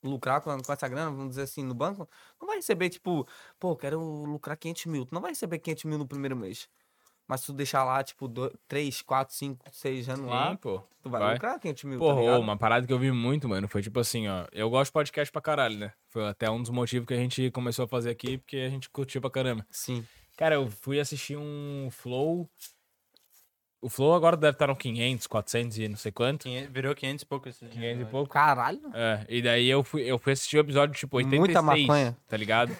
[0.02, 2.08] lucrar com, com essa grana, vamos dizer assim, no banco,
[2.40, 3.26] não vai receber, tipo,
[3.58, 5.04] pô, quero lucrar 500 mil.
[5.04, 6.68] Tu não vai receber 500 mil no primeiro mês.
[7.28, 8.26] Mas se tu deixar lá, tipo,
[8.66, 10.80] 3, 4, 5, 6 anos Sim, lá, pô.
[11.02, 11.34] tu vai, vai.
[11.34, 12.40] lucrar 500 mil, Porra, tá ô, ligado?
[12.40, 14.46] uma parada que eu vi muito, mano, foi tipo assim, ó.
[14.50, 15.92] Eu gosto de podcast pra caralho, né?
[16.08, 18.88] Foi até um dos motivos que a gente começou a fazer aqui, porque a gente
[18.88, 19.66] curtiu pra caramba.
[19.70, 20.02] Sim.
[20.38, 22.48] Cara, eu fui assistir um Flow.
[23.80, 26.44] O Flow agora deve estar no 500, 400 e não sei quanto.
[26.44, 28.28] 500 virou 500 e pouco esse 500 e pouco.
[28.32, 28.80] Caralho.
[28.94, 32.16] É, e daí eu fui, eu fui assistir o episódio, tipo, 86, Muita maconha.
[32.26, 32.76] tá ligado?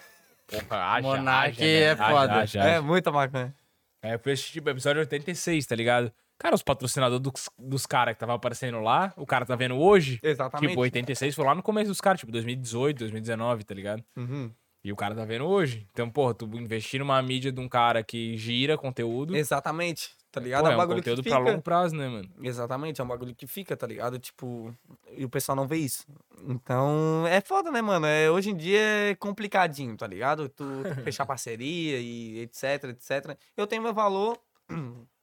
[0.46, 2.02] Porra, haja, Monark haja, é né?
[2.02, 2.34] Haja, foda.
[2.40, 3.54] haja, É, muita maconha.
[4.02, 6.12] Aí eu fui assistir, tipo, episódio 86, tá ligado?
[6.38, 10.20] Cara, os patrocinadores dos, dos caras que tava aparecendo lá, o cara tá vendo hoje,
[10.22, 10.70] Exatamente.
[10.70, 14.04] tipo, 86 foi lá no começo dos caras, tipo, 2018, 2019, tá ligado?
[14.16, 14.52] Uhum.
[14.84, 15.88] E o cara tá vendo hoje.
[15.92, 20.10] Então, porra, tu investir numa mídia de um cara que gira conteúdo, Exatamente.
[20.38, 20.62] Tá ligado?
[20.62, 21.50] pô, é é um um bagulho conteúdo que pra fica.
[21.50, 22.28] longo prazo, né, mano?
[22.42, 24.18] Exatamente, é um bagulho que fica, tá ligado?
[24.18, 24.74] Tipo,
[25.16, 26.06] e o pessoal não vê isso.
[26.46, 28.06] Então, é foda, né, mano?
[28.06, 30.48] É, hoje em dia é complicadinho, tá ligado?
[30.48, 33.36] Tu tem fechar parceria e etc, etc.
[33.56, 34.38] Eu tenho meu valor.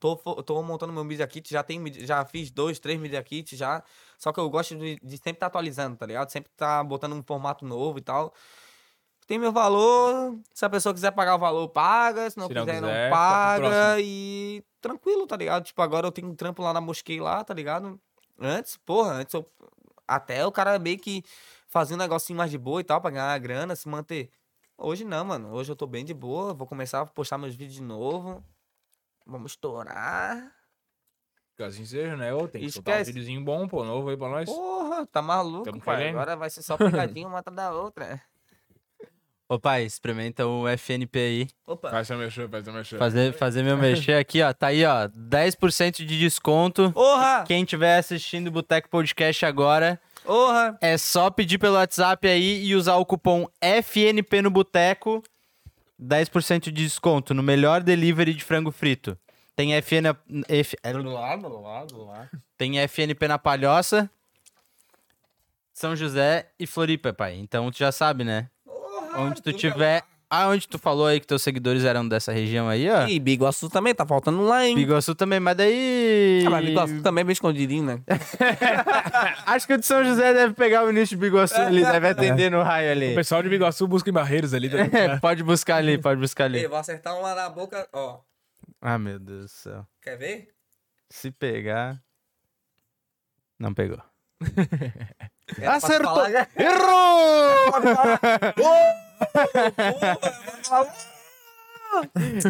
[0.00, 3.84] Tô, tô montando meu Media Kit, já, midi- já fiz dois, três Media Kits já.
[4.18, 6.28] Só que eu gosto de, de sempre estar atualizando, tá ligado?
[6.28, 8.34] Sempre tá botando um formato novo e tal.
[9.26, 12.28] Tem meu valor, se a pessoa quiser pagar o valor, paga.
[12.28, 14.00] Se não Se não quiser, não, quiser, pro paga.
[14.00, 15.64] E tranquilo, tá ligado?
[15.64, 17.98] Tipo, agora eu tenho um trampo lá na Mosquei lá, tá ligado?
[18.38, 19.46] Antes, porra, antes eu.
[20.06, 21.22] Até o cara meio que
[21.68, 24.30] fazer um negocinho mais de boa e tal, pra ganhar grana, se manter.
[24.76, 25.52] Hoje não, mano.
[25.52, 26.52] Hoje eu tô bem de boa.
[26.52, 28.44] Vou começar a postar meus vídeos de novo.
[29.24, 30.52] Vamos estourar.
[31.56, 32.34] Que assim seja, né?
[32.34, 33.12] Ô, tem que soltar um Esquece.
[33.12, 34.46] videozinho bom, pô, novo aí pra nós.
[34.50, 35.96] Porra, tá maluco, Tamo pai.
[35.98, 36.16] querendo.
[36.16, 38.20] Agora vai ser só pegadinha uma atrás da outra.
[39.52, 41.48] Ô, pai, experimenta o FNP aí.
[41.66, 41.90] Opa.
[41.90, 42.96] Faz seu mexer, faz seu mexer.
[42.96, 44.50] Fazer, fazer meu mexer aqui, ó.
[44.50, 45.08] Tá aí, ó.
[45.08, 46.90] 10% de desconto.
[46.92, 47.44] Porra!
[47.46, 50.78] Quem tiver assistindo o Boteco Podcast agora, Porra!
[50.80, 55.22] é só pedir pelo WhatsApp aí e usar o cupom FNP no Boteco.
[56.02, 59.18] 10% de desconto no melhor delivery de frango frito.
[59.54, 60.16] Tem FN,
[60.48, 60.78] F,
[62.56, 64.10] tem FNP na Palhoça,
[65.74, 67.34] São José e Floripa, pai.
[67.34, 68.48] Então tu já sabe, né?
[69.16, 70.02] Onde tu tiver.
[70.34, 73.06] Aonde tu falou aí que teus seguidores eram dessa região aí, ó.
[73.06, 74.74] E Biguaçu também, tá faltando um lá, hein?
[74.74, 76.42] Biguaçu também, mas daí.
[76.46, 78.00] Ah, mas Biguaçu também é bem escondidinho, né?
[79.44, 82.50] Acho que o de São José deve pegar o início de Biguaçu ali, deve atender
[82.50, 83.14] no raio O ali.
[83.14, 84.70] pessoal de Biguaçu busca em Barreiros ali.
[84.70, 84.78] Tá?
[84.78, 86.60] É, pode buscar ali, pode buscar ali.
[86.60, 88.20] Ei, vou acertar uma na boca, ó.
[88.80, 89.86] Ah, meu Deus do céu.
[90.00, 90.48] Quer ver?
[91.10, 92.02] Se pegar.
[93.58, 94.00] Não pegou.
[95.54, 96.14] Pra Acertou!
[96.14, 96.46] falar, né?
[96.56, 97.72] Errou!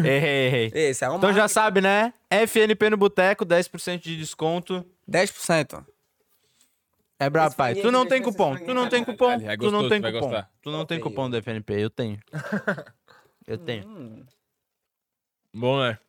[0.03, 0.71] errei, errei.
[0.73, 2.13] Esse é um Então já sabe, né?
[2.29, 4.85] FNP no Boteco, 10% de desconto.
[5.09, 5.85] 10%.
[7.19, 7.75] É brabo, pai.
[7.75, 8.57] Tu não tem cupom.
[8.57, 9.31] Tu não tem cupom.
[9.31, 10.19] É Tu não tem tu cupom.
[10.19, 10.49] gostar.
[10.61, 11.73] Tu não tem cupom do FNP.
[11.81, 12.19] Eu tenho.
[13.45, 13.85] Eu tenho.
[13.85, 14.25] Hum,
[15.53, 15.99] Bom, né?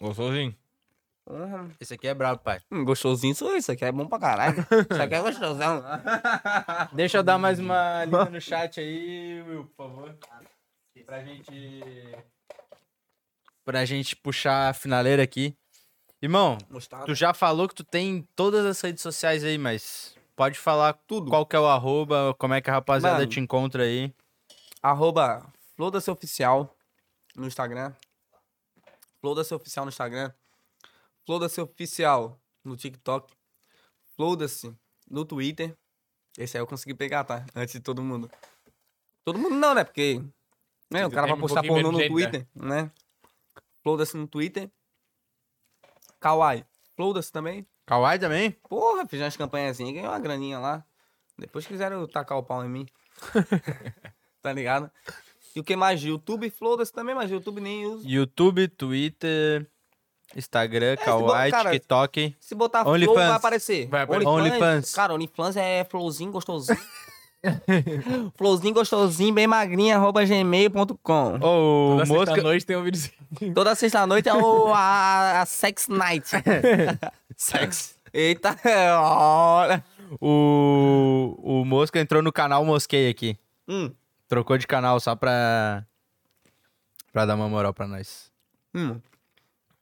[0.00, 0.56] Gostosinho.
[1.28, 1.70] Uhum.
[1.80, 2.60] Esse aqui é brabo, pai.
[2.70, 4.56] Hum, gostosinho isso, isso aqui é bom pra caralho.
[4.90, 5.82] Isso aqui é gostosão.
[6.92, 10.18] Deixa eu dar mais uma lida no chat aí, Will, por favor.
[11.06, 12.16] Pra gente.
[13.64, 15.56] Pra gente puxar a finaleira aqui.
[16.22, 17.06] Irmão, Mostarda.
[17.06, 21.30] tu já falou que tu tem todas as redes sociais aí, mas pode falar tudo.
[21.30, 23.26] Qual que é o arroba, como é que a rapaziada Mano.
[23.30, 24.12] te encontra aí.
[24.82, 26.74] Arroba Floda-se Oficial
[27.34, 27.94] no Instagram.
[29.20, 30.30] Floda-se Oficial no Instagram.
[31.30, 33.32] Floda-se Oficial no TikTok.
[34.16, 34.74] Floda-se
[35.08, 35.76] no Twitter.
[36.36, 37.46] Esse aí eu consegui pegar, tá?
[37.54, 38.28] Antes de todo mundo.
[39.24, 39.84] Todo mundo não, né?
[39.84, 40.20] Porque.
[40.90, 42.90] Né, o cara vai um postar pouquinho pornô no de gente, Twitter, né?
[43.80, 44.68] Floda-se no Twitter.
[46.18, 46.64] Kawaii.
[46.96, 47.64] Floda-se também.
[47.86, 48.50] Kawaii também?
[48.68, 50.84] Porra, fiz umas campanhazinhas, ganhei uma graninha lá.
[51.38, 52.86] Depois quiseram tacar o pau em mim.
[54.42, 54.90] tá ligado?
[55.54, 56.02] E o que mais?
[56.02, 58.04] YouTube, floda-se também, mas YouTube nem uso.
[58.04, 59.70] YouTube, Twitter,
[60.36, 62.36] Instagram, se Kawaii, TikTok.
[62.38, 63.04] Se botar OnlyFans.
[63.14, 63.88] flow, vai aparecer.
[63.88, 64.28] Vai aparecer.
[64.28, 64.94] OnlyFans.
[64.94, 66.78] Cara, OnlyFans é flowzinho gostosinho.
[68.36, 71.34] flowzinho gostosinho, bem magrinho, arroba gmail.com.
[71.36, 72.26] Ô, Toda mosca.
[72.26, 73.10] sexta-noite tem um vídeo
[73.54, 76.28] Toda sexta-noite é o, a, a Sex Night.
[77.36, 77.98] Sex.
[78.12, 78.56] Eita,
[78.98, 79.82] olha.
[80.20, 83.38] O, o Mosca entrou no canal Mosquei aqui.
[83.68, 83.92] Hum,
[84.28, 85.84] Trocou de canal só pra.
[87.12, 88.30] pra dar uma moral pra nós.
[88.74, 89.00] hum.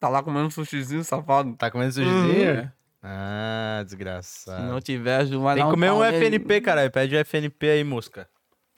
[0.01, 1.55] Tá lá comendo um sushizinho, safado.
[1.57, 2.61] Tá comendo sushizinho?
[2.61, 2.69] Uhum.
[3.03, 4.63] Ah, Se desgraçado.
[4.65, 6.03] não tiver, Ju vai Tem que comer um.
[6.05, 6.91] FNP, caralho.
[6.91, 8.29] Pede o FNP aí, Mosca.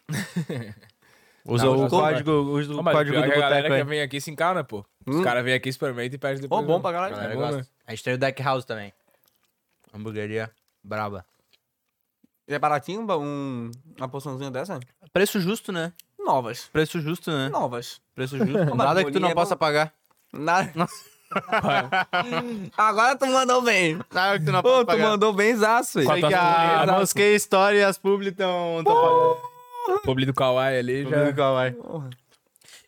[1.44, 3.82] Usa Não, o código, usa o código do que a galera boteco que aí.
[3.84, 4.84] vem aqui se encana, pô.
[5.06, 5.22] Os Hum.
[5.22, 6.62] caras vêm aqui, experimentam e pedem depois.
[6.62, 6.82] Ô, bom né?
[6.82, 7.14] pra caralho.
[7.14, 7.56] A galera Eu gosta.
[7.56, 7.70] gosto.
[7.86, 8.92] A gente tem o Deck House também.
[9.92, 10.50] Hamburgueria
[10.84, 11.24] braba.
[12.46, 14.78] É baratinho um, uma porçãozinha dessa?
[15.12, 15.92] Preço justo, né?
[16.18, 16.68] Novas.
[16.68, 17.48] Preço justo, né?
[17.48, 18.00] Novas.
[18.14, 18.52] Preço justo.
[18.76, 19.60] Nada que tu não é possa bom.
[19.60, 19.94] pagar.
[20.32, 20.70] Nada.
[22.76, 23.98] Agora tu mandou bem.
[24.12, 25.08] Nada que tu não Pô, tu pagar.
[25.10, 26.02] mandou bem zaço.
[26.02, 29.36] Sei que as a mulheres- Mosquei Story e as Publi estão pagando.
[30.04, 31.16] Publi do Kawaii ali já.
[31.18, 31.74] Publi Kawaii.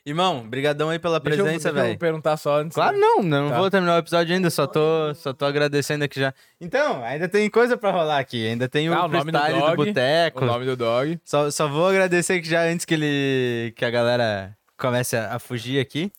[0.05, 1.99] Irmão, brigadão aí pela Deixa presença, deixa eu velho.
[1.99, 2.75] perguntar só antes.
[2.75, 3.59] Claro não, não Tá.
[3.59, 6.35] vou terminar o episódio ainda, só tô, só tô agradecendo aqui já.
[6.61, 9.61] Então, ainda tem coisa pra rolar aqui, ainda tem o Ah, o nome do freestyle
[9.61, 10.43] do, dog, boteco.
[10.43, 11.21] O nome do dog.
[11.25, 15.39] Só, só vou agradecer que já antes que ele que a galera comece a, a
[15.39, 16.11] fugir aqui.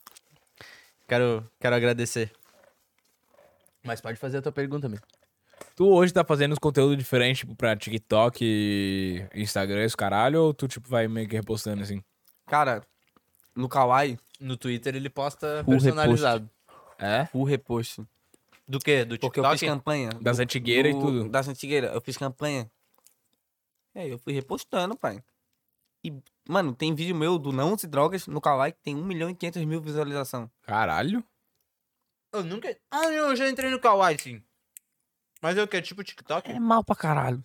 [1.06, 2.32] Quero, quero agradecer.
[3.82, 5.04] Mas pode fazer a tua pergunta mesmo.
[5.76, 10.54] Tu hoje tá fazendo uns conteúdos diferentes, tipo, pra TikTok, e Instagram, esse caralho, ou
[10.54, 12.02] tu, tipo, vai meio que repostando assim?
[12.46, 12.82] Cara,
[13.54, 16.50] no Kawaii, No Twitter ele posta Full personalizado.
[16.98, 17.24] É?
[17.26, 18.02] full repost.
[18.66, 19.04] Do quê?
[19.04, 19.58] Do Porque eu TikTok?
[19.58, 20.10] fiz campanha.
[20.20, 21.28] Das antigueiras e do- tudo.
[21.28, 21.92] Das antigueiras.
[21.94, 22.68] Eu fiz campanha.
[23.94, 25.22] E aí eu fui repostando, pai.
[26.02, 26.12] E,
[26.48, 29.34] mano, tem vídeo meu do Não Se Drogas no Kawaii que tem 1 milhão e
[29.34, 30.50] 500 mil visualização.
[30.62, 31.22] Caralho.
[32.32, 32.76] Eu nunca.
[32.90, 34.42] Ah, eu já entrei no Kawaii, sim.
[35.40, 35.80] Mas é o que?
[35.82, 36.50] Tipo TikTok?
[36.50, 37.42] É mal pra caralho.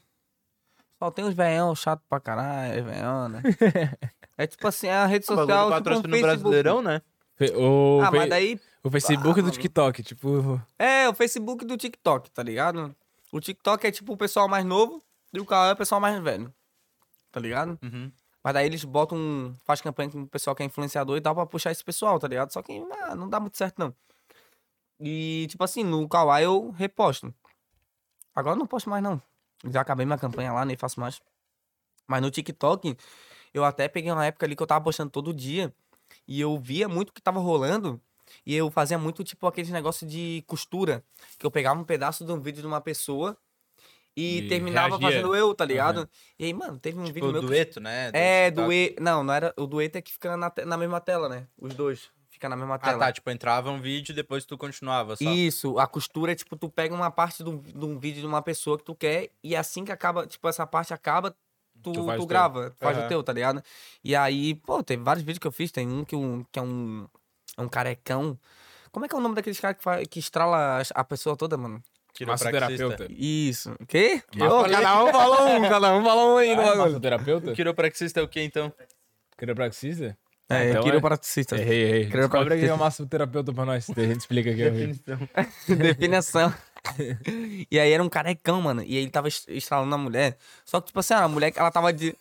[0.97, 3.41] Só tem uns veião chato pra caralho, veião, né?
[4.37, 5.69] é tipo assim, é a rede O bagulho social.
[5.69, 6.41] do tipo um patrocínio Facebook.
[6.41, 7.01] brasileirão, né?
[7.35, 9.51] Fe- O, Ah, Fe- mas daí o Facebook Ah, do mano.
[9.51, 10.61] TikTok, tipo...
[10.77, 12.93] É, o Facebook do TikTok, tá ligado?
[13.31, 15.01] O TikTok é tipo o pessoal mais novo
[15.33, 16.53] e o Kawaii é o pessoal mais velho.
[17.31, 17.77] tá ligado?
[17.83, 18.11] Uhum.
[18.43, 21.45] Mas daí eles botam, faz campanha com o pessoal que é influenciador e tal pra
[21.45, 22.51] puxar esse pessoal, tá ligado?
[22.51, 23.93] Só que ah, não dá muito certo, não.
[24.99, 27.33] E, tipo assim, no Kawaii eu reposto.
[28.35, 29.21] Agora eu não posto mais, não.
[29.65, 31.21] Já acabei minha campanha lá, nem faço mais.
[32.07, 32.97] Mas no TikTok,
[33.53, 35.73] eu até peguei uma época ali que eu tava postando todo dia.
[36.27, 38.01] E eu via muito o que tava rolando.
[38.45, 41.03] E eu fazia muito, tipo, aqueles negócios de costura.
[41.37, 43.37] Que eu pegava um pedaço de um vídeo de uma pessoa
[44.15, 45.21] e, E terminava reagia.
[45.21, 46.09] fazendo eu, tá ligado?
[46.37, 48.11] E aí, mano, teve um Tipo, vídeo meu que dueto, né?
[48.11, 49.01] do é, dueto.
[49.03, 49.53] Não, não era.
[49.57, 51.47] O dueto é que fica na, te- na mesma tela, né?
[51.57, 52.09] Os dois.
[52.29, 52.99] Fica na mesma Ah, tela.
[52.99, 53.11] tá.
[53.11, 55.29] Tipo, entrava um vídeo e depois tu continuava só.
[55.31, 58.41] Isso, a costura é tipo, tu pega uma parte de um, de vídeo de uma
[58.41, 61.31] pessoa que tu quer e assim que acaba, tipo, essa parte acaba,
[61.83, 63.05] tu, Tu tu, grava, tu faz Aham.
[63.05, 63.61] o teu, tá ligado?
[64.03, 66.61] E aí, pô, teve vários vídeos que eu fiz, tem um que, um, que é
[66.61, 67.07] um,
[67.57, 68.39] é um carecão.
[68.91, 71.57] Como é que é o nome daqueles caras que, faz, que estrala a pessoa toda,
[71.57, 71.83] mano?
[72.25, 73.07] Massoterapeuta.
[73.09, 73.71] Isso.
[73.79, 74.21] O quê?
[74.35, 76.83] Ô, falei- cada um fala um, cada um fala um aí no Ah, bagulho.
[76.85, 77.53] massoterapeuta?
[77.53, 78.71] Quiropraxista é o que então?
[79.37, 80.17] Quiropraxista?
[80.49, 81.55] É, então quiropraxista.
[81.55, 82.05] Errei, errei.
[82.07, 83.87] Descobre aqui é o massoterapeuta pra nós.
[83.89, 84.63] A gente explica aqui.
[84.63, 84.93] amigo.
[85.77, 86.51] Definição.
[87.69, 88.81] e aí era um carecão, mano.
[88.81, 90.37] E aí ele tava est- estralando a mulher.
[90.65, 92.15] Só que, tipo assim, a mulher, ela tava de.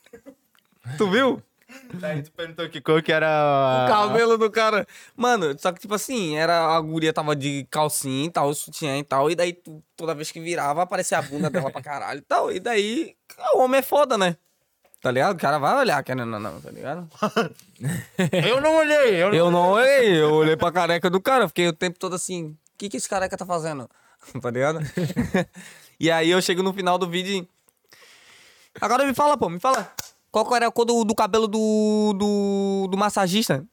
[0.99, 1.43] Tu viu?
[2.03, 4.87] Aí tu perguntou que cor que era O cabelo do cara.
[5.15, 9.05] Mano, só que, tipo assim, era, a guria tava de calcinha e tal, sutiã e
[9.05, 9.31] tal.
[9.31, 12.51] E daí, tu- toda vez que virava, aparecia a bunda dela pra caralho e tal.
[12.51, 13.15] E daí,
[13.55, 14.37] o homem é foda, né?
[15.01, 15.37] Tá ligado?
[15.37, 17.09] O cara vai olhar, querendo ou não, tá ligado?
[18.45, 19.35] Eu não olhei, eu não...
[19.37, 22.57] Eu não olhei, eu olhei pra careca do cara, fiquei o tempo todo assim, o
[22.77, 23.89] que que esse careca tá fazendo?
[24.43, 24.81] tá ligado?
[26.01, 27.49] e aí eu chego no final do vídeo e...
[28.81, 29.89] Agora me fala, pô, me fala.
[30.31, 33.67] Qual era a cor do, do cabelo do, do, do massagista?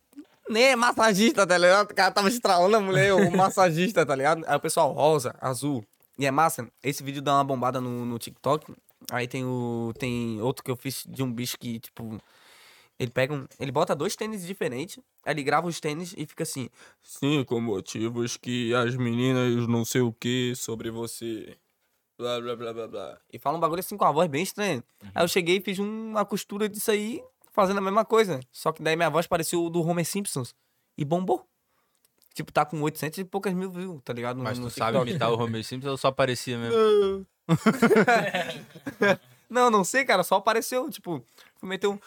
[0.50, 1.92] Nem é massagista, tá ligado?
[1.92, 4.44] O cara tava estralando a mulher, o massagista, tá ligado?
[4.48, 5.84] Aí o pessoal, rosa, azul.
[6.18, 6.68] E é massa.
[6.84, 8.74] Esse vídeo dá uma bombada no, no TikTok.
[9.12, 9.94] Aí tem o.
[9.98, 12.18] Tem outro que eu fiz de um bicho que, tipo.
[12.98, 13.46] Ele pega um.
[13.60, 14.98] Ele bota dois tênis diferentes.
[15.26, 16.70] Aí ele grava os tênis e fica assim.
[17.04, 21.58] Cinco motivos que as meninas não sei o que sobre você.
[22.18, 23.18] Blá blá blá blá blá.
[23.32, 24.84] E fala um bagulho assim com a voz bem estranha.
[25.14, 27.22] Aí eu cheguei e fiz uma costura disso aí,
[27.52, 28.40] fazendo a mesma coisa.
[28.52, 30.56] Só que daí minha voz parecia o do Homer Simpsons.
[30.98, 31.46] E bombou.
[32.34, 34.38] Tipo, tá com 800 e poucas mil views, tá ligado?
[34.38, 37.26] No- Mas no tu sabe imitar o Homer Simpson ou só parecia mesmo?
[39.48, 41.24] Não, não sei, cara, só apareceu, tipo,
[41.58, 42.00] fui meter um.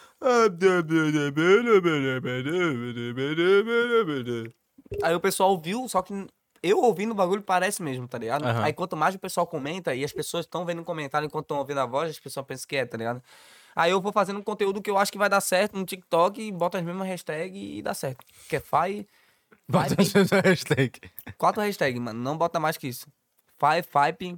[5.01, 6.13] Aí o pessoal ouviu, só que
[6.61, 8.45] eu ouvindo o bagulho parece mesmo, tá ligado?
[8.45, 8.63] Aham.
[8.63, 11.57] Aí quanto mais o pessoal comenta e as pessoas estão vendo um comentário enquanto estão
[11.57, 13.21] ouvindo a voz, as pessoas pensam que é, tá ligado?
[13.75, 16.41] Aí eu vou fazendo um conteúdo que eu acho que vai dar certo no TikTok
[16.41, 18.25] e boto as mesmas hashtags e dá certo.
[18.49, 19.05] Que é Fai.
[19.67, 20.99] Bota Fipe- hashtag.
[21.37, 22.19] Quatro hashtags, mano.
[22.19, 23.07] Não bota mais que isso.
[23.57, 24.37] Fai, Fipe,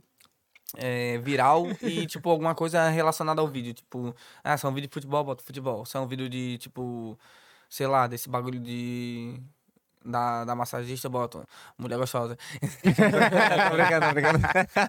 [0.76, 3.74] é, viral e, tipo, alguma coisa relacionada ao vídeo.
[3.74, 5.86] Tipo, ah, se é um vídeo de futebol, bota futebol.
[5.86, 7.18] Se é um vídeo de, tipo,
[7.70, 9.40] sei lá, desse bagulho de.
[10.04, 11.44] Da, da massagista, bota
[11.78, 12.36] mulher gostosa.
[12.60, 14.40] tô brincando, tô brincando.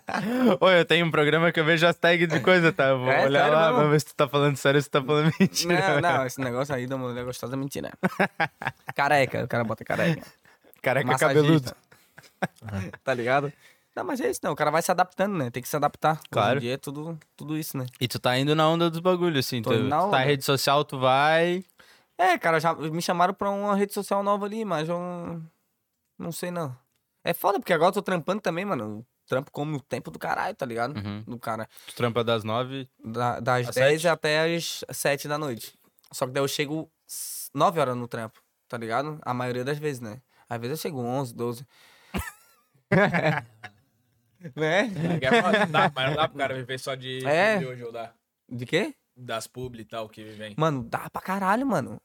[0.60, 2.89] Oi, eu tenho um programa que eu vejo as tags de coisa, tá?
[2.89, 4.89] Eu vou É, olhar sério lá, vou ver se tu tá falando sério ou se
[4.89, 6.01] tu tá falando mentira.
[6.01, 7.90] Não, não, esse negócio aí da mulher gostosa é mentira.
[8.94, 10.22] Careca, o cara bota careca.
[10.80, 11.43] Careca Massagista.
[11.43, 12.93] cabeludo.
[13.05, 13.52] Tá ligado?
[13.94, 14.52] Não, mas é isso, não.
[14.52, 15.51] O cara vai se adaptando, né?
[15.51, 16.12] Tem que se adaptar.
[16.12, 16.59] Hoje Claro.
[16.59, 17.84] em dia é tudo, tudo isso, né?
[18.01, 19.60] E tu tá indo na onda dos bagulhos, assim.
[19.60, 21.62] Tô Tu, indo na tu tá em rede social, tu vai.
[22.23, 25.51] É, cara, já me chamaram pra uma rede social nova ali, mas eu não,
[26.19, 26.77] não sei não.
[27.24, 29.05] É foda, porque agora eu tô trampando também, mano.
[29.27, 30.97] Trampo como o tempo do caralho, tá ligado?
[30.97, 31.23] Uhum.
[31.27, 31.69] Do cara.
[31.86, 32.89] Tu trampa das nove.
[33.05, 34.09] Da- das Às 10 sete?
[34.12, 35.78] até as 7 da noite.
[36.12, 36.90] Só que daí eu chego
[37.55, 39.19] 9 horas no trampo, tá ligado?
[39.23, 40.20] A maioria das vezes, né?
[40.49, 41.66] Às vezes eu chego 11, 12.
[44.57, 44.82] né?
[44.82, 47.59] Não dá, mas não dá pro cara viver só de É.
[47.59, 48.12] de hoje ou dá.
[48.49, 48.94] De quê?
[49.16, 50.55] Das publi e tal que vivem.
[50.59, 52.01] Mano, dá pra caralho, mano.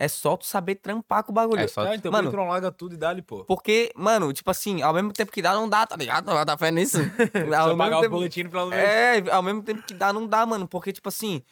[0.00, 1.60] É só tu saber trampar com o bagulho.
[1.60, 3.44] É só Ah, então Mano- tu não larga tudo e dá-lhe, pô.
[3.44, 6.24] Porque, mano, tipo assim, ao mesmo tempo que dá, não dá, tá ligado?
[6.24, 6.96] Vai dar fé nisso.
[7.54, 8.10] ao pagar mesmo o tempo...
[8.12, 8.72] boletim mês.
[8.72, 10.66] É, ao mesmo tempo que dá, não dá, mano.
[10.66, 11.42] Porque, tipo assim.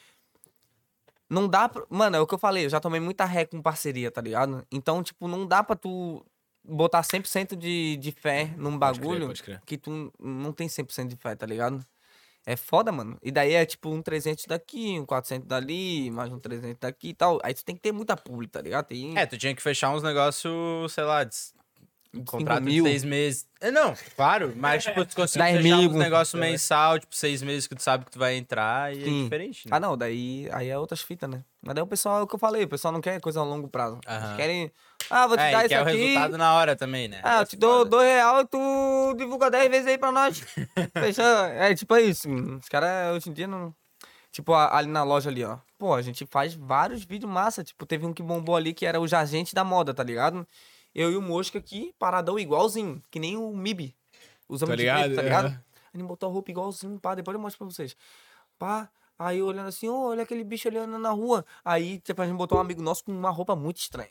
[1.29, 1.85] Não dá pra...
[1.91, 4.65] Mano, é o que eu falei, eu já tomei muita ré com parceria, tá ligado?
[4.71, 6.25] Então, tipo, não dá pra tu
[6.63, 9.61] botar 100% de, de fé num Pode crer, bagulho pode crer.
[9.63, 11.85] que tu não tem 100% de fé, tá ligado?
[12.49, 13.15] É foda, mano.
[13.21, 17.13] E daí é tipo um 300 daqui, um 400 dali, mais um 300 daqui e
[17.13, 17.39] tal.
[17.43, 18.87] Aí tu tem que ter muita pública, tá ligado?
[18.87, 21.35] Tem É, tu tinha que fechar uns negócios, sei lá, de...
[22.25, 22.83] contrato de mil.
[22.85, 23.47] seis meses.
[23.61, 25.89] É, não, claro, mas tipo, tu conseguiu fechar mil.
[25.91, 29.19] uns negócios mensal, tipo, seis meses que tu sabe que tu vai entrar e Sim.
[29.19, 29.75] é diferente, né?
[29.75, 31.43] Ah, não, daí aí é outras fitas, né?
[31.61, 33.43] Mas daí o pessoal, é o que eu falei, o pessoal não quer coisa a
[33.43, 33.99] longo prazo.
[34.07, 34.71] Eles querem,
[35.09, 35.97] ah, vou te é, dar isso quer o aqui.
[35.97, 37.19] resultado na hora também, né?
[37.23, 40.39] Ah, É eu te dou dois real e tu divulga dez vezes aí pra nós.
[40.93, 41.25] Fechou?
[41.25, 42.29] É tipo isso.
[42.61, 43.73] Os caras hoje em dia não.
[44.31, 45.57] Tipo, ali na loja ali, ó.
[45.77, 47.63] pô, a gente faz vários vídeos massa.
[47.63, 50.47] Tipo, teve um que bombou ali que era o Jagente da Moda, tá ligado?
[50.93, 53.93] Eu e o Mosca aqui, paradão igualzinho, que nem o Mib.
[54.47, 55.63] Usamos Tá de preto, tá ligado?
[55.93, 57.95] A gente botou a roupa igualzinho, pá, depois eu mostro pra vocês.
[58.57, 61.45] Pá, aí olhando assim, ô, olha aquele bicho olhando na rua.
[61.63, 64.09] Aí, tipo, a gente botou um amigo nosso com uma roupa muito estranha.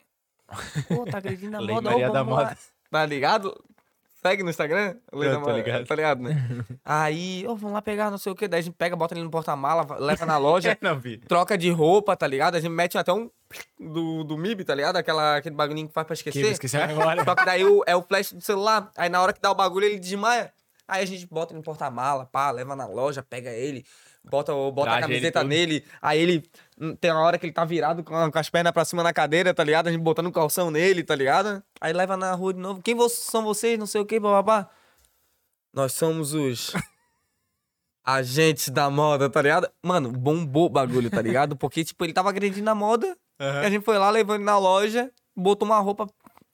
[0.88, 2.24] Pô, tá agredindo a moda, ô, da lá.
[2.24, 2.58] Moda.
[2.90, 3.64] Tá ligado?
[4.20, 4.96] Segue no Instagram?
[5.12, 5.86] Lei da Moda, ligado.
[5.86, 6.34] Tá ligado, né?
[6.84, 8.48] Aí, ô, vamos lá pegar não sei o que.
[8.48, 11.18] Daí a gente pega, bota ele no porta-mala, va- leva na loja, Não vi.
[11.18, 12.56] troca de roupa, tá ligado?
[12.56, 13.30] A gente mete até um
[13.78, 14.96] do, do MIB, tá ligado?
[14.96, 16.50] Aquela, aquele bagulhinho que faz pra Que esquecer.
[16.52, 17.24] esqueci agora.
[17.24, 18.90] Só que daí o- é o flash do celular.
[18.96, 20.52] Aí na hora que dá o bagulho, ele desmaia.
[20.88, 23.84] Aí a gente bota ele no porta-mala, pá, leva na loja, pega ele,
[24.24, 25.48] bota, bota a Traje ele camiseta todo.
[25.48, 25.84] nele.
[26.02, 26.50] Aí ele.
[26.80, 29.54] Hum, Tem uma hora que ele tá virado com, as pernas pra cima na cadeira,
[29.54, 29.88] tá ligado?
[29.88, 31.62] A gente botando um calção nele, tá ligado?
[31.80, 32.82] Aí leva na rua de novo.
[32.82, 33.78] Quem são vocês?
[33.78, 34.68] Não sei o que, bababá.
[35.72, 36.72] Nós somos os.
[38.04, 39.68] Agentes da moda, tá ligado?
[39.84, 41.54] Mano, bombou o bagulho, tá ligado?
[41.56, 43.14] Porque, tipo, ele tava agredindo a moda.
[43.38, 46.06] E a gente foi lá, levou ele na loja, botou uma roupa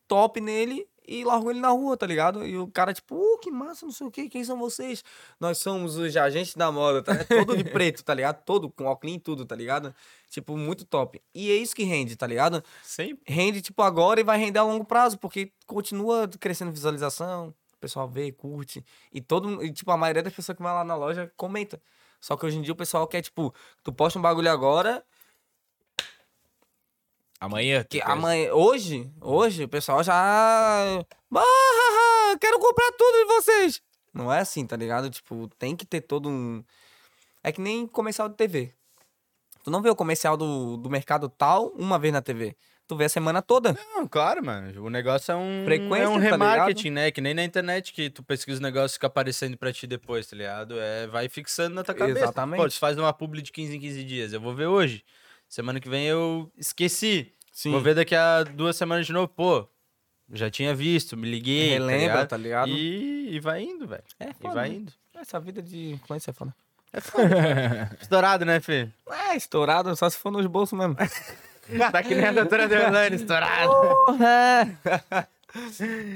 [0.09, 2.47] top nele e largou ele na rua, tá ligado?
[2.47, 5.05] E o cara, tipo, uh, que massa, não sei o que, quem são vocês?
[5.39, 7.12] Nós somos os agentes da moda, tá?
[7.24, 8.43] Todo de preto, tá ligado?
[8.44, 9.94] Todo com óculos e tudo, tá ligado?
[10.31, 11.20] Tipo, muito top.
[11.35, 12.62] E é isso que rende, tá ligado?
[12.82, 13.22] Sempre.
[13.26, 18.09] Rende, tipo, agora e vai render a longo prazo, porque continua crescendo visualização, o pessoal
[18.09, 18.85] vê, curte.
[19.12, 21.81] E todo e, tipo, a maioria das pessoas que vai lá na loja comenta.
[22.20, 25.05] Só que hoje em dia o pessoal quer, tipo, tu posta um bagulho agora,
[27.44, 27.84] Amanhã.
[27.88, 30.14] que amanhã, hoje, hoje, o pessoal já.
[31.34, 33.82] Ah, quero comprar tudo de vocês.
[34.12, 35.10] Não é assim, tá ligado?
[35.10, 36.64] Tipo, tem que ter todo um.
[37.42, 38.72] É que nem comercial de TV.
[39.62, 42.56] Tu não vê o comercial do, do mercado tal uma vez na TV.
[42.86, 43.72] Tu vê a semana toda.
[43.72, 44.84] Não, claro, mano.
[44.84, 47.10] O negócio é um, Frequência, é um tá remarketing, né?
[47.10, 50.26] Que nem na internet que tu pesquisa os negócios e fica aparecendo pra ti depois,
[50.26, 50.78] tá ligado?
[50.78, 52.20] É, vai fixando na tua cabeça.
[52.20, 52.60] Exatamente.
[52.60, 54.32] Pô, tu faz uma publi de 15 em 15 dias.
[54.34, 55.02] Eu vou ver hoje.
[55.55, 57.32] Semana que vem eu esqueci.
[57.52, 57.70] Sim.
[57.70, 59.28] Vou ver daqui a duas semanas de novo.
[59.28, 59.64] Pô,
[60.32, 61.68] já tinha visto, me liguei.
[61.68, 62.68] Relembra, tá tá ligado?
[62.70, 64.02] E, e vai indo, velho.
[64.18, 64.74] É E foda, vai né?
[64.74, 64.93] indo.
[65.14, 66.52] Essa vida de influência é foda.
[68.02, 68.89] Estourado, né, Fê?
[69.09, 70.97] É, estourado só se for nos bolsos mesmo.
[71.93, 73.70] tá que nem a doutora Deolane, estourado.
[73.70, 74.81] Porra!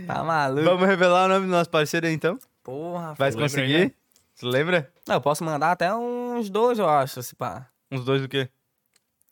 [0.04, 0.64] tá maluco?
[0.64, 2.40] Vamos revelar o nome do nosso parceiro aí, então?
[2.64, 3.84] Porra, Vai conseguir?
[3.84, 3.92] né?
[4.36, 4.92] Tu lembra?
[5.06, 7.68] Não, eu posso mandar até uns dois, eu acho, se pá.
[7.88, 8.48] Uns dois do quê?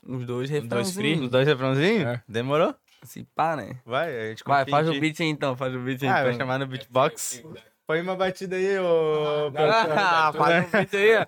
[0.08, 0.94] Uns dois dois refrãozinhos.
[0.94, 1.14] free?
[1.24, 2.06] Uns dois refrãozinhos?
[2.06, 2.22] É.
[2.28, 2.74] Demorou?
[3.02, 3.76] Se pá, né?
[3.84, 6.12] Vai, a gente Vai, faz em o beat aí então, faz o beat aí Ah,
[6.12, 6.24] então.
[6.24, 7.42] vai chamar no beatbox.
[7.86, 9.52] Põe uma batida aí, ô...
[9.94, 11.26] Ah, faz um beat aí, ó.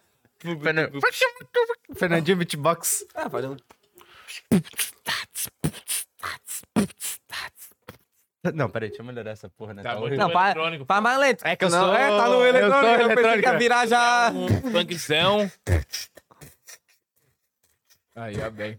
[0.62, 0.90] Fernan-
[1.96, 3.04] Fernandinho Beatbox.
[3.14, 3.56] Ah, faz um...
[8.54, 9.82] Não, peraí, deixa eu melhorar essa porra, né?
[9.82, 10.00] Tá Tá.
[10.00, 10.84] Não, faz, eletrônico.
[10.86, 11.44] faz mais lento.
[11.46, 13.58] É que eu não, sou- É, tá no eu sou eletrônico, eu, pensei que ia
[13.58, 14.30] virar já...
[14.32, 15.50] Um funkzão.
[18.18, 18.76] Aí, ó, bem.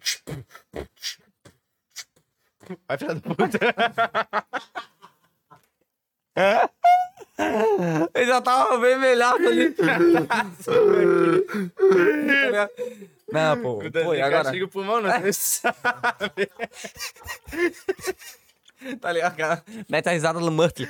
[2.88, 3.58] Vai, filha da puta.
[8.14, 9.74] Ele já tava bem melhor ali.
[13.32, 13.80] não, pô.
[14.04, 14.52] Pô, e agora?
[14.64, 16.52] O pulmão, não sei se sabe.
[19.00, 19.38] Tá ligado?
[19.38, 19.64] cara?
[19.90, 20.88] Mete a risada no Murtley.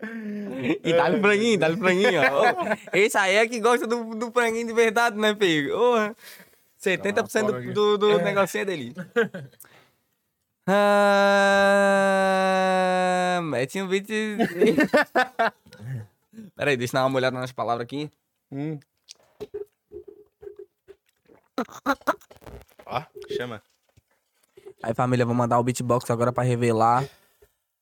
[0.84, 2.76] E dá-lhe franguinho, dá-lhe franguinho, ó.
[2.92, 5.78] Esse aí é que gosta do, do franguinho de verdade, né, filho?
[5.78, 6.14] Ô,
[6.80, 8.94] 70% do, do, do negocinho é dele.
[10.72, 11.80] Ah,
[13.42, 14.06] mete um beat.
[16.54, 18.08] Peraí, deixa eu dar uma olhada nas palavras aqui.
[22.86, 23.60] Ó, chama.
[24.82, 27.04] Aí, família, vou mandar o beatbox agora pra revelar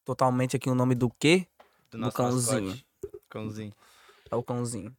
[0.05, 1.47] totalmente aqui o nome do quê?
[1.91, 2.71] Do Do nosso cãozinho.
[2.71, 2.87] mascote.
[3.29, 3.73] Cãozinho.
[4.31, 4.97] É o cãozinho.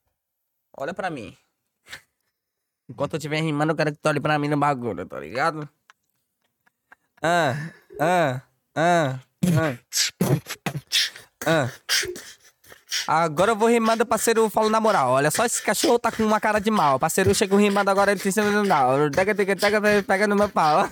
[0.78, 1.38] Olha pra mim.
[2.90, 5.68] Enquanto eu estiver rimando, eu quero que tu olhe pra mim no bagulho, tá ligado?
[7.22, 7.54] Ah,
[8.00, 8.42] ah,
[8.76, 9.78] ah, ah.
[11.46, 11.72] Ah.
[13.08, 15.12] Agora eu vou rimando, parceiro, falo na moral.
[15.12, 17.00] Olha só, esse cachorro tá com uma cara de mal.
[17.00, 19.10] Parceiro, eu chego rimando agora, ele tem cima do não.
[19.12, 20.88] Tega, tega, tega, pega no meu pau.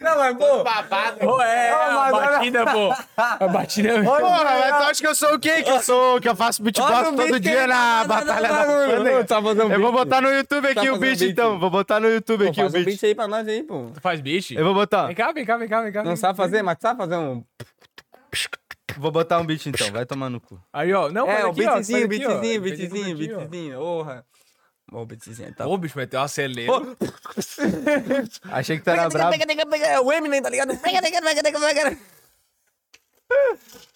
[0.00, 0.64] Não, mas, pô.
[1.20, 2.94] Pô, é, a batida, pô.
[3.16, 4.02] A batida é...
[4.02, 5.62] Porra, mas tu acha que eu sou o quê?
[5.62, 8.04] Que eu sou, que eu faço beatbox Olha o todo beat dia aí, na tá
[8.04, 9.24] batalha da bagulho.
[9.24, 10.04] Tá fazendo Eu vou beat.
[10.04, 11.30] botar no YouTube aqui Tá o fazendo beat, beat.
[11.32, 11.58] então.
[11.58, 12.86] Vou botar no YouTube Pô, aqui o faz um beat.
[12.86, 13.90] beat aí pra nós aí, pô.
[13.92, 14.54] Tu faz bicho?
[14.54, 15.06] Eu vou botar.
[15.06, 16.04] Vem cá, vem cá, vem cá, vem cá.
[16.04, 17.42] Não sabe fazer, mas sabe fazer um.
[18.98, 20.60] Vou botar um beat então, vai tomar no cu.
[20.72, 21.10] Aí, ó.
[21.10, 22.08] Não, É, o aqui, ó, beatzinho, ó.
[22.08, 23.38] beatzinho, aqui, beatzinho, ó.
[23.40, 23.78] beatzinho.
[23.78, 24.26] Porra.
[24.90, 25.70] Bom, beatzinho então.
[25.70, 26.96] Ô, bicho, meteu um acelero.
[28.50, 30.76] Achei que pega, pega, É o Eminem, tá ligado?
[30.78, 31.98] Pega, pega, pega, pega, pega.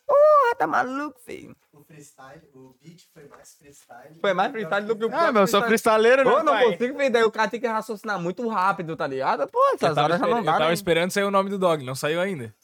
[0.07, 1.57] Porra, tá maluco, filho.
[1.73, 4.15] O freestyle, o beat foi mais freestyle.
[4.21, 5.67] Foi mais freestyle do que o Ah, mas eu sou freestyle.
[5.67, 6.73] freestaleiro, né, Eu não pai?
[6.73, 9.49] consigo ver, daí o cara tem que raciocinar muito rápido, tá ligado?
[9.49, 10.75] Pô, essas tava, horas já não dá, eu tava né?
[10.75, 12.55] esperando sair o nome do dog, não saiu ainda.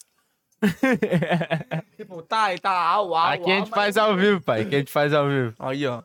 [1.96, 4.62] Tipo, tá, e tá, au, au, Aqui a au, gente mas- faz ao vivo, pai.
[4.62, 5.54] Aqui a gente faz ao vivo.
[5.58, 6.02] Aí, ó.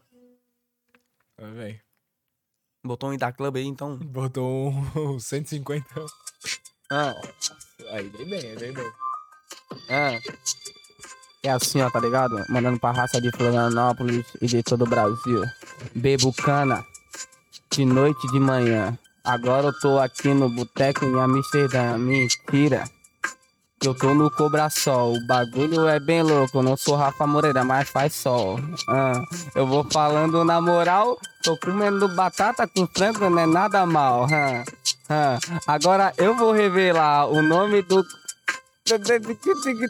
[1.39, 1.79] Vai, véi.
[2.85, 3.97] Botou um Ida Club aí, então.
[3.97, 5.85] Botou um 150.
[6.91, 7.13] Ah,
[7.91, 8.91] Aí, dei bem, dei bem.
[9.89, 10.19] ah.
[11.43, 12.35] É assim, ó, tá ligado?
[12.49, 15.43] Mandando pra raça de Florianópolis e de todo o Brasil.
[15.93, 16.83] Bebo cana.
[17.71, 18.97] De noite e de manhã.
[19.23, 21.97] Agora eu tô aqui no boteco em Amsterdã.
[21.97, 22.85] Mentira.
[23.83, 25.15] Eu tô no Cobra Sol.
[25.15, 26.61] O bagulho é bem louco.
[26.61, 28.59] Não sou Rafa Moreira, mas faz sol.
[28.89, 29.21] Ah,
[29.53, 31.17] eu vou falando na moral.
[31.43, 34.27] Tô comendo batata com frango, não é nada mal.
[34.31, 34.63] Ah,
[35.09, 35.39] ah.
[35.67, 38.03] Agora eu vou revelar o nome do.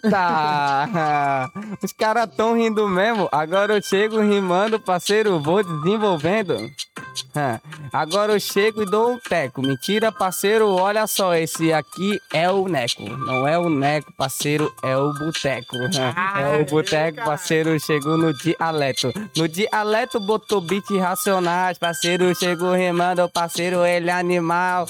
[0.10, 1.52] Tá.
[1.84, 3.28] Os caras tão rindo mesmo.
[3.32, 5.38] Agora eu chego rimando, parceiro.
[5.40, 6.56] Vou desenvolvendo.
[7.92, 9.62] Agora eu chego e dou um teco.
[9.62, 10.70] Mentira, parceiro.
[10.70, 13.04] Olha só, esse aqui é o Neco.
[13.04, 15.76] Não é o Neco, parceiro, é o Boteco.
[16.16, 17.78] Ah, É o Boteco, parceiro.
[17.80, 19.12] Chegou no dialeto.
[19.36, 21.78] No dialeto botou beat racionais.
[21.78, 23.28] Parceiro, chegou rimando.
[23.30, 24.88] Parceiro, ele é animal.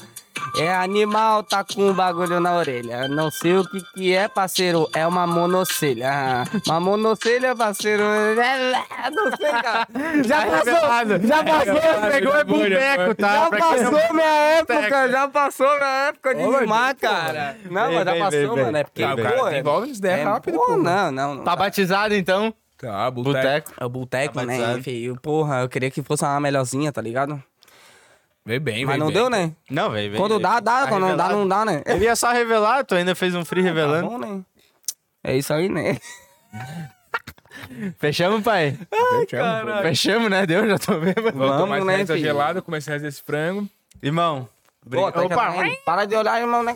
[0.57, 3.07] É animal, tá com um bagulho na orelha.
[3.07, 4.89] Não sei o que que é, parceiro.
[4.93, 6.09] É uma monocelha.
[6.11, 8.03] Ah, Uma monocelha, parceiro.
[8.03, 9.87] É, Não sei, cara.
[10.25, 11.27] Já passou.
[11.27, 12.11] Já passou.
[12.11, 13.33] Pegou é boneco, tá?
[13.33, 14.25] Já Pra quem não- passou minha
[14.59, 15.09] época.
[15.11, 17.57] Já passou minha época de rimar, cara.
[17.69, 18.77] Não, mas já passou, mano.
[18.77, 19.47] É porque, pô,
[19.81, 20.77] é- as ideias é, rápido, pô.
[20.77, 21.35] Não, não.
[21.35, 21.43] não.
[21.43, 22.53] Tá batizado, então?
[22.77, 23.71] Tá, boteco.
[23.79, 24.83] É o boteco, Tá né, batizado.
[24.83, 25.19] filho?
[25.21, 27.41] Porra, eu queria que fosse uma melhorzinha, tá ligado?
[28.45, 29.15] Vem bem, Mas vem não bem.
[29.15, 29.51] deu, né?
[29.69, 30.11] Não, velho.
[30.11, 30.81] vem, Quando dá, dá.
[30.83, 31.35] Tá Quando não dá, revelado.
[31.39, 31.81] não dá, né?
[31.85, 34.07] Ele ia só revelar, tu ainda fez um free Tá revelando.
[34.07, 34.41] bom, né?
[35.23, 35.97] É isso aí, né?
[37.97, 38.77] Fechamos, pai?
[39.21, 39.81] Fechamos, pô.
[39.81, 40.45] Fechamos, né?
[40.45, 41.21] Deu, já tô vendo.
[41.23, 42.25] Vou tomar Vamos, essa né, reza filho?
[42.25, 43.67] gelada, comecei a fazer esse frango.
[44.03, 44.47] Irmão,
[44.89, 45.29] Pô, obrigado.
[45.29, 45.77] tá querendo?
[45.83, 46.75] Para de olhar, irmão, né,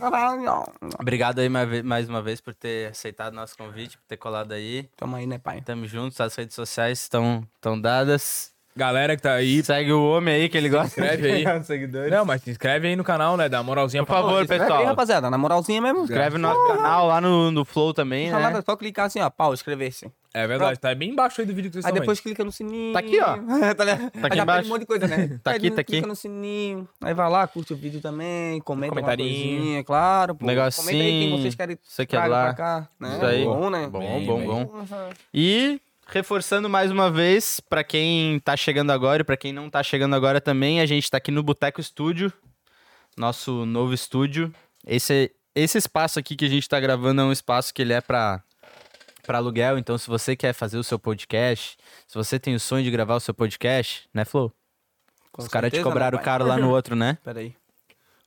[1.00, 1.50] obrigado aí
[1.84, 4.90] mais uma vez por ter aceitado nosso convite, por ter colado aí.
[4.98, 5.62] Tamo aí, né, pai?
[5.62, 7.46] Tamo juntos, as redes sociais estão
[7.80, 8.52] dadas.
[8.80, 10.88] Galera que tá aí, Segue o homem aí que ele gosta.
[10.88, 11.64] inscreve aí.
[11.66, 12.10] seguidores.
[12.10, 13.50] Não, mas se inscreve aí no canal, né?
[13.50, 14.80] Dá uma moralzinha Por favor, Escreve pessoal.
[14.80, 16.04] aí, rapaziada, na moralzinha mesmo.
[16.04, 18.54] Inscreve no nosso canal lá no, no Flow também, né?
[18.58, 20.10] é só clicar assim, ó, pau, inscrever-se.
[20.34, 22.52] É verdade, tá bem embaixo aí do vídeo que vocês Aí estão depois clica no
[22.52, 22.94] sininho.
[22.94, 23.36] Tá aqui, ó.
[23.76, 23.86] tá?
[23.86, 23.94] Tá
[24.28, 24.68] aqui Aí embaixo.
[24.68, 25.40] um monte de coisa, né?
[25.44, 25.92] Tá aqui, Pede, tá aqui.
[25.94, 26.88] Clica no sininho.
[27.02, 29.58] Aí vai lá, curte o vídeo também, comenta uma Comentarinho.
[29.58, 30.36] coisinha, claro.
[30.36, 30.46] Pô.
[30.46, 32.44] Negocinho, Comenta aí quem vocês querem isso aqui é lá.
[32.46, 32.90] pra cá.
[33.00, 33.16] Né?
[33.16, 33.44] Isso aí.
[33.44, 33.88] Bom, né?
[33.88, 34.48] Bom, Bem, bom, bem.
[34.48, 34.66] bom.
[34.68, 35.10] Porra.
[35.34, 35.82] E
[36.12, 40.16] reforçando mais uma vez, pra quem tá chegando agora e pra quem não tá chegando
[40.16, 42.34] agora também, a gente tá aqui no Boteco Estúdio,
[43.16, 44.54] nosso novo estúdio.
[44.86, 48.02] Esse, esse espaço aqui que a gente tá gravando é um espaço que ele é
[48.02, 48.42] pra,
[49.24, 52.84] pra aluguel, então se você quer fazer o seu podcast, se você tem o sonho
[52.84, 54.52] de gravar o seu podcast, né, Flo?
[55.32, 57.18] Com Os caras te cobraram caro lá no outro, né?
[57.24, 57.56] Pera aí.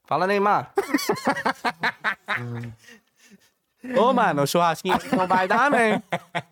[0.04, 0.72] Fala, Neymar.
[3.96, 6.02] Ô, mano, o churrasquinho não vai dar, né?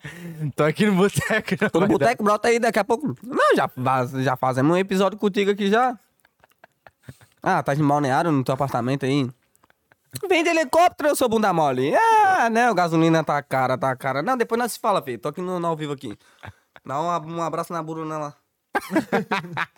[0.55, 1.55] Tô aqui no Boteco.
[1.61, 2.05] não Tô no vai dar.
[2.05, 3.15] boteco, brota aí daqui a pouco.
[3.23, 5.97] Não, já, faz- já fazemos um episódio contigo aqui já.
[7.41, 9.29] Ah, tá de balneário no teu apartamento aí?
[10.27, 11.93] Vem de helicóptero, eu sou bunda mole.
[11.95, 14.21] Ah, não, gasolina tá cara, tá cara.
[14.21, 15.17] Não, depois nós se fala, filho.
[15.17, 16.17] Tô aqui no, no ao vivo aqui.
[16.85, 18.33] Dá um, um abraço na Bruna lá.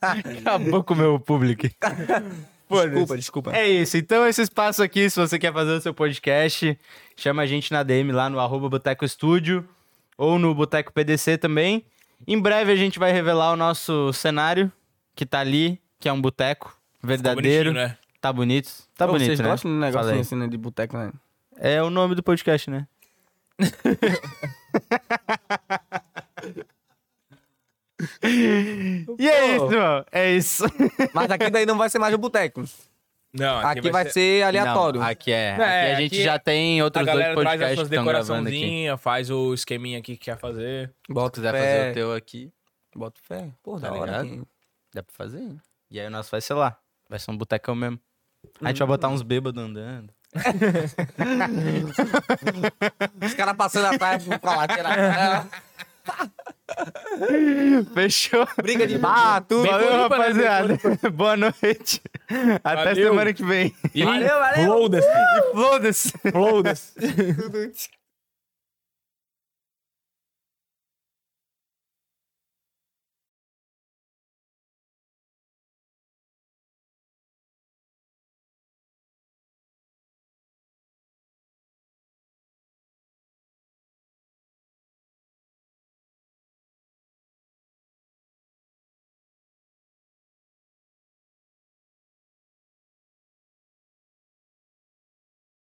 [0.00, 1.66] Acabou com o meu público.
[2.70, 3.56] Desculpa, desculpa.
[3.56, 3.96] É isso.
[3.96, 6.78] Então, esse espaço aqui, se você quer fazer o seu podcast,
[7.16, 9.66] chama a gente na DM lá no arroba Boteco Estúdio
[10.16, 11.84] ou no Boteco PDC também.
[12.26, 14.70] Em breve a gente vai revelar o nosso cenário,
[15.14, 17.72] que tá ali, que é um boteco verdadeiro.
[17.72, 17.96] né?
[18.20, 18.70] Tá bonito.
[18.96, 19.48] Tá Ô, bonito, Vocês né?
[19.48, 20.20] gostam um negocinho aí.
[20.20, 21.10] assim, né, de boteco, né?
[21.56, 22.86] É o nome do podcast, né?
[29.18, 30.04] e é isso, mano.
[30.12, 30.64] É isso.
[31.14, 32.62] Mas aqui daí não vai ser mais o boteco.
[33.32, 34.98] Não, Aqui, vai, ser, aleatório.
[35.00, 35.56] Não, aqui é.
[35.56, 37.70] Não, é, aqui a gente aqui já tem A outros dois galera traz as podcasts
[37.70, 38.56] que suas estão gravando aqui.
[38.56, 40.92] decoraçãozinhas, faz o esqueminha aqui que quer fazer.
[41.06, 41.58] Se Bota quiser fé.
[41.78, 42.52] fazer o teu aqui,
[42.96, 43.48] Bota fé.
[43.62, 44.20] Pô, Tá da hora.
[44.22, 44.42] aqui.
[44.92, 45.38] dá pra fazer.
[45.38, 45.60] hein?
[45.92, 46.76] E aí o nosso vai ser lá.
[47.08, 48.00] Vai ser um botecão mesmo.
[48.60, 50.12] A gente vai botar uns bêbados andando.
[53.24, 55.46] Os caras passando atrás com a lateral.
[57.94, 58.46] Fechou.
[58.62, 59.66] Briga de bar, tudo.
[59.66, 59.96] Valeu, né?
[60.02, 60.78] rapaziada.
[61.12, 62.00] Boa noite.
[62.62, 63.08] Até Valeu.
[63.10, 63.74] semana que vem.
[63.94, 64.72] E Valeu, valeu.